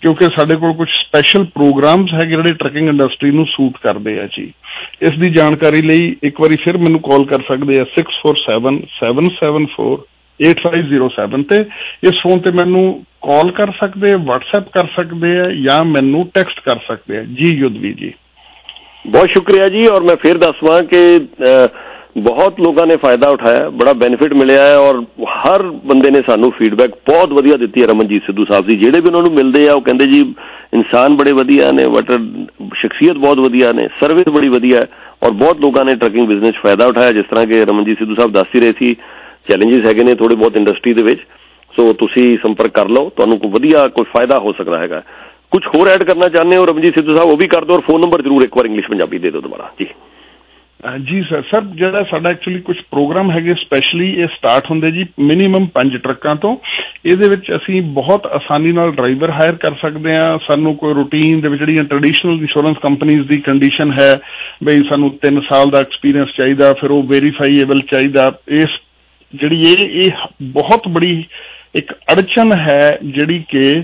ਕਿਉਂਕਿ 0.00 0.24
ਸਾਡੇ 0.36 0.56
ਕੋਲ 0.56 0.72
ਕੁਝ 0.72 0.88
ਸਪੈਸ਼ਲ 0.88 1.44
ਪ੍ਰੋਗਰਾਮਸ 1.44 2.14
ਹੈ 2.14 2.24
ਜਿਹੜੇ 2.24 2.52
ਟਰਕਿੰਗ 2.52 2.88
ਇੰਡਸਟਰੀ 2.88 3.30
ਨੂੰ 3.30 3.46
ਸੂਟ 3.46 3.72
ਕਰਦੇ 3.82 4.20
ਆ 4.20 4.26
ਜੀ। 4.26 4.52
ਇਸ 5.02 5.10
ਦੀ 5.10 5.30
ਜਾਣਕਾਰੀ 5.30 5.82
ਲਈ 5.82 6.16
ਇੱਕ 6.22 6.40
ਵਾਰੀ 6.40 6.56
ਫਿਰ 6.56 6.78
ਮੈਨੂੰ 6.78 7.00
ਕਾਲ 7.00 7.24
ਕਰ 7.24 7.38
ਸਕਦੇ 7.48 7.80
ਆ 7.80 7.84
647 7.84 8.82
774 9.00 10.04
8507 10.44 11.42
ਤੇ 11.42 11.58
ਇਸ 12.08 12.22
ਫੋਨ 12.22 12.38
ਤੇ 12.38 12.50
ਮੈਨੂੰ 12.50 12.82
ਕਾਲ 13.26 13.50
ਕਰ 13.50 13.72
ਸਕਦੇ 13.72 14.14
WhatsApp 14.14 14.70
ਕਰ 14.74 14.86
ਸਕਦੇ 14.96 15.38
ਆ 15.40 15.50
ਜਾਂ 15.64 15.84
ਮੈਨੂੰ 15.84 16.26
ਟੈਕਸਟ 16.34 16.60
ਕਰ 16.60 16.76
ਸਕਦੇ 16.88 17.18
ਆ। 17.18 17.22
ਜੀ 17.22 17.54
ਯੁੱਧਵੀ 17.56 17.92
ਜੀ। 17.92 18.12
ਬਹੁਤ 19.06 19.28
ਸ਼ੁਕਰੀਆ 19.28 19.68
ਜੀ 19.68 19.86
ਔਰ 19.86 20.02
ਮੈਂ 20.02 20.16
ਫਿਰ 20.16 20.38
ਦੱਸਵਾਂ 20.38 20.82
ਕਿ 20.82 21.18
ਬਹੁਤ 22.18 22.60
ਲੋਕਾਂ 22.60 22.86
ਨੇ 22.86 22.96
ਫਾਇਦਾ 22.96 23.28
ਉਠਾਇਆ, 23.30 23.68
ਬੜਾ 23.70 23.92
ਬੈਨੀਫਿਟ 23.92 24.32
ਮਿਲਿਆ 24.34 24.62
ਹੈ 24.62 24.76
ਔਰ 24.76 25.02
ਹਰ 25.24 25.62
ਬੰਦੇ 25.62 26.10
ਨੇ 26.10 26.22
ਸਾਨੂੰ 26.22 26.50
ਫੀਡਬੈਕ 26.50 26.90
ਬਹੁਤ 27.08 27.32
ਵਧੀਆ 27.32 27.56
ਦਿੱਤੀ 27.56 27.82
ਹੈ 27.82 27.86
ਰਮਨਜੀਤ 27.86 28.22
ਸਿੱਧੂ 28.22 28.44
ਸਾਹਿਬ 28.44 28.66
ਦੀ 28.66 28.76
ਜਿਹੜੇ 28.76 29.00
ਵੀ 29.00 29.06
ਉਹਨਾਂ 29.06 29.22
ਨੂੰ 29.22 29.32
ਮਿਲਦੇ 29.32 29.68
ਆ, 29.68 29.74
ਉਹ 29.74 29.80
ਕਹਿੰਦੇ 29.80 30.06
ਜੀ, 30.06 30.20
ਇਨਸਾਨ 30.74 31.16
ਬੜੇ 31.16 31.32
ਵਧੀਆ 31.32 31.70
ਨੇ 31.72 31.86
ਬਟ 31.88 32.10
ਸ਼ਖਸੀਅਤ 32.74 33.16
ਬਹੁਤ 33.16 33.38
ਵਧੀਆ 33.38 33.72
ਨੇ 33.72 33.88
ਸਰਵਿਸ 34.00 34.28
ਬੜੀ 34.28 34.48
ਵਧੀਆ 34.48 34.80
ਹੈ 34.80 34.86
ਔਰ 35.22 35.30
ਬਹੁਤ 35.30 35.60
ਲੋਕਾਂ 35.60 35.84
ਨੇ 35.84 35.94
ਟਰਕਿੰਗ 35.94 36.28
ਬਿਜ਼ਨਸ 36.28 36.54
ਫਾਇਦਾ 36.62 36.86
ਉਠਾਇਆ, 36.86 37.12
ਜਿਸ 37.12 37.24
ਤਰ੍ਹਾਂ 37.30 37.46
ਕਿ 37.46 37.64
ਰਮਨਜੀਤ 37.64 37.98
ਸਿੱਧੂ 37.98 38.14
ਸਾਹਿਬ 38.14 38.32
ਦੱਸ 38.32 38.54
ਹੀ 38.54 38.60
ਰਹੇ 38.60 38.72
ਸੀ 38.78 38.96
ਚੈਲੰਜਸ 39.48 39.86
ਹੈਗੇ 39.86 40.04
ਨੇ 40.04 40.14
ਥੋੜੇ 40.14 40.34
ਬਹੁਤ 40.34 40.56
ਇੰਡਸਟਰੀ 40.56 40.92
ਦੇ 40.94 41.02
ਵਿੱਚ 41.02 41.20
ਸੋ 41.72 41.92
ਤੁਸੀਂ 41.92 42.38
ਸੰਪਰਕ 42.38 42.70
ਕਰ 42.70 42.88
ਲਓ, 42.88 43.10
ਤੁਹਾਨੂੰ 43.16 43.38
ਕੋਈ 43.38 43.50
ਵਧੀਆ 43.50 43.88
ਕੋਈ 43.88 44.04
ਫਾਇਦਾ 44.04 44.38
ਹੋ 44.38 44.52
ਸਕਦਾ 44.52 44.78
ਹੈਗਾ। 44.78 45.02
ਕੁਝ 45.50 45.62
ਹੋਰ 45.66 45.88
ਐਡ 45.88 46.02
ਕਰਨਾ 46.02 46.28
ਚਾਹੁੰਦੇ 46.28 46.56
ਹੋ, 46.56 46.66
ਰਮਨਜੀਤ 46.66 46.94
ਸਿੱਧੂ 46.94 47.16
ਸਾਹਿਬ, 47.16 47.28
ਉਹ 47.28 47.36
ਵੀ 47.36 47.46
ਕਰ 47.48 47.64
ਦਿਓ 47.64 47.74
ਔਰ 47.74 47.80
ਫੋਨ 47.80 48.00
ਨੰਬਰ 48.00 48.22
ਜ਼ਰੂਰ 48.22 48.42
ਇੱਕ 48.42 48.56
ਵਾਰ 48.56 48.66
ਇੰਗਲਿਸ਼ 48.66 48.88
ਪੰਜਾਬੀ 48.88 49.18
ਦੇ 49.18 49.30
ਦਿਓ 49.30 49.40
ਦੁਬਾਰਾ। 49.40 49.70
ਜੀ। 49.80 49.86
ਜੀ 51.06 51.22
ਸਰ 51.22 51.42
ਸਰ, 51.42 51.60
ਜਿਹੜਾ 51.60 52.02
ਸਾਡਾ 52.02 52.30
ਐਕਚੁਅਲੀ 52.30 52.60
ਕੁਝ 52.60 52.76
ਪ੍ਰੋਗਰਾਮ 52.90 53.30
ਹੈਗੇ 53.30 53.54
ਸਪੈਸ਼ਲੀ 53.54 54.10
ਇਹ 54.14 54.26
ਸਟਾਰਟ 54.26 54.70
ਹੁੰਦੇ 54.70 54.90
ਜੀ 54.90 55.04
ਮਿਨੀਮਮ 55.18 55.66
5 55.74 55.96
ਟਰੱਕਾਂ 55.96 56.34
ਤੋਂ। 56.36 56.56
ਇਹਦੇ 57.06 57.28
ਵਿੱਚ 57.28 57.50
ਅਸੀਂ 57.56 57.82
ਬਹੁਤ 57.82 58.26
ਆਸਾਨੀ 58.26 58.72
ਨਾਲ 58.72 58.92
ਡਰਾਈਵਰ 58.92 59.30
ਹਾਇਰ 59.30 59.54
ਕਰ 59.54 59.74
ਸਕਦੇ 59.82 60.16
ਆ 60.16 60.38
ਸਾਨੂੰ 60.46 60.74
ਕੋਈ 60.76 60.94
ਰੂਟੀਨ 60.94 61.40
ਦੇ 61.40 61.48
ਵਿੱਚ 61.48 61.60
ਜਿਹੜੀਆਂ 61.60 61.84
ਟ੍ਰੈਡੀਸ਼ਨਲ 61.84 62.38
ਇੰਸ਼ੋਰੈਂਸ 62.40 62.76
ਕੰਪਨੀਆਂ 62.82 63.24
ਦੀ 63.24 63.36
ਕੰਡੀਸ਼ਨ 63.40 63.92
ਹੈ, 63.92 64.18
ਬਈ 64.64 64.82
ਸਾਨੂੰ 64.88 65.10
3 65.26 65.40
ਸਾਲ 65.40 65.70
ਦਾ 65.70 65.80
ਐਕਸਪੀਰੀਅੰਸ 65.80 66.30
ਚਾਹੀਦਾ, 66.36 66.72
ਫਿਰ 66.72 66.90
ਉਹ 66.90 67.02
ਵੈਰੀਫਾਈਏਬਲ 67.02 67.80
ਚਾਹੀਦਾ, 67.80 68.32
ਇਸ 68.48 68.68
ਜਿਹੜੀ 69.34 69.72
ਇਹ 69.72 69.88
ਇਹ 70.02 70.10
ਬਹੁਤ 70.42 70.88
ਬੜੀ 70.88 71.24
ਇੱਕ 71.76 71.92
ਅੜਚਨ 72.12 72.52
ਹੈ 72.52 72.98
ਜਿਹੜੀ 73.04 73.38
ਕਿ 73.48 73.82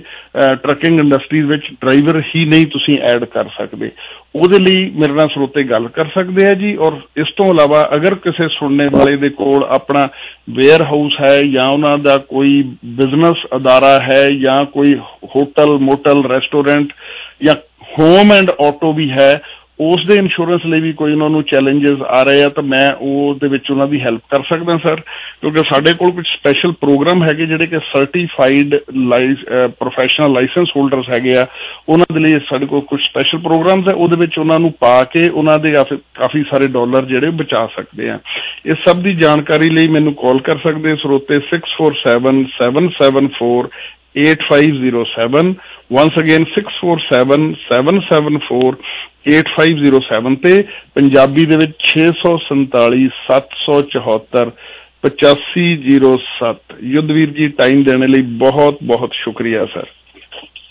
ਟਰੱਕਿੰਗ 0.62 1.00
ਇੰਡਸਟਰੀ 1.00 1.40
ਵਿੱਚ 1.40 1.66
ਡਰਾਈਵਰ 1.80 2.20
ਹੀ 2.20 2.44
ਨਹੀਂ 2.44 2.66
ਤੁਸੀਂ 2.66 2.98
ਐਡ 3.00 3.24
ਕਰ 3.24 3.48
ਸਕਦੇ। 3.58 3.90
ਉਹਦੇ 4.36 4.58
ਲਈ 4.58 4.90
ਮੇਰੇ 4.94 5.12
ਨਾਲ 5.12 5.28
ਸਰੋਤੇ 5.28 5.62
ਗੱਲ 5.64 5.88
ਕਰ 5.88 6.06
ਸਕਦੇ 6.14 6.46
ਆ 6.46 6.54
ਜੀ 6.54 6.74
ਔਰ 6.76 6.92
ਇਸ 7.16 7.26
ਤੋਂ 7.36 7.46
ਇਲਾਵਾ 7.46 7.88
ਅਗਰ 7.94 8.14
ਕਿਸੇ 8.14 8.48
ਸੁਣਨੇ 8.48 8.88
ਵਾਲੇ 8.92 9.16
ਦੇ 9.16 9.28
ਕੋਲ 9.28 9.64
ਆਪਣਾ 9.64 10.08
ਵੇਅਰ 10.50 10.82
ਹਾਊਸ 10.82 11.20
ਹੈ 11.20 11.42
ਜਾਂ 11.42 11.68
ਉਹਨਾਂ 11.68 11.98
ਦਾ 11.98 12.18
ਕੋਈ 12.18 12.62
ਬਿਜ਼ਨਸ 12.84 13.46
ਅਦਾਰਾ 13.56 13.98
ਹੈ 14.00 14.30
ਜਾਂ 14.30 14.64
ਕੋਈ 14.64 14.94
ਹੋਟਲ, 15.36 15.78
ਮੋਟਲ 15.78 16.24
ਰੈਸਟੋਰੈਂਟ 16.26 16.92
ਜਾਂ 17.42 17.54
ਹੋਮ 17.98 18.32
ਐਂਡ 18.32 18.50
ਆਟੋ 18.50 18.92
ਵੀ 18.92 19.10
ਹੈ 19.10 19.40
ਉਸ 19.80 20.04
ਦੇ 20.06 20.14
ਇੰਸ਼ੋਰੈਂਸ 20.16 20.64
ਲਈ 20.66 20.80
ਵੀ 20.80 20.92
ਕੋਈ 20.92 21.12
ਉਹਨਾਂ 21.12 21.28
ਨੂੰ 21.30 21.42
ਚੈਲੰਜਸ 21.42 22.02
ਆ 22.08 22.22
ਰਹੇ 22.22 22.42
ਆ, 22.42 22.48
ਤਾਂ 22.48 22.62
ਮੈਂ 22.62 22.92
ਉਹ 23.00 23.34
ਦੇ 23.40 23.48
ਵਿੱਚ 23.48 23.70
ਉਹਨਾਂ 23.70 23.86
ਦੀ 23.86 24.00
ਹੈਲਪ 24.00 24.20
ਕਰ 24.30 24.42
ਸਕਦਾ 24.48 24.76
ਸਰ 24.82 25.00
ਕਿਉਂਕਿ 25.40 25.62
ਸਾਡੇ 25.68 25.92
ਕੋਲ 25.94 26.10
ਕੁਝ 26.10 26.24
ਸਪੈਸ਼ਲ 26.26 26.72
ਪ੍ਰੋਗਰਾਮ 26.80 27.22
ਹੈਗੇ 27.24 27.46
ਜਿਹੜੇ 27.46 27.66
ਕਿ 27.66 27.78
ਸਰਟੀਫਾਈਡ 27.92 28.74
ਪ੍ਰੋਫੈਸ਼ਨਲ 29.80 30.32
ਲਾਇਸੈਂਸ 30.32 30.68
ਹੋਲਡਰਸ 30.76 31.08
ਹੈਗੇ 31.10 31.36
ਆ, 31.38 31.46
ਉਹਨਾਂ 31.88 32.06
ਦੇ 32.14 32.20
ਲਈ 32.20 32.38
ਸਾਡੇ 32.48 32.66
ਕੋਲ 32.66 32.80
ਕੁਝ 32.90 33.00
ਸਪੈਸ਼ਲ 33.00 33.38
ਪ੍ਰੋਗਰਾਮਸ 33.38 33.88
ਹੈ 33.88 33.94
ਉਹਦੇ 33.94 34.16
ਵਿੱਚ 34.16 34.38
ਉਹਨਾਂ 34.38 34.58
ਨੂੰ 34.60 34.72
ਪਾ 34.80 35.02
ਕੇ 35.14 35.28
ਉਹਨਾਂ 35.28 35.58
ਦੇ 35.58 35.72
ਕਾਫੀ 36.14 36.42
ਸਾਰੇ 36.50 36.68
ਡਾਲਰ 36.78 37.04
ਜਿਹੜੇ 37.06 37.30
ਬਚਾ 37.42 37.66
ਸਕਦੇ 37.76 38.08
ਆ। 38.10 38.18
ਇਸ 38.66 38.78
ਸਭ 38.84 39.02
ਦੀ 39.02 39.14
ਜਾਣਕਾਰੀ 39.14 39.68
ਲਈ 39.70 39.88
ਮੈਨੂੰ 39.88 40.14
ਕਾਲ 40.22 40.38
ਕਰ 40.48 40.58
ਸਕਦੇ 40.64 40.94
ਸਰੋਤੇ 41.02 41.40
647 41.50 42.40
774 42.56 43.68
8507 44.16 45.50
once 45.92 46.16
again 46.16 46.46
647 46.52 47.50
774 47.64 48.78
8507 49.26 50.36
ਤੇ 50.42 50.54
ਪੰਜਾਬੀ 50.94 51.44
ਦੇ 51.46 51.56
ਵਿੱਚ 51.56 51.76
647 51.90 53.04
774 53.26 54.46
8507 55.04 56.80
ਯੁੱਧਵੀਰ 56.90 57.36
ਜੀ 57.36 57.48
ਟਾਈਮ 57.58 57.82
ਦੇਣ 57.82 58.06
ਲਈ 58.08 58.26
ਬਹੁਤ 58.38 58.82
ਬਹੁਤ 58.84 59.20
ਸ਼ੁਕਰੀਆ 59.20 59.66
sir 59.74 59.92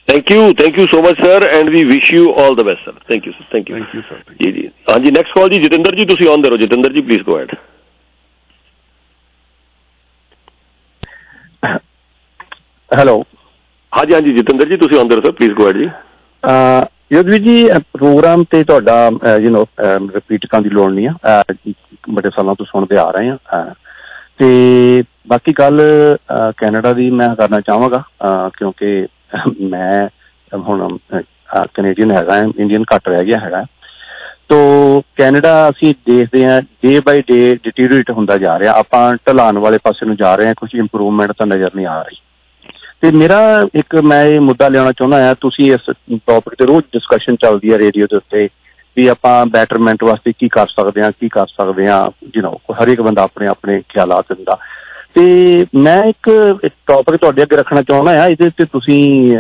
thank 0.08 0.32
you 0.32 0.41
thank 0.54 0.80
you 0.80 0.86
so 0.88 1.02
much 1.02 1.22
sir 1.22 1.46
and 1.50 1.70
we 1.70 1.84
wish 1.84 2.12
you 2.14 2.34
all 2.39 2.56
the 2.56 2.66
best 2.66 2.86
sir 2.86 3.00
thank 3.10 3.28
you 3.28 3.34
sir 3.34 3.46
thank 3.52 3.70
you 3.70 3.78
thank 3.78 3.96
you 3.96 4.02
sir 4.10 4.36
ਜੀ 4.41 4.52
ਜੀ 4.52 4.68
ਹਾਂਜੀ 4.89 5.12
ਨੈਕਸਟ 5.12 5.34
ਕਾਲ 5.36 5.50
ਜੀ 5.50 5.60
ਜਤਿੰਦਰ 5.60 5.96
ਜੀ 5.96 6.06
ਤੁਸੀਂ 6.06 6.30
ਆਨ 6.30 6.41
ਦੇ 6.41 6.50
ਰਹੋ 6.50 6.58
ਜਤਿੰਦਰ 6.58 6.93
ਜੀ 6.93 7.02
ਪਲੀਜ਼ 7.02 7.24
ਗੋ 7.24 7.39
ਹੈਡ 7.39 7.56
ਹੈਲੋ 12.91 13.24
ਹਾਂਜੀ 13.98 14.14
ਹਾਂਜੀ, 14.14 14.34
ਜਤਿੰਦਰ 14.34 14.68
ਜੀ, 14.68 14.78
ਤੁਸੀਂ 14.78 15.00
ਆਨ 15.00 15.08
ਦੇ 15.08 15.16
ਰਹੋ 15.16 15.22
ਸਰ 15.24 15.32
ਪਲੀਜ਼ 15.32 15.54
ਗੋ 15.54 15.68
ਹੈਡ 15.68 15.78
ਜੀ। 15.78 15.89
ਯਦਵੀ 17.14 17.38
ਜੀ 17.39 17.68
ਪ੍ਰੋਗਰਾਮ 17.93 18.43
ਤੇ 18.52 18.64
ਤੁਹਾਡਾ 18.64 19.38
ਯੂ 19.41 19.50
نو 19.56 19.64
ਰਿਪੀਟ 20.14 20.46
ਕਰਨ 20.46 20.64
ਦੀ 20.64 20.70
ਲੋੜ 20.70 20.91
ਨਹੀਂ 20.93 21.08
ਆ। 21.08 21.41
ਬੜੇ 22.16 22.30
ਸਾਲਾਂ 22.36 22.56
ਤੋਂ 22.56 22.66
ਸੁਣਦੇ 22.66 22.98
ਆ 22.98 23.10
ਰਹੇ 23.12 23.30
ਆ 23.30 23.64
ਤੇ 24.39 25.04
ਬਾਕੀ 25.28 25.54
ਗੱਲ 25.60 25.82
ਕੈਨੇਡਾ 26.58 26.93
ਦੀ 26.93 27.10
ਮੈਂ 27.20 27.36
ਕਰਨਾ 27.36 27.60
ਚਾਹਾਂਗਾ 27.68 28.04
ਕਿਉਂਕਿ 28.58 29.08
ਮੈਂ 29.62 30.08
ਹੁਣ 30.52 30.98
ਕੈਨੇਡੀਅਨ 31.76 32.12
ਹੈਗਾ, 32.12 32.38
ਇੰਡੀਅਨ 32.58 32.84
ਘੱਟ 32.96 33.08
ਰਹਿ 33.10 33.26
ਗਿਆ 33.26 33.39
ਹੈਗਾ। 33.39 33.64
ਤੋ, 34.50 35.02
ਕੈਨੇਡਾ 35.18 35.70
ਅਸੀਂ 35.70 35.93
ਦੇਖਦੇ 36.08 36.46
ਹਾਂ 36.46 36.62
ਡੇ 36.84 37.00
ਬਾਈ 37.06 37.22
ਡੇ 37.28 37.56
ਡਿਟੀਰੀਏਟ 37.64 38.12
ਹੁੰਦਾ 38.12 38.38
ਜਾ 38.38 38.58
ਰਿਹਾ। 38.60 38.74
ਆਪਾਂ 38.80 39.16
ਢਲਾਨ 39.28 39.58
ਵਾਲੇ 39.60 39.78
ਪਾਸੇ 39.84 40.06
ਨੂੰ 40.06 40.16
ਜਾ 40.16 40.36
ਰਹੇ 40.36 40.48
ਹਾਂ 40.48 40.56
ਕੁਝ 40.58 40.70
ਇੰਪਰੂਵਮੈਂਟ 40.76 41.32
ਤਾਂ 41.38 41.48
ਨਜ਼ਰ 41.48 41.76
ਨਹੀਂ 41.76 41.86
ਆ 41.86 42.02
ਰਹੀ। 42.02 42.18
ਤੇ 43.04 43.12
ਮੇਰਾ 43.12 43.39
ਇੱਕ 43.76 43.96
ਮੈਂ 44.12 44.24
ਇਹ 44.26 44.39
ਮੁੱਦਾ 44.41 44.68
ਲਿਆਉਣਾ 44.68 44.91
ਚਾਹੁੰਦਾ 44.91 45.20
ਹਾਂ, 45.26 45.36
ਤੁਸੀਂ 45.41 45.72
ਇਸ 45.74 45.89
ਟੌਪਿਕ 46.28 46.54
ਤੇ 46.60 46.66
ਰੋਜ਼ 46.66 46.86
ਡਿਸਕਸ਼ਨ 46.93 47.36
ਚੱਲਦੀ 47.41 47.74
ਹੈ 47.74 47.78
ਰੇਡੀਓ 47.80 48.06
ਦੇ 48.12 48.16
ਉੱਤੇ 48.18 48.48
ਵੀ 48.98 49.08
ਆਪਾਂ 49.08 49.46
ਬੈਟਰਮੈਂਟ 49.54 50.04
ਵਾਸਤੇ 50.04 50.32
ਕੀ 50.39 50.48
ਕਰ 50.50 50.68
ਸਕਦੇ 50.68 51.02
ਹਾਂ, 51.02 51.12
ਕੀ 51.20 51.30
ਕਰ 51.30 51.48
ਸਕਦੇ 51.48 51.88
ਹਾਂ 51.88 52.02
ਯੂ 52.36 52.41
نو 52.43 52.56
ਹਰ 52.82 52.88
ਇੱਕ 52.88 53.02
ਬੰਦਾ 53.02 53.22
ਆਪਣੇ 53.24 53.48
ਆਪਣੇ 53.48 53.82
ਖਿਆਲਾਤ 53.89 54.34
ਦਿੰਦਾ। 54.34 54.58
ਤੇ 55.16 55.66
ਮੈਂ 55.76 56.04
ਇੱਕ 56.04 56.30
ਟੌਪਿਕ 56.88 57.16
ਤੁਹਾਡੇ 57.16 57.43
ਅੱਗੇ 57.43 57.56
ਰੱਖਣਾ 57.56 57.82
ਚਾਹੁੰਦਾ 57.82 58.18
ਹਾਂ, 58.20 58.28
ਇਹਦੇ 58.28 58.50
ਤੇ 58.58 58.66
ਤੁਸੀਂ 58.72 59.38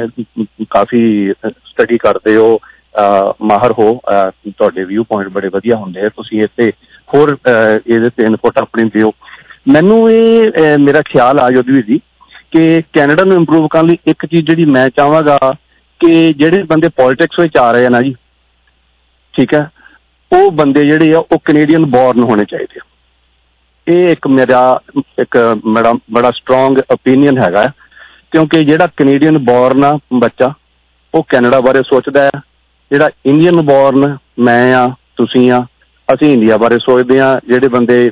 ਕਾਫੀ 0.71 1.31
ਸਟੱਡੀ 1.47 1.97
ਕਰਦੇ 1.97 2.35
ਹੋ 2.35 2.59
ਮਾਹਰ 3.41 3.71
ਹੋ 3.79 3.87
ਤੁਹਾਡੇ 4.47 4.83
ਵਿਊ 4.83 5.03
ਪੁਆਇੰਟ 5.03 5.31
ਬੜੇ 5.33 5.47
ਵਧੀਆ 5.53 5.75
ਹੁੰਦੇ 5.75 6.01
ਆ, 6.01 6.09
ਤੁਸੀਂ 6.17 6.41
ਇੱਥੇ 6.43 6.71
ਹੋਰ 7.13 7.37
ਇਹਦੇ 7.87 8.09
ਤੇ 8.09 8.23
ਇਨਪੁਟ 8.25 8.57
ਆਪਣੀ 8.57 8.89
ਦਿਓ। 8.93 9.11
ਮੈਨੂੰ 9.67 10.11
ਇਹ 10.11 10.77
ਮੇਰਾ 10.77 11.01
ਖਿਆਲ 11.09 11.39
ਆ 11.39 11.49
ਜੋਦਵੀ 11.51 11.81
ਜੀ 11.81 11.99
ਕਿ 12.51 12.81
ਕੈਨੇਡਾ 12.93 13.23
ਨੂੰ 13.23 13.37
ਇੰਪਰੂਵ 13.37 13.67
ਕਰਨ 13.67 13.85
ਲਈ 13.85 13.97
ਇੱਕ 14.07 14.25
ਚੀਜ਼ 14.25 14.45
ਜਿਹੜੀ 14.47 14.65
ਮੈਂ 14.65 14.89
ਚਾਹਾਂਗਾ 14.89 15.37
ਕਿ 15.99 16.33
ਜਿਹੜੇ 16.33 16.63
ਬੰਦੇ 16.63 16.87
ਪੋਲਿਟਿਕਸ 16.87 17.39
ਵਿੱਚ 17.39 17.57
ਆ 17.57 17.71
ਰਹੇ 17.71 17.85
ਆ 17.85 17.89
ਨਾ 17.89 18.01
ਜੀ, 18.01 18.13
ਠੀਕ 19.33 19.53
ਹੈ, 19.53 19.69
ਉਹ 20.31 20.51
ਬੰਦੇ 20.51 20.85
ਜਿਹੜੇ 20.85 21.13
ਆ, 21.13 21.19
ਉਹ 21.19 21.39
ਕੈਨੇਡੀਅਨ 21.45 21.85
ਬੋਰਨ 21.85 22.23
ਹੋਣੇ 22.23 22.45
ਚਾਹੀਦੇ 22.45 22.79
ਆ। 22.79 22.85
ਇਹ 23.87 24.09
ਇੱਕ 24.09 24.27
ਮੇਰਾ, 24.27 24.79
ਇੱਕ 25.19 25.37
ਬੜਾ 25.67 25.93
ਬੜਾ 26.11 26.31
ਸਟਰੋਂਗ 26.31 26.77
ਓਪੀਨੀਅਨ 26.91 27.37
ਹੈਗਾ 27.37 27.67
ਕਿਉਂਕਿ 28.31 28.63
ਜਿਹੜਾ 28.65 28.87
ਕੈਨੇਡੀਅਨ 28.97 29.37
ਬੋਰਨ 29.37 29.83
ਆ 29.83 29.97
ਬੱਚਾ, 30.13 30.53
ਉਹ 31.13 31.25
ਕੈਨੇਡਾ 31.29 31.59
ਬਾਰੇ 31.59 31.81
ਸੋਚਦਾ 31.83 32.23
ਹੈ। 32.23 32.41
ਜਿਹੜਾ 32.91 33.09
ਇੰਡੀਅਨ 33.25 33.61
ਬੋਰਨ 33.61 34.17
ਮੈਂ 34.39 34.75
ਆ, 34.75 34.87
ਤੁਸੀਂ 35.15 35.51
ਆ, 35.51 35.65
ਅਸੀਂ 36.09 36.33
ਇੰਡੀਆ 36.33 36.57
ਬਾਰੇ 36.57 36.77
ਸੋਚਦੇ 36.79 37.19
ਆ, 37.19 37.39
ਜਿਹੜੇ 37.47 37.67
ਬੰਦੇ 37.67 38.11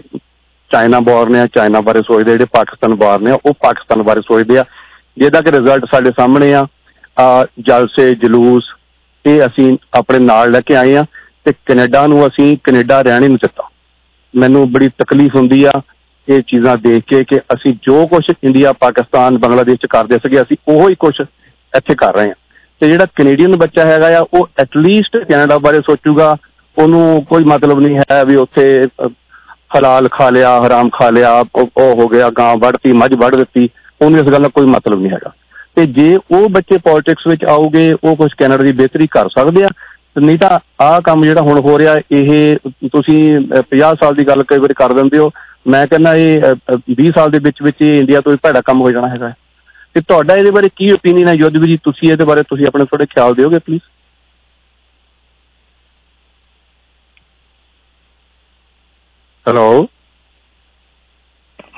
ਚਾਈਨਾ 0.72 0.99
ਬੋਰਨ 0.99 1.36
ਆ, 1.36 1.47
ਚਾਈਨਾ 1.47 1.82
ਬਾਰੇ 1.82 2.01
ਸੋਚਦੇ 2.01 2.32
ਜਿਹੜੇ 2.32 2.45
ਪਾਕਿਸਤਾਨ 2.53 2.93
ਬੋਰਨ 2.95 3.28
ਆ, 3.28 3.38
ਉਹ 3.45 3.53
ਪਾਕਿਸਤਾਨ 3.53 4.01
ਬਾਰੇ 4.03 4.22
ਸੋਚਦੇ 4.22 4.57
ਆ। 4.57 4.66
ਜਿਹਦਾ 5.18 5.41
ਕਿ 5.41 5.51
ਰਿਜ਼ਲਟ 5.51 5.86
ਸਾਡੇ 5.91 6.11
ਸਾਹਮਣੇ 6.11 6.53
ਆ 6.53 6.66
ਜਲਸੇ, 7.59 8.14
ਜਲੂਸ, 8.16 8.64
ਇਹ 9.26 9.45
ਅਸੀਂ 9.45 9.78
ਆਪਣੇ 9.93 10.20
ਨਾਲ 10.20 10.51
ਲੈ 10.51 10.61
ਕੇ 10.61 10.76
ਆਏ 10.76 10.95
ਆ 10.95 11.05
ਤੇ 11.45 11.53
ਕੈਨੇਡਾ 11.66 12.05
ਨੂੰ 12.07 12.26
ਅਸੀਂ 12.28 12.55
ਕੈਨੇਡਾ 12.64 13.01
ਰਹਿਣੇ 13.01 13.28
ਨੂੰ 13.28 13.38
ਦਿੱਤਾ। 13.41 13.70
ਮੈਨੂੰ 14.34 14.72
ਬੜੀ 14.72 14.89
ਤਕਲੀਫ 14.97 15.36
ਹੁੰਦੀ 15.36 15.64
ਆ 15.64 15.72
ਇਹ 16.28 16.41
ਚੀਜ਼ਾਂ 16.41 16.78
ਦੇਖ 16.78 17.03
ਕੇ 17.07 17.24
ਕਿ 17.24 17.39
ਅਸੀਂ 17.53 17.74
ਜੋ 17.84 18.05
ਕੁਝ 18.07 18.24
ਇੰਡੀਆ, 18.43 18.72
ਪਾਕਿਸਤਾਨ, 18.74 19.38
ਬੰਗਲਾਦੇਸ਼ 19.38 19.80
ਚ 19.82 19.88
ਕਰਦੇ 19.89 20.18
ਸੀਗੇ, 20.18 20.41
ਅਸੀਂ 20.41 20.57
ਉਹੋ 20.68 20.88
ਹੀ 20.89 20.95
ਕੁਝ 20.95 21.14
ਇੱਥੇ 21.74 21.95
ਕਰ 21.95 22.14
ਰਹੇ 22.16 22.30
ਆ। 22.30 22.34
ਤੇ 22.82 22.88
ਜਿਹੜਾ 22.88 23.05
ਕੈਨੇਡੀਅਨ 23.16 23.55
ਬੱਚਾ 23.55 23.86
ਹੈਗਾ 23.86 24.18
ਆ, 24.18 24.26
ਉਹ 24.34 24.47
ਐਟਲੀਸਟ 24.59 25.18
ਕੈਨੇਡਾ 25.18 25.57
ਬਾਰੇ 25.57 25.82
ਸੋਚੂਗਾ, 25.82 26.36
ਉਹਨੂੰ 26.78 27.26
ਕੋਈ 27.30 27.43
ਮਤਲਬ 27.43 27.80
ਨਹੀਂ 27.80 27.99
ਹੈ 27.99 28.24
ਵੀ 28.26 28.36
ਉੱਥੇ 28.36 28.88
ਹਲਾਲ 29.78 30.07
ਖਾ 30.07 30.30
ਲਿਆ, 30.30 30.59
ਹਰਾਮ 30.67 30.89
ਖਾ 30.89 31.09
ਲਿਆ, 31.09 31.43
ਉਹ 31.55 31.93
ਹੋ 31.95 32.07
ਗਿਆ 32.07 32.30
ਗਾਂ 32.30 32.55
ਵੜਤੀ 32.57 32.91
ਮੱਝ 32.93 33.13
ਵੜ 33.13 33.36
ਦਿੱਤੀ, 33.36 33.69
ਉਹਨੂੰ 34.01 34.19
ਇਸ 34.19 34.26
ਗੱਲ 34.26 34.41
ਦਾ 34.41 34.47
ਕੋਈ 34.47 34.65
ਮਤਲਬ 34.65 35.01
ਨਹੀਂ 35.01 35.11
ਹੈਗਾ। 35.11 35.32
ਤੇ 35.76 35.86
ਜੇ 35.86 36.17
ਉਹ 36.32 36.49
ਬੱਚੇ 36.49 36.78
ਪੋਲਿਟਿਕਸ 36.78 37.28
ਵਿੱਚ 37.28 37.45
ਆਉਗੇ, 37.45 37.95
ਉਹ 38.03 38.15
ਕੁਝ 38.15 38.32
ਕੈਨੇਡਾ 38.38 38.63
ਦੀ 38.63 38.71
ਬਿਹਤਰੀ 38.71 39.07
ਕਰ 39.07 39.30
ਸਕਦੇ 39.30 39.63
ਆ 39.63 39.69
ਨਹੀਂ 40.21 40.38
ਤਾਂ 40.39 40.59
ਆਹ 40.84 41.01
ਕੰਮ 41.01 41.24
ਜਿਹੜਾ 41.24 41.41
ਹੁਣ 41.41 41.59
ਹੋ 41.59 41.78
ਰਿਹਾ, 41.80 41.99
ਇਹ 42.11 42.57
ਤੁਸੀਂ 42.86 43.39
50 43.69 43.95
ਸਾਲ 43.95 44.15
ਦੀ 44.15 44.28
ਗੱਲ 44.28 44.43
ਕਈ 44.43 44.57
ਵਾਰ 44.57 44.74
ਕਰ 44.74 44.93
ਦਿੰਦੇ 44.93 45.17
ਹੋ। 45.17 45.32
ਮੈਂ 45.67 45.88
ਕਹਿੰਦਾ 45.88 46.15
ਇਹ 46.15 46.41
20 46.99 47.11
ਸਾਲ 47.11 47.32
ਦੇ 47.32 47.39
ਵਿੱਚ 47.39 47.61
ਵਿੱਚ 47.63 47.78
ਇਹ 47.82 47.99
ਇੰਡੀਆ 47.99 48.21
ਤੋਂ 48.21 48.32
ਹੀ 48.32 48.38
ਭੈੜਾ 48.43 48.61
ਕੰਮ 48.61 48.82
ਹੋ 48.82 48.91
ਜਾਣਾ 48.91 49.07
ਹੈਗਾ। 49.07 49.34
ਤੇ 49.93 50.01
ਤੁਹਾਡਾ 50.01 50.36
ਇਹਦੇ 50.36 50.51
ਬਾਰੇ 50.51 50.69
ਕੀ 50.76 50.91
ਓਪੀਨੀਅਨ 50.91 51.28
ਹੈ? 51.28 51.34
ਯੁੱਧ 51.34 51.57
ਜੀ, 51.57 51.78
ਤੁਸੀਂ 51.84 52.11
ਇਹਦੇ 52.11 52.24
ਬਾਰੇ 52.24 52.43
ਤੁਸੀਂ 52.43 52.67
ਆਪਣੇ 52.67 52.86
ਥੋੜੇ 52.86 53.05
ਖਿਆਲ 53.05 53.34
ਦਿਓਗੇ 53.34 53.59
ਪਲੀਜ਼ 53.59 53.82
ਹੈਲੋ 59.46 59.88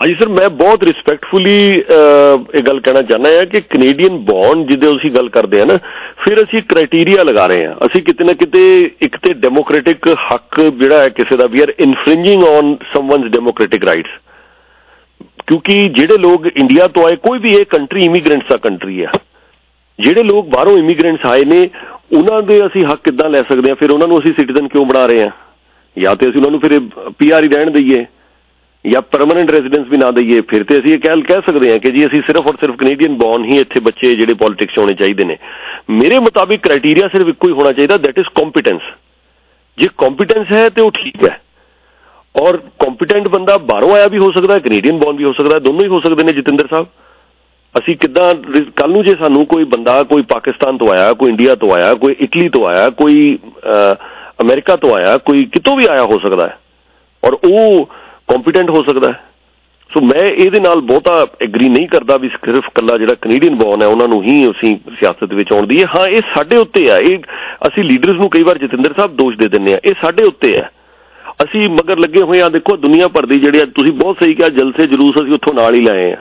ਹਾਂਜੀ 0.02 0.16
ਸਰ 0.16 0.28
ਮੈਂ 0.30 0.50
ਬਹੁਤ 0.52 0.84
ਰਿਸਪੈਕਟਫੁਲੀ 0.84 1.54
ਇਹ 1.72 2.62
ਗੱਲ 2.64 2.80
ਕਹਿਣਾ 2.80 3.02
ਚਾਹੁੰਦਾ 3.02 3.30
ਹਾਂ 3.38 3.46
ਕਿ 3.46 3.60
ਕੈਨੇਡੀਅਨ 3.64 4.18
ਬੌਂਡ 4.26 4.66
ਜਿਹਦੇ 4.70 4.88
ਅਸੀਂ 4.88 5.12
ਗੱਲ 5.12 5.30
ਕਰਦੇ 5.30 5.62
ਆ 5.62 5.66
ਨਾ, 5.66 5.78
ਫਿਰ 6.24 6.42
ਅਸੀਂ 6.44 6.62
ਕ੍ਰਾਈਟੇਰੀਆ 6.70 7.24
ਲਗਾ 7.24 7.46
ਰਹੇ 7.48 7.66
ਹਾਂ। 7.66 7.76
ਅਸੀਂ 7.86 8.02
ਕਿਤੇ 8.04 8.24
ਨਾ 8.24 8.34
ਕਿਤੇ 8.34 8.62
ਇੱਕ 9.02 9.16
ਤੇ 9.18 9.34
ਡੈਮੋਕ੍ਰੈਟਿਕ 9.46 10.08
ਹੱਕ 10.26 10.60
ਜਿਹੜਾ 10.62 11.00
ਹੈ 11.02 11.10
ਕਿਸੇ 11.20 11.38
ਦਾ 11.38 11.46
ਵੀ 11.46 11.62
are 11.62 11.74
infringing 11.80 12.44
on 12.44 12.76
someone's 12.94 13.32
democratic 13.32 13.86
rights 13.86 14.20
ਕਿਉਂਕਿ 15.48 15.88
ਜਿਹੜੇ 15.90 16.18
ਲੋਕ 16.18 16.46
ਇੰਡੀਆ 16.48 16.88
ਤੋਂ 16.88 17.06
ਆਏ, 17.08 17.16
ਕੋਈ 17.16 17.40
ਵੀ 17.40 17.54
ਇਹ 17.56 17.66
ਕੰਟਰੀ 17.70 18.06
ਇਮੀਗ੍ਰੈਂਟਸ 18.06 18.50
ਦਾ 18.50 18.58
ਕੰਟਰੀ 18.60 19.02
ਆ 19.04 19.12
ਜਿਹੜੇ 20.00 20.24
ਲੋਕ 20.24 20.48
ਬਾਹਰੋਂ 20.50 20.78
ਇਮੀਗ੍ਰੈਂਟਸ 20.78 21.26
ਆਏ 21.26 21.46
ਨੇ, 21.46 21.70
ਉਹਨਾਂ 22.14 22.42
ਦੇ 22.42 22.66
ਅਸੀਂ 22.66 22.86
ਹੱਕ 22.86 23.02
ਕਿੱਦਾਂ 23.04 23.30
ਲੈ 23.30 23.42
ਸਕਦੇ 23.44 23.72
ਆ 23.72 23.76
ਫਿਰ 23.76 23.92
ਉਹਨਾਂ 23.92 24.08
ਨੂੰ 24.08 24.20
ਅਸੀਂ 24.20 24.34
ਸਿਟੀਜ਼ਨ 24.34 24.68
ਕਿਉਂ 24.68 24.86
ਬਣਾ 24.86 25.06
ਰਹੇ 25.06 25.24
ਆ 25.24 25.30
ਜਾਂ 25.98 26.16
ਤੇ 26.16 26.30
ਅਸੀਂ 26.30 26.40
ਉਹਨਾਂ 26.40 26.52
ਨੂੰ 26.52 26.60
ਫਿਰ 26.60 26.80
ਪੀਆਰ 27.20 27.44
ਹੀ 27.44 27.50
ਰਹਿਣ 27.50 27.70
ਦਈਏ, 27.72 28.06
ਜਾਂ 28.86 29.02
ਪਰਮਨੈਂਟ 29.02 29.52
ਰੈਜ਼ੀਡੈਂਸ 29.52 29.88
ਵੀ 29.90 29.98
ਨਾ 29.98 30.10
ਦਈਏ, 30.12 30.42
ਫਿਰ 30.42 30.64
ਤੇ 30.64 30.78
ਅਸੀਂ 30.80 30.92
ਇਹ 30.94 31.00
ਕਹਿ 31.00 31.22
ਕਹਿ 31.28 31.42
ਸਕਦੇ 31.46 31.72
ਹਾਂ 31.72 31.80
ਕਿ 31.80 31.92
ਜੀ 31.92 32.06
ਅਸੀਂ 32.08 32.22
ਸਿਰਫ 32.28 32.48
ਔਰ 32.48 32.56
ਸਿਰਫ 32.60 32.76
ਕੈਨੇਡੀਅਨ 32.80 33.16
ਬੌਰਨ 33.18 33.46
ਹੀ 33.46 33.60
ਇੱਥੇ 33.60 33.80
ਬੱਚੇ 33.80 34.16
ਜਿਹੜੇ 34.16 34.34
ਪੋਲਿਟਿਕਸ 34.42 34.78
ਹੋਣੇ 34.78 34.94
ਚਾਹੀਦੇ 34.94 35.26
ਨੇ। 35.26 35.38
ਮੇਰੇ 35.92 36.20
ਮੁਤਾਬਿਕ 36.20 36.62
ਕ੍ਰਾਈਟੇਰੀਆ 36.62 37.08
ਸਿਰਫ 37.08 37.28
ਇੱਕੋ 37.28 37.48
ਹੀ 37.48 37.54
ਹੋਣਾ 37.54 37.72
ਚਾਹੀਦਾ 37.72 37.98
ਦੈਟ 37.98 38.20
ਇਜ਼ 38.20 38.28
ਕੰਪੀਟੈਂਸ 38.36 38.82
ਜੇ 39.78 39.88
ਕੰਪੀਟੈਂਸ 39.98 40.52
ਹੈ 40.52 40.68
ਤੇ 40.70 40.82
ਉਹ 40.82 40.92
ਠੀਕ 40.92 41.24
ਹੈ। 41.24 41.40
ਔਰ 42.36 42.58
ਕੰਪੀਟੈਂਟ 42.80 43.28
ਬੰਦਾ 43.28 43.58
ਬਾਹਰੋਂ 43.66 43.94
ਆਇਆ 43.96 44.08
ਵੀ 44.08 44.18
ਹੋ 44.18 44.32
ਸਕਦਾ 44.32 44.54
ਹੈ 44.54 44.60
ਕੈਨੇਡੀਅਨ 44.60 44.98
ਬੌਰਨ 45.00 45.18
ਵੀ 45.18 45.24
ਹੋ 45.24 45.32
ਸਕਦਾ 45.34 45.56
ਹੈ 45.56 45.60
ਦੋਨੋਂ 45.60 45.82
ਹੀ 45.82 45.88
ਹੋ 45.88 46.00
ਸਕਦੇ 46.00 46.24
ਨੇ, 46.24 46.34
ਜਤਿੰਦਰ 46.34 46.68
ਸਾਹਿਬ। 46.70 46.88
ਅਸੀਂ 47.76 47.96
ਕਿੱਦਾਂ 47.98 48.34
ਕੱਲ 48.76 48.92
ਨੂੰ 48.92 49.04
ਜੇ 49.04 49.16
ਸਾਨੂੰ 49.20 49.46
ਕੋਈ 49.46 49.64
ਬੰਦਾ 49.66 50.02
ਕੋਈ 50.04 50.22
ਪਾਕਿਸਤਾਨ 50.30 50.78
ਤੋਂ 50.78 50.90
ਆਇਆ, 50.90 51.14
ਕੋਈ 51.14 51.30
ਇੰਡੀਆ 51.30 51.56
ਤੋਂ 51.56 51.74
ਆਇਆ, 51.76 51.94
ਕੋਈ 51.94 52.16
ਇਟਲੀ 52.20 52.50
ਤੋਂ 52.50 52.66
ਆਇਆ, 52.68 52.90
ਕੋਈ 52.92 53.38
ਅਮਰੀਕਾ 54.42 54.76
ਤੋਂ 54.76 54.96
ਆਇਆ, 54.96 55.18
ਕੋਈ 55.18 55.46
ਕਿਤੋਂ 55.46 55.78
ਵੀ 55.78 55.86
ਆਇਆ 55.86 56.04
ਹੋ 56.04 56.20
ਸਕਦਾ 56.20 56.48
ਹੈ। 56.48 56.58
ਔਰ 57.24 57.34
ਉਹ 57.34 57.86
ਕੰਪੀਟੈਂਟ 58.28 58.70
ਹੋ 58.70 58.84
ਸਕਦਾ 58.84 59.12
ਹੈ। 59.12 59.24
ਸੋ 59.94 60.02
ਮੈਂ 60.02 60.22
ਇਹਦੇ 60.22 60.60
ਨਾਲ 60.60 60.82
ਬਹੁਤਾ 60.82 61.28
ਐਗਰੀ 61.42 61.70
ਨਹੀਂ 61.70 61.88
ਕਰਦਾ 61.88 62.18
ਵੀ 62.18 62.30
ਸਿਰਫ 62.30 62.64
ਕੱਲਾ 62.76 62.98
ਜਿਹੜਾ 62.98 63.14
ਕੈਨੇਡੀਅਨ 63.14 63.56
ਬੌਰਨ 63.56 63.82
ਹੈ, 63.82 63.88
ਉਹਨਾਂ 63.88 64.08
ਨੂੰ 64.08 64.24
ਹੀ 64.24 64.50
ਅਸੀਂ 64.50 64.78
ਸਿਆਸਤ 65.00 65.34
ਵਿੱਚ 65.34 65.52
ਆਉਣ 65.52 65.68
ਦੀ 65.68 65.84
ਹੈ। 65.84 65.88
ਹਾਂ, 65.96 66.08
ਇਹ 66.08 66.22
ਸਾਡੇ 66.34 66.58
ਉੱਤੇ 66.58 66.92
ਆ। 66.92 66.98
ਇਹ 66.98 67.18
ਅਸੀਂ 67.68 67.84
ਲੀਡਰਸ 67.84 68.16
ਨੂੰ 68.16 68.30
ਕਈ 68.30 68.44
ਵਾਰ 68.44 68.58
ਜਤਿੰਦਰ 68.58 68.94
ਸਾਹਿਬ 68.94 69.12
ਦੋਸ਼ 69.12 69.38
ਦੇ 69.38 69.48
ਦਿੰਦੇ 69.48 69.74
ਆ। 69.74 69.80
ਇਹ 69.86 69.94
ਸਾਡੇ 70.02 70.24
ਉੱਤੇ 70.24 70.58
ਹੈ 70.58 70.72
ਅਸੀਂ 71.44 71.70
ਮਗਰ 71.70 72.00
ਲੱਗੇ 72.00 72.22
ਹੋਏ 72.22 72.42
ਆ, 72.42 72.50
ਦੇਖੋ, 72.50 72.78
ਦੁਨੀਆ 72.78 73.08
ਭਰ 73.08 73.26
ਦੀ 73.26 73.40
ਜਿਹੜੇ 73.40 73.66
ਤੁਸੀਂ 73.66 73.92
ਬਹੁਤ 73.92 74.18
ਸਹੀ 74.24 74.34
ਕਿਹਾ, 74.34 74.50
ਜਲਸੇ 74.50 74.88
ਜਲੂਸ 74.88 75.16
ਅਸੀਂ 75.24 75.34
ਉੱਥੋਂ 75.34 75.54
ਨਾਲ 75.54 75.74
ਹੀ 75.74 75.82
ਲਾਏ 75.82 76.12
ਆ। 76.12 76.18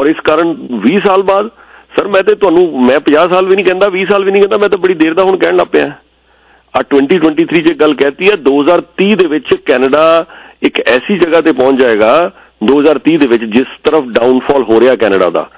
ਔਰ 0.00 0.06
ਇਸ 0.06 0.16
ਕਾਰਨ 0.24 0.68
20 0.70 1.00
ਸਾਲ 1.06 1.22
ਬਾਅਦ, 1.22 1.50
ਸਰ, 1.96 2.08
ਮੈਂ 2.08 2.22
ਤੇ 2.22 2.34
ਤੁਹਾਨੂੰ, 2.34 2.84
ਮੈਂ 2.84 3.00
50 3.00 3.28
ਸਾਲ 3.28 3.46
ਵੀ 3.46 3.56
ਨਹੀਂ 3.56 3.66
ਕਹਿੰਦਾ 3.66 3.88
20 3.88 4.08
ਸਾਲ 4.08 4.24
ਵੀ 4.24 4.30
ਨਹੀਂ 4.30 4.42
ਕਹਿੰਦਾ, 4.42 4.58
ਮੈਂ 4.58 4.68
ਤਾਂ 4.68 4.78
ਬੜੀ 4.78 4.94
ਦੇਰ 4.94 5.14
ਦਾ 5.14 5.22
ਹੁਣ 5.22 5.36
ਕਹਿਣ 5.36 5.56
ਲੱਗ 5.56 5.66
ਪਿਆ। 5.66 5.92
ਆ 6.78 6.82
2023 6.94 7.62
'ਚ 7.62 7.72
ਗੱਲ 7.80 7.94
ਕਹਿਤੀ 7.94 8.30
ਹੈ 8.30 8.34
2030 8.48 9.14
ਦੇ 9.16 9.26
ਵਿੱਚ 9.26 9.54
ਕੈਨੇਡਾ 9.66 10.02
ਇੱਕ 10.62 10.80
ਐਸੀ 10.88 11.18
ਜਗ੍ਹਾ 11.18 11.40
ਤੇ 11.40 11.52
ਪਹੁੰਚ 11.52 11.78
ਜਾਏਗਾ 11.78 12.10
2030 12.64 13.16
ਦੇ 13.16 13.26
ਵਿੱਚ 13.26 13.44
ਜਿਸ 13.54 13.76
ਤਰਫ 13.84 14.04
ਡਾਊਨਫਾਲ 14.10 14.62
ਹੋ 14.62 14.80
ਰਿਹਾ 14.80 14.94
ਕੈਨੇਡਾ 14.94 15.30
ਦਾ, 15.30 15.48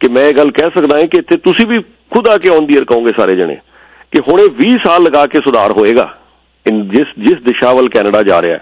ਕਿ 0.00 0.08
ਮੈਂ 0.08 0.24
ਇਹ 0.28 0.34
ਗੱਲ 0.34 0.50
ਕਹਿ 0.50 0.70
ਸਕਦਾ 0.74 0.98
ਹਾਂ 0.98 1.06
ਕਿ 1.06 1.18
ਇੱਥੇ 1.18 1.36
ਤੁਸੀਂ 1.36 1.66
ਵੀ 1.66 1.80
ਖੁਦ 2.10 2.28
ਆ 2.28 2.36
ਕੇ 2.38 2.48
ਔਨ 2.48 2.66
ਦੀ 2.66 2.80
ਕਹੋਗੇ 2.84 3.12
ਸਾਰੇ 3.16 3.36
ਜਣੇ, 3.36 3.56
ਕਿ 4.12 4.20
ਹੁਣੇ 4.28 4.44
20 4.60 4.76
ਸਾਲ 4.84 5.02
ਲਗਾ 5.02 5.26
ਕੇ 5.26 5.40
ਸੁਧਾਰ 5.40 5.72
ਹੋਏਗਾ 5.72 6.08
ਜਿਸ 6.66 7.06
ਜਿਸ 7.18 7.42
ਦਿਸ਼ਾ 7.44 7.72
ਵੱਲ 7.74 7.88
ਕੈਨੇਡਾ 7.88 8.22
ਜਾ 8.22 8.40
ਰਿਹਾ 8.42 8.58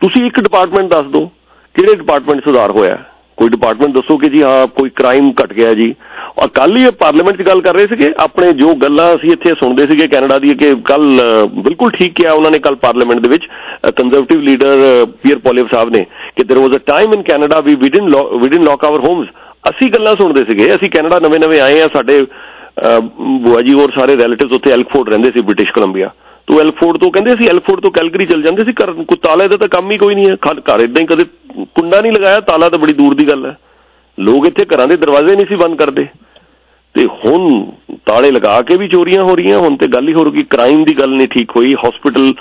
ਤੁਸੀਂ 0.00 0.24
ਇੱਕ 0.26 0.40
ਡਿਪਾਰਟਮੈਂਟ 0.40 0.88
ਦੱਸ 0.90 1.06
ਦਿਓ, 1.06 1.30
ਕਿਹੜੇ 1.74 1.94
ਡਿਪਾਰਟਮੈਂਟ 1.94 2.44
ਸੁਧਾਰ 2.44 2.70
ਹੋਇਆ 2.70 2.96
ਕੋਈ 3.37 3.49
ਡਿਪਾਰਟਮੈਂਟ 3.49 3.93
ਦੱਸੋ 3.93 4.17
ਕਿ 4.17 4.29
ਜੀ 4.29 4.41
ਹਾਂ 4.43 4.65
ਕੋਈ 4.67 4.89
ਕ੍ਰਾਈਮ 4.89 5.31
ਘਟ 5.41 5.53
ਗਿਆ 5.53 5.73
ਜੀ 5.73 5.93
ਔਰ 6.37 6.47
ਕੱਲ 6.47 6.75
ਹੀ 6.77 6.89
ਪਾਰਲੀਮੈਂਟ 6.99 7.37
'ਚ 7.37 7.45
ਗੱਲ 7.47 7.61
ਕਰ 7.61 7.75
ਰਹੇ 7.75 7.87
ਸੀਗੇ 7.87 8.13
ਆਪਣੇ 8.19 8.51
ਜੋ 8.53 8.73
ਗੱਲਾਂ 8.75 9.13
ਅਸੀਂ 9.15 9.31
ਇੱਥੇ 9.31 9.53
ਸੁਣਦੇ 9.59 9.85
ਸੀਗੇ 9.87 10.07
ਕੈਨੇਡਾ 10.07 10.37
ਦੀ 10.39 10.53
ਕਿ 10.55 10.73
ਕੱਲ 10.85 11.05
ਬਿਲਕੁਲ 11.55 11.91
ਠੀਕ 11.91 12.13
ਕਿਹਾ 12.13 12.33
ਉਹਨਾਂ 12.33 12.51
ਨੇ 12.51 12.59
ਕੱਲ 12.59 12.75
ਪਾਰਲੀਮੈਂਟ 12.75 13.19
ਦੇ 13.19 13.29
ਵਿੱਚ 13.29 13.47
Conservative 13.97 14.41
leader 14.41 15.05
Pierre 15.23 15.39
Poilievre 15.39 15.67
sahib 15.71 15.89
ਨੇ 15.89 16.05
ਕਿ 16.35 16.43
there 16.43 16.61
was 16.61 16.75
a 16.75 16.85
time 16.85 17.13
in 17.13 17.21
Canada 17.21 17.59
we 17.59 17.75
we 17.75 17.89
didn't 17.89 18.15
we 18.33 18.49
didn't 18.49 18.69
lock 18.69 18.85
our 18.85 18.99
homes 18.99 19.27
ਅਸੀਂ 19.69 19.91
ਗੱਲਾਂ 19.91 20.15
ਸੁਣਦੇ 20.15 20.43
ਸੀਗੇ 20.43 20.73
ਅਸੀਂ 20.75 20.89
ਕੈਨੇਡਾ 20.89 21.19
ਨਵੇਂ-ਨਵੇਂ 21.19 21.61
ਆਏ 21.61 21.81
ਆ 21.81 21.87
ਸਾਡੇ 21.93 22.21
ਬੁਆ 23.41 23.61
ਜੀ 23.61 23.73
ਹੋਰ 23.73 23.91
ਸਾਰੇ 23.95 24.15
ਰਿਲੇਟਿਵਸ 24.17 24.53
ਉੱਥੇ 24.53 24.71
ਐਲਕਫੋਰਡ 24.71 25.09
ਰਹਿੰਦੇ 25.09 25.31
ਸੀ 25.31 25.41
ਬ੍ਰਿਟਿਸ਼ 25.41 25.71
ਕੋਲੰਬੀਆ 25.71 26.09
ਤੋਂ 26.48 26.60
ਐਲਕਫੋਰਡ 26.60 26.98
ਤੋਂ 26.98 27.10
ਕਹਿੰਦੇ 27.10 27.36
ਸੀ 27.36 27.46
ਐਲਕਫੋਰਡ 27.48 27.80
ਤੋਂ 27.80 27.90
ਕੈਲਗਰੀ 27.90 28.26
ਚਲ 28.26 28.42
ਜਾਂਦੇ 28.42 28.64
ਸੀ 28.64 28.72
ਘਰ 28.72 28.92
ਕੋਈ 28.92 29.16
ਤਾਲੇ 29.22 29.48
ਦਾ 29.48 29.56
ਤਾਂ 29.56 29.68
ਕੰਮ 29.68 29.90
ਹੀ 29.90 29.96
ਕੋਈ 29.98 30.14
ਨਹੀਂ 30.14 30.28
ਹੈ। 30.28 30.36
ਘਰ 30.36 30.80
ਇਦਾਂ 30.80 31.02
ਹੀ 31.02 31.06
ਕਦੇ 31.06 31.24
ਕੁੰਡਾ 31.74 32.00
ਨਹੀਂ 32.00 32.12
ਲਗਾਇਆ 32.12 32.40
ਤਾਲਾ 32.40 32.68
ਤਾਂ 32.68 32.78
ਬੜੀ 32.78 32.92
ਦੂਰ 32.92 33.14
ਦੀ 33.14 33.28
ਗੱਲ 33.28 33.44
ਹੈ। 33.46 33.56
ਲੋਕ 34.18 34.46
ਇੱਥੇ 34.46 34.64
ਘਰਾਂ 34.74 34.86
ਦੇ 34.88 34.96
ਦਰਵਾਜ਼ੇ 34.96 35.34
ਨਹੀਂ 35.36 35.46
ਸੀ 35.46 35.54
ਬੰਦ 35.54 35.76
ਕਰਦੇ। 35.78 36.06
ਤੇ 36.94 37.06
ਹੁਣ 37.24 37.64
ਤਾਲੇ 38.06 38.30
ਲਗਾ 38.30 38.60
ਕੇ 38.62 38.76
ਵੀ 38.76 38.88
ਚੋਰੀਆਂ 38.88 39.22
ਹੋ 39.22 39.34
ਰਹੀਆਂ 39.36 39.58
ਹੁਣ 39.58 39.76
ਤੇ 39.76 39.86
ਗੱਲ 39.86 40.08
ਹੀ 40.08 40.14
ਹੋ 40.14 40.24
ਰਹੀ 40.24 40.42
ਕ੍ਰਾਈਮ 40.42 40.84
ਦੀ 40.84 40.98
ਗੱਲ 40.98 41.10
ਨਹੀਂ 41.10 41.28
ਠੀਕ 41.28 41.50
ਹੋਈ 41.56 41.74
ਹਸਪੀਟਲ 41.74 42.32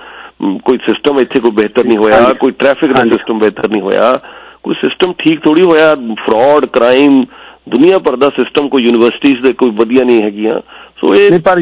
ਕੋਈ 0.66 0.78
ਸਿਸਟਮ 0.86 1.20
ਇੱਥੇ 1.20 1.40
ਕੋਈ 1.40 1.52
ਬਿਹਤਰ 1.52 1.86
ਨਹੀਂ 1.86 1.98
ਹੋਇਆ 1.98 2.34
ਕੋਈ 2.34 2.52
ਟ੍ਰੈਫਿਕ 2.52 2.92
ਦਾ 2.94 3.04
ਸਿਸਟਮ 3.04 3.40
ਬਿਹਤਰ 3.40 3.70
ਨਹੀਂ 3.70 3.82
ਹੋਇਆ 3.82 4.20
ਕੋਈ 4.64 4.76
ਸਿਸਟਮ 4.82 5.14
ਠੀਕ 5.18 5.40
ਥੋੜੀ 5.44 5.62
ਹੋਇਆ 5.62 5.96
ਫਰਾਡ 6.26 6.66
ਕ੍ਰਾਈਮ 6.66 7.24
ਦੁਨੀਆ 7.70 7.98
ਭਰ 8.00 8.16
ਦਾ 8.16 8.30
ਸਿਸਟਮ 8.30 8.68
ਕੋਈ 8.68 8.84
ਯੂਨੀਵਰਸਿਟੀਆਂ 8.84 9.42
ਦੇ 9.42 9.54
ਕੋਈ 9.54 9.70
ਵਧੀਆ 9.70 10.04
ਨਹੀਂ 10.04 10.22
ਹੈਗੀਆਂ। 10.24 10.60
ਸੋ 10.98 11.14
ਇਹ 11.16 11.30
ਨਹੀਂ 11.32 11.40
ਪਰ 11.40 11.60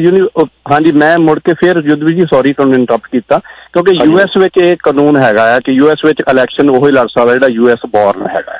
ਹਾਂਜੀ 0.72 0.92
ਮੈਂ 0.92 1.18
ਮੁੜ 1.18 1.38
ਕੇ 1.38 1.54
ਫਿਰ 1.54 1.80
ਜੁਦਵੀ 1.80 2.14
ਜੀ 2.14 2.24
ਸੌਰੀ 2.24 2.52
ਤੁਹਾਨੂੰ 2.52 2.74
ਇੰਟਰਪਟ 2.74 3.08
ਕੀਤਾ। 3.12 3.38
ਕਿਉਂਕਿ 3.72 3.92
ਯੂਐਸ 4.04 4.36
ਵਿੱਚ 4.36 4.56
ਇਹ 4.58 4.76
ਕਾਨੂੰਨ 4.82 5.16
ਹੈਗਾ 5.16 5.42
ਆ 5.54 5.60
ਕਿ 5.60 5.72
ਯੂਐਸ 5.72 6.04
ਵਿੱਚ 6.04 6.22
ਇਲੈਕਸ਼ਨ 6.30 6.70
ਉਹੀ 6.70 6.92
ਲੜ 6.92 7.06
ਸਕਦਾ 7.08 7.32
ਜਿਹੜਾ 7.32 7.48
ਯੂਐਸ 7.48 7.78
ਬੋਰਨ 7.92 8.26
ਹੈਗਾ 8.26 8.58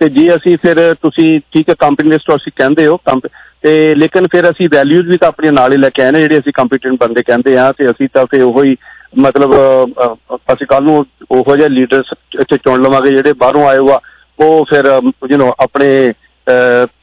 ਤੇ 0.00 0.08
ਜੇ 0.08 0.28
ਅਸੀਂ 0.36 0.56
ਫਿਰ 0.62 0.94
ਤੁਸੀਂ 1.02 1.40
ਠੀਕ 1.52 1.68
ਹੈ 1.68 1.74
ਕੰਪਨੀ 1.78 2.10
ਲਿਸਟ 2.10 2.34
ਅਸੀਂ 2.36 2.52
ਕਹਿੰਦੇ 2.56 2.86
ਹੋ 2.86 2.98
ਤੇ 3.62 3.94
ਲੇਕਿਨ 3.94 4.26
ਫਿਰ 4.26 4.50
ਅਸੀਂ 4.50 4.68
ਵੈਲਿਊਜ਼ 4.72 5.08
ਵੀ 5.08 5.16
ਤਾਂ 5.16 5.28
ਆਪਣੀਆਂ 5.28 5.52
ਨਾਲ 5.52 5.72
ਹੀ 5.72 5.76
ਲੈ 5.76 5.90
ਕੇ 5.90 6.02
ਆਏ 6.02 6.10
ਨੇ 6.10 6.20
ਜਿਹੜੇ 6.20 6.38
ਅਸੀਂ 6.38 6.52
ਕੰਪੀਟੈਂਟ 6.52 6.96
ਬੰਦੇ 7.00 7.22
ਕਹਿੰਦੇ 7.22 7.56
ਆ 7.58 7.72
ਤੇ 7.72 7.90
ਅਸੀਂ 7.90 8.08
ਤਾਂ 8.14 8.24
ਫਿਰ 8.26 8.42
ਉਹੀ 8.42 8.76
ਮਤਲਬ 9.18 9.54
ਅਸੀਂ 10.52 10.66
ਕੱਲ 10.66 10.82
ਨੂੰ 10.82 11.04
ਉਹੋ 11.30 11.56
ਜਿਹੇ 11.56 11.68
ਲੀਡਰਸ 11.68 12.12
ਇੱਥੇ 12.40 12.56
ਚੁਣ 12.56 12.82
ਲਵਾਂਗੇ 12.82 13.10
ਜਿਹੜੇ 13.10 13.32
ਬਾਹਰੋਂ 13.32 13.66
ਆਏ 13.68 13.78
ਹੋਆ 13.78 14.00
ਉਹ 14.38 14.64
ਫਿਰ 14.64 14.86
ਯੂ 15.30 15.38
نو 15.38 15.52
ਆਪਣੇ 15.60 16.12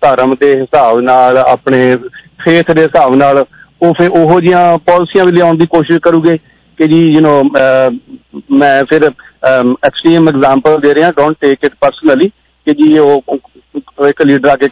ਧਰਮ 0.02 0.36
ਦੇ 0.40 0.56
ਹਿਸਾਬ 0.56 1.00
ਨਾਲ 1.00 1.38
ਆਪਣੇ 1.38 1.98
ਫੇਥ 2.44 2.72
ਦੇ 2.72 2.84
ਹਿਸਾਬ 2.84 3.16
ਨਾਲ 3.16 3.46
ਉਹ 3.82 3.94
ਫਿਰ 3.98 4.10
ਉਹੋ 4.10 4.40
ਜੀਆਂ 4.42 4.78
ਪਾਲਿਸੀਆਂ 4.86 5.26
ਵੀ 5.26 5.32
ਲਿਆਉਣ 5.32 5.58
ਦੀ 5.58 5.66
ਕੋਸ਼ਿਸ਼ 5.70 6.00
ਕਰੂਗੇ 6.02 6.38
ਕਿ 6.78 6.88
ਜੀ 6.88 7.00
ਯੂ 7.06 7.22
نو 7.22 7.34
ਮੈਂ 8.60 8.84
ਫਿਰ 8.90 9.04
ਐਕਸਟ੍ਰੀਮ 9.04 10.30
ਐਗਜ਼ਾਮਪਲ 10.30 10.80
ਦੇ 10.80 10.94
ਰਿਹਾ 10.96 11.12
ਡੋਨਟ 11.18 11.38
ਟੇਕ 11.42 11.64
ਇਟ 11.66 11.74
ਪਰਸਨਲੀ 11.82 12.30
ਕਿ 12.68 12.74
ਜੀ 12.74 12.98
ਉਹ 12.98 14.08
ਇੱਕ 14.08 14.22
ਲੀਡਰ 14.22 14.50
ਆ 14.50 14.56
ਕੇ 14.56 14.68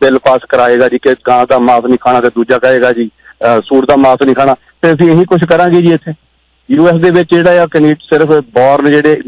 ਬਿੱਲ 0.00 0.18
ਪਾਸ 0.24 0.44
ਕਰਾਏਗਾ 0.48 0.88
ਜੀ, 0.88 0.98
ਕਿ 0.98 1.14
ਗਾਂ 1.28 1.46
ਦਾ 1.50 1.58
ਮਾਫ 1.58 1.86
ਨਹੀਂ 1.86 1.98
ਖਾਣਾ 2.00 2.20
ਤੇ 2.20 2.28
ਦੂਜਾ 2.34 2.58
ਕਹੇਗਾ 2.58 2.92
ਜੀ 2.92 3.08
ਸੂਰ 3.64 3.86
ਦਾ 3.86 3.96
ਮਾਫ 3.96 4.22
ਨਹੀਂ 4.22 4.34
ਖਾਣਾ। 4.34 4.54
ਤੇ 4.82 4.92
ਅਸੀਂ 4.92 5.10
ਇਹੀ 5.12 5.24
ਕੁਝ 5.24 5.44
ਕਰਾਂਗੇ 5.44 5.82
ਜੀ 5.82 5.92
ਇੱਥੇ। 5.92 6.12
ਯੂਐਸ 6.68 7.00
ਦੇ 7.02 7.10
ਵਿੱਚ 7.10 7.34
ਜਿਹੜਾ 7.34 7.62
ਆ 7.62 7.66
ਕੈਨੇਡ 7.72 7.96
ਸਿਰਫ 8.02 8.32
ਬੌਰਨ 8.54 8.90
ਜਿਹੜੇ 8.90 9.20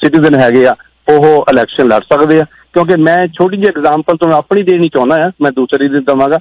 ਸਿਟੀਜ਼ਨ 0.00 0.34
ਹੈਗੇ 0.34 0.66
ਆ, 0.66 0.74
ਉਹ 1.08 1.44
ਇਲੈਕਸ਼ਨ 1.52 1.88
ਲੜ 1.88 2.00
ਸਕਦੇ 2.12 2.40
ਆ। 2.40 2.44
ਕਿਉਂਕਿ 2.72 2.96
ਮੈਂ 3.02 3.16
ਛੋਟੀ 3.38 3.56
ਜਿਹੀ 3.56 3.68
ਐਗਜ਼ਾਮਪਲ 3.68 4.16
ਤੁਹਾਨੂੰ 4.16 4.36
ਆਪਣੀ 4.36 4.62
ਦੇਣੀ 4.62 4.88
ਚਾਹੁੰਦਾ 4.94 5.16
ਆ, 5.24 5.30
ਮੈਂ 5.42 5.50
ਦੂਸਰੀ 5.52 5.88
ਦੇ 5.88 6.00
ਦਵਾਂਗਾ। 6.06 6.38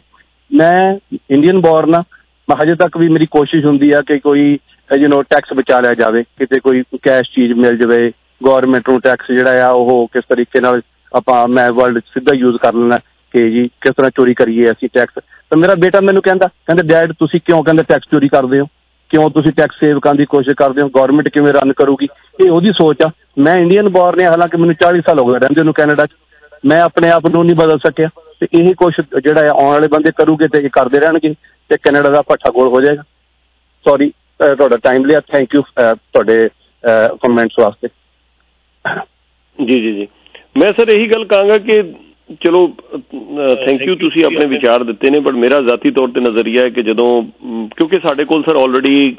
ਮੈਂ 0.52 0.98
ਇੰਡੀਅਨ 1.32 1.62
ਬੌਰਨ 1.62 1.96
ਆ 1.96 2.04
ਮੈਂ 2.50 2.56
ਹਜੇ 2.64 2.76
ਤੱਕ 2.76 2.98
ਵੀ 2.98 3.10
ਮੇਰੀ 3.10 3.26
ਕੋਸ਼ਿਸ਼ 3.26 3.66
ਹੁੰਦੀ 3.66 3.92
ਆ 3.92 4.02
ਕਿ 4.02 4.20
ਕੋਈ 4.20 4.60
ਯੂ 4.98 5.08
نو 5.08 5.22
ਟੈਕਸ 5.22 5.54
ਬਚਾ 5.54 5.80
ਲਿਆ 5.80 5.94
ਜਾਵੇ, 5.94 6.24
ਕਿਤੇ 6.24 6.60
ਕੋਈ 6.60 6.84
ਕੈਸ਼ 7.04 7.30
ਚੀਜ਼ 7.36 7.54
ਮਿਲ 7.54 7.78
ਜਾਵੇ 7.78 8.12
ਗਵਰਨਮੈਂਟ 8.46 8.90
ਨੂੰ 8.90 9.02
ਟੈਕਸ 9.02 9.32
ਜਿਹੜਾ 9.32 9.66
ਆ, 9.66 9.70
ਉਹ 9.70 10.08
ਕਿਸ 10.14 10.24
ਤਰੀਕੇ 10.30 10.60
ਨਾਲ 10.60 10.82
ਆਪਾਂ, 11.16 11.48
ਮੈਂ 11.48 11.72
ਵਰਲਡ 11.72 12.00
ਸਿੱਧਾ 12.00 12.36
ਯੂਜ਼ 12.36 12.58
ਕਰ 12.58 12.74
ਲੈਣਾ 12.74 12.98
ਕਿ 13.32 13.52
ਜੀ 13.52 13.68
ਕਿਸ 13.68 13.94
ਤਰ੍ਹਾਂ 13.98 14.12
ਚੋਰੀ 14.12 14.34
ਕਰੀਏ 14.34 14.72
ਅਸੀਂ 14.72 14.90
ਟੈਕਸ 14.94 15.14
ਤਾਂ 15.50 15.58
ਮੇਰਾ 15.58 15.76
ਬੇਟਾ 15.76 16.00
ਮੈਨੂੰ 16.00 16.22
ਕਹਿੰਦਾ 16.22 16.48
ਕਹਿੰਦਾ 16.48 16.84
ਡੈਡ 16.84 17.12
ਤੁਸੀਂ 17.12 17.40
ਕਿਉਂ 17.46 17.64
ਕਹਿੰਦੇ 17.64 17.84
ਟੈਕਸ 17.84 18.06
ਚੋਰੀ 18.12 18.28
ਕਰਦੇ 18.28 18.60
ਹੋ? 18.60 18.66
ਕਿਉਂ 19.10 19.30
ਤੁਸੀਂ 19.30 19.52
ਟੈਕਸ 19.52 19.76
ਸੇਵ 19.80 20.00
ਕਰਨ 20.00 20.18
ਦੀ 20.18 20.26
ਕੋਸ਼ਿਸ਼ 20.26 20.56
ਕਰਦੇ 20.56 20.82
ਹੋ? 20.82 20.90
ਗਵਰਨਮੈਂਟ 20.90 21.30
ਕਿਵੇਂ 21.30 21.54
ਰਨ 21.54 21.74
ਕਰੂਗੀ? 21.74 22.08
ਇਹ 22.46 22.52
ਉਹਦੀ 22.52 22.72
ਸੋਚ 22.78 22.98
ਆ। 23.02 23.12
ਮੈਂ 23.38 23.56
ਇੰਡੀਅਨ 23.56 23.90
ਬੋਰਨ 23.90 24.22
ਹਾਂ, 24.22 24.32
ਹਾਲਾਂਕਿ 24.32 24.58
ਮੈਨੂੰ 24.58 24.76
40 24.76 25.00
ਸਾਲ 25.00 25.20
ਹੋ 25.20 25.26
ਗਏ 25.26 25.40
ਰਹਿੰਦੇ 25.40 25.64
ਨੂੰ 25.64 25.74
ਕੈਨੇਡਾ 25.74 26.06
'ਚ। 26.06 26.10
ਮੈਂ 26.66 26.82
ਆਪਣੇ 26.82 27.10
ਆਪ 27.10 27.28
ਨੂੰ 27.28 27.46
ਨਹੀਂ 27.46 27.56
ਬਦਲ 27.56 27.78
ਸਕਿਆ। 27.78 28.10
ਤੇ 28.44 28.60
ਇਹ 28.60 28.74
ਕੁਝ 28.76 28.94
ਜਿਹੜਾ 29.24 29.50
ਆਉਣ 29.50 29.72
ਵਾਲੇ 29.72 29.88
ਬੰਦੇ 29.88 30.12
ਕਰੂਗੇ 30.18 30.48
ਤੇ 30.48 30.60
ਇਹ 30.60 30.70
ਕਰਦੇ 30.74 31.00
ਰਹਿਣਗੇ 31.00 31.34
ਤੇ 31.70 31.78
ਕੈਨੇਡਾ 31.84 32.10
ਦਾ 32.10 32.22
ਪੱਠਾ 32.22 32.50
ਗੋਲ 32.52 32.68
ਹੋ 32.68 32.82
ਜਾਏਗਾ। 32.82 33.04
ਸੌਰੀ 33.86 34.10
ਤੁਹਾਡਾ 34.40 34.78
ਟਾਈਮ 34.84 35.06
ਲਿਆ 35.06 35.20
ਥੈਂਕ 35.32 35.56
ਯੂ 35.56 35.62
ਤੁਹਾਡੇ 35.64 36.50
ਕਮੈਂਟਸ 37.22 37.60
ਵਾਸਤੇ। 37.60 37.88
ਜੀ 39.60 39.80
ਜੀ 39.82 39.94
ਜੀ। 39.94 40.08
ਮੈਂ 40.58 40.72
ਸਰ 40.74 40.90
ਇਹੀ 40.90 41.08
ਗੱਲ 41.12 41.26
ਕਹਾਂਗਾ 41.26 41.58
ਕਿ 41.58 41.82
ਚਲੋ 42.44 42.68
ਥੈਂਕ 43.66 43.82
ਯੂ 43.82 43.96
ਤੁਸੀਂ 43.96 44.26
ਆਪਣੇ 44.26 44.46
ਵਿਚਾਰ 44.46 44.84
ਦਿੱਤੇ 44.84 45.10
ਨੇ 45.10 45.20
ਬਟ 45.20 45.34
ਮੇਰਾ 45.36 45.62
ਜ਼ਾਤੀ 45.62 45.92
ਤੌਰ 45.92 46.10
ਤੇ 46.10 46.22
ਨਜ਼ਰੀਆ 46.22 46.64
ਹੈ 46.64 46.70
ਕਿ 46.70 46.84
ਜਦੋਂ 46.84 47.10
ਕਿਉਂਕਿ 47.78 48.00
ਸਾਡੇ 48.00 48.26
ਕੋਲ 48.26 48.44
sir 48.44 48.56
already 48.56 49.16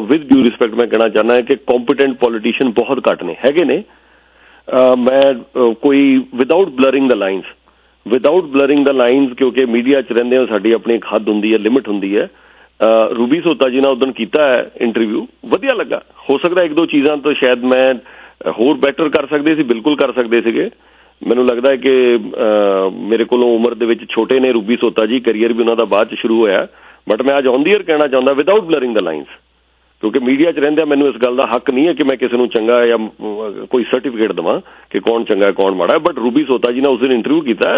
with 0.00 0.26
due 0.28 0.42
respect 0.44 0.74
ਮੈਂ 0.74 0.86
ਕਹਿਣਾ 0.86 1.08
ਚਾਹਨਾ 1.08 1.34
ਹੈ 1.34 1.40
ਕਿ 1.40 1.56
ਕੰਪੀਟੈਂਟ 1.66 2.16
ਪੋਲੀਟੀਸ਼ੀਅਨ 2.16 2.72
ਬਹੁਤ 2.72 3.08
ਘੱਟ 3.10 3.22
ਨੇ, 3.22 3.36
ਹੈਗੇ 3.44 3.64
ਨੇ। 3.64 3.82
ਮੈਂ 4.98 5.22
ਕੋਈ 5.74 6.00
without 6.34 6.68
blurring 6.70 7.08
the 7.08 7.14
lines 7.14 7.44
without 8.06 8.44
blurring 8.46 8.84
the 8.86 8.92
lines 8.92 9.32
ਕਿਉਂਕਿ 9.32 9.64
ਮੀਡੀਆ 9.66 10.00
'ਚ 10.02 10.12
ਰਹਿੰਦੇ 10.12 10.36
ਹਾਂ 10.36 10.46
ਸਾਡੀ 10.46 10.72
ਆਪਣੀ 10.72 10.94
ਇੱਕ 10.94 11.04
ਹੱਦ 11.14 11.28
ਹੁੰਦੀ 11.28 11.52
ਹੈ 11.52 11.58
ਲਿਮਿਟ 11.58 11.88
ਹੁੰਦੀ 11.88 12.16
ਹੈ। 12.16 12.28
ਰੂਬੀ 13.16 13.40
ਸੋਤਾ 13.40 13.68
ਜੀ 13.68 13.80
ਨਾਲ 13.80 13.92
ਉਦੋਂ 13.92 14.12
ਕੀਤਾ 14.12 14.46
ਹੈ 14.46 14.70
ਇੰਟਰਵਿਊ 14.80 15.26
ਵਧੀਆ 15.50 15.74
ਲੱਗਾ। 15.74 16.00
ਹੋ 16.30 16.36
ਸਕਦਾ 16.38 16.62
ਇੱਕ 16.62 16.72
ਦੋ 16.74 16.86
ਚੀਜ਼ਾਂ 16.86 17.16
ਤੋਂ 17.16 17.32
ਸ਼ਾਇਦ 17.34 17.64
ਮੈਂ 17.64 17.94
ਹੋਰ 18.58 18.76
ਬੈਟਰ 18.76 19.08
ਕਰ 19.08 19.26
ਸਕਦੇ 19.26 19.54
ਸੀ, 19.54 19.62
ਬਿਲਕੁਲ 19.62 19.96
ਕਰ 19.96 20.12
ਸਕਦੇ 20.12 20.40
ਸੀਗੇ। 20.40 20.68
ਮੈਨੂੰ 21.22 21.46
ਲੱਗਦਾ 21.46 21.70
ਹੈ 21.70 21.76
ਕਿ 21.76 22.18
ਮੇਰੇ 23.08 23.24
ਕੋਲੋਂ 23.24 23.48
ਉਮਰ 23.56 23.74
ਦੇ 23.74 23.86
ਵਿੱਚ 23.86 24.04
ਛੋਟੇ 24.10 24.40
ਨੇ 24.40 24.52
ਰੂਬੀ 24.52 24.76
ਸੋਤਾ 24.76 25.06
ਜੀ 25.06 25.20
ਕੈਰੀਅਰ 25.20 25.52
ਵੀ 25.52 25.60
ਉਹਨਾਂ 25.60 25.76
ਦਾ 25.76 25.84
ਬਾਅਦ 25.84 26.08
ਚ 26.08 26.18
ਸ਼ੁਰੂ 26.20 26.40
ਹੋਇਆ। 26.40 26.66
ਬਟ 27.08 27.22
ਮੈਂ 27.22 27.38
ਅੱਜ 27.38 27.46
ਔਨ 27.46 27.62
ਦੀ 27.62 27.70
ਏਅਰ 27.70 27.82
ਕਹਿਣਾ 27.82 28.06
ਚਾਹੁੰਦਾ 28.06 28.32
ਵਿਦਆਊਟ 28.32 28.64
ਬਲਰਿੰਗ 28.64 28.94
ਦਾ 28.94 29.00
ਲਾਈਨਸ 29.00 29.26
ਕਿਉਂਕਿ 30.00 30.18
ਮੀਡੀਆ 30.18 30.52
'ਚ 30.52 30.58
ਰਹਿੰਦਿਆਂ 30.58 30.86
ਮੈਨੂੰ 30.86 31.08
ਇਸ 31.08 31.14
ਗੱਲ 31.16 31.36
ਦਾ 31.36 31.46
ਹੱਕ 31.46 31.70
ਨਹੀਂ 31.70 31.86
ਹੈ 31.88 31.92
ਕਿ 31.92 32.02
ਮੈਂ 32.02 32.16
ਕਿਸੇ 32.16 32.36
ਨੂੰ 32.36 32.48
ਚੰਗਾ 32.48 32.86
ਜਾਂ 32.86 32.98
ਕੋਈ 33.70 33.84
ਸਰਟੀਫਿਕੇਟ 33.84 34.32
ਦਵਾਂ 34.32 34.60
ਕਿ 34.90 35.00
ਕੌਣ 35.00 35.24
ਚੰਗਾ, 35.24 35.50
ਕੌਣ 35.50 35.74
ਮਾੜਾ 35.74 35.98
ਬਟ 35.98 36.18
ਰੂਬੀ 36.18 36.44
ਸੋਤਾ 36.44 36.72
ਜੀ 36.72 36.80
ਨੇ 36.80 36.88
ਉਸ 36.88 37.00
ਦਿਨ 37.00 37.12
ਇੰਟਰਵਿਊ 37.12 37.40
ਕੀਤਾ 37.40 37.72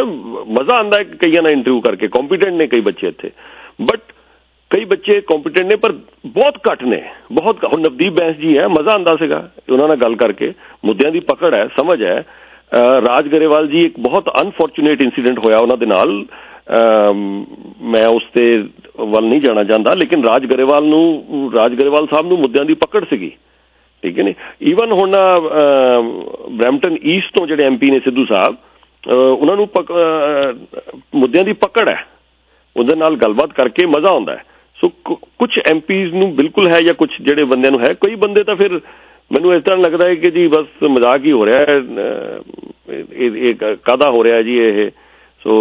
ਮਜ਼ਾ 0.49 0.75
ਆਂਦਾ 0.75 0.99
ਹੈ 0.99 1.05
ਕਈਆਂ 1.23 1.43
ਨਾਲ 1.43 1.53
ਇੰਟਰਵਿਊ 1.53 1.81
ਕਰਕੇ। 1.81 2.09
ਕੰਪੀਟੈਂਟ 2.09 2.55
ਨੇ 2.55 2.67
ਕਈ 2.67 2.81
ਬੱਚੇ 2.81 3.09
ਇੱਥੇ। 3.09 3.31
ਬਟ 3.83 4.01
ਕਈ 4.71 4.85
ਬੱਚੇ 4.85 5.21
ਕੰਪੀਟੈਂਟ 5.21 5.67
ਨੇ, 5.67 5.77
ਪਰ 5.77 5.93
ਬਹੁਤ 6.27 6.59
ਘੱਟ 6.71 6.83
ਨੇ। 6.85 7.03
ਬਹੁਤ 7.33 7.65
ਹੁਣ 7.65 7.81
ਨਵਦੀਪ 7.81 8.13
ਬੈਂਸ 8.13 8.37
ਜੀ 8.37 8.57
ਹੈ, 8.59 8.67
ਮਜ਼ਾ 8.69 8.95
ਆਂਦਾ 8.95 9.17
ਸੀਗਾ 9.17 9.49
ਉਹਨਾਂ 9.71 9.89
ਨਾਲ 9.89 9.97
ਗੱਲ 9.97 10.17
ਕਰਕੇ। 10.17 10.53
ਮੁੱਦਿਆਂ 10.85 11.13
ਦੀ 11.13 11.21
ਪਕੜ 11.21 11.55
ਹੈ, 11.55 11.67
ਸਮਝ 11.79 12.03
ਹੈ। 12.03 12.25
ਰਾਜ 13.07 13.29
ਗਰੇਵਾਲ 13.29 13.69
ਜੀ 13.69 13.85
ਇੱਕ 13.85 13.99
ਬਹੁਤ 14.01 14.29
ਅਨਫੋਰਚੂਨੇਟ 14.43 15.03
ਇਨਸੀਡੈਂਟ 15.03 15.39
ਹੋਇਆ 15.39 15.59
ਉਹਨਾਂ 15.59 15.77
ਦੇ 15.77 15.87
ਨਾਲ। 15.87 16.11
ਮੈਂ 17.83 18.07
ਉਸ 18.07 18.23
ਤੇ 18.35 18.43
ਵੱਲ 18.99 19.25
ਨਹੀਂ 19.25 19.41
ਜਾਣਾ 19.41 19.65
ਚਾਹੁੰਦਾ 19.65 19.95
ਲੇਕਿਨ 19.95 20.25
ਰਾਜ 20.25 20.47
ਗਰੇਵਾਲ 20.47 20.85
ਨੂੰ, 20.85 21.53
ਰਾਜ 21.55 21.75
ਗਰੇਵਾਲ 21.75 22.07
ਸਾਹਿਬ 22.11 22.27
ਨੂੰ 22.27 22.39
ਮੁੱਦਿਆਂ 22.39 22.65
ਦੀ 22.65 22.75
ਪਕੜ 22.75 23.05
ਸੀਗੀ। 23.05 23.31
ਠੀਕ 24.03 24.19
ਹੈ 24.19 24.25
ਨੇ? 24.25 24.35
ਈਵਨ 24.63 24.93
ਹੁਣ 24.93 25.17
ਬ੍ਰੈਂਟਨ 26.51 26.97
ਈਸਟ 27.05 27.37
ਤੋਂ 27.37 27.47
ਜਿਹੜੇ 27.47 27.65
ਐਮਪੀ 27.67 27.91
ਨੇ 27.91 28.01
ਸਿੱਧੂ 28.01 28.25
ਸਾਹਿਬ 28.25 28.57
ਉਹਨਾਂ 29.09 29.57
ਨੂੰ 29.57 29.69
ਮੁੱਦਿਆਂ 31.15 31.45
ਦੀ 31.45 31.53
ਪਕੜ 31.55 31.89
ਹੈ। 31.89 32.07
ਉਹਦੇ 32.77 32.95
ਨਾਲ 32.97 33.17
ਗੱਲਬਾਤ 33.17 33.53
ਕਰਕੇ 33.53 33.87
ਮਜ਼ਾ 33.87 34.09
ਆਉਂਦਾ 34.09 34.37
ਹੈ। 34.37 34.43
ਸੋ 34.77 34.89
ਕੁਝ 35.05 35.51
ਐਮਪੀਜ਼ 35.71 36.15
ਨੂੰ 36.15 36.35
ਬਿਲਕੁਲ 36.37 36.69
ਹੈ 36.69 36.81
ਜਾਂ 36.83 36.95
ਕੁਝ 36.95 37.09
ਜਿਹੜੇ 37.21 37.45
ਬੰਦਿਆਂ 37.45 37.73
ਨੂੰ 37.73 37.81
ਹੈ, 37.81 37.93
ਕਈ 38.01 38.15
ਬੰਦੇ 38.15 38.45
ਤਾਂ 38.45 38.57
ਫਿਰ 38.57 38.81
ਮੈਨੂੰ 39.31 39.55
ਇਸ 39.55 39.63
ਤਰ੍ਹਾਂ 39.63 39.79
ਲੱਗਦਾ 39.79 40.05
ਹੈ 40.07 40.15
ਕਿ 40.15 40.31
ਜੀ 40.31 40.47
ਬਸ 40.49 40.67
ਮਜ਼ਾਕ 40.91 41.25
ਹੀ 41.25 41.33
ਹੋ 41.33 41.47
ਰਿਹਾ 41.47 41.59
ਹੈ 41.61 41.81
ਇਹ 43.15 43.55
ਕਾਦਾ 43.85 44.11
ਹੋ 44.11 44.23
ਰਿਹਾ 44.25 44.43
ਜੀ 44.43 44.59
ਇਹ? 44.59 44.91
ਸੋ 45.43 45.53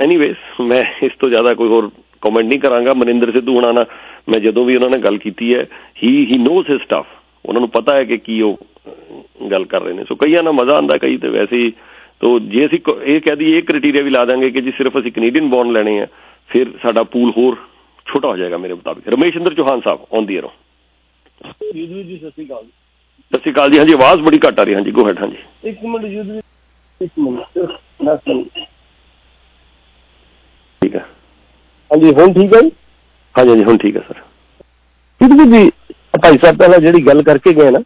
ਐਨੀਵੇਸ 0.00 0.36
ਮੈਂ 0.60 0.82
ਇਸ 1.02 1.12
ਤੋਂ 1.20 1.28
ਜ਼ਿਆਦਾ 1.28 1.54
ਕੋਈ 1.54 1.68
ਹੋਰ 1.68 1.90
ਕਮੈਂਟ 2.22 2.46
ਨਹੀਂ 2.46 2.58
ਕਰਾਂਗਾ 2.60 2.92
ਮਨਿੰਦਰ 2.94 3.32
ਸਿੱਧੂ 3.32 3.54
ਹੁਣਾਂ 3.54 3.72
ਨਾਲ। 3.72 3.86
ਮੈਂ 4.28 4.40
ਜਦੋਂ 4.40 4.64
ਵੀ 4.64 4.74
ਉਹਨਾਂ 4.76 4.90
ਨਾਲ 4.90 5.00
ਗੱਲ 5.00 5.18
ਕੀਤੀ 5.18 5.54
ਹੈ 5.54 5.62
ਹੀ 6.02 6.10
ਹੀ 6.26 6.38
ਨੋਸ 6.38 6.70
ਹਿਸ 6.70 6.80
ਸਟਫ 6.82 7.06
ਉਹਨਾਂ 7.44 7.60
ਨੂੰ 7.60 7.68
ਪਤਾ 7.70 7.96
ਹੈ 7.96 8.04
ਕਿ 8.04 8.16
ਕੀ 8.18 8.40
ਉਹ 8.42 8.58
ਗੱਲ 9.50 9.64
ਕਰ 9.64 9.82
ਰਹੇ 9.82 9.92
ਨੇ। 9.94 10.04
ਸੋ 10.08 10.14
ਕਈਆਂ 10.14 10.42
ਨਾਲ 10.42 10.52
ਮਜ਼ਾ 10.52 10.76
ਆਂਦਾ 10.76 10.96
ਕਈ 10.98 11.16
ਤੇ 11.16 11.28
ਵੈਸੇ 11.28 11.56
ਹੀ। 11.56 11.72
ਤੋ 12.20 12.38
ਜੇ 12.52 12.64
ਅਸੀਂ 12.66 12.78
ਇਹ 13.04 13.20
ਕਹਿ 13.20 13.36
ਦਈਏ 13.36 13.56
ਇਹ 13.56 13.62
ਕ੍ਰਾਈਟੇਰੀਆ 13.62 14.02
ਵੀ 14.02 14.10
ਲਾ 14.10 14.24
ਦਾਂਗੇ 14.24 14.50
ਕਿ 14.50 14.60
ਜੀ 14.60 14.70
ਸਿਰਫ 14.76 14.98
ਅਸੀਂ 15.00 15.12
ਕੈਨੇਡੀਅਨ 15.12 15.48
ਬੌਂਡ 15.48 15.70
ਲੈਣੇ 15.72 16.00
ਆ 16.00 16.06
ਫਿਰ 16.50 16.70
ਸਾਡਾ 16.82 17.02
ਪੂਲ 17.12 17.32
ਹੋਰ 17.36 17.56
ਛੋਟਾ 18.06 18.28
ਹੋ 18.28 18.36
ਜਾਏਗਾ 18.36 18.58
ਮੇਰੇ 18.58 18.74
ਮੁਤਾਬਿਕ। 18.74 19.08
Rameshinder 19.08 19.54
Chauhan 19.54 19.80
sahib 19.84 20.06
on 20.12 20.26
the 20.26 20.36
air 20.36 20.50
ਜੀ 21.74 21.86
ਜੀ 21.86 22.16
ਸਤਿ 22.16 22.30
ਸ਼੍ਰੀ 22.30 22.46
ਅਕਾਲ 22.46 22.64
ਸਤਿ 22.64 23.38
ਸ਼੍ਰੀ 23.38 23.52
ਅਕਾਲ 23.52 23.70
ਜੀ। 23.70 23.78
ਹਾਂਜੀ 23.78 23.92
ਆਵਾਜ਼ 23.92 24.22
ਬੜੀ 24.22 24.38
ਘੱਟ 24.46 24.60
ਆ 24.60 24.62
ਰਹੀ 24.64 24.74
ਹਾਂਜੀ 24.74 24.90
ਗੋ 24.90 25.06
ਹੈਡ 25.08 25.18
ਹਾਂਜੀ। 25.18 25.36
ਇੱਕ 25.64 25.84
ਮਿੰਟ 25.84 26.06
ਜੀ 26.06 26.40
ਇੱਕ 27.00 27.18
ਮਿੰਟ 27.18 27.38
ਹਾਂਜੀ, 31.90 32.12
ਹੁਣ 32.12 32.32
ਠੀਕ 32.32 32.54
ਹੈ 32.54 32.60
ਜੀ? 32.60 32.70
ਹਾਂਜੀ 33.38 33.50
ਹਾਂਜੀ, 33.50 33.64
ਹੁਣ 33.64 33.76
ਠੀਕ 33.76 33.96
ਹੈ, 33.96 34.02
ਸਰ। 34.08 34.14
ਠੀਕ 35.20 35.50
ਜੀ 35.50 35.70
ਭਾਈ 36.22 36.38
ਸਾਹਿਬ 36.38 36.56
ਪਹਿਲਾਂ 36.56 36.78
ਜਿਹੜੀ 36.78 37.06
ਗੱਲ 37.06 37.22
ਕਰਕੇ 37.22 37.52
ਗਏ 37.52 37.70
ਨਾ, 37.70 37.78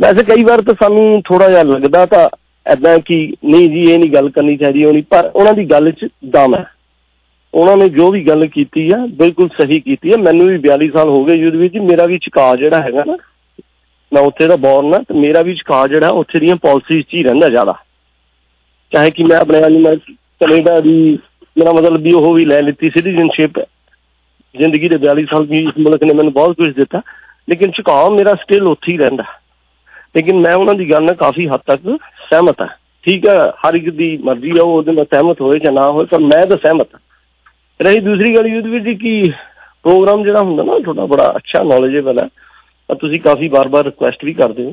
ਵੈਸੇ 0.00 0.22
ਕਈ 0.22 0.44
ਵਾਰ 0.44 0.62
ਤਾਂ 0.62 0.74
ਸਾਨੂੰ 0.74 1.22
ਥੋੜਾ 1.22 1.48
ਜਿਹਾ 1.48 1.62
ਲੱਗਦਾ 1.62 2.06
ਤਾਂ 2.06 2.28
ਐਦਾਂ 2.66 2.98
ਕਿ 2.98 3.34
ਨਹੀਂ 3.44 3.70
ਜੀ, 3.70 3.90
ਇਹ 3.90 3.98
ਨਹੀਂ 3.98 4.10
ਗੱਲ 4.10 4.30
ਕਰਨੀ 4.30 4.56
ਚਾਹੀਦੀ 4.56 4.84
ਹੋਣੀ 4.84 5.02
ਪਰ 5.02 5.30
ਉਹਨਾਂ 5.34 5.54
ਦੀ 5.54 5.64
ਗੱਲ 5.64 5.90
'ਚ 5.90 6.08
ਦਮ 6.24 6.54
ਹੈ। 6.54 6.64
ਉਹਨਾਂ 7.54 7.76
ਨੇ 7.76 7.88
ਜੋ 7.88 8.10
ਵੀ 8.10 8.26
ਗੱਲ 8.26 8.46
ਕੀਤੀ 8.46 8.90
ਆ, 8.90 8.96
ਬਿਲਕੁਲ 8.96 9.48
ਸਹੀ 9.48 9.80
ਕੀਤੀ 9.80 10.12
ਆ। 10.12 10.16
ਮੈਨੂੰ 10.16 10.46
ਵੀ 10.46 10.58
42 10.58 10.90
ਸਾਲ 10.90 11.08
ਹੋ 11.08 11.24
ਗਏ 11.24 11.34
ਯੁੱਧ 11.34 11.54
ਵਿੱਚ, 11.54 11.76
ਮੇਰਾ 11.76 12.06
ਵੀ 12.06 12.18
ਝੁਕਾਅ 12.18 12.56
ਜਿਹੜਾ 12.56 12.80
ਹੈਗਾ 12.80 13.04
ਨਾ, 13.06 13.16
ਮੈਂ 14.12 14.22
ਉੱਥੇ 14.22 14.46
ਦਾ 14.46 14.56
ਬੌਰਨ 14.56 14.94
ਆ, 14.94 14.98
ਤੇ 14.98 15.14
ਮੇਰਾ 15.14 15.42
ਵੀ 15.42 15.54
ਝੁਕਾਅ 15.54 15.86
ਜਿਹੜਾ, 15.86 16.08
ਉੱਥੇ 16.08 16.38
ਦੀਆਂ 16.38 16.56
ਪਾਲਿਸੀਜ਼ 16.56 17.06
'ਚ 17.06 17.14
ਹੀ 17.14 17.22
ਰਹਿੰਦਾ 17.22 17.48
ਜ਼ਿਆਦਾ। 17.48 17.74
ਚਾਹੇ 18.92 19.10
ਕਿ 19.10 19.24
ਮੈਂ 19.24 19.36
ਆਪਣੇ 19.36 19.62
ਆਲੀ 19.62 19.78
ਮੈਂ 19.78 19.96
ਕੈਨੇਡਾ 20.40 20.80
ਦੀ 20.80 21.18
ਮੇਰਾ 21.58 21.72
ਮਤਲਬ 21.72 22.00
ਵੀ 22.00 22.12
ਉਹ 22.12 22.34
ਵੀ 22.34 22.44
ਲੈ 22.44 22.62
ਲਿੱਤੀ 22.62 22.90
ਸਿਟੀਜ਼ਨਸ਼ਿਪ 22.90 23.58
ਜ਼ਿੰਦਗੀ 24.56 24.88
ਦੇ 24.88 24.98
42 24.98 25.24
ਸਾਲ 25.24 25.46
ਦੀ 25.46 25.56
ਇਸ 25.56 25.78
ਮੁਲਕ 25.78 26.02
ਨੇ 26.02 26.14
ਮੈਨੂੰ 26.14 26.32
ਬਹੁਤ 26.32 26.56
ਕੁਝ 26.56 26.74
ਦਿੱਤਾ। 26.74 27.00
ਲੇਕਿਨ 27.50 27.70
ਝੁਕਾਅ 27.70 28.10
ਮੇਰਾ 28.10 28.34
ਸਟਿਲ 28.34 28.62
ਉੱਥੇ 28.62 28.92
ਹੀ 28.92 28.98
ਰਹਿੰਦਾ। 28.98 29.24
ਲੇਕਿਨ 30.16 30.40
ਮੈਂ 30.40 30.54
ਉਹਨਾਂ 30.54 30.74
ਦੀ 30.74 30.90
ਗੱਲ 30.90 31.02
ਨਾਲ 31.02 31.14
ਕਾਫੀ 31.14 31.48
ਹੱਦ 31.48 31.60
ਤੱਕ 31.66 31.82
ਸਹਿਮਤ 32.30 32.60
ਹਾਂ। 32.60 32.68
ਠੀਕ 33.02 33.28
ਹੈ 33.28 33.50
ਹਰ 33.50 33.74
ਇੱਕ 33.74 33.90
ਦੀ 33.90 34.16
ਮਰਜ਼ੀ 34.16 34.50
ਆ, 34.58 34.62
ਉਹ 34.62 34.76
ਉਹਦੇ 34.76 34.92
ਨਾਲ 34.92 35.04
ਸਹਿਮਤ 35.04 35.40
ਹੋਏ 35.40 35.58
ਜਾਂ 35.58 35.72
ਨਾ 35.72 35.90
ਹੋਏ, 35.90 36.06
ਪਰ 36.06 36.18
ਮੈਂ 36.18 36.46
ਤਾਂ 36.46 36.56
ਸਹਿਮਤ 36.56 36.88
ਹਾਂ। 36.94 37.00
ਰਹੀ 37.82 38.00
ਦੂਸਰੀ 38.00 38.36
ਗੱਲ 38.36 38.46
ਯੂਦ 38.46 38.66
ਵੀ 38.66 38.80
ਜੀ 38.80 38.94
ਕਿ 38.94 39.32
ਪ੍ਰੋਗਰਾਮ 39.82 40.22
ਜਿਹੜਾ 40.22 40.40
ਹੁੰਦਾ 40.40 40.62
ਨਾ, 40.62 40.72
ਤੁਹਾਡਾ 40.78 41.06
ਬੜਾ 41.06 41.32
ਅੱਛਾ 41.36 41.62
ਨੌਲੇਜੇਬਲ 41.62 42.18
ਹੈ। 42.18 42.28
ਪਰ 42.88 42.94
ਤੁਸੀਂ 42.94 43.20
ਕਾਫੀ 43.20 43.48
ਵਾਰ-ਵਾਰ 43.48 43.84
ਰਿਕੁਐਸਟ 43.84 44.24
ਵੀ 44.24 44.32
ਕਰਦੇ 44.32 44.64
ਹੋ 44.64 44.72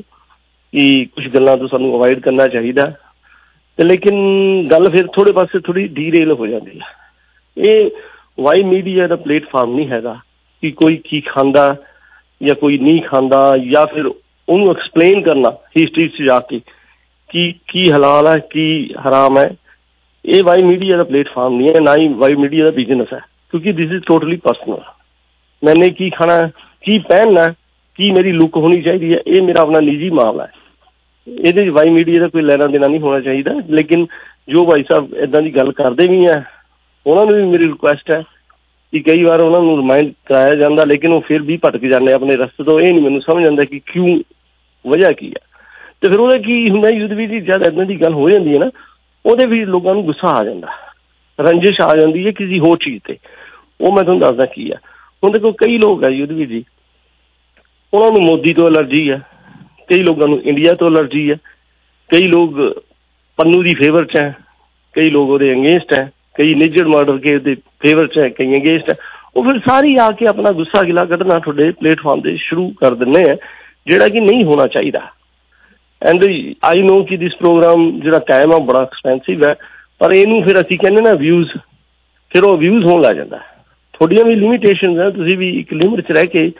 ਕਿ 0.72 1.04
ਕੁਝ 1.04 1.28
ਗੱਲਾਂ 1.28 1.56
ਤੋਂ 1.56 1.68
ਸਾਨੂੰ 1.68 1.96
ਅਵਾਇਡ 1.96 2.20
ਕਰਨਾ 2.20 2.48
ਚਾਹੀਦਾ। 2.48 2.92
ਤੇ 3.78 3.84
ਲੇਕਿਨ 3.84 4.16
ਗੱਲ 4.70 4.90
ਫਿਰ 4.90 5.06
ਥੋੜੇ 5.06 5.32
ਪਾਸੇ 5.32 5.58
ਥੋੜੀ 5.58 5.86
ਡੀਰੇਲ 5.88 6.32
ਹੋ 6.32 6.46
ਜਾਂਦੀ 6.46 6.80
ਹੈ 6.80 6.86
ਇਹ 7.56 7.90
ਵਾਈ 8.40 8.62
ਮੀਡੀਆ 8.62 9.06
ਦਾ 9.06 9.16
ਪਲੇਟਫਾਰਮ 9.16 9.74
ਨਹੀਂ 9.76 9.88
ਹੈਗਾ 9.88 10.16
ਕਿ 10.62 10.70
ਕੋਈ 10.70 10.96
ਕੀ 11.04 11.20
ਖਾਂਦਾ 11.20 11.76
ਜਾਂ 12.42 12.54
ਕੋਈ 12.54 12.78
ਨਹੀਂ 12.78 13.02
ਖਾਂਦਾ 13.02 13.58
ਜਾਂ 13.58 13.86
ਫਿਰ 13.86 14.06
ਉਹਨੂੰ 14.48 14.70
ਐਕਸਪਲੇਨ 14.70 15.22
ਕਰਨਾ 15.22 15.50
ਹਿਸਟਰੀ 15.78 16.08
'ਚ 16.08 16.22
ਜਾ 16.22 16.40
ਕੇ 16.40 16.60
ਕਿ 17.30 17.52
ਕੀ 17.68 17.90
ਹਲਾਲ 17.92 18.26
ਹੈ 18.26 18.38
ਕੀ 18.38 18.94
ਹਰਾਮ 19.08 19.38
ਹੈ 19.38 19.50
ਇਹ 20.24 20.42
ਵਾਈ 20.44 20.62
ਮੀਡੀਆ 20.62 20.96
ਦਾ 20.96 21.04
ਪਲੇਟਫਾਰਮ 21.04 21.56
ਨਹੀਂ 21.56 21.74
ਹੈ, 21.74 21.80
ਨਾ 21.80 21.96
ਹੀ 21.96 22.08
ਵਾਈ 22.08 22.34
ਮੀਡੀਆ 22.34 22.64
ਦਾ 22.64 22.70
ਬਿਜ਼ਨਸ 22.70 23.12
ਹੈ, 23.12 23.20
ਕਿਉਂਕਿ 23.50 23.72
ਥਿਸ 23.72 23.92
ਇਜ਼ 23.92 24.02
ਟੋਟਲੀ 24.06 24.36
ਪਰਸਨਲ 24.36 24.80
ਮੈਨੇ 25.64 25.90
ਕੀ 25.90 26.10
ਖਾਣਾ, 26.10 26.50
ਕੀ 26.82 26.98
ਪਹਿਨਣਾ, 26.98 27.48
ਕੀ 27.94 28.10
ਮੇਰੀ 28.10 28.32
ਲੁੱਕ 28.32 28.56
ਹੋਣੀ 28.56 28.82
ਚਾਹੀਦੀ 28.82 29.12
ਹੈ, 29.14 29.18
ਇਹ 29.26 29.42
ਮੇਰਾ 29.42 29.60
ਆਪਣਾ 29.60 29.80
ਨਿੱਜੀ 29.80 30.10
ਮਾਮਲਾ 30.10 30.44
ਹੈ। 30.44 30.52
ਇਹਦੇ 31.26 31.62
ਵਿੱਚ 31.62 31.74
ਵਾਈ 31.74 31.88
ਮੀਡੀਆ 31.90 32.20
ਦਾ 32.20 32.28
ਕੋਈ 32.28 32.42
ਲੈਣਾ 32.42 32.66
ਦੇਣਾ 32.66 32.86
ਨਹੀਂ 32.86 33.00
ਹੋਣਾ 33.00 33.20
ਚਾਹੀਦਾ। 33.20 33.52
ਲੇਕਿਨ 33.70 34.06
ਜੋ 34.48 34.64
ਭਾਈ 34.66 34.82
ਸਾਹਿਬ 34.82 35.14
ਇਦਾਂ 35.14 35.42
ਦੀ 35.42 35.54
ਗੱਲ 35.56 35.72
ਕਰਦੇ 35.72 36.06
ਵੀ 36.08 36.24
ਆ, 36.24 36.42
ਉਹਨਾਂ 37.06 37.24
ਨੂੰ 37.26 37.36
ਵੀ 37.36 37.42
ਮੇਰੀ 37.42 37.66
ਰਿਕੁਐਸਟ 37.66 38.10
ਹੈ 38.14 38.22
ਕਿ 38.92 39.00
ਕਈ 39.00 39.22
ਵਾਰ 39.24 39.40
ਉਹਨਾਂ 39.40 39.60
ਨੂੰ 39.60 39.76
ਰਿਮਾਈਂਡ 39.76 40.12
ਕਰਾਇਆ 40.26 40.54
ਜਾਂਦਾ, 40.54 40.84
ਲੇਕਿਨ 40.84 41.12
ਉਹ 41.12 41.20
ਫਿਰ 41.20 41.42
ਵੀ 41.42 41.56
ਭਟਕ 41.56 41.84
ਜਾਂਦੇ 41.84 42.12
ਆਪਣੇ 42.12 42.36
ਰਸਤੇ 42.36 42.64
ਤੋਂ। 42.64 42.80
ਇਹ 42.80 42.92
ਨਹੀਂ 42.92 43.02
ਮੈਨੂੰ 43.02 43.20
ਸਮਝ 43.20 43.44
ਆਉਂਦਾ 43.46 43.64
ਕਿ 43.64 43.80
ਕਿਉਂ, 43.86 44.18
ਵਜ੍ਹਾ 44.84 45.12
ਕੀ 45.12 45.28
ਹੈ 45.28 45.44
ਤੇ 46.00 46.08
ਫਿਰ 46.08 46.20
ਉਹਦਾ 46.20 46.38
ਕੀ 46.38 46.70
ਹੁੰਦਾ, 46.70 46.88
ਯੁੱਧ 46.88 47.12
ਵੀ 47.12 47.26
ਜੀ 47.26 47.40
ਜਦ 47.40 47.62
ਇਦਾਂ 47.62 47.84
ਦੀ 47.86 48.00
ਗੱਲ 48.00 48.12
ਹੋ 48.12 48.30
ਜਾਂਦੀ 48.30 48.54
ਹੈ 48.54 48.58
ਨਾ, 48.58 48.70
ਉਹਦੇ 49.24 49.46
ਵੀ 49.46 49.64
ਲੋਕਾਂ 49.64 49.94
ਨੂੰ 49.94 50.04
ਗੁੱਸਾ 50.04 50.28
ਆ 50.30 50.44
ਜਾਂਦਾ। 50.44 50.68
ਰੰਜਿਸ਼ 51.38 51.80
ਆ 51.80 51.94
ਜਾਂਦੀ 51.96 52.26
ਹੈ 52.26 52.30
ਕਿਸੇ 52.32 52.58
ਹੋਰ 52.58 52.76
ਚੀਜ਼ 52.76 53.02
ਤੇ। 53.04 53.16
ਉਹ 53.80 53.92
ਮੈਂ 53.92 54.02
ਤੁਹਾਨੂੰ 54.04 54.20
ਦੱਸਦਾ 54.20 54.46
ਕੀ 54.46 54.70
ਆ। 54.70 54.76
ਹੁਣ 55.24 55.32
ਦੇਖੋ 55.32 55.52
ਕਈ 55.52 55.78
ਲੋਕ 55.78 56.04
ਆ 56.04 56.08
ਯੁੱਧ 56.08 56.32
ਵੀ 56.32 56.46
ਜੀ 56.46 56.64
ਉਹਨਾਂ 57.94 58.10
ਨੂੰ 58.12 58.22
ਮੋਦੀ 58.22 58.52
ਤੋਂ 58.54 58.68
ਅਲਰਜੀ 58.68 59.10
ਹੈ 59.10 59.20
ਕਈ 59.88 60.02
ਲੋਕਾਂ 60.02 60.28
ਨੂੰ 60.28 60.40
ਇੰਡੀਆ 60.42 60.74
ਤੋਂ 60.74 60.88
ਅਲਰਜੀ 60.88 61.30
ਹੈ, 61.30 61.36
ਕਈ 62.10 62.26
ਲੋਕ 62.26 62.58
ਪੰਨੂ 63.38 63.62
ਦੀ 63.62 63.74
ਫੇਵਰ 63.74 64.04
'ਚ 64.04 64.16
ਹੈ, 64.16 64.34
ਕਈ 64.94 65.10
ਲੋਕ 65.10 65.30
ਉਹਦੇ 65.30 65.52
ਅਗੇਂਸਟ 65.52 65.92
ਹੈ, 65.92 66.10
ਕਈ 66.34 66.54
ਨਿਜਰ 66.54 66.88
ਮਰਡਰ 66.88 67.18
ਕੇ 67.18 67.38
ਦੇ 67.38 67.54
ਫੇਵਰ 67.80 68.06
'ਚ 68.06 68.18
ਹੈ, 68.18 68.28
ਕਈ 68.28 68.56
ਅਗੇਂਸਟ 68.56 68.90
ਹੈ। 68.90 68.94
ਉਹ 69.36 69.44
ਫਿਰ 69.44 69.58
ਸਾਰੀ 69.58 69.96
ਆ 69.96 70.10
ਕੇ 70.10 70.26
ਆਪਣਾ 70.26 70.52
ਗੁੱਸਾ 70.52 70.82
ਗਿਲਾ 70.82 71.04
ਕੱਢਣਾ 71.04 71.38
ਤੁਹਾਡੇ 71.38 71.70
ਪਲੇਟਫਾਰਮ 71.70 72.20
ਤੇ 72.20 72.36
ਸ਼ੁਰੂ 72.36 72.68
ਕਰ 72.70 72.94
ਦਿੰਨੇ 72.94 73.22
ਆ, 73.30 73.36
ਜਿਹੜਾ 73.86 74.08
ਕਿ 74.08 74.20
ਨਹੀਂ 74.20 74.44
ਹੋਣਾ 74.44 74.66
ਚਾਹੀਦਾ। 74.66 75.00
ਐਂਡ 76.02 76.24
ਆਈ 76.64 76.82
ਨੋ 76.82 77.02
ਕਿ 77.04 77.16
ਦਿਸ 77.16 77.34
ਪ੍ਰੋਗਰਾਮ 77.34 77.90
ਜਿਹੜਾ 78.00 78.18
ਕਾਇਮ 78.18 78.52
ਆ 78.52 78.58
ਬੜਾ 78.58 78.82
ਐਕਸਪੈਂਸਿਵ 78.82 79.44
ਹੈ, 79.44 79.54
ਪਰ 80.00 80.12
ਇਹਨੂੰ 80.12 80.42
ਫਿਰ 80.42 80.60
ਅਸੀਂ 80.60 80.78
ਕਹਿੰਦੇ 80.78 81.00
ਨਾ 81.00 81.12
ਵਿਊਜ਼ 81.14 81.56
ਫਿਰ 82.30 82.44
ਉਹ 82.44 82.56
ਵਿਊਜ਼ 82.56 82.84
ਹੋਣ 82.84 83.00
ਲੱਗ 83.00 83.16
ਜਾਂਦਾ। 83.16 83.40
ਥੋੜੀਆਂ 83.94 84.24
ਵੀ 84.24 84.34
ਲਿਮਿਟੇਸ਼ਨਸ 84.34 84.98
ਹੈ 84.98 85.10
ਤੁਸੀਂ 85.10 85.36
ਵੀ 85.38 85.48
ਇੱਕ 85.60 85.72
ਲਿਮਿਟ 85.74 86.00
'ਚ 86.00 86.12
ਰਹਿ 86.12 86.26
ਕੇ 86.26 86.50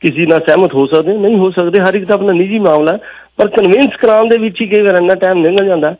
ਕਿਸੇ 0.00 0.26
ਨਾਲ 0.26 0.40
ਸਹਿਮਤ 0.40 0.74
ਹੋ 0.74 0.86
ਸਕਦੇ 0.86 1.16
ਨਹੀਂ 1.18 1.36
ਹੋ 1.36 1.50
ਸਕਦੇ, 1.50 1.80
ਹਰ 1.80 1.94
ਇੱਕ 1.94 2.04
ਦਾ 2.04 2.14
ਆਪਣਾ 2.14 2.32
ਨਿੱਜੀ 2.32 2.58
ਮਾਮਲਾ 2.58 2.98
ਪਰ 3.36 3.48
ਕਨਵਿੰਸ 3.48 3.96
ਕਰਾਉਣ 3.96 4.28
ਦੇ 4.28 4.38
ਵਿੱਚ 4.38 4.60
ਹੀ 4.60 4.66
ਕਈ 4.66 4.82
ਵਾਰ 4.82 4.96
ਇੰਨਾ 4.96 5.14
ਟਾਈਮ 5.14 5.38
ਨਿਕਲ 5.38 5.66
ਜਾਂਦਾ 5.66 5.94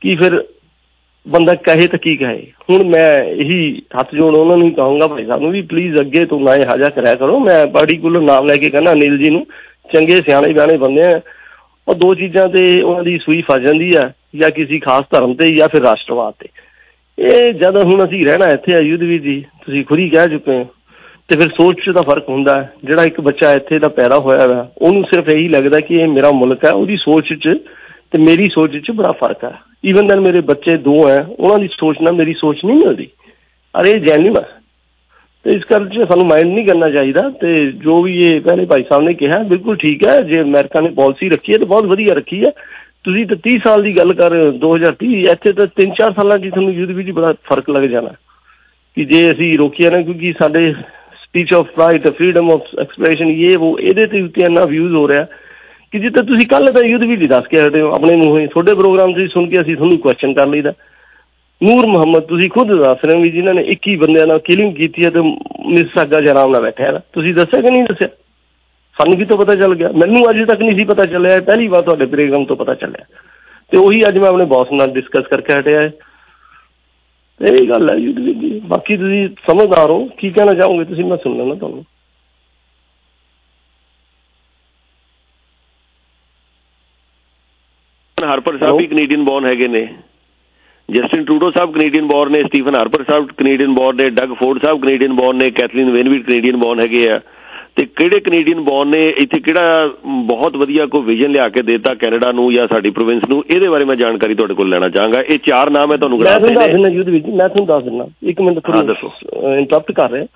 ਕਿ 0.00 0.14
ਫਿਰ 0.14 0.44
ਬੰਦਾ 1.26 1.54
ਕਹੇ 1.54 1.86
ਤਾਂ 1.86 1.98
ਕੀ 1.98 2.16
ਕਹੇ। 2.16 2.46
ਹੁਣ 2.70 2.84
ਮੈਂ 2.84 3.24
ਇਹੀ 3.24 3.82
ਹੱਥ 4.00 4.14
ਜੋੜ 4.14 4.34
ਉਹਨਾਂ 4.34 4.56
ਨੂੰ 4.56 4.70
ਕਹਾਂਗਾ, 4.72 5.06
ਭਾਈ 5.06 5.24
ਸਾਹਿਬ 5.26 5.42
ਨੂੰ 5.42 5.50
ਵੀ 5.50 5.62
ਪਲੀਜ਼ 5.62 6.00
ਅੱਗੇ 6.00 6.24
ਤੋਂ 6.24 6.40
ਨਾ 6.40 6.54
ਇਹ 6.54 6.66
ਹਾਜ਼ਾ 6.66 6.88
ਕਰਿਆ 6.88 7.14
ਕਰੋ। 7.14 7.38
ਮੈਂ 7.38 7.66
ਪਾਰਟਿਕੂਲਰ 7.66 8.20
ਨਾਮ 8.20 8.46
ਲੈ 8.46 8.56
ਕੇ 8.56 8.70
ਕਹਿੰਦਾ 8.70 8.92
ਅਨਿਲ 8.92 9.18
ਜੀ 9.18 9.30
ਨੂੰ, 9.30 9.46
ਚੰਗੇ 9.92 10.20
ਸਿਆਣੇ 10.20 10.52
ਬਿਆਣੇ 10.52 10.76
ਬੰਦੇ 10.76 11.02
ਆ। 11.02 11.20
ਉਹ 11.88 11.94
ਦੋ 11.94 12.14
ਚੀਜ਼ਾਂ 12.14 12.48
ਤੇ 12.48 12.82
ਉਹਨਾਂ 12.82 13.02
ਦੀ 13.02 13.18
ਸੂਈ 13.18 13.42
ਫਸ 13.42 13.60
ਜਾਂਦੀ 13.60 13.94
ਆ, 13.96 14.10
ਜਾਂ 14.36 14.50
ਕਿਸੇ 14.50 14.78
ਖਾਸ 14.78 15.04
ਧਰਮ 15.10 15.34
ਤੇ 15.34 15.52
ਜਾਂ 15.52 15.68
ਫਿਰ 15.68 15.82
ਰਾਸ਼ਟਰਵਾਦ 15.82 16.34
ਤੇ। 16.38 16.48
ਇਹ 17.18 17.52
ਜਦ 17.52 17.76
ਹੁਣ 17.76 18.04
ਅਸੀਂ 18.04 18.26
ਰਹਿਣਾ 18.26 18.48
ਇੱਥੇ 18.48 18.74
ਆ 18.74 18.78
ਯੁੱਧ 18.78 19.02
ਵੀ 19.02 19.18
ਜੀ, 19.18 19.44
ਤੁਸੀਂ 19.66 19.84
ਖੁਦ 19.84 19.98
ਹੀ 19.98 20.08
ਕਹਿ 20.08 20.28
ਚੁੱਕੇ 20.28 20.50
ਹੋ। 20.50 20.66
ਤੇ 21.28 21.36
ਫਿਰ 21.36 21.48
ਸੋਚ 21.48 21.76
'ਚ 21.76 21.90
ਦਾ 21.90 22.02
ਫ਼ਰਕ 22.02 22.28
ਹੁੰਦਾ 22.28 22.68
ਜਿਹੜਾ 22.84 23.04
ਇੱਕ 23.04 23.20
ਬੱਚਾ 23.20 23.52
ਇੱਥੇ 23.52 23.78
ਦਾ 23.78 23.88
ਪੈਦਾ 23.88 24.18
ਹੋਇਆ 24.18 24.46
ਹੋਇਆ, 24.46 24.68
ਉਹਨੂੰ 24.78 25.04
ਸਿਰਫ 25.04 25.28
ਇਹੀ 25.28 25.48
ਲੱਗਦਾ 25.48 25.80
ਕਿ 25.80 25.94
ਇਹ 25.94 26.08
ਮੇਰਾ 26.08 26.30
ਮੁਲਕ 26.30 26.64
ਹੈ, 26.64 26.70
ਉਹਦੀ 26.70 26.96
ਸੋਚ 26.96 27.32
'ਚ 27.32 27.48
ਤੇ 28.10 28.18
ਮੇਰੀ 28.18 28.48
ਸੋਚ 28.48 28.76
'ਚ 28.76 28.90
ਬੜਾ 28.90 29.12
ਫ਼ਰਕ 29.12 29.44
ਹੈ। 29.44 29.52
ਈਵਨ 29.84 30.06
ਦਨ 30.06 30.20
ਮੇਰੇ 30.20 30.40
ਬੱਚੇ 30.40 30.76
ਦੋ 30.76 31.08
ਹੈ, 31.08 31.26
ਉਹਨਾਂ 31.40 31.58
ਦੀ 31.58 31.68
ਸੋਚ 31.68 31.96
ਨਾਲ 32.02 32.12
ਮੇਰੀ 32.12 32.34
ਸੋਚ 32.34 32.64
ਨਹੀਂ 32.64 32.76
ਮਿਲਦੀ। 32.76 33.08
ਅਰੇ 33.80 33.98
ਜੈਨੂਨ 33.98 34.36
ਹੈ। 34.36 34.48
ਤੇ 35.44 35.52
ਇਸ 35.52 35.64
ਕਰਕੇ 35.64 36.06
ਸਾਨੂੰ 36.06 36.26
ਮਾਈਂਡ 36.26 36.46
ਨਹੀਂ 36.46 36.66
ਕਰਨਾ 36.66 36.90
ਚਾਹੀਦਾ 36.90 37.30
ਤੇ 37.40 37.72
ਜੋ 37.72 38.02
ਵੀ 38.02 38.26
ਇਹ 38.26 38.40
ਪਹਿਲੇ 38.40 38.64
ਭਾਈ 38.64 38.84
ਸਾਹਿਬ 38.88 39.04
ਨੇ 39.04 39.14
ਕਿਹਾ, 39.14 39.38
ਬਿਲਕੁਲ 39.38 39.76
ਠੀਕ 39.76 40.06
ਹੈ, 40.06 40.20
ਜੇ 40.20 40.40
ਅਮਰੀਕਾ 40.40 40.80
ਨੇ 40.80 40.90
ਪਾਲਿਸੀ 40.90 41.28
ਰੱਖੀ 41.28 41.52
ਹੈ 41.52 41.58
ਤਾਂ 41.58 41.66
ਬਹੁਤ 41.66 41.84
ਵਧੀਆ 41.84 42.14
ਰੱਖੀ 42.14 42.44
ਹੈ। 42.44 42.50
ਤੁਸੀਂ 43.04 43.26
ਤਾਂ 43.26 43.36
30 43.36 43.58
ਸਾਲ 43.64 43.82
ਦੀ 43.82 43.96
ਗੱਲ 43.96 44.12
ਕਰ 44.12 44.30
ਰਹੇ 44.30 44.40
ਹੋ 44.40 44.52
2030 44.52 45.24
ਇੱਥੇ 45.32 45.52
ਤਾਂ 45.52 45.66
3-4 45.66 46.12
ਸਾਲਾਂ 46.12 46.38
'ਚ 46.38 46.50
ਤੁਹਾਨੂੰ 46.50 46.72
ਯੁੱਧ 46.72 46.90
ਵਿੱਚ 46.90 47.10
ਬੜਾ 47.10 47.32
ਫ਼ਰਕ 47.32 47.70
ਲੱਗ 47.70 47.82
ਜਾਣਾ। 47.82 48.08
ਕਿ 48.96 49.04
ਜੇ 49.04 49.32
ਅਸੀਂ 49.32 49.58
ਰੋਕਿਆ 49.58 49.90
ਨਾ, 49.90 50.02
ਕਿਉਂਕਿ 50.02 50.34
ਸਾਡੇ 50.38 50.74
speech 51.36 51.54
of 51.54 51.66
right 51.78 52.08
freedom 52.08 52.50
of 52.50 52.62
expression 52.80 53.28
ਇਹ 53.28 53.58
ਉਹ 53.58 53.78
ਇਹਦੇ 53.78 54.06
ਤੇ 54.06 54.22
ਉੱਤੇ 54.22 54.42
ਇੰਨਾ 54.42 54.64
ਵਿਊਜ਼ 54.64 54.94
ਹੋ 54.94 55.08
ਰਿਹਾ 55.08 55.24
ਕਿ 55.92 55.98
ਜਿੱਤੇ 55.98 56.26
ਤੁਸੀਂ 56.26 56.46
ਕੱਲ 56.46 56.72
ਤਾਂ 56.72 56.82
ਯੁੱਧ 56.82 57.02
ਵੀ 57.02 57.26
ਦੱਸ 57.26 57.46
ਕੇ 57.46 57.68
ਹਟੇ 57.68 57.80
ਹੋ, 57.80 57.94
ਆਪਣੇ 57.94 58.16
ਮੂੰਹੋਂ 58.16 58.38
ਹੀ। 58.38 58.46
ਤੁਹਾਡੇ 58.46 58.74
ਪ੍ਰੋਗਰਾਮ 58.74 59.12
'ਚ 59.12 59.32
ਸੁਣ 59.32 59.48
ਕੇ 59.48 59.60
ਅਸੀਂ 59.60 59.76
ਤੁਹਾਨੂੰ 59.76 59.98
ਕੁਐਸਚਨ 59.98 60.34
ਕਰ 60.34 60.46
ਲਈਦਾ। 60.46 60.72
ਨੂਰ 61.62 61.86
ਮੁਹੰਮਦ, 61.86 62.22
ਤੁਸੀਂ 62.22 62.50
ਖੁਦ 62.50 62.82
ਦੱਸ 62.82 63.04
ਰਹੇ 63.04 63.14
ਹੋ 63.14 63.20
ਵੀ 63.20 63.30
ਜਿਨ੍ਹਾਂ 63.30 63.54
ਨੇ 63.54 63.64
21 63.68 63.96
ਬੰਦਿਆਂ 63.96 64.26
ਨਾਲ 64.26 64.38
ਕਿਲਿੰਗ 64.38 64.74
ਕੀਤੀ 64.74 65.04
ਹੈ 65.04 65.10
ਤੇ 65.10 65.20
ਮਿਸ 65.66 65.86
ਸਾਗਾ 65.94 66.20
ਜਨਾਮ 66.20 66.52
ਨਾਲ 66.52 66.62
ਬੈਠਿਆ 66.62 66.92
ਹੈ। 66.92 66.98
ਤੁਸੀਂ 67.12 67.34
ਦੱਸਿਆ 67.34 67.60
ਕਿ 67.60 67.70
ਨਹੀਂ 67.70 67.84
ਦੱਸਿਆ? 67.84 68.08
ਸਾਨੂੰ 68.98 69.18
ਵੀ 69.18 69.24
ਤਾਂ 69.24 69.36
ਪਤਾ 69.36 69.54
ਚੱਲ 69.54 69.74
ਗਿਆ। 69.74 69.88
ਮੈਨੂੰ 69.88 70.30
ਅਜੇ 70.30 70.44
ਤੱਕ 70.44 70.60
ਨਹੀਂ 70.60 70.76
ਸੀ 70.76 70.84
ਪਤਾ 70.84 71.04
ਚੱਲਿਆ। 71.06 71.40
ਪਹਿਲੀ 71.40 71.68
ਵਾਰ 71.68 71.82
ਤੁਹਾਡੇ 71.82 72.06
ਪ੍ਰੋਗਰਾਮ 72.06 72.44
ਤੋਂ 72.44 72.56
ਪਤਾ 72.56 72.74
ਚੱਲਿਆ। 72.74 73.04
ਤੇ 73.70 73.78
ਉਹੀ 73.78 74.08
ਅੱਜ 74.08 74.18
ਮੈਂ 74.18 74.28
ਆਪਣੇ 74.28 74.44
ਬੌਸ 74.44 74.66
ਨਾਲ 74.72 74.90
ਡਿਸਕਸ 74.90 75.26
ਕਰਕੇ 75.26 75.52
ਹਟਿਆ 75.58 75.80
ਹੈ। 75.80 75.92
ਇਹ 77.40 77.68
ਗੱਲ 77.68 77.90
ਹੈ 77.90 77.94
ਜੀ 77.96 78.60
ਬਾਕੀ 78.66 78.96
ਤੁਸੀਂ 78.96 79.28
ਸਮਝਦਾਰ 79.46 79.90
ਹੋ 79.90 80.04
ਕੀ 80.18 80.30
ਕਹਿਣਾ 80.30 80.54
ਚਾਹੋਗੇ 80.54 80.84
ਤੁਸੀਂ 80.84 81.04
ਮੈਂ 81.04 81.16
ਸੁਣ 81.22 81.36
ਲੈਣਾ 81.38 81.54
ਤੁਹਾਨੂੰ। 81.54 81.84
ਹਾਰਪਰ 88.18 88.56
ਸਾਹਿਬ 88.58 88.76
ਵੀ 88.76 88.86
ਕੈਨੇਡੀਅਨ 88.86 89.24
ਬੌਰਨ 89.24 89.46
ਹੈਗੇ 89.46 89.66
ਨੇ। 89.68 89.86
ਜਸਟਿਨ 90.88 91.24
ਟਰੂਡੋ 91.24 91.50
ਸਾਹਿਬ 91.50 91.72
ਕੈਨੇਡੀਅਨ 91.72 92.06
ਬੌਰਨ 92.06 92.32
ਨੇ 92.32 92.42
Stephen 92.42 92.74
Harper 92.76 93.04
sahib 93.04 93.26
Canadian 93.38 93.74
born 93.74 93.96
ਨੇ 93.96 94.08
Doug 94.10 94.32
Ford 94.34 94.62
sahib 94.62 94.80
Canadian 94.82 95.14
born 95.14 95.36
ਨੇ 95.38 95.50
ਕੈਥਲੀਨ 95.50 95.90
ਵੇਨਵੀਟ 95.90 96.26
ਕੈਨੇਡੀਅਨ 96.26 96.56
ਬੌਰਨ 96.56 96.80
ਹੈਗੇ 96.80 97.08
ਆ। 97.10 97.20
ਤੇ 97.76 97.86
ਕਿਹੜੇ 97.86 98.20
ਕੈਨੇਡੀਅਨ 98.20 98.60
ਬੌਰਨ 98.60 98.88
ਨੇ 98.88 99.04
ਇੱਥੇ 99.04 99.40
ਕਿਹੜਾ 99.40 99.90
ਬਹੁਤ 100.06 100.56
ਵਧੀਆ 100.56 100.86
ਕੋਈ 100.86 101.02
ਵਿਜ਼ਨ 101.02 101.30
ਲਿਆ 101.30 101.48
ਕੇ 101.48 101.62
ਦਿੱਤਾ 101.62 101.94
ਕੈਨੇਡਾ 101.94 102.32
ਨੂੰ 102.32 102.52
ਜਾਂ 102.54 102.66
ਸਾਡੀ 102.66 102.90
ਪ੍ਰੋਵਿੰਸ 102.90 103.22
ਨੂੰ 103.28 103.44
ਇਹਦੇ 103.50 103.68
ਬਾਰੇ 103.68 103.84
ਮੈਂ 103.84 103.96
ਜਾਣਕਾਰੀ 103.96 104.34
ਤੁਹਾਡੇ 104.34 104.54
ਕੋਲ 104.54 104.68
ਲੈਣਾ 104.68 104.88
ਚਾਹਾਂਗਾ। 104.88 105.20
ਇਹ 105.20 105.38
ਚਾਰ 105.38 105.70
ਨਾਮ 105.70 105.92
ਹੈ 105.92 105.96
ਤੁਹਾਨੂੰ 105.96 106.18
ਮੈਂ 106.18 106.38
ਤੁਹਾਨੂੰ 106.38 106.54
ਦੱਸ 106.54 106.70
ਦਿੰਦਾ। 106.70 106.88
ਯੂਦ 106.88 107.08
ਵਿੱਚ 107.08 107.26
ਮੈਂ 107.26 107.48
ਤੁਹਾਨੂੰ 107.48 107.66
ਦੱਸ 107.66 107.84
ਦਿੰਦਾ। 107.84 108.06
ਇੱਕ 108.22 108.40
ਮਿੰਟ 108.40 108.58
ਤੁਹਾਨੂੰ 108.58 109.56
ਇੰਟਰਪਟ 109.58 109.92
ਕਰ 109.92 110.10
ਰਿਹਾ। 110.10 110.26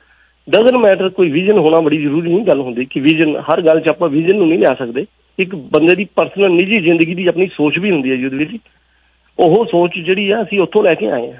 ਡਸਨਟ 0.50 0.74
ਮੈਟਰ 0.74 1.08
ਕੋਈ 1.08 1.30
ਵਿਜ਼ਨ 1.30 1.58
ਹੋਣਾ 1.58 1.80
ਬੜੀ 1.80 1.98
ਜ਼ਰੂਰੀ 1.98 2.32
ਨਹੀਂ 2.32 2.44
ਗੱਲ 2.44 2.60
ਹੁੰਦੀ 2.60 2.84
ਕਿ 2.84 3.00
ਵਿਜ਼ਨ 3.00 3.36
ਹਰ 3.36 3.62
ਗੱਲ 3.62 3.80
'ਚ 3.80 3.88
ਆਪਾਂ 3.88 4.08
ਵਿਜ਼ਨ 4.08 4.36
ਨੂੰ 4.36 4.48
ਨਹੀਂ 4.48 4.58
ਲਿਆ 4.58 4.74
ਸਕਦੇ। 4.74 5.06
ਇੱਕ 5.38 5.54
ਬੰਦੇ 5.54 5.94
ਦੀ 5.94 6.06
ਪਰਸਨਲ 6.16 6.50
ਨਿੱਜੀ 6.50 6.80
ਜ਼ਿੰਦਗੀ 6.80 7.14
ਦੀ 7.14 7.26
ਆਪਣੀ 7.26 7.46
ਸੋਚ 7.46 7.78
ਵੀ 7.78 7.90
ਹੁੰਦੀ 7.90 8.10
ਹੈ 8.10 8.16
ਯੁੱਧ 8.16 8.34
ਵਿੱਚ। 8.34 8.56
ਉਹ 9.38 9.64
ਸੋਚ 9.64 9.98
ਜਿਹੜੀ 9.98 10.30
ਆ 10.30 10.42
ਅਸੀਂ 10.42 10.60
ਉੱਥੋਂ 10.60 10.82
ਲੈ 10.82 10.94
ਕੇ 10.94 11.10
ਆਏ 11.10 11.28
ਆ। 11.30 11.36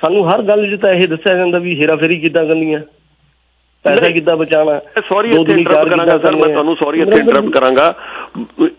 ਸਾਨੂੰ 0.00 0.28
ਹਰ 0.30 0.42
ਗੱਲ 0.42 0.66
'ਚ 0.66 0.80
ਤਾਂ 0.80 0.92
ਇਹ 0.92 1.08
ਦੱਸਿਆ 1.08 1.36
ਜਾਂਦਾ 1.36 1.58
ਵੀ 1.58 1.80
ਹੇਰਾਫੇਰੀ 1.80 2.18
ਕਿੱਦਾਂ 2.20 2.44
ਕਰਨੀ 2.46 2.74
ਆ। 2.74 2.80
ਪੈਸਾ 3.84 4.08
ਕਿੱਦਾਂ 4.08 4.36
ਬਚਾਉਣਾ? 4.36 4.78
ਸੌਰੀ 5.08 5.30
ਇੱਥੇ 5.30 5.52
ਇੰਟਰਪਟ 5.52 5.88
ਕਰਾਂਗਾ 5.88 6.18
ਸਰ 6.18 6.36
ਮੈਂ 6.36 6.48
ਤੁਹਾਨੂੰ 6.48 6.74
ਸੌਰੀ 6.76 7.00
ਇੱਥੇ 7.00 7.18
ਇੰਟਰਪਟ 7.18 7.50
ਕਰਾਂਗਾ। 7.50 7.94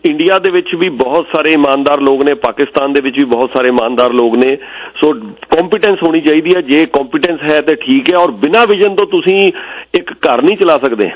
ਇੰਡੀਆ 0.04 0.38
ਦੇ 0.38 0.50
ਵਿੱਚ 0.50 0.74
ਵੀ 0.74 0.88
ਬਹੁਤ 0.88 1.26
ਸਾਰੇ 1.32 1.52
ਇਮਾਨਦਾਰ 1.52 2.00
ਲੋਕ 2.00 2.22
ਨੇ 2.22 2.34
ਪਾਕਿਸਤਾਨ 2.34 2.92
ਦੇ 2.92 3.00
ਵਿੱਚ 3.00 3.18
ਵੀ 3.18 3.24
ਬਹੁਤ 3.24 3.50
ਸਾਰੇ 3.56 3.68
ਇਮਾਨਦਾਰ 3.68 4.12
ਲੋਕ 4.12 4.36
ਨੇ। 4.36 4.56
ਸੋ 5.00 5.12
ਕੰਪੀਟੈਂਸ 5.50 6.02
ਹੋਣੀ 6.02 6.20
ਚਾਹੀਦੀ 6.20 6.54
ਹੈ। 6.54 6.60
ਜੇ 6.60 6.86
ਕੰਪੀਟੈਂਸ 6.92 7.42
ਹੈ 7.42 7.60
ਤੇ 7.60 7.74
ਠੀਕ 7.74 8.12
ਹੈ 8.12 8.18
ਔਰ 8.18 8.30
ਬਿਨਾਂ 8.44 8.66
ਵਿਜ਼ਨ 8.66 8.94
ਤੋਂ 8.94 9.06
ਤੁਸੀਂ 9.06 9.52
ਇੱਕ 9.94 10.12
ਘਰ 10.26 10.42
ਨਹੀਂ 10.42 10.56
ਚਲਾ 10.56 10.78
ਸਕਦੇ। 10.78 11.10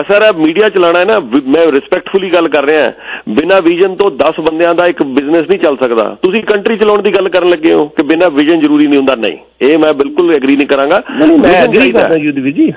ਅਸਰ 0.00 0.22
ਹੈ 0.22 0.30
ਮੀਡੀਆ 0.32 0.68
ਚਲਾਣਾ 0.68 0.98
ਹੈ 0.98 1.04
ਨਾ 1.04 1.18
ਮੈਂ 1.46 1.64
ਰਿਸਪੈਕਟਫੁਲੀ 1.72 2.28
ਗੱਲ 2.32 2.48
ਕਰ 2.48 2.64
ਰਿਹਾ 2.64 2.92
ਬਿਨਾ 3.28 3.58
ਵਿਜ਼ਨ 3.60 3.94
ਤੋਂ 3.96 4.10
10 4.18 4.40
ਬੰਦਿਆਂ 4.42 4.74
ਦਾ 4.74 4.86
ਇੱਕ 4.86 5.02
ਬਿਜ਼ਨਸ 5.02 5.48
ਨਹੀਂ 5.48 5.58
ਚੱਲ 5.58 5.76
ਸਕਦਾ। 5.76 6.04
ਤੁਸੀਂ 6.22 6.42
ਕੰਟਰੀ 6.44 6.76
ਚਲਾਉਣ 6.76 7.02
ਦੀ 7.02 7.12
ਗੱਲ 7.14 7.28
ਕਰਨ 7.28 7.48
ਲੱਗੇ 7.50 7.72
ਹੋ 7.72 7.86
ਕਿ 7.88 8.02
ਬਿਨਾ 8.02 8.28
ਵਿਜ਼ਨ 8.28 8.60
ਜ਼ਰੂਰੀ 8.60 8.86
ਨਹੀਂ 8.86 8.98
ਹੁੰਦਾ? 8.98 9.14
ਨਹੀਂ। 9.14 9.36
ਇਹ 9.62 9.78
ਮੈਂ 9.78 9.92
ਬਿਲਕੁਲ 9.92 10.34
ਐਗਰੀ 10.34 10.56
ਨਹੀਂ 10.56 10.66
ਕਰਾਂਗਾ। 10.66 11.02
ਮੈਂ 11.18 11.54
ਐਗਰੀ 11.54 11.90
ਕਰਦਾ 11.90 12.16
ਯੁੱਧ 12.16 12.38
ਜੀ 12.38 12.72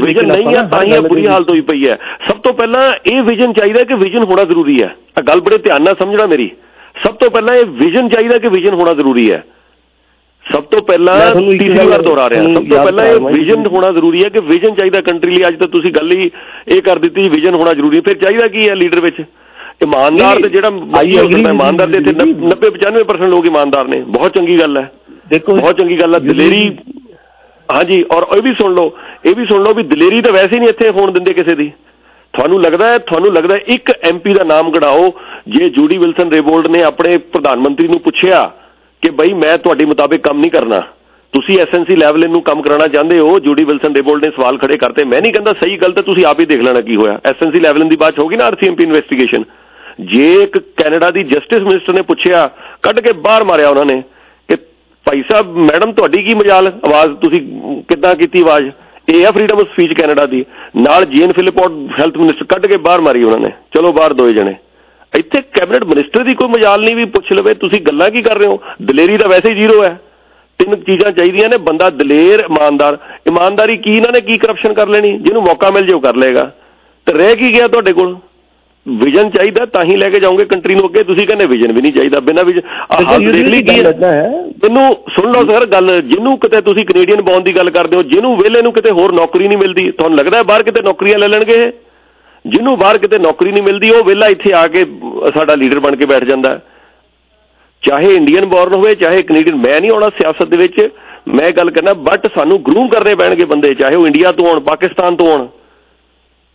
ਵਿਜ਼ਨ 0.00 0.26
ਨਹੀਂ 0.26 0.54
ਹੈ 0.54 0.62
ਤਾਂ 0.68 0.82
ਹੀ 0.82 1.00
ਬੁਰੀ 1.08 1.26
ਹਾਲਤ 1.26 1.50
ਹੋਈ 1.50 1.60
ਪਈ 1.60 1.88
ਹੈ। 1.88 1.98
ਸਭ 2.28 2.36
ਤੋਂ 2.36 2.52
ਪਹਿਲਾਂ 2.52 2.82
ਇਹ 3.12 3.22
ਵਿਜ਼ਨ 3.22 3.52
ਚਾਹੀਦਾ 3.52 3.84
ਕਿ 3.84 3.94
ਵਿਜ਼ਨ 3.94 4.24
ਹੋਣਾ 4.24 4.44
ਜ਼ਰੂਰੀ 4.44 4.82
ਹੈ। 4.82 4.94
ਆ 5.18 5.22
ਗੱਲ 5.22 5.40
ਬੜੇ 5.40 5.58
ਧਿਆਨ 5.58 5.82
ਨਾਲ 5.82 5.94
ਸਮਝਣਾ 5.98 6.26
ਮੇਰੀ। 6.26 6.50
ਸਭ 7.02 7.14
ਤੋਂ 7.14 7.30
ਪਹਿਲਾਂ 7.30 7.54
ਇਹ 7.54 7.64
ਵਿਜ਼ਨ 7.80 8.08
ਚਾਹੀਦਾ 8.08 8.38
ਕਿ 8.38 8.48
ਵਿਜ਼ਨ 8.48 8.74
ਹੋਣਾ 8.74 8.94
ਜ਼ਰੂਰੀ 8.94 9.30
ਹੈ। 9.32 9.42
ਸਭ 10.52 10.62
ਤੋਂ 10.62 10.80
ਪਹਿਲਾਂ 10.82 11.14
ਤੀਸਰੀ 11.34 11.86
ਵਾਰ 11.88 12.02
ਦੁਹਰਾ 12.02 12.28
ਰਿਹਾ। 12.30 12.42
ਸਭ 12.44 12.68
ਤੋਂ 12.68 12.78
ਪਹਿਲਾਂ 12.84 13.04
ਇਹ 13.06 13.20
ਵਿਜ਼ਨ 13.20 13.66
ਹੋਣਾ 13.66 13.90
ਜ਼ਰੂਰੀ 13.92 14.24
ਹੈ 14.24 14.28
ਕਿ 14.28 14.40
ਵਿਜ਼ਨ 14.40 14.74
ਚਾਹੀਦਾ 14.74 15.00
ਕੰਟਰੀ 15.00 15.36
ਲਈ। 15.36 15.46
ਅੱਜ 15.48 15.56
ਤਾਂ 15.58 15.68
ਤੁਸੀਂ 15.68 15.92
ਗੱਲ 15.92 16.12
ਹੀ 16.12 16.30
ਇਹ 16.68 16.82
ਕਰ 16.82 16.98
ਦਿੱਤੀ 16.98 17.28
ਵਿਜ਼ਨ 17.28 17.54
ਹੋਣਾ 17.54 17.72
ਜ਼ਰੂਰੀ 17.74 18.00
ਫਿਰ 18.00 18.16
ਚਾਹੀਦਾ 18.16 18.48
ਕੀ 18.48 18.68
ਹੈ 18.68 18.74
ਲੀਡਰ 18.74 19.00
ਵਿੱਚ? 19.00 19.20
ਇਮਾਨਦਾਰ 19.82 20.40
ਤੇ 20.40 20.48
ਜਿਹੜਾ 20.48 20.68
ਇਮਾਨਦਾਰ 21.50 21.90
ਤੇ 21.90 21.98
ਇੱਥੇ 21.98 22.12
90 22.12 22.34
95% 22.74 23.30
ਲੋਕ 23.30 23.46
ਇਮਾਨਦਾਰ 23.46 23.88
ਨੇ। 23.88 24.00
ਬਹੁਤ 24.08 24.34
ਚੰਗੀ 24.34 24.58
ਗੱਲ 24.60 24.76
ਹੈ। 24.78 24.90
ਦੇਖੋ 25.28 25.54
ਬਹੁਤ 25.54 25.78
ਚੰਗੀ 25.78 25.98
ਗੱਲ 26.00 26.14
ਹੈ। 26.14 26.18
ਦਲੇਰੀ 26.18 26.62
ਹਾਂਜੀ 27.68 28.02
ਔਰ 28.12 28.26
ਇਹ 28.36 28.42
ਵੀ 28.42 28.52
ਸੁਣ 28.52 28.74
ਲਓ 28.74 28.92
ਇਹ 29.26 29.34
ਵੀ 29.34 29.44
ਸੁਣ 29.46 29.62
ਲਓ 29.62 29.74
ਵੀ 29.74 29.82
ਦਲੇਰੀ 29.82 30.20
ਤਾਂ 30.20 30.32
ਵੈਸੇ 30.32 30.58
ਨਹੀਂ 30.58 30.68
ਇੱਥੇ 30.68 30.90
ਹੋਣ 30.90 31.12
ਦਿੰਦੇ 31.12 31.32
ਕਿਸੇ 31.32 31.54
ਦੀ। 31.54 31.70
ਤੁਹਾਨੂੰ 32.34 32.60
ਲੱਗਦਾ 32.60 32.88
ਹੈ 32.88 32.98
ਤੁਹਾਨੂੰ 32.98 33.32
ਲੱਗਦਾ 33.32 33.56
ਇੱਕ 33.66 33.90
ਐਮਪੀ 34.02 34.32
ਦਾ 34.34 34.44
ਨਾਮ 34.44 34.70
ਗੜਾਓ 34.70 35.12
ਜੇ 35.48 35.68
ਜੂਡੀ 35.70 35.98
ਵਿਲਸਨ 35.98 36.30
ਰੇਬੋਲਡ 36.32 36.66
ਨੇ 36.66 36.82
ਆਪਣੇ 36.82 37.16
ਪ੍ਰਧਾਨ 37.32 37.60
ਮੰਤਰੀ 37.60 37.88
ਨੂੰ 37.88 37.98
ਪੁੱਛਿਆ 38.00 38.40
ਕਿ 39.04 39.10
ਬਈ 39.10 39.32
ਮੈਂ 39.34 39.56
ਤੁਹਾਡੇ 39.58 39.84
ਮੁਤਾਬਿਕ 39.84 40.22
ਕੰਮ 40.22 40.40
ਨਹੀਂ 40.40 40.50
ਕਰਨਾ। 40.50 40.80
ਤੁਸੀਂ 41.32 41.58
ਐਸਐਨਸੀ 41.58 41.96
ਲੈਵਲ 41.96 42.28
ਨੂੰ 42.30 42.42
ਕੰਮ 42.42 42.62
ਕਰਾਉਣਾ 42.62 42.86
ਚਾਹੁੰਦੇ 42.86 43.18
ਹੋ, 43.18 43.38
ਜੂਡੀ 43.38 43.64
ਵਿਲਸਨ 43.64 43.94
ਰੇਬੋਲਡ 43.94 44.24
ਨੇ 44.24 44.30
ਸਵਾਲ 44.36 44.58
ਖੜੇ 44.58 44.76
ਕਰਤੇ। 44.76 45.04
ਮੈਂ 45.04 45.20
ਨਹੀਂ 45.20 45.32
ਕਹਿੰਦਾ 45.32 45.52
ਸਹੀ 45.52 45.76
ਗੱਲ 45.76 45.92
ਤਾਂ 45.92 46.02
ਤੁਸੀਂ 46.02 46.24
ਆਪ 46.26 46.40
ਹੀ 46.40 46.44
ਦੇਖ 46.44 46.60
ਲੈਣਾ 46.60 46.80
ਕੀ 46.80 46.96
ਹੋਇਆ। 46.96 47.18
ਐਸਐਨਸੀ 47.24 47.60
ਲੈਵਲ 47.60 47.88
ਦੀ 47.88 47.96
ਬਾਤ 47.96 48.18
ਹੋਗੀ 48.18 48.36
ਨਾ 48.36 48.44
ਆਰਸੀਐਮਪੀ 48.44 48.84
ਇਨਵੈਸਟੀਗੇਸ਼ਨ 48.84 49.44
ਜੇ 50.00 50.32
ਇੱਕ 50.42 50.58
ਕੈਨੇਡਾ 50.58 51.10
ਦੀ 51.10 51.22
ਜਸਟਿਸ 51.22 51.62
ਮਿਨਿਸਟਰ 51.62 51.92
ਨੇ 51.92 52.02
ਪੁੱਛਿਆ, 52.02 52.50
ਕੱਢ 52.82 53.00
ਕੇ 53.00 53.12
ਬਾਹਰ 53.12 53.44
ਮਾਰਿਆ 53.44 53.68
ਉਹਨਾਂ 53.68 53.84
ਨੇ 53.84 54.02
ਕਿ 54.48 54.56
ਭਾਈ 55.06 55.22
ਸਾਹਿਬ, 55.30 55.56
ਮੈਡਮ, 55.56 55.92
ਤੁਹਾਡੀ 55.92 56.22
ਕੀ 56.22 56.34
ਮਜਾਲ? 56.34 56.66
ਆਵਾਜ਼ 56.66 57.12
ਤੁਸੀਂ 57.12 57.40
ਕਿੱਦਾਂ 57.82 58.14
ਕੀਤੀ 58.14 58.40
ਆਵਾਜ਼? 58.40 58.70
ਇਹ 59.08 59.24
ਹੈ 59.24 59.30
ਫਰੀडम 59.30 59.60
ਆਫ 59.60 59.66
ਸਪੀਚ 59.72 59.92
ਕੈਨੇਡਾ 59.92 60.26
ਦੀ। 60.26 60.44
ਨਾਲ 60.76 61.04
ਜੀਨ 61.04 61.32
ਫਿਲਿਪੋਟ 61.32 62.00
ਹੈਲਥ 62.00 62.16
ਮਿਨਿਸਟਰ 62.16 62.44
ਕੱਢ 62.44 62.66
ਕੇ 62.66 62.76
ਬਾਹਰ 62.76 63.00
ਮਾਰੀ 63.00 63.22
ਉਹਨਾਂ 63.22 63.38
ਨੇ। 63.38 63.50
ਚਲੋ 63.74 63.92
ਬਾਹਰ 63.92 64.12
ਦੋਏ 64.12 64.32
ਜਣੇ। 64.32 64.54
ਇੱਥੇ 65.14 65.40
ਕੈਬਨਿਟ 65.54 65.84
ਮਿਨਿਸਟਰ 65.84 66.22
ਦੀ 66.24 66.34
ਕੋਈ 66.34 66.48
ਮਜਾਲ 66.48 66.82
ਨਹੀਂ 66.84 66.96
ਵੀ 66.96 67.04
ਪੁੱਛ 67.04 67.32
ਲਵੇ 67.32 67.54
ਤੁਸੀਂ 67.54 67.80
ਗੱਲਾਂ 67.80 68.10
ਕੀ 68.10 68.22
ਕਰ 68.22 68.38
ਰਹੇ 68.38 68.46
ਹੋ? 68.46 68.60
ਦਲੇਰੀ 68.82 69.16
ਤਾਂ 69.16 69.28
ਵੈਸੇ 69.28 69.50
ਹੀ 69.50 69.54
ਜ਼ੀਰੋ 69.54 69.82
ਹੈ। 69.84 69.98
ਤਿੰਨ 70.60 70.74
ਚੀਜ਼ਾਂ 70.76 71.10
ਚਾਹੀਦੀਆਂ 71.12 71.48
ਨੇ 71.48 71.56
ਬੰਦਾ 71.56 71.90
ਦਲੇਰ 71.90 72.40
ਇਮਾਨਦਾਰ। 72.40 72.98
ਇਮਾਨਦਾਰੀ 73.26 73.76
ਕੀ 73.76 73.96
ਇਹਨਾਂ 73.96 74.12
ਨੇ 74.12 74.20
ਕੀ 74.20 74.38
ਕਰਪਸ਼ਨ 74.38 74.72
ਕਰ 74.72 74.88
ਲੈਣੀ? 74.88 75.18
ਜਿਹਨੂੰ 75.18 75.42
ਮੌਕਾ 75.42 75.70
ਮਿਲ 75.70 75.86
ਜੇ 75.86 75.92
ਉਹ 75.92 76.00
ਕਰ 76.00 76.16
ਲਏਗਾ। 76.16 76.50
ਤੇ 77.06 77.12
ਰਹਿ 77.12 77.36
ਕੀ 77.36 77.52
ਗਿਆ 77.54 77.68
ਤੁਹਾਡੇ 77.68 77.92
ਕੋਲ? 77.92 78.16
ਵਿਜ਼ਨ 78.86 79.30
ਚਾਹੀਦਾ 79.30 79.64
ਤਾਂ 79.66 79.84
ਹੀ 79.84 79.96
ਲੈ 79.96 80.08
ਕੇ 80.10 80.18
ਜਾਓਗੇ 80.20 80.44
ਕੰਟਰੀ 80.44 80.74
ਨੂੰ 80.74 80.84
ਅੱਗੇ। 80.88 81.02
ਤੁਸੀਂ 81.02 81.26
ਕਹਿੰਦੇ 81.26 81.46
ਵਿਜ਼ਨ 81.46 81.72
ਵੀ 81.72 81.80
ਨਹੀਂ 81.82 81.92
ਚਾਹੀਦਾ 81.92 82.20
ਬਿਨਾ 82.20 82.42
ਵਿਜ਼ਨ 82.42 82.62
ਆਹ 82.90 83.18
ਦੇਖ 83.18 83.46
ਲਈ 83.46 83.62
ਕੀ 83.62 83.78
ਹੈ। 83.84 83.92
ਮੈਨੂੰ 84.64 84.96
ਸੁਣ 85.14 85.30
ਲਓ 85.32 85.44
ਸਰ 85.44 85.66
ਗੱਲ 85.66 86.00
ਜਿਹਨੂੰ 86.00 86.36
ਕਿਤੇ 86.38 86.60
ਤੁਸੀਂ 86.60 86.84
ਕੈਨੇਡੀਅਨ 86.86 87.22
ਬੌਂਡ 87.22 87.44
ਦੀ 87.44 87.56
ਗੱਲ 87.56 87.70
ਕਰਦੇ 87.70 87.96
ਹੋ 87.96 88.02
ਜਿਹਨੂੰ 88.02 88.36
ਵੇਲੇ 88.36 88.62
ਨੂੰ 88.62 88.72
ਕਿਤੇ 88.72 88.90
ਹੋਰ 88.90 89.12
ਨੌਕਰੀ 89.12 89.48
ਨਹੀਂ 89.48 89.58
ਮਿਲਦੀ 89.58 89.90
ਤੁਹਾਨੂੰ 89.90 90.18
ਲੱਗਦਾ 90.18 90.36
ਹੈ 90.36 90.42
ਬਾਹਰ 90.42 90.62
ਕਿਤੇ 90.62 90.82
ਨੌਕਰੀਆਂ 90.82 91.18
ਲੈ 91.18 91.28
ਲੈਣਗੇ 91.28 91.72
ਜਿਹਨੂੰ 92.44 92.76
ਬਾਹਰ 92.78 92.98
ਕਿਤੇ 92.98 93.18
ਨੌਕਰੀ 93.18 93.52
ਨਹੀਂ 93.52 93.62
ਮਿਲਦੀ 93.62 93.90
ਉਹ 93.90 94.04
ਵੇਲਾ 94.04 94.26
ਇੱਥੇ 94.28 94.52
ਆ 94.52 94.66
ਕੇ 94.68 94.84
ਸਾਡਾ 95.30 95.54
ਲੀਡਰ 95.54 95.80
ਬਣ 95.80 95.96
ਕੇ 95.96 96.06
ਬੈਠ 96.06 96.24
ਜਾਂਦਾ 96.24 96.58
ਚਾਹੇ 97.82 98.14
ਇੰਡੀਅਨ 98.16 98.44
ਬੌਰਨ 98.46 98.74
ਹੋਵੇ, 98.74 98.94
ਚਾਹੇ 98.94 99.22
ਕੈਨੇਡੀਅਨ, 99.22 99.56
ਮੈਂ 99.56 99.80
ਨਹੀਂ 99.80 99.90
ਆਉਣਾ 99.90 100.08
ਸਿਆਸਤ 100.18 100.48
ਦੇ 100.48 100.56
ਵਿੱਚ। 100.56 100.88
ਮੈਂ 101.28 101.50
ਗੱਲ 101.52 101.70
ਕਰਨਾ 101.70 101.92
ਬਟ 102.06 102.26
ਸਾਨੂੰ 102.34 102.62
ਗਰੂਮ 102.62 102.88
ਕਰਨੇ 102.88 103.14
ਪੈਣਗੇ 103.14 103.44
ਬੰਦੇ, 103.44 103.74
ਚਾਹੇ 103.74 103.94
ਉਹ 103.94 104.06
ਇੰਡੀਆ 104.06 104.32
ਤੋਂ 104.32 104.48
ਆਉਣ, 104.48 104.60
ਪਾਕਿਸਤਾਨ 104.62 105.16
ਤੋਂ 105.16 105.32
ਆਉਣ। 105.32 105.46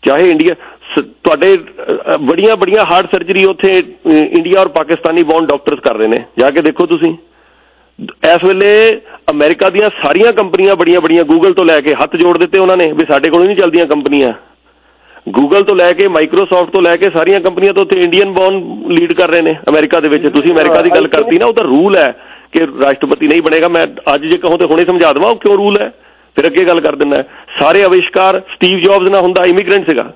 ਚਾਹੇ 0.03 0.30
ਇੰਡੀਆ 0.32 0.55
ਤੁਹਾਡੇ 0.95 1.57
ਬੜੀਆਂ 2.20 2.55
ਬੜੀਆਂ 2.57 2.86
ਹਾਰਟ 2.86 3.11
ਸਰਜਰੀ 3.11 3.43
ਉੱਥੇ 3.45 3.72
ਇੰਡੀਆ 4.07 4.59
ਔਰ 4.61 4.67
ਪਾਕਿਸਤਾਨੀ 4.78 5.24
ਬੌਨ 5.24 5.45
ਡਾਕਟਰਸ 5.45 5.80
ਕਰ 5.80 5.95
ਰਹੇ 5.97 6.07
ਨੇ। 6.07 6.24
ਜਾ 6.39 6.49
ਕੇ 6.51 6.61
ਦੇਖੋ 6.61 6.86
ਤੁਸੀਂ। 6.86 7.13
ਇਸ 8.26 8.43
ਵੇਲੇ 8.43 8.70
ਅਮਰੀਕਾ 9.30 9.70
ਦੀਆਂ 9.70 9.89
ਸਾਰੀਆਂ 10.01 10.32
ਕੰਪਨੀਆਂ 10.34 10.76
ਬੜੀਆਂ 10.76 11.01
ਬੜੀਆਂ 11.01 11.24
ਗੂਗਲ 11.24 11.53
ਤੋਂ 11.53 11.65
ਲੈ 11.65 11.80
ਕੇ 11.82 11.93
ਹੱਥ 11.93 12.15
ਜੋੜ 12.15 12.38
ਦਿੱਤੇ 12.38 12.59
ਉਹਨਾਂ 12.59 12.78
ਨੇ 12.78 12.91
ਵੀ 12.93 13.05
ਸਾਡੇ 13.05 13.30
ਕੋਲ 13.30 13.45
ਨਹੀਂ 13.45 13.57
ਚੱਲਦੀਆਂ 13.57 13.86
ਕੰਪਨੀਆਂ। 13.88 14.34
ਗੂਗਲ 15.30 15.63
ਤੋਂ 15.63 15.75
ਲੈ 15.75 15.91
ਕੇ 15.93 16.07
ਮਾਈਕਰੋਸਾਫਟ 16.07 16.71
ਤੋਂ 16.71 16.82
ਲੈ 16.82 16.95
ਕੇ 16.97 17.09
ਸਾਰੀਆਂ 17.09 17.39
ਕੰਪਨੀਆਂ 17.39 17.73
ਤੋਂ 17.73 17.84
ਉੱਥੇ 17.84 17.95
ਇੰਡੀਅਨ 18.03 18.32
ਬੌਨ 18.32 18.59
ਲੀਡ 18.89 19.13
ਕਰ 19.13 19.30
ਰਹੇ 19.30 19.41
ਨੇ 19.41 19.55
ਅਮਰੀਕਾ 19.69 19.99
ਦੇ 19.99 20.09
ਵਿੱਚ। 20.09 20.27
ਤੁਸੀਂ 20.27 20.51
ਅਮਰੀਕਾ 20.51 20.82
ਦੀ 20.82 20.89
ਗੱਲ 20.89 21.07
ਕਰਤੀ 21.07 21.38
ਨਾ 21.38 21.45
ਉਹ 21.45 21.53
ਤਾਂ 21.53 21.63
ਰੂਲ 21.63 21.97
ਹੈ 21.97 22.11
ਕਿ 22.51 22.59
ਰਾਸ਼ਟਰਪਤੀ 22.82 23.27
ਨਹੀਂ 23.27 23.41
ਬਣੇਗਾ। 23.41 23.67
ਮੈਂ 23.67 23.86
ਅੱਜ 24.15 24.25
ਜੇ 24.25 24.38
ਕਹੋ 24.38 24.57
ਤੇ 24.57 24.65
ਹੁਣੇ 24.65 24.86
ਸਮਝਾ 24.86 25.11
ਦਵਾਂ 25.13 25.30
ਉਹ 25.30 25.36
ਕਿਉਂ 25.36 25.57
ਰੂਲ 25.57 25.77
ਹੈ? 25.82 25.91
ਫਿਰ 26.36 26.47
ਅੱਗੇ 26.47 26.65
ਗੱਲ 26.65 26.80
ਕਰ 26.82 26.95
ਦਿੰਦਾ। 26.95 27.23
ਸਾਰੇ 27.59 27.84
ਅਵਿਸ਼ਕਾਰ 27.86 28.41
ਸਟੀਵ 28.53 28.80
ਜੌਬਸ 28.80 29.09
ਨਾ 29.09 29.21
ਹੁੰਦਾ 29.21 29.45
ਇਮੀਗ੍ਰੈਂਟ 29.45 29.89
ਸੀਗਾ। 29.89 30.11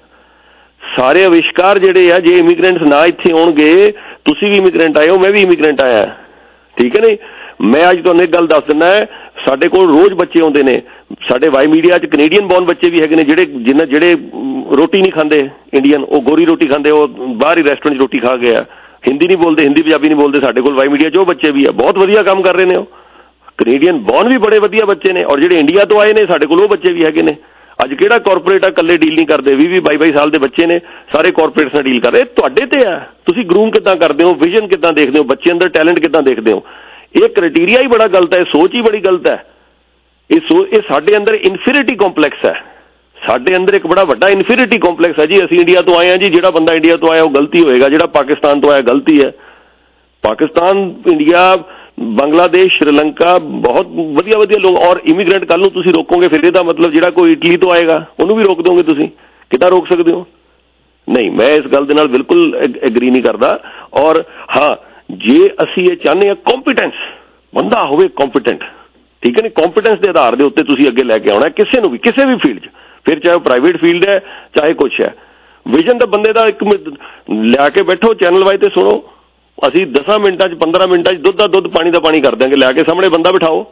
ਸਾਰੇ 0.81 1.25
ਅਵਿਸ਼ਕਾਰ 1.25 1.79
ਜਿਹੜੇ 1.79 2.11
ਆ 2.11 2.19
ਜੇ 2.19 2.37
ਇਮੀਗ੍ਰੈਂਟਸ 2.39 2.81
ਨਾ 2.81 3.05
ਇੱਥੇ 3.05 3.31
ਆਉਣਗੇ 3.31 3.91
ਤੁਸੀਂ 4.25 4.49
ਵੀ 4.49 4.57
ਇਮੀਗ੍ਰੈਂਟ 4.57 4.97
ਆਏ 4.97 5.09
ਹੋ 5.09 5.17
ਮੈਂ 5.17 5.31
ਵੀ 5.31 5.41
ਇਮੀਗ੍ਰੈਂਟ 5.41 5.81
ਆਇਆ। 5.81 6.05
ਠੀਕ 6.77 6.95
ਹੈ 6.95 7.01
ਨਹੀਂ? 7.01 7.17
ਮੈਂ 7.61 7.89
ਅੱਜ 7.91 8.01
ਤੁਹਾਨੂੰ 8.01 8.23
ਇੱਕ 8.23 8.33
ਗੱਲ 8.33 8.47
ਦੱਸ 8.47 8.63
ਦਿੰਦਾ 8.63 8.87
ਸਾਡੇ 9.45 9.67
ਕੋਲ 9.67 9.87
ਰੋਜ਼ 9.87 10.13
ਬੱਚੇ 10.13 10.41
ਆਉਂਦੇ 10.41 10.63
ਨੇ। 10.63 10.81
ਸਾਡੇ 11.27 11.49
ਵਾਈ 11.49 11.67
ਮੀਡੀਆ 11.67 11.97
'ਚ 11.97 12.05
ਕੈਨੇਡੀਅਨ 12.05 12.47
ਬੌਨ 12.47 12.65
ਬੱਚੇ 12.65 12.89
ਵੀ 12.89 13.01
ਹੈਗੇ 13.01 13.15
ਨੇ 13.15 13.23
ਜਿਹੜੇ 13.23 13.45
ਜਿਨ੍ਹਾਂ 13.45 13.85
ਜਿਹੜੇ 13.87 14.15
ਰੋਟੀ 14.77 15.01
ਨਹੀਂ 15.01 15.11
ਖਾਂਦੇ 15.11 15.49
ਇੰਡੀਅਨ 15.73 16.03
ਉਹ 16.03 16.21
ਗੋਰੀ 16.21 16.45
ਰੋਟੀ 16.45 16.67
ਖਾਂਦੇ, 16.67 16.91
ਉਹ 16.91 17.07
ਬਾਹਰ 17.07 17.57
ਹੀ 17.57 17.63
ਰੈਸਟੋਰੈਂਟ 17.63 17.97
'ਚ 17.97 18.01
ਰੋਟੀ 18.01 18.19
ਖਾ 18.19 18.35
ਗਏ 18.35 18.55
ਆ। 18.55 18.65
ਹਿੰਦੀ 19.07 19.27
ਨਹੀਂ 19.27 19.37
ਬੋਲਦੇ, 19.37 19.63
ਹਿੰਦੀ, 19.63 19.81
ਪੰਜਾਬੀ 19.81 20.07
ਨਹੀਂ 20.07 20.17
ਬੋਲਦੇ, 20.17 20.39
ਸਾਡੇ 20.39 20.61
ਕੋਲ 20.61 20.73
ਵਾਈ 20.73 20.87
ਮੀਡੀਆ 20.87 21.09
'ਚ 21.09 21.17
ਉਹ 21.17 21.25
ਬੱਚੇ 21.25 21.51
ਵੀ 21.51 21.65
ਆ, 21.65 21.71
ਬਹੁਤ 21.71 21.97
ਵਧੀਆ 21.97 22.23
ਕੰਮ 22.23 22.41
ਕਰ 22.41 22.55
ਰਹੇ 22.55 22.65
ਨੇ 22.65 22.75
ਉਹ। 22.75 22.85
ਕੈਨੇਡੀਅਨ 23.57 23.97
ਬੌਨ 23.97 24.27
ਵੀ 24.27 24.37
ਬੜੇ 24.37 24.59
ਵਧੀਆ 24.59 24.85
ਬੱਚੇ 24.85 25.13
ਨੇ, 25.13 25.23
ਔਰ 25.23 25.39
ਜਿਹੜੇ 25.39 25.59
ਇੰਡੀਆ 25.59 25.85
ਤੋਂ 25.85 26.01
ਆਏ 26.01 26.13
ਨੇ, 26.13 26.25
ਸਾਡੇ 26.25 26.47
ਕੋਲ 26.47 26.61
ਉਹ 26.61 26.67
ਬੱਚੇ 26.67 26.91
ਵੀ 26.91 27.05
ਹੈਗੇ 27.05 27.21
ਨੇ। 27.21 27.35
ਅੱਜ 27.83 27.93
ਕਿਹੜਾ 27.93 28.17
ਕਾਰਪੋਰੇਟ 28.17 28.65
ਆ, 28.65 28.67
ਇਕੱਲੇ 28.67 28.97
ਡੀਲ 28.97 29.13
ਨਹੀਂ 29.13 29.27
ਕਰਦੇ 29.27 29.55
20 29.55 29.67
20 29.67 29.79
22 29.79 30.11
ਸਾਲ 30.11 30.29
ਦੇ 30.29 30.37
ਬੱਚੇ 30.37 30.65
ਨੇ, 30.65 30.79
ਸਾਰੇ 31.13 31.31
ਕਾਰਪੋਰੇਟਸ 31.31 31.73
ਨਾਲ 31.73 31.83
ਡੀਲ 31.83 31.99
ਕਰ 31.99 32.11
ਰਹੇ। 32.11 32.23
ਤੁਹਾਡੇ 32.23 32.65
ਤੇ 32.65 32.85
ਆ। 32.85 32.99
ਤੁਸੀਂ 33.25 33.45
ਗਰੂਮ 33.45 33.71
ਕਿਦਾਂ 33.71 33.95
ਕਰਦੇ 33.95 34.23
ਹੋ 34.23 34.33
ਵਿਜ਼ਨ 34.33 34.67
ਕਿਦਾਂ 34.67 34.93
ਦੇਖਦੇ 34.93 35.19
ਹੋ 35.19 35.23
ਬੱਚੇ 35.23 35.51
ਅੰਦਰ 35.51 35.69
ਟੈਲੈਂਟ 35.69 35.99
ਕਿਦਾਂ 35.99 36.21
ਦੇਖਦੇ 36.21 36.51
ਹੋ? 36.51 36.63
ਇਹ 37.15 37.29
ਕ੍ਰਾਈਟੇਰੀਆ 37.29 37.81
ਹੀ 37.81 37.87
ਬੜਾ 37.87 38.07
ਗਲਤ 38.07 38.37
ਹੈ 38.37 38.43
ਸੋਚ 38.43 38.73
ਹੀ 38.75 38.81
ਬੜੀ 38.81 38.99
ਗਲਤ 38.99 39.27
ਹੈ। 39.27 39.45
ਇਹ 40.31 40.39
ਸੋ, 40.39 40.65
ਇਹ 40.65 40.81
ਸਾਡੇ 40.87 41.17
ਅੰਦਰ 41.17 41.33
ਇਨਫੀਰੀਟੀ 41.33 41.95
ਕੰਪਲੈਕਸ 41.95 42.45
ਹੈ। 42.45 42.72
ਸਾਡੇ 43.27 43.55
ਅੰਦਰ 43.55 43.73
ਇੱਕ 43.73 43.85
ਬੜਾ 43.87 44.03
ਵੱਡਾ 44.03 44.29
ਇਨਫੀਰੀਟੀ 44.29 44.77
ਕੰਪਲੈਕਸ 44.79 45.19
ਹੈ 45.19 45.25
ਜੀ। 45.25 45.43
ਅਸੀਂ 45.45 45.59
ਇੰਡੀਆ 45.59 45.81
ਤੋਂ 45.81 45.97
ਆਏ 45.99 46.09
ਹਾਂ 46.09 46.17
ਜੀ, 46.17 46.29
ਜਿਹੜਾ 46.29 46.49
ਬੰਦਾ 46.51 46.73
ਇੰਡੀਆ 46.73 46.97
ਤੋਂ 46.97 47.09
ਆਇਆ 47.09 47.23
ਉਹ 47.23 47.31
ਗਲਤੀ 47.31 47.63
ਹੋਏਗਾ, 47.63 47.89
ਜਿਹੜਾ 47.89 48.05
ਪਾਕਿਸਤਾਨ 48.05 48.59
ਤੋਂ 48.59 48.71
ਆਇਆ 48.71 48.81
ਗਲਤੀ 48.81 49.21
ਹੈ। 49.23 49.31
ਪਾਕਿਸਤਾਨ 50.23 50.77
ਇੰਡੀਆ 51.07 51.57
ਬੰਗਲਾਦੇਸ਼ 51.99 52.73
ਸ਼੍ਰੀਲੰਕਾ 52.73 53.37
ਬਹੁਤ 53.37 53.87
ਵਧੀਆ 54.13 54.37
ਵਧੀਆ 54.37 54.57
ਲੋਕ 54.57 54.77
ਔਰ 54.77 54.99
ਇਮੀਗ੍ਰੈਂਟ 55.05 55.45
ਕੱਲ 55.45 55.59
ਨੂੰ 55.59 55.71
ਤੁਸੀਂ 55.71 55.93
ਰੋਕੋਗੇ, 55.93 56.27
ਫਿਰ 56.27 56.43
ਇਹਦਾ 56.43 56.63
ਮਤਲਬ 56.63 56.91
ਜਿਹੜਾ 56.91 57.09
ਕੋਈ 57.09 57.31
ਇਟਲੀ 57.31 57.57
ਤੋਂ 57.57 57.71
ਆਏਗਾ, 57.71 58.05
ਉਹਨੂੰ 58.19 58.37
ਵੀ 58.37 58.43
ਰੋਕ 58.43 58.61
ਦੋਗੇ 58.61 58.83
ਤੁਸੀਂ। 58.83 59.07
ਕਿੱਦਾਂ 59.51 59.69
ਰੋਕ 59.69 59.87
ਸਕਦੇ 59.87 60.11
ਹੋ? 60.11 60.25
ਨਹੀਂ, 61.07 61.31
ਮੈਂ 61.31 61.49
ਇਸ 61.49 61.65
ਗੱਲ 61.67 61.85
ਦੇ 61.85 61.93
ਨਾਲ 61.93 62.07
ਬਿਲਕੁਲ 62.07 62.55
ਐਗਰੀ 62.83 63.09
ਨਹੀਂ 63.09 63.23
ਕਰਦਾ। 63.23 63.59
ਔਰ 63.93 64.23
ਹਾਂ, 64.57 64.75
ਜੇ 65.11 65.49
ਅਸੀਂ 65.63 65.89
ਇਹ 65.91 65.95
ਚਾਹੁੰਦੇ 65.95 66.27
ਹਾਂ 66.27 66.35
ਕੰਪੀਟੈਂਸ 66.35 66.93
ਬੰਦਾ 67.53 67.83
ਹੋਵੇ 67.83 68.07
ਕੰਪੀਟੈਂਟ 68.07 68.63
ਠੀਕ 69.23 69.37
ਹੈ 69.37 69.41
ਨਹੀਂ 69.41 69.51
ਕੰਪੀਟੈਂਸ 69.51 69.99
ਦੇ 69.99 70.09
ਆਧਾਰ 70.09 70.35
ਦੇ 70.35 70.43
ਉੱਤੇ 70.43 70.63
ਤੁਸੀਂ 70.63 70.87
ਅੱਗੇ 70.87 71.03
ਲੈ 71.03 71.17
ਕੇ 71.17 71.29
ਆਉਣਾ 71.31 71.49
ਕਿਸੇ 71.49 71.81
ਨੂੰ 71.81 71.89
ਵੀ, 71.89 71.97
ਕਿਸੇ 71.97 72.25
ਵੀ 72.25 72.35
ਫੀਲਡ 72.35 72.59
'ਚ। 72.59 72.69
ਫਿਰ 73.05 73.19
ਚਾਹੇ 73.19 73.35
ਉਹ 73.35 73.39
ਪ੍ਰਾਈਵੇਟ 73.39 73.77
ਫੀਲਡ 73.77 74.09
ਹੈ, 74.09 74.23
ਚਾਹੇ 74.57 74.73
ਕੁਝ 74.73 74.91
ਹੈ। 75.01 75.15
ਵਿਜ਼ਨ 75.67 75.97
ਤਾਂ 75.97 76.07
ਬੰਦੇ 76.07 76.33
ਦਾ 76.33 76.47
ਇੱਕ 76.47 76.63
ਲਿਆ 77.29 77.69
ਕੇ 77.69 77.81
ਬੈਠੋ 77.81 78.13
ਚੈਨਲ 78.13 78.43
ਵਾਈ 78.43 78.57
ਤੇ 78.57 78.69
ਸੁਣੋ। 78.69 79.03
ਅਸੀਂ 79.67 79.87
10 79.87 80.17
ਮਿੰਟਾਂ 80.19 80.49
'ਚ 80.49 80.53
15 80.53 80.87
ਮਿੰਟਾਂ 80.87 81.13
'ਚ 81.13 81.17
ਦੁੱਧ 81.17 81.37
ਦਾ 81.37 81.47
ਦੁੱਧ, 81.47 81.67
ਪਾਣੀ 81.67 81.91
ਦਾ 81.91 81.99
ਪਾਣੀ 81.99 82.21
ਕਰ 82.21 82.35
ਦਾਂਗੇ 82.35 82.55
ਲਿਆ 82.55 82.71
ਕੇ 82.71 82.83
ਸਾਹਮਣੇ 82.83 83.09
ਬੰਦਾ 83.09 83.31
ਬਿਠਾਓ। 83.31 83.71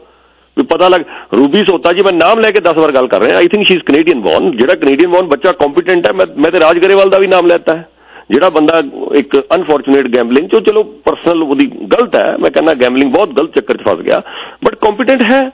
ਵੀ 0.58 0.64
ਪਤਾ 0.64 0.88
ਲੱਗ, 0.90 1.02
ਰੂਬੀ 1.34 1.64
ਸੋਤਾ 1.64 1.94
ਜੀ, 1.94 2.02
ਮੈਂ 2.02 2.14
ਨਾਮ 2.14 2.40
ਲੈ 2.40 2.52
ਕੇ 2.52 2.60
10 2.60 2.78
ਵਾਰ 2.78 2.92
ਗੱਲ 2.92 3.08
ਕਰ 3.08 3.22
ਰਿਹਾ। 3.22 3.38
I 3.38 3.48
think 3.48 3.68
she 3.68 3.74
is 3.74 3.84
Canadian 3.84 4.22
born 4.22 4.58
ਜਿਹੜਾ 4.58 4.76
ਕੈਨੇਡੀਅਨ 4.76 5.10
ਬੌਰਨ 5.10 5.26
ਬੱਚਾ 5.26 5.52
ਕੰਪੀਟੈਂਟ 5.52 6.08
ਹੈ, 6.08 6.12
ਮੈਂ 6.12 6.26
ਮੈਂ 6.38 6.52
ਤੇ 6.52 6.60
ਰਾਜ 6.60 6.80
ਗਰੇਵਾਲ 6.80 7.10
ਦਾ 7.10 7.18
ਵੀ 7.18 7.28
ਨਾਮ 7.28 7.48
ਲੈਤਾ 7.48 7.76
ਹੈ। 7.76 7.90
ਜਿਹੜਾ 8.32 8.50
ਬੰਦਾ 8.50 8.84
ਇੱਕ 9.16 9.44
ਅਨਫੋਰਚੂਨੇਟ 9.56 10.08
ਗੈਂਬਲਿੰਗ 10.16 10.50
ਚੋ 10.50 10.60
ਚਲੋ 10.60 10.84
ਪਰਸਨਲ 10.84 11.44
ਉਹਦੀ 11.44 11.66
ਗਲਤ 11.66 12.16
ਹੈ। 12.16 12.38
ਮੈਂ 12.40 12.52
ਕਹਿੰਦਾ 12.52 12.74
ਗੈਂਬਲਿੰਗ 12.74 13.12
ਬਹੁਤ 13.12 13.30
ਗਲਤ 13.30 13.56
ਚੱਕਰ 13.56 13.78
'ਚ 13.78 13.82
ਫਸ 13.82 14.00
ਗਿਆ। 14.00 14.22
ਬਟ 14.66 14.76
ਕੰਪੀਟੈਂਟ 14.76 15.22
ਹੈ। 15.22 15.52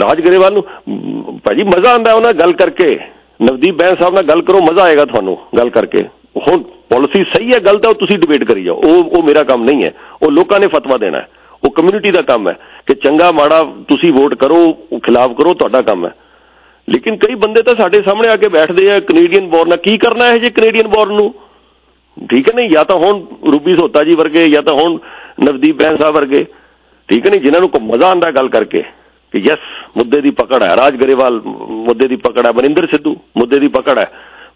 ਰਾਜ 0.00 0.20
ਗਰੇਵਾਲ 0.20 0.52
ਨੂੰ 0.52 0.64
ਭਾਜੀ 1.44 1.62
ਮਜ਼ਾ 1.62 1.92
ਆਉਂਦਾ 1.92 2.14
ਉਹਨਾਂ 2.14 2.32
ਗੱਲ 2.32 2.52
ਕਰਕੇ। 2.52 2.98
ਨਵਦੀਪ 3.42 3.74
ਬੈਂ 3.74 3.96
ਸਾਹਿਬ 4.00 4.14
ਨਾਲ 4.14 4.22
ਗੱਲ 4.22 4.42
ਕਰੋ, 4.42 4.60
ਮਜ਼ਾ 4.60 4.82
ਆਏਗਾ 4.82 5.04
ਤੁਹਾਨੂੰ 5.04 5.38
ਗੱਲ 5.56 5.70
ਕਰਕੇ। 5.70 6.04
ਹੁਣ 6.48 6.62
ਪਾਲਿਸੀ 6.62 7.24
ਸਹੀ 7.24 7.52
ਹੈ 7.52 7.58
ਗਲਤ 7.58 7.84
ਹੈ 7.84 7.90
ਉਹ 7.90 7.94
ਤੁਸੀਂ 7.94 8.18
ਡਿਬੇਟ 8.18 8.44
ਕਰੀ 8.44 8.64
ਜਾਓ। 8.64 8.76
ਉਹ 8.76 9.04
ਉਹ 9.04 9.22
ਮੇਰਾ 9.22 9.42
ਕੰਮ 9.42 9.64
ਨਹੀਂ 9.64 9.84
ਹੈ। 9.84 9.92
ਉਹ 10.22 10.30
ਲੋਕਾਂ 10.30 10.60
ਨੇ 10.60 10.66
ਫਤਵਾ 10.66 10.96
ਦੇਣਾ 10.96 11.18
ਹੈ। 11.18 11.28
ਉਹ 11.64 11.70
ਕਮਿਊਨਿਟੀ 11.70 12.10
ਦਾ 12.10 12.22
ਕੰਮ 12.22 12.48
ਹੈ 12.48 12.58
ਕਿ 12.86 12.94
ਚੰਗਾ 12.94 13.32
ਮਾੜਾ 13.32 13.64
ਤੁਸੀਂ 13.88 14.12
ਵੋਟ 14.12 14.34
ਕਰੋ, 14.34 14.78
ਉਹ 14.92 15.00
ਖਿਲਾਫ 15.00 15.32
ਕਰੋ, 15.32 15.54
ਤੁਹਾਡਾ 15.54 15.82
ਕੰਮ 15.82 16.06
ਹੈ। 16.06 16.14
ਲੇਕਿਨ 16.90 17.16
ਕਈ 17.16 17.34
ਬੰਦੇ 17.34 17.62
ਤਾਂ 17.62 17.74
ਸਾਡੇ 17.74 18.02
ਸਾਹਮਣੇ 18.02 18.28
ਆ 18.28 18.36
ਕੇ 18.36 18.48
ਬੈਠਦੇ 18.48 18.92
ਆ 18.92 19.00
ਕੈਨੇਡੀਅਨ 19.00 19.48
ਬੌਰਨ 19.48 19.76
ਕੀ 19.76 19.98
ਕਰਨਾ 19.98 20.24
ਹੈ 20.24 20.38
ਜੇ 20.38 20.50
ਕੈਨੇਡੀਅਨ 20.50 20.88
ਬੌਰਨ 20.88 21.14
ਨੂੰ? 21.14 21.34
ਠੀਕ 22.30 22.48
ਹੈ 22.48 22.52
ਨਹੀਂ? 22.56 22.70
ਜਾਂ 22.70 22.84
ਤਾਂ 22.84 22.96
ਹੁਣ 22.96 23.24
ਰੂਬੀ 23.52 23.76
ਸੋਤਾ 23.76 24.04
ਜੀ 24.04 24.14
ਵਰਗੇ, 24.14 24.48
ਜਾਂ 24.48 24.62
ਤਾਂ 24.62 24.74
ਹੁਣ 24.74 24.98
ਨਵਦੀਪ 25.40 25.76
ਬੈਂ 25.76 25.96
ਸਾਹਿਬ 25.96 26.14
ਵਰਗੇ। 26.14 26.46
ਠੀਕ 27.08 27.26
ਹੈ 27.26 27.30
ਨਹੀਂ? 27.30 27.40
ਜਿਨ੍ਹਾਂ 27.40 27.60
ਨੂੰ 27.60 27.70
ਕੋ 27.70 27.78
ਮਜ਼ਾ 27.78 28.06
ਆਂਦਾ 28.08 28.30
ਗੱਲ 28.30 28.48
ਕਰਕੇ। 28.48 28.84
ਕਿ 29.34 29.38
ਯੈਸ 29.40 29.58
ਮੁੱਦੇ 29.96 30.20
ਦੀ 30.20 30.30
ਪਕੜ 30.32 30.62
ਹੈ 30.62 30.74
ਰਾਜ 30.76 30.96
ਗਰੇਵਾਲ 30.96 31.40
ਮੁੱਦੇ 31.86 32.08
ਦੀ 32.08 32.16
ਪਕੜ 32.16 32.46
ਹੈ 32.46 32.52
ਬਨਿੰਦਰ 32.52 32.86
ਸਿੱਧੂ 32.86 33.14
ਮੁੱਦੇ 33.38 33.58
ਦੀ 33.58 33.68
ਪਕੜ 33.68 33.98
ਹੈ 33.98 34.10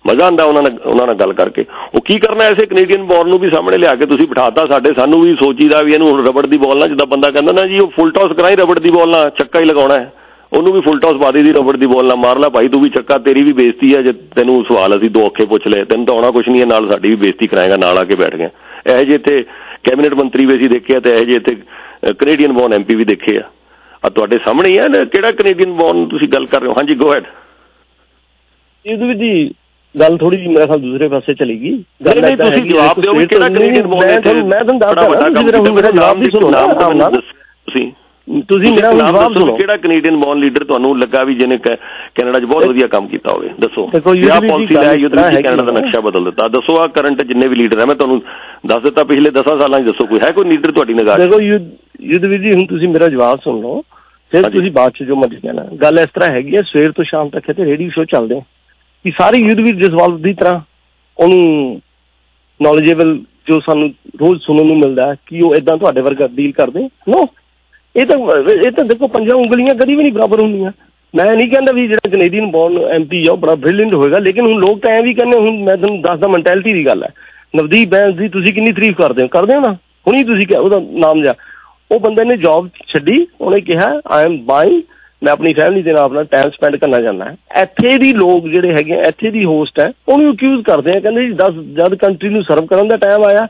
ਮਜ਼ਾ 0.07 0.27
ਆਂਦਾ 0.27 0.45
ਉਹਨਾਂ 0.45 0.63
ਨਾਲ 0.63 0.79
ਉਹਨਾਂ 0.85 1.07
ਨਾਲ 1.07 1.15
ਗੱਲ 1.15 1.33
ਕਰਕੇ 1.33 1.65
ਉਹ 1.95 2.01
ਕੀ 2.01 2.19
ਕਰਨਾ 2.19 2.45
ਐਸੇ 2.45 2.67
ਕੈਨੇਡੀਅਨ 2.67 3.03
ਬੌਲ 3.05 3.29
ਨੂੰ 3.29 3.39
ਵੀ 3.39 3.49
ਸਾਹਮਣੇ 3.49 3.79
ਲਿਆ 3.79 3.95
ਕੇ 3.95 4.07
ਤੁਸੀਂ 4.07 4.27
ਬਿਠਾਤਾ 4.27 4.67
ਸਾਡੇ 4.67 4.93
ਸਾਨੂੰ 4.95 5.21
ਵੀ 5.21 5.35
ਸੋਚੀਦਾ 5.35 5.83
ਵੀ 5.83 5.93
ਇਹਨੂੰ 5.93 6.09
ਹੁਣ 6.11 6.27
ਰਬੜ 6.27 6.47
ਦੀ 6.47 6.59
ਬਾਲ 6.59 6.79
ਨਾਲ 6.79 6.89
ਜਿੱਦਾਂ 6.89 7.07
ਬੰਦਾ 7.07 7.31
ਕਹਿੰਦਾ 7.31 7.53
ਨਾ 7.53 7.67
ਜੀ 7.67 7.79
ਉਹ 7.79 7.91
ਫੁੱਲ 7.97 8.11
ਟਾਸ 8.11 8.33
ਕਰਾਈ 8.33 8.57
ਰਬੜ 8.57 8.79
ਦੀ 8.79 8.91
ਬਾਲ 8.91 9.09
ਨਾਲ 9.09 9.31
ਚੱਕਾ 9.39 9.61
ਹੀ 9.61 9.65
ਲਗਾਉਣਾ 9.65 9.95
ਹੈ 9.95 10.11
ਉਹਨੂੰ 10.53 10.73
ਵੀ 10.73 10.81
ਫੁੱਲ 10.81 10.99
ਟਾਸ 11.01 11.17
ਪਾ 11.17 11.31
ਦੀ 11.31 11.53
ਰਬੜ 11.53 11.77
ਦੀ 11.77 11.87
ਬੋਲ 11.87 12.07
ਨਾ 12.07 12.15
ਮਾਰ 12.15 12.39
ਲੈ 12.39 12.49
ਭਾਈ 12.49 12.69
ਤੂੰ 12.69 12.81
ਵੀ 12.81 12.89
ਚੱਕਾ 12.91 13.19
ਤੇਰੀ 13.19 13.43
ਵੀ 13.43 13.53
ਬੇਇੱਜ਼ਤੀ 13.53 13.95
ਹੈ 13.95 14.01
ਜੇ 14.03 14.13
ਤੈਨੂੰ 14.37 14.63
ਸਵਾਲ 14.65 14.97
ਅਸੀਂ 14.97 15.11
ਦੋ 15.11 15.27
ਅੱਖੇ 15.27 15.45
ਪੁੱਛ 15.45 15.67
ਲਏ 15.67 15.85
ਤੈਨੂੰ 15.85 16.07
ਤਾਂ 16.07 16.15
ਆਉਣਾ 16.15 16.31
ਕੁਝ 16.31 16.49
ਨਹੀਂ 16.49 16.61
ਹੈ 16.61 16.67
ਨਾਲ 16.67 16.89
ਸਾਡੀ 16.89 17.09
ਵੀ 17.09 17.17
ਬੇਇੱਜ਼ਤੀ 17.17 17.47
ਕਰਾਏਗਾ 17.47 17.77
ਨਾਲ 17.77 17.99
ਆ 17.99 18.05
ਕੇ 18.05 18.15
ਬੈਠ 18.15 18.37
ਗਏ 18.37 18.49
ਇਹ 18.89 19.05
ਜੇ 19.05 19.15
ਇੱਥੇ 19.15 19.43
ਕੈਬਨਿਟ 19.85 20.15
ਮੰਤਰੀ 20.15 20.47
ਵੀ 20.47 20.57
ਅਸੀਂ 20.57 20.69
ਦੇਖਿਆ 20.69 21.01
ਤੇ 21.01 21.11
ਇਹ 21.13 21.25
ਜੇ 21.27 21.35
ਇੱਥੇ 21.35 21.55
ਕੈਨੇਡੀਅਨ 22.13 22.53
ਬੌਨ 22.53 22.73
ਐਮਪੀ 22.73 22.95
ਵੀ 22.95 23.05
ਦੇਖੇ 23.05 23.37
ਆ 23.37 23.43
ਆ 24.03 24.09
ਤੁਹਾਡੇ 24.09 24.39
ਸਾਹਮਣੇ 24.45 24.69
ਹੀ 24.69 24.79
ਹੈ 24.79 25.05
ਕਿਹੜਾ 25.05 25.31
ਕੈਨੇਡੀਅਨ 25.33 25.73
ਬੌਨ 25.73 26.07
ਤੁਸੀਂ 26.09 26.29
ਗੱਲ 26.29 26.47
ਕਰ 26.47 26.61
ਰਹੇ 26.61 26.69
ਹੋ? 26.69 26.75
ਹਾਂਜੀ 26.79 26.95
ਗੋ 26.95 27.13
ਹੈਡ 27.15 27.25
ਇਹਦੇ 28.85 29.07
ਵਿੱਚ 29.07 29.19
ਜੀ 29.21 29.51
ਗੱਲ 29.95 30.17
ਥੋੜੀ 30.19 30.37
ਜਿਹੀ 30.37 30.49
ਮੇਰੇ 30.49 30.67
ਖਿਆਲ 30.67 30.81
ਦੂਸਰੇ 30.81 31.09
ਪਾਸੇ 31.09 31.35
ਚਲੀ 31.35 31.59
ਗਈ। 31.61 31.73
ਗੱਲ 32.07 32.21
ਨਹੀਂ 32.21 32.37
ਤੁਸੀਂ 32.37 32.63
ਜਵਾਬ 32.65 33.01
ਦਿਓ 33.01 33.15
ਕਿਹੜਾ 33.15 33.49
ਕੈਨੇਡੀਅਨ 33.49 33.87
ਬੌਨ 33.87 34.03
ਹੈ 34.03 34.15
ਮੈਂ 34.45 34.63
ਤੁਹਾਨੂੰ 34.65 34.79
ਦੱਸਦਾ 34.79 35.71
ਮੇਰਾ 35.73 35.91
ਜਵਾਬ 35.91 36.19
ਵੀ 36.19 36.31
ਸੁਣੋ 36.31 36.51
ਨਾਮ 36.51 36.73
ਤੁਸੀਂ। 37.11 37.91
ਤੁਸੀਂ 38.49 38.71
ਮੇਰਾ 38.73 38.93
ਜਵਾਬ 38.93 39.33
ਸੁਣੋ 39.33 39.55
ਕਿਹੜਾ 39.57 39.77
ਕੈਨੇਡੀਅਨ 39.77 40.17
ਬੌਨ 40.17 40.39
ਲੀਡਰ 40.41 40.65
ਤੁਹਾਨੂੰ 40.65 40.99
ਲੱਗਾ 40.99 41.23
ਵੀ 41.25 41.35
ਜਿਹਨੇ 41.35 41.57
ਕੈਨੇਡਾ 41.59 42.41
'ਚ 42.41 42.45
ਬਹੁਤ 42.45 42.65
ਵਧੀਆ 42.65 42.87
ਕੰਮ 42.87 43.07
ਕੀਤਾ 43.07 43.33
ਹੋਵੇ? 43.33 43.49
ਦੱਸੋ। 43.61 43.87
ਕਿਆ 43.87 44.39
ਪਾਲਿਸੀ 44.41 44.75
ਲੈ 44.75 44.93
ਯੁੱਧ 44.95 45.15
ਵਿੱਚ 45.15 45.43
ਕੈਨੇਡਾ 45.43 45.63
ਦਾ 45.63 45.73
ਨਕਸ਼ਾ 45.73 46.01
ਬਦਲ 46.01 46.25
ਦਿੱਤਾ। 46.25 46.49
ਦੱਸੋ 46.49 46.77
ਆ 46.81 46.87
ਕਰੰਟ 46.87 47.23
ਜਿੰਨੇ 47.23 47.49
ਵੀ 47.49 47.57
ਲੀਡਰ 47.57 47.81
ਹੈ 47.81 47.87
ਮੈਂ 47.87 47.95
ਤੁਹਾਨੂੰ 47.95 48.23
ਦੱਸ 48.67 48.83
ਦਿੱਤਾ 48.83 49.05
ਪਿਛਲੇ 49.05 49.31
10 49.31 49.57
ਸਾਲਾਂ 49.59 49.81
'ਚ 49.81 49.85
ਦੱਸੋ 49.85 50.07
ਕੋਈ। 50.07 50.21
ਹੈ 50.21 50.31
ਕੋਈ 50.33 50.45
ਲੀਡਰ 50.45 50.73
ਤੁਹਾਡੀ 50.73 50.95
ਨਿਗਾਹ 50.95 51.19
'ਚ? 51.19 51.21
ਦੇਖੋ 51.21 51.41
ਯੁੱਧ 51.41 52.25
ਵੀ 52.25 52.39
ਜੀ 52.39 52.53
ਹੁਣ 52.55 52.65
ਤੁਸੀਂ 52.67 52.89
ਮੇਰਾ 52.89 53.09
ਜਵਾਬ 53.09 53.41
ਸੁਣ 53.45 53.61
ਲਓ। 53.61 53.83
ਫਿਰ 54.33 54.49
ਤੁਸੀਂ 54.51 54.71
ਬਾਅਦ 54.73 54.93
'ਚ 54.93 55.03
ਜੋ 55.03 55.17
ਮਰਜ਼ੀ 55.17 55.37
ਕਹਿਣਾ। 55.37 55.63
ਗੱਲ 55.83 55.99
ਇਸ 55.99 56.09
ਤਰ੍ਹਾਂ 56.15 56.31
ਹੈਗੀ 56.31 56.57
ਹੈ 56.57 56.63
ਸਵੇਰ 56.63 56.93
ਤੋਂ 56.93 57.05
ਸ਼ਾਮ 57.05 57.29
ਤੱਕ 57.29 57.51
ਇੱਥੇ 57.51 57.65
ਰੇਡੀਓ 57.65 57.91
ਸ਼ੋਅ 57.91 58.05
ਚੱਲਦੇ 58.05 58.41
ਕਿ 59.05 59.11
ਸਾਰੇ 59.11 59.39
ਯੁੱਧਵੀਰ 59.39 59.75
ਜਸਵਾਲ 59.75 60.19
ਦੀ 60.19 60.33
ਤਰ੍ਹਾਂ 60.35 60.61
ਉਹਨੂੰ 61.19 61.81
ਨੌਲੇਜੇਬਲ 62.61 63.19
ਜੋ 63.47 63.61
ਸਾਨੂੰ 63.61 63.89
ਰੋਜ਼ 64.21 64.41
ਸੁਣਨ 64.43 64.67
ਨੂੰ 64.67 64.79
ਮਿਲਦਾ 64.79 65.15
ਕਿ 65.27 65.41
ਉਹ 65.41 65.55
ਇਦਾਂ 65.57 65.77
ਤੁਹਾਡੇ 65.77 66.01
ਵਰਗਾ 66.01 66.27
ਡੀਲ 66.27 66.53
ਕਰਦੇ? 66.53 66.89
ਨੋ 67.09 67.27
ਇਹ 67.97 68.07
ਤਾਂ 68.07 68.17
ਇਹ 68.53 68.71
ਤਾਂ 68.71 68.85
ਦੇਖੋ 68.85 69.07
ਪੰਜਾਂ 69.07 69.37
ਉਂਗਲੀਆਂ 69.37 69.75
ਕਦੀ 69.75 69.95
ਵੀ 69.95 70.03
ਨਹੀਂ 70.03 70.13
ਬਰਾਬਰ 70.13 70.41
ਹੁੰਦੀਆਂ। 70.41 70.73
ਮੈਂ 71.15 71.37
ਨਹੀਂ 71.37 71.49
ਕਹਿੰਦਾ 71.51 71.73
ਵੀ 71.73 71.87
ਜਿਹੜਾ 71.89 72.11
ਕੈਨੇਡੀਅਨ 72.11 72.51
ਬੌਰਨ 72.51 72.85
ਐਮਪੀ 72.85 73.27
ਆ, 73.27 73.33
ਉਹ 73.33 73.37
ਬੜਾ 73.37 73.55
ਬ੍ਰਿਲੀਅੰਟ 73.55 73.95
ਹੋਏਗਾ, 73.95 74.19
ਲੇਕਿਨ 74.19 74.47
ਹੁਣ 74.47 74.61
ਲੋਕ 74.61 74.81
ਤਾਂ 74.81 74.91
ਐ 74.91 75.01
ਵੀ 75.03 75.15
ਕਹਿੰਦੇ 75.15 75.39
ਹੁਣ 75.39 75.59
ਮੈਂ 75.65 75.77
ਤੁਹਾਨੂੰ 75.77 76.01
ਦੱਸਦਾ 76.03 76.29
ਮੈਂਟੈਲਿਟੀ 76.29 76.73
ਦੀ 76.73 76.87
ਗੱਲ 76.87 77.03
ਹੈ। 77.05 77.09
ਨਵਦੀਪ 77.57 77.89
ਬੈਂਸ 77.89 78.15
ਦੀ 78.15 78.29
ਤੁਸੀਂ 78.29 78.53
ਕਿੰਨੀ 78.55 78.73
ਤਾਰੀਫ 78.73 78.97
ਕਰਦੇ 78.97 79.23
ਹੋ? 79.23 79.29
ਕਰਦੇ 79.29 79.55
ਹੋ 79.55 79.61
ਨਾ? 79.61 79.73
ਹੁਣੀ 80.07 80.25
ਤੁਸੀਂ 80.25 80.47
ਕਿਹਾ, 80.47 80.61
ਉਹਦਾ 80.61 80.81
ਨਾਮ 80.93 81.23
ਜਾ 81.23 81.35
ਉਹ 81.91 82.01
ਬੰਦੇ 82.01 82.25
ਨੇ 82.25 82.37
ਜੌਬ 82.37 82.69
ਛੱਡੀ, 82.89 83.27
ਉਹਨੇ 83.41 83.61
ਕਿਹਾ 83.61 83.93
ਆਈ 84.07 84.25
ਐਮ 84.25 84.39
ਬਾਈਂਗ 84.45 84.83
ਮੈਂ 85.23 85.33
ਆਪਣੀ 85.33 85.53
ਫੈਮਿਲੀ 85.53 85.83
ਦੇ 85.83 85.93
ਨਾਲ 85.93 86.03
ਆਪਣਾ 86.03 86.23
ਟਾਈਮ 86.23 86.51
ਸਪੈਂਡ 86.51 86.77
ਕਰਨਾ 86.77 87.01
ਚਾਹੁੰਦਾ 87.01 87.25
ਹਾਂ। 87.25 87.63
ਇੱਥੇ 87.63 87.99
ਦੀ 87.99 88.13
ਲੋਕ 88.13 88.49
ਜਿਹੜੇ 88.49 88.73
ਹੈਗੇ 88.75 88.95
ਇੱਥੇ 89.09 89.31
ਦੀ 89.31 89.45
ਹੋਸਟ 89.45 89.81
ਹੈ, 89.81 89.93
ਉਹਨੂੰ 90.09 90.33
ਅਕਿਊਜ਼ 90.35 90.63
ਕਰਦੇ 90.65 90.91
ਆ, 90.91 91.01
ਕਹਿੰਦੇ 91.01 91.25
ਜੀ 91.25 91.33
10 91.33 91.63
ਜਦ 91.77 91.95
ਕੰਟਰੀ 91.95 92.29
ਨੂੰ 92.29 92.43
ਸਰਵ 92.43 92.67
ਕਰਨ 92.67 92.89
ਦਾ 92.89 92.97
ਟਾਈਮ 92.97 93.25
ਆਇਆ, 93.25 93.47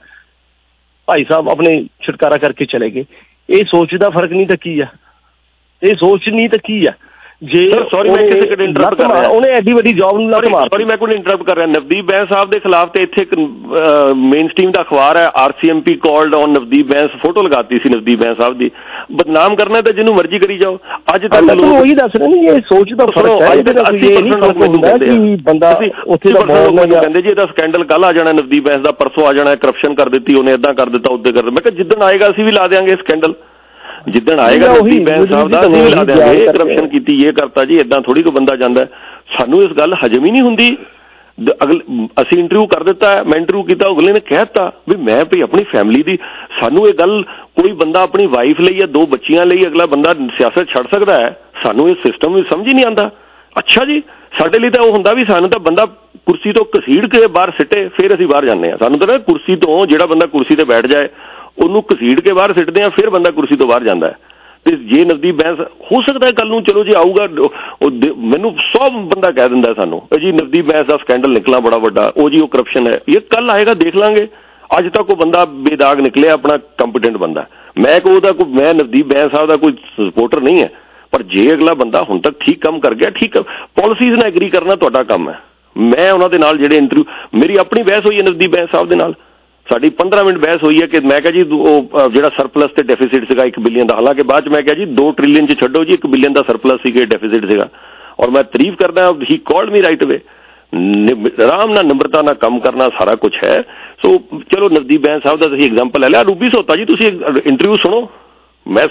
ਭਾਈ 1.07 1.25
ਸਾਹਿਬ 1.25 1.49
ਆਪਣੇ 1.49 1.85
ਛੁਟਕਾਰਾ 2.03 2.37
ਕਰਕੇ 2.37 2.65
ਚਲੇ 2.65 2.91
ਗਏ। 2.91 3.05
ਇਹ 3.53 3.65
ਸੋਚ 3.65 3.95
ਦਾ 3.95 4.11
ਫ਼ਰਕ 4.11 4.33
ਨਹੀਂ 4.33 4.47
ਤਾਂ 4.47 4.57
ਕੀ 4.57 4.81
ਆ? 4.81 4.87
ਇਹ 5.83 5.97
ਸੋਚ 5.97 6.29
ਨਹੀਂ 6.29 6.49
ਤਾਂ 6.49 6.59
ਕੀ 6.59 6.87
ਆ? 6.87 6.93
ਜੇ 7.43 7.61
ਸੌਰੀ 7.91 8.11
ਮੈਂ 8.11 8.23
ਕਿਸੇ 8.23 8.47
ਕਿਤੇ 8.47 8.65
ਇੰਟਰਰਪਟ 8.65 9.01
ਕਰ 9.01 9.09
ਰਿਹਾ। 9.11 9.29
ਉਹਨੇ 9.29 9.49
ਐਡੀ 9.53 9.73
ਵੱਡੀ 9.73 9.93
ਜੌਬ 9.93 10.19
ਨੂੰ 10.19 10.29
ਲੱਤ 10.31 10.49
ਮਾਰ 10.51 10.69
ਸੌਰੀ 10.69 10.85
ਮੈਂ 10.85 10.97
ਕੋਈ 10.97 11.15
ਇੰਟਰਰਪਟ 11.15 11.47
ਕਰ 11.47 11.57
ਰਿਹਾ। 11.57 11.67
ਨਵਦੀਪ 11.67 12.05
ਬੈਂਸ 12.07 12.29
ਸਾਹਿਬ 12.29 12.51
ਦੇ 12.51 12.59
ਖਿਲਾਫ 12.61 12.91
ਤੇ 12.93 13.03
ਇੱਥੇ 13.03 13.23
ਇੱਕ 13.23 13.35
ਮੇਨ 14.17 14.49
ਸਟ੍ਰੀਮ 14.49 14.71
ਦਾ 14.71 14.83
ਅਖਬਾਰ 14.83 15.17
ਹੈ 15.17 15.25
RCMP 15.37 15.95
called 16.05 16.35
on 16.35 16.53
Navdeep 16.53 16.87
Bains 16.89 17.11
photo 17.23 17.43
ਲਗਾਤੀ 17.43 17.79
ਸੀ 17.79 17.89
ਨਵਦੀਪ 17.89 18.21
ਬੈਂਸ 18.21 18.37
ਸਾਹਿਬ 18.37 18.59
ਦੀ। 18.59 18.71
ਬਦਨਾਮ 19.13 19.57
ਕਰਨਾ 19.57 19.81
ਤਾਂ 19.81 19.93
ਜਿਹਨੂੰ 19.93 20.15
ਮਰਜ਼ੀ 20.15 20.39
ਕਰੀ 20.39 20.59
ਜਾਓ। 20.59 20.79
ਅੱਜ 21.15 21.27
ਤੱਕ 21.27 21.51
ਲੋਕ 21.53 21.81
ਉਹੀ 21.81 21.95
ਦੱਸ 21.95 22.17
ਰਹੇ 22.17 22.29
ਨੇ 22.29 22.47
ਇਹ 22.49 22.61
ਸੋਚ 22.69 22.93
ਦਾ 22.95 23.07
ਫ਼ਰਕ 23.07 23.43
ਹੈ 23.43 23.55
ਇਹਦੇ 23.55 23.73
ਨਾਲ 23.73 23.97
ਇਹ 23.97 24.23
ਨਹੀਂ 24.23 24.33
ਫ਼ਰਕ 24.33 24.57
ਹੁੰਦਾ 24.57 24.97
ਕਿ 24.99 25.37
ਬੰਦਾ 25.45 25.79
ਉੱਥੇ 26.07 26.33
ਦਾ 26.33 26.41
ਬਹੁਤ 26.41 26.91
ਕਹਿੰਦੇ 26.91 27.23
ਜੀ 27.23 27.29
ਇਹਦਾ 27.29 27.47
ਸਕੈਂਡਲ 27.47 27.85
ਕੱਲ 27.85 28.05
ਆ 28.05 28.13
ਜਾਣਾ 28.13 28.33
ਨਵਦੀਪ 28.33 28.65
ਬੈਂਸ 28.65 28.81
ਦਾ 28.81 28.93
ਪਰਸੋਂ 29.01 29.27
ਆ 29.29 29.33
ਜਾਣਾ 29.33 29.55
ਕਰਪਸ਼ਨ 29.63 29.95
ਕਰ 29.95 30.09
ਦਿੱਤੀ 30.09 30.35
ਉਹਨੇ 30.35 30.53
ਇਦਾਂ 30.53 30.75
ਕਰ 30.75 30.89
ਦਿੱਤਾ 30.89 31.15
ਉੱਤੇ 31.15 31.33
ਕਰ 31.33 31.51
ਮੈਂ 31.51 31.63
ਕਿਹਾ 31.63 31.75
ਜਿੱਦਣ 31.77 32.03
ਆਏਗਾ 32.03 32.31
ਅਸੀਂ 32.31 32.45
ਵੀ 32.45 32.53
ਲਾ 32.53 32.67
ਦੇਾਂਗੇ 32.69 32.97
ਸਕੈਂਡਲ 32.97 33.35
ਜਿੱਦਣ 34.09 34.41
ਆਏਗਾ 34.41 34.73
ਨਵਦੀਪ 34.75 35.05
ਬੈਂਸ 35.05 35.29
ਸਾਹਿਬ 35.29 35.49
ਦਾ 35.49 35.61
ਅਸੀਂ 35.61 35.97
ਲਾ 35.97 36.05
ਦੇਾਂਗੇ 36.05 36.47
ਕਰਪਸ਼ਨ 36.47 36.89
ਕੀਤੀ 36.89 37.23
ਇਹ 37.23 37.33
ਕਰਤਾ 37.33 37.65
ਜੀ 37.65 37.77
ਇਦਾਂ 37.77 38.01
ਥੋੜੀ 38.01 38.23
ਕੋ 38.23 38.31
ਬੰਦਾ 38.31 38.57
ਜਾਂਦਾ। 38.57 38.87
ਸਾਨੂੰ 39.39 39.63
ਇਸ 39.63 39.71
ਗੱਲ 39.71 39.95
ਹਜਮ 39.95 40.25
ਹੀ 40.25 40.31
ਨਹੀਂ 40.31 40.43
ਹੁੰਦੀ। 40.43 40.77
ਅਗਲ 41.63 41.81
ਅਸੀਂ 42.23 42.39
ਇੰਟਰਵਿਊ 42.39 42.67
ਕਰ 42.67 42.83
ਦਿੱਤਾ 42.85 43.23
ਮੈਂ 43.23 43.39
ਇੰਟਰਵਿਊ 43.39 43.63
ਕੀਤਾ 43.63 43.87
ਅਗਲੇ 43.87 44.13
ਨੇ 44.13 44.21
ਕਹਿਤਾ 44.21 44.73
ਵੀ 44.89 44.97
ਮੈਂ 44.97 45.25
ਭਈ 45.25 45.41
ਆਪਣੀ 45.41 45.65
ਫੈਮਿਲੀ 45.65 46.03
ਦੀ 46.03 46.19
ਸਾਨੂੰ 46.61 46.89
ਇਹ 46.89 46.95
ਗੱਲ 46.95 47.23
ਕੋਈ 47.57 47.73
ਬੰਦਾ 47.73 48.03
ਆਪਣੀ 48.03 48.27
ਵਾਈਫ 48.27 48.61
ਲਈ 48.61 48.75
ਜਾਂ 48.75 48.89
ਦੋ 48.89 49.07
ਬੱਚੀਆਂ 49.07 49.47
ਲਈ 49.47 49.67
ਅਗਲਾ 49.67 49.87
ਬੰਦਾ 49.87 50.15
ਸਿਆਸਤ 50.15 50.69
ਛੱਡ 50.69 50.87
ਸਕਦਾ 50.95 51.15
ਹੈ 51.15 51.41
ਸਾਨੂੰ 51.63 51.89
ਇਹ 51.89 51.95
ਸਿਸਟਮ 51.95 52.35
ਵੀ 52.35 52.43
ਸਮਝ 52.51 52.69
ਹੀ 52.69 52.75
ਨਹੀਂ 52.75 52.85
ਆਂਦਾ 52.85 53.11
ਅੱਛਾ 53.59 53.85
ਜੀ 53.85 54.03
ਸਾਡੇ 54.39 54.59
ਲਈ 54.59 54.71
ਤਾਂ 54.71 54.83
ਉਹ 54.83 54.93
ਹੁੰਦਾ 54.93 55.13
ਵੀ 55.13 55.25
ਸਾਨੂੰ 55.25 55.51
ਤਾਂ 55.51 55.61
ਬੰਦਾ 55.61 55.85
ਕੁਰਸੀ 56.27 56.53
ਤੋਂ 56.53 56.65
ਘਸੀੜ 56.79 57.07
ਕੇ 57.07 57.27
ਬਾਹਰ 57.27 57.51
ਸਿੱਟੇ 57.51 57.89
ਫਿਰ 57.89 58.15
ਅਸੀਂ 58.15 58.27
ਬਾਹਰ 58.27 58.45
ਜਾਂਦੇ 58.45 58.71
ਆ 58.73 58.77
ਸਾਨੂੰ 58.77 58.99
ਤਾਂ 58.99 59.19
ਕੁਰਸੀ 59.19 59.57
ਤੋਂ 59.57 59.87
ਜਿਹੜਾ 59.87 60.07
ਬੰਦਾ 60.07 60.27
ਕੁਰਸੀ 60.27 60.57
ਤੇ 60.57 60.65
ਬੈਠ 60.65 60.87
ਜਾਏ 60.87 61.09
ਉਹਨੂੰ 61.59 61.83
ਘਸੀੜ 61.93 62.21
ਕੇ 62.21 62.33
ਬਾਹਰ 62.33 62.53
ਸਿੱਟਦੇ 62.53 62.83
ਆ, 62.83 62.89
ਫਿਰ 62.91 63.11
ਬੰਦਾ 63.11 63.31
ਕੁਰਸੀ 63.31 63.57
ਤੋਂ 63.57 63.67
ਬਾਹਰ 63.67 63.85
ਜਾਂਦਾ 63.85 64.09
ਹੈ। 64.09 64.17
ਤੇ 64.67 64.73
ਜੇ 64.73 65.05
ਨਵਦੀਪ 65.05 65.35
ਬੈਂਸ, 65.37 65.61
ਹੋ 65.83 66.01
ਸਕਦਾ 66.03 66.27
ਹੈ 66.27 66.33
ਕੱਲ 66.33 66.49
ਨੂੰ 66.49 66.63
ਚਲੋ 66.65 66.85
ਜੇ 66.85 66.95
ਆਊਗਾ 66.95 67.27
ਮੈਨੂੰ 68.25 68.55
ਸਭ 68.65 68.93
ਬੰਦਾ 69.05 69.31
ਕਹਿ 69.31 69.49
ਦਿੰਦਾ 69.49 69.73
ਸਾਨੂੰ 69.75 70.01
ਜੀ 70.21 70.33
ਨਵਦੀਪ 70.33 70.67
ਬੈਂਸ 70.67 70.87
ਦਾ 70.87 70.97
ਸਕੈਂਡਲ 70.97 71.33
ਨਿਕਲਾ 71.33 71.61
ਬੜਾ 71.61 71.79
ਵੱਡਾ, 71.79 72.13
ਉਹ 72.17 72.31
ਜੀ, 72.31 72.41
ਉਹ 72.41 72.49
ਕਰਪਸ਼ਨ 72.49 72.87
ਹੈ। 72.87 73.01
ਇਹ 73.09 73.21
ਕੱਲ 73.31 73.51
ਆਏਗਾ, 73.51 73.75
ਦੇਖ 73.75 73.97
ਲਾਂਗੇ। 73.97 74.27
ਅੱਜ 74.71 74.89
ਤੱਕ 74.89 75.11
ਉਹ 75.11 75.17
ਬੰਦਾ 75.17 75.45
ਬੇਦਾਗ 75.45 76.01
ਨਿਕਲਿਆ, 76.01 76.33
ਆਪਣਾ 76.35 76.57
ਕੰਪੀਟੈਂਟ 76.79 77.17
ਬੰਦਾ 77.17 77.47
ਮੈਂ 77.79 77.99
ਕੋ 78.01 78.11
ਉਹਦਾ 78.11 78.33
ਕੋਈ 78.33 78.53
ਮੈਂ 78.53 78.73
ਨਵਦੀਪ 78.75 79.07
ਬੈਂਸ 79.07 79.31
ਸਾਹਿਬ 79.33 79.49
ਦਾ 79.49 79.57
ਕੋਈ 79.57 79.73
ਸਪੋਰਟਰ 79.73 80.41
ਨਹੀਂ 80.41 80.63
ਹੈ, 80.63 80.71
ਪਰ 81.13 81.23
ਜੇ 81.25 81.53
ਅਗਲਾ 81.53 81.75
ਬੰਦਾ 81.75 82.03
ਹੁਣ 82.03 82.21
ਤੱਕ 82.21 82.39
ਠੀਕ 82.41 82.61
ਕੰਮ 82.61 82.79
ਕਰ 82.81 82.95
ਗਿਆ, 82.95 83.11
ਠੀਕ 83.11 83.39
ਪਾਲਿਸੀਜ਼ 83.77 84.13
ਨਾਲ 84.13 84.27
ਐਗਰੀ 84.27 84.49
ਕਰਨਾ 84.49 84.75
ਤੁਹਾਡਾ 84.77 85.03
ਕੰਮ 85.05 85.29
ਹੈ। 85.31 85.39
ਮੈਂ 85.77 86.11
ਉਹਨਾਂ 86.13 86.29
ਦੇ 86.31 86.39
ਨਾਲ 86.39 86.59
ਜਿਹੜੇ 86.59 86.77
ਇੰਟਰਵਿਊ 86.77 87.05
ਮੇਰੀ 87.35 87.57
ਆਪਣੀ 87.57 87.83
ਬਹਿਸ 87.83 88.07
ਹੋਈ 88.07 88.19
ਹੈ 88.19 88.23
ਨਵਦੀਪ 88.23 88.51
ਬੈਂਸ 88.51 88.71
ਸਾਹਿਬ 88.73 88.89
ਦੇ 88.89 88.97
ਨਾਲ। 88.97 89.15
ਸਾਡੀ 89.67 89.89
15 89.99 90.23
ਮਿੰਟ 90.25 90.39
ਬਹਿਸ 90.39 90.63
ਹੋਈ 90.63 90.81
ਹੈ 90.83 90.87
ਕਿ 90.87 91.01
ਮੈਂ 91.01 91.21
ਕਿਹਾ 91.21 91.33
ਜੀ 91.33 91.43
ਉਹ 91.53 92.09
ਜਿਹੜਾ 92.11 92.29
ਸਰਪਲਸ 92.37 92.71
ਤੇ 92.77 92.83
ਡੈਫਿਸਿਟ 92.83 93.27
ਸੀਗਾ 93.29 93.45
1 93.45 93.59
ਬਿਲੀਅਨ 93.63 93.87
ਦਾ। 93.87 93.95
ਹਾਲਾਂਕਿ 93.97 94.23
ਬਾਅਦ 94.23 94.45
ਚ 94.45 94.53
ਮੈਂ 94.53 94.63
ਕਿਹਾ 94.63 94.75
ਜੀ 94.77 94.87
2 94.95 95.11
ਟ੍ਰਿਲੀਅਨ 95.17 95.47
ਚ 95.47 95.59
ਛੱਡੋ 95.61 95.85
ਜੀ 95.85 95.93
1 95.93 96.07
ਬਿਲੀਅਨ 96.11 96.33
ਦਾ 96.33 96.43
ਸਰਪਲਸ 96.47 96.81
ਸੀਗਾ 96.87 97.05
ਡੈਫਿਸਿਟ 97.07 97.47
ਸੀਗਾ। 97.47 97.69
ਔਰ 98.21 98.31
ਮੈਂ 98.31 98.43
ਤਾਰੀਫ 98.45 98.75
ਕਰਦਾ 98.77 99.11
ਹੀ 99.31 99.37
ਕਾਲਡ 99.45 99.71
ਮੀ 99.71 99.83
ਰਾਈਟ 99.83 100.05
ਅਵੇ 100.05 100.19
ਆਰਾਮ 101.43 101.73
ਨਾਲ 101.73 101.87
ਨੰਬਰਤਾ 101.87 102.23
ਨਾਲ 102.23 102.35
ਕੰਮ 102.35 102.59
ਕਰਨਾ 102.61 102.89
ਸਾਰਾ 102.99 103.15
ਕੁਝ 103.15 103.33
ਹੈ। 103.45 103.63
ਸੋ, 104.03 104.19
ਚਲੋ 104.53 104.69
ਨਵਦੀਪ 104.69 105.01
ਬੈਂਸ 105.01 105.23
ਸਾਹਿਬ 105.23 105.39
ਦਾ 105.41 105.49
ਤੁਸੀਂ 105.49 105.65
ਐਗਜ਼ਾਮਪਲ 105.65 106.01
ਲੈ 106.01 106.09
ਲਿਆ। 106.09 106.23
ਰੂਬੀ 106.23 106.49
ਸੋਤਾ 106.51 106.77
ਜੀ, 106.77 106.85
ਤੁਸੀਂ 106.85 107.11
ਇੰਟਰਵਿਊ 107.47 107.77
ਸੁਣੋ। 107.83 108.09
ਮੈਂ 108.67 108.87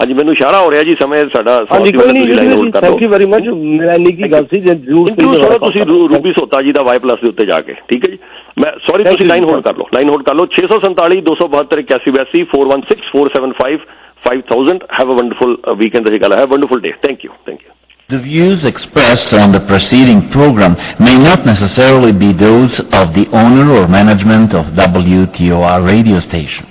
ਹਾਂਜੀ 0.00 0.14
ਮੈਨੂੰ 0.14 0.32
ਇਸ਼ਾਰਾ 0.32 0.58
ਹੋ 0.60 0.70
ਰਿਹਾ 0.70 0.82
ਜੀ 0.84 0.94
ਸਮੇਂ 1.00 1.24
ਸਾਡਾ 1.32 1.54
ਹਾਂਜੀ 1.70 1.92
ਕੋਈ 1.92 2.12
ਨਹੀਂ 2.12 2.70
ਥੈਂਕ 2.72 3.02
ਯੂ 3.02 3.08
ਵੈਰੀ 3.08 3.24
ਮਚ 3.32 3.48
ਮੇਰਾ 3.54 3.94
ਇੰਨੀ 3.94 4.12
ਕੀ 4.12 4.30
ਗੱਲ 4.32 4.44
ਸੀ 4.52 4.60
ਜੇ 4.60 4.74
ਜ਼ਰੂਰ 4.74 5.08
ਸੁਣੋ 5.14 5.58
ਤੁਸੀਂ 5.58 5.84
ਰੂਬੀ 5.86 6.32
ਸੋਤਾ 6.32 6.60
ਜੀ 6.62 6.72
ਦਾ 6.72 6.82
ਵਾਈ 6.82 6.98
ਪਲੱਸ 6.98 7.20
ਦੇ 7.22 7.28
ਉੱਤੇ 7.28 7.46
ਜਾ 7.46 7.60
ਕੇ 7.60 7.74
ਠੀਕ 7.88 8.04
ਹੈ 8.04 8.10
ਜੀ? 8.10 8.18
ਮੈਂ 8.58 8.70
ਸੌਰੀ 8.86 9.04
ਤੁਸੀਂ 9.04 9.26
ਲਾਈਨ 9.26 9.44
ਹੋਲਡ 9.44 9.64
ਕਰ 9.64 9.76
ਲਓ 9.78 9.86
ਲਾਈਨ 9.94 10.08
ਹੋਲਡ 10.08 10.22
ਕਰ 10.28 10.34
ਲਓ। 10.34 10.46
647 10.58 11.18
272 11.26 11.82
8182 11.82 12.44
416 12.52 13.10
475 13.10 13.82
5000 14.28 14.86
ਹੈਵ 15.00 15.12
ਅ 15.12 15.18
ਵੰਡਰਫੁਲ 15.18 15.56
ਵੀਕਐਂਡ 15.82 16.08
ਦੀ 16.08 16.22
ਗੱਲ 16.22 16.32
ਹੈ। 16.32 16.44
Wonderful 16.54 16.80
day 16.86 16.94
thank 17.02 17.24
you 17.24 17.36
thank 17.50 17.60
you 17.60 17.74
The 18.10 18.18
views 18.20 18.60
expressed 18.68 19.32
on 19.38 19.54
the 19.54 19.60
preceding 19.70 20.20
program 20.34 20.76
may 21.06 21.16
not 21.24 21.42
necessarily 21.48 22.12
be 22.22 22.30
those 22.42 22.78
of 23.00 23.10
the 23.16 23.24
owner 23.40 23.66
or 23.74 23.82
management 23.94 24.54
of 24.60 24.70
WTOR 24.78 25.76
radio 25.86 26.22
station. 26.28 26.70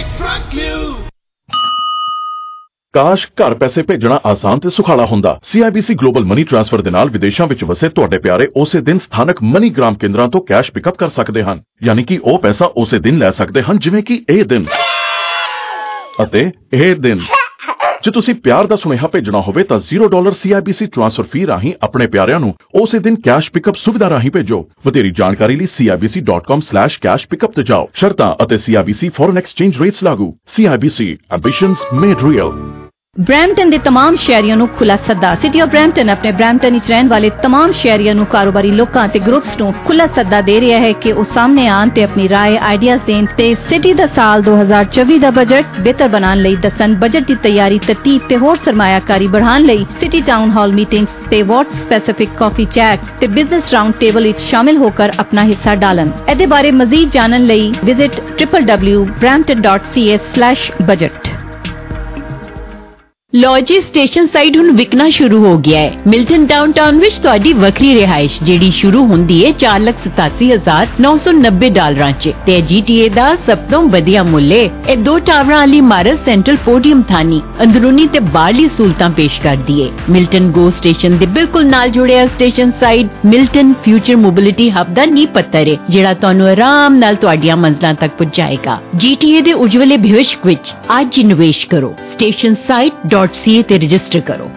ਕਾਸ਼ 2.93 3.27
ਘਰ 3.27 3.53
ਪੈਸੇ 3.53 3.81
ਭੇਜਣਾ 3.81 4.19
ਆਸਾਨ 4.25 4.59
ਤੇ 4.59 4.69
ਸੁਖਾਲਾ 4.69 5.05
ਹੁੰਦਾ। 5.05 5.39
CIBC 5.51 5.95
ਗਲੋਬਲ 6.01 6.23
ਮਨੀ 6.23 6.43
ਟ੍ਰਾਂਸਫਰ 6.43 6.81
ਦੇ 6.81 6.89
ਨਾਲ 6.89 7.09
ਵਿਦੇਸ਼ਾਂ 7.09 7.47
ਵਿੱਚ 7.47 7.63
ਵਸੇ 7.63 7.89
ਤੁਹਾਡੇ 7.89 8.17
ਪਿਆਰੇ 8.17 8.47
ਉਸੇ 8.55 8.81
ਦਿਨ 8.81 8.99
ਸਥਾਨਕ 8.99 9.43
ਮਨੀ 9.43 9.69
ਗ੍ਰਾਮ 9.69 9.93
ਕੇਂਦਰਾਂ 9.93 10.27
ਤੋਂ 10.27 10.41
ਕੈਸ਼ 10.41 10.71
ਪਿਕਅਪ 10.71 10.95
ਕਰ 10.95 11.09
ਸਕਦੇ 11.09 11.43
ਹਨ। 11.43 11.61
ਯਾਨੀ 11.83 12.03
ਕਿ 12.03 12.19
ਉਹ 12.23 12.39
ਪੈਸਾ 12.39 12.65
ਉਸੇ 12.65 12.99
ਦਿਨ 12.99 13.17
ਲੈ 13.17 13.31
ਸਕਦੇ 13.31 13.61
ਹਨ, 13.61 13.79
ਜਿਵੇਂ 13.79 14.03
ਕਿ 14.03 14.25
ਇਹ 14.29 14.45
ਦਿਨ। 14.45 14.65
ਅਤੇ 16.23 16.51
ਇਹ 16.73 16.95
ਦਿਨ। 16.95 17.19
ਜੇ 18.03 18.11
ਤੁਸੀਂ 18.11 18.33
ਪਿਆਰ 18.35 18.67
ਦਾ 18.67 18.75
ਸੁਨੇਹਾ 18.75 19.07
ਭੇਜਣਾ 19.07 19.41
ਹੋਵੇ 19.41 19.63
ਤਾਂ 19.63 19.77
0 19.79 20.07
ਡਾਲਰ 20.09 20.31
CIBC 20.31 20.87
ਟ੍ਰਾਂਸਫਰ 20.93 21.23
ਫੀ 21.23 21.45
ਰਾਹੀਂ 21.47 21.73
ਆਪਣੇ 21.83 22.07
ਪਿਆਰਿਆਂ 22.07 22.39
ਨੂੰ 22.39 22.53
ਉਸੇ 22.81 22.99
ਦਿਨ 22.99 23.15
ਕੈਸ਼ 23.15 23.51
ਪਿਕਅਪ 23.51 23.75
ਸੁਵਿਧਾ 23.75 24.09
ਰਾਹੀਂ 24.09 24.31
ਭੇਜੋ। 24.31 24.59
ਵਧੇਰੀ 24.85 25.11
ਜਾਣਕਾਰੀ 25.11 25.55
ਲਈ 25.55 25.67
cibc.com/cash 25.75 27.29
pickup 27.33 27.53
ਤੇ 27.55 27.63
ਜਾਓ। 27.63 27.87
ਸ਼ਰਤਾਂ 27.93 28.33
ਅਤੇ 28.43 28.55
CIBC 28.55 29.11
ਫੋਰਨ 29.15 29.37
ਐਕਸਚੇਂਜ 29.37 29.81
ਰੇਟਸ 29.81 30.03
ਲਾਗੂ। 30.03 30.33
CIBC 30.55 31.15
ambitions 31.33 31.85
made 31.93 32.29
real 32.29 32.80
Brampton 33.18 33.70
ਦੇ 33.70 33.78
तमाम 33.78 34.16
ਸ਼ਹਿਰੀਆਂ 34.16 34.56
ਨੂੰ 34.56 34.68
ਖੁੱਲਾ 34.68 34.96
ਸੱਦਾ 34.96 35.36
ਸਿਟੀ 35.42 35.60
ਆਫ 35.60 35.68
ਬ੍ਰੈਂਪਟਨ 35.68 36.10
ਆਪਣੇ 36.10 36.32
ਬ੍ਰੈਂਪਟਨ 36.32 36.72
ਵਿੱਚ 36.72 36.88
ਰਹਿਣ 36.88 37.08
ਵਾਲੇ 37.08 37.30
तमाम 37.44 37.72
ਸ਼ਹਿਰੀਆਂ 37.72 38.14
ਨੂੰ 38.14 38.26
ਕਾਰੋਬਾਰੀ 38.26 38.70
ਲੋਕਾਂ 38.70 39.08
ਤੇ 39.08 39.18
ਗਰੁੱਪਸ 39.18 39.58
ਨੂੰ 39.58 39.74
ਖੁੱਲਾ 39.84 40.06
ਸੱਦਾ 40.16 40.40
ਦੇ 40.40 40.60
ਰਿਹਾ 40.60 40.78
ਹੈ 40.78 40.94
ਕਿ 40.94 41.12
ਉਹ 41.12 41.24
ਸਾਹਮਣੇ 41.24 41.68
ਆਣ 41.68 41.88
ਤੇ 41.88 42.04
ਆਪਣੀ 42.04 42.28
رائے 42.28 42.58
ਆਈਡੀਆਜ਼ 42.62 43.00
ਦੇਣ 43.06 43.26
ਤੇ 43.36 43.56
ਸਿਟੀ 43.68 43.92
ਦਾ 43.92 44.06
ਸਾਲ 44.16 44.42
2024 44.48 45.20
ਦਾ 45.20 45.30
ਬਜਟ 45.30 45.64
ਬਿਹਤਰ 45.80 46.08
ਬਣਾਉਣ 46.08 46.38
ਲਈ 46.38 46.56
ਦੱਸਣ 46.56 46.96
ਬਜਟ 46.96 47.26
ਦੀ 47.26 47.34
ਤਿਆਰੀ 47.42 47.78
ਤਰਤੀਬ 47.86 48.20
ਤੇ 48.28 48.36
ਹੋਰ 48.36 48.56
ਸਰਮਾਇਆਕਾਰੀ 48.64 49.28
ਵਧਾਉਣ 49.28 49.62
ਲਈ 49.62 49.86
ਸਿਟੀ 50.00 50.20
ਟਾਊਨ 50.26 50.50
ਹਾਲ 50.50 50.72
ਮੀਟਿੰਗਸ 50.72 51.10
ਤੇ 51.30 51.44
ਵਾਟ 51.44 51.66
ਸਪੈਸੀਫਿਕ 51.76 52.34
ਕਾਫੀ 52.34 52.66
ਚੈਟਸ 52.74 53.08
ਤੇ 53.20 53.30
ਬਿਜ਼ਨਸ 53.30 53.72
ਰਾਉਂਡ 53.72 53.94
ਟੇਬਲ 54.00 54.22
ਵਿੱਚ 54.22 54.42
ਸ਼ਾਮਿਲ 54.42 54.76
ਹੋ 54.76 54.92
ਕਰ 54.92 55.12
ਆਪਣਾ 55.18 55.44
ਹਿੱਸਾ 55.44 55.78
ਡਾਲਣ 55.78 56.10
ਇਹਦੇ 56.28 56.48
ਬਾਰੇ 56.48 56.70
ਮਜ਼ੀਦ 56.74 57.10
ਜਾਣਨ 57.10 57.46
ਲਈ 57.46 57.72
ਵਿਜ਼ਿਟ 57.84 58.20
www.brampton.ca/budget 58.42 61.39
ਲੋ 63.35 63.59
ਜੀ 63.59 63.81
ਸਟੇਸ਼ਨ 63.81 64.27
ਸਾਈਡ 64.27 64.57
ਹੁਣ 64.57 64.71
ਵਿਕਣਾ 64.71 65.09
ਸ਼ੁਰੂ 65.09 65.45
ਹੋ 65.45 65.57
ਗਿਆ 65.57 65.79
ਹੈ। 65.79 65.93
ਮਿਲਟਨ 66.07 66.45
ਡਾਊਨਟਾਊਨ 66.45 66.99
ਵਿੱਚ 66.99 67.13
ਤੁਹਾਡੀ 67.13 67.53
ਵੱਖਰੀ 67.53 67.95
ਰਿਹਾਇਸ਼, 67.95 68.43
ਜਿਹੜੀ 68.43 68.71
ਸ਼ੁਰੂ 68.71 69.05
ਹੁੰਦੀ 69.05 69.45
ਹੈ 69.45 69.51
487990 69.51 71.69
ਡਾਲਰਾਂ 71.69 72.11
'ਚ। 72.11 72.31
ਤੇ 72.45 72.61
GTA 72.61 73.13
ਦਾ 73.13 73.37
ਸਭ 73.47 73.57
ਤੋਂ 73.57 73.89
ਵਧੀਆ 73.89 74.23
ਮੁੱਲ 74.23 74.51
ਹੈ। 74.51 74.69
ਇਹ 74.89 74.97
ਦੋ 74.97 75.19
ਟਾਵਰਾਂ 75.19 75.57
ਵਾਲੀ 75.57 75.77
ਇਮਾਰਤ 75.77 76.19
ਸੈਂਟਰਲ 76.25 76.57
ਪੋਡੀਅਮ 76.65 77.01
ਥਾਨੀ 77.01 77.41
ਅੰਦਰੂਨੀ 77.63 78.07
ਤੇ 78.07 78.19
ਬਾਹਰਲੀ 78.19 78.67
ਸਹੂਲਤਾਂ 78.67 79.09
ਪੇਸ਼ 79.09 79.41
ਕਰਦੀ 79.41 79.83
ਹੈ। 79.83 79.89
ਮਿਲਟਨ 80.09 80.51
ਗੋ 80.51 80.69
ਸਟੇਸ਼ਨ 80.69 81.17
ਦੇ 81.17 81.25
ਬਿਲਕੁਲ 81.25 81.65
ਨਾਲ 81.65 81.89
ਜੁੜਿਆ 81.89 82.27
station 82.27 82.71
side, 82.79 83.07
Milton 83.25 83.73
future 83.85 84.15
mobility 84.15 84.69
hub 84.69 84.93
ਦਾ 84.93 85.05
ਨੀਂਹ 85.05 85.27
ਪੱਥਰ 85.27 85.67
ਹੈ, 85.67 85.77
ਜਿਹੜਾ 85.89 86.13
ਤੁਹਾਨੂੰ 86.13 86.47
ਆਰਾਮ 86.47 86.95
ਨਾਲ 86.95 87.15
ਤੁਹਾਡੀਆਂ 87.15 87.57
ਮੰਜ਼ਲਾਂ 87.57 87.93
ਤੱਕ 87.93 88.11
ਪਹੁੰਚਾਏਗਾ 88.17 88.79
GTA 88.95 89.41
ਦੇ 89.41 89.53
ਉਜਵਲੇ 89.53 89.97
ਭਵਿੱਖ 89.97 90.45
ਵਿੱਚ 90.45 90.73
ਅੱਜ 90.99 91.17
ਹੀ 91.17 91.23
ਨਿਵੇਸ਼ 91.23 91.67
ਕਰੋ। 91.67 91.95
ਸਟੇਸ਼ਨ 92.13 92.55
ਸਾਈਟ 92.67 92.93
.ca 93.25 93.63
ਤੇ 93.63 93.77
ਰਜਿਸਟਰ 93.77 94.19
ਕਰੋ। 94.19 94.51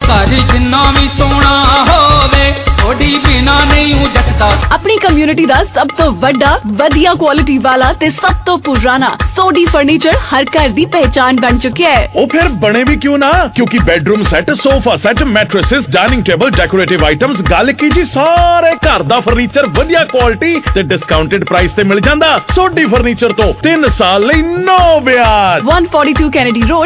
ਘਰ 0.00 0.26
ਜਿੰਨਾ 0.26 0.90
ਵੀ 0.90 1.08
ਸੋਹਣਾ 1.18 1.84
ਹੋਵੇ 1.88 2.54
ਥੋੜੀ 2.78 3.18
ਬਿਨਾ 3.26 3.64
ਨਹੀਂ 3.64 3.94
ਉਹ 3.94 4.08
ਜੱਟਦਾ। 4.08 4.56
ਆਪਣੀ 4.72 4.96
ਕਮਿਊਨਿਟੀ 4.96 5.46
ਦਾ 5.46 5.64
ਸਭ 5.64 5.86
ਤੋਂ 5.86 6.12
ਵੱਡਾ 6.12 6.60
ਵਧੀਆ 6.66 7.14
ਕੁਆਲਿਟੀ 7.14 7.58
ਵਾਲਾ 7.58 7.92
ਤੇ 7.92 8.10
ਸਭ 8.10 8.34
ਤੋਂ 8.46 8.58
ਪੁਰਾਣਾ 8.58 9.08
ਸੋਡੀ 9.36 9.64
ਫਰਨੀਚਰ 9.64 10.16
ਹਰ 10.16 10.44
ਘਰ 10.44 10.68
ਦੀ 10.68 10.84
ਪਹਿਚਾਨ 10.86 11.36
ਬਣ 11.36 11.58
ਚੁੱਕਿਆ 11.58 11.90
ਹੈ। 11.90 12.12
ਉਹ 12.16 12.26
ਫਿਰ 12.26 12.48
ਬਣੇ 12.48 12.84
ਵੀ 12.84 12.96
ਕਿਉਂ 12.96 13.18
ਨਾ? 13.18 13.30
ਕਿਉਂਕਿ 13.54 13.78
bedroom 13.78 14.22
set 14.22 14.50
sofa 14.50 14.96
set 14.96 15.22
mattresses 15.22 15.84
dining 15.90 16.24
table 16.24 16.50
decorative 16.50 17.04
items 17.04 17.40
ਗੱਲ 17.40 17.72
ਕੀ 17.72 17.90
ਜੀ? 17.90 18.04
ਸਾਰੇ 18.04 18.74
ਘਰ 18.74 19.02
ਦਾ 19.02 19.20
ਫਰਨੀਚਰ 19.20 19.66
ਵਧੀਆ 19.66 20.04
ਕੁਆਲਿਟੀ 20.04 20.62
ਤੇ 20.74 20.82
ਡਿਸਕਾਊਂਟਡ 20.82 21.44
ਪ੍ਰਾਈਸ 21.44 21.72
ਤੇ 21.72 21.82
ਮਿਲ 21.82 22.00
ਜਾਂਦਾ। 22.00 22.40
ਸੋਡੀ 22.54 22.86
ਫਰਨੀਚਰ 22.86 23.32
ਤੋਂ 23.32 23.54
3 23.62 23.88
ਸਾਲ 23.88 24.26
ਲਈ 24.26 24.42
ਨੋ 24.42 25.00
ਵਿਆਜ। 25.00 25.62
142 25.62 26.30
ਕੈਨੇਡੀ 26.30 26.62
ਰੋਡ 26.62 26.82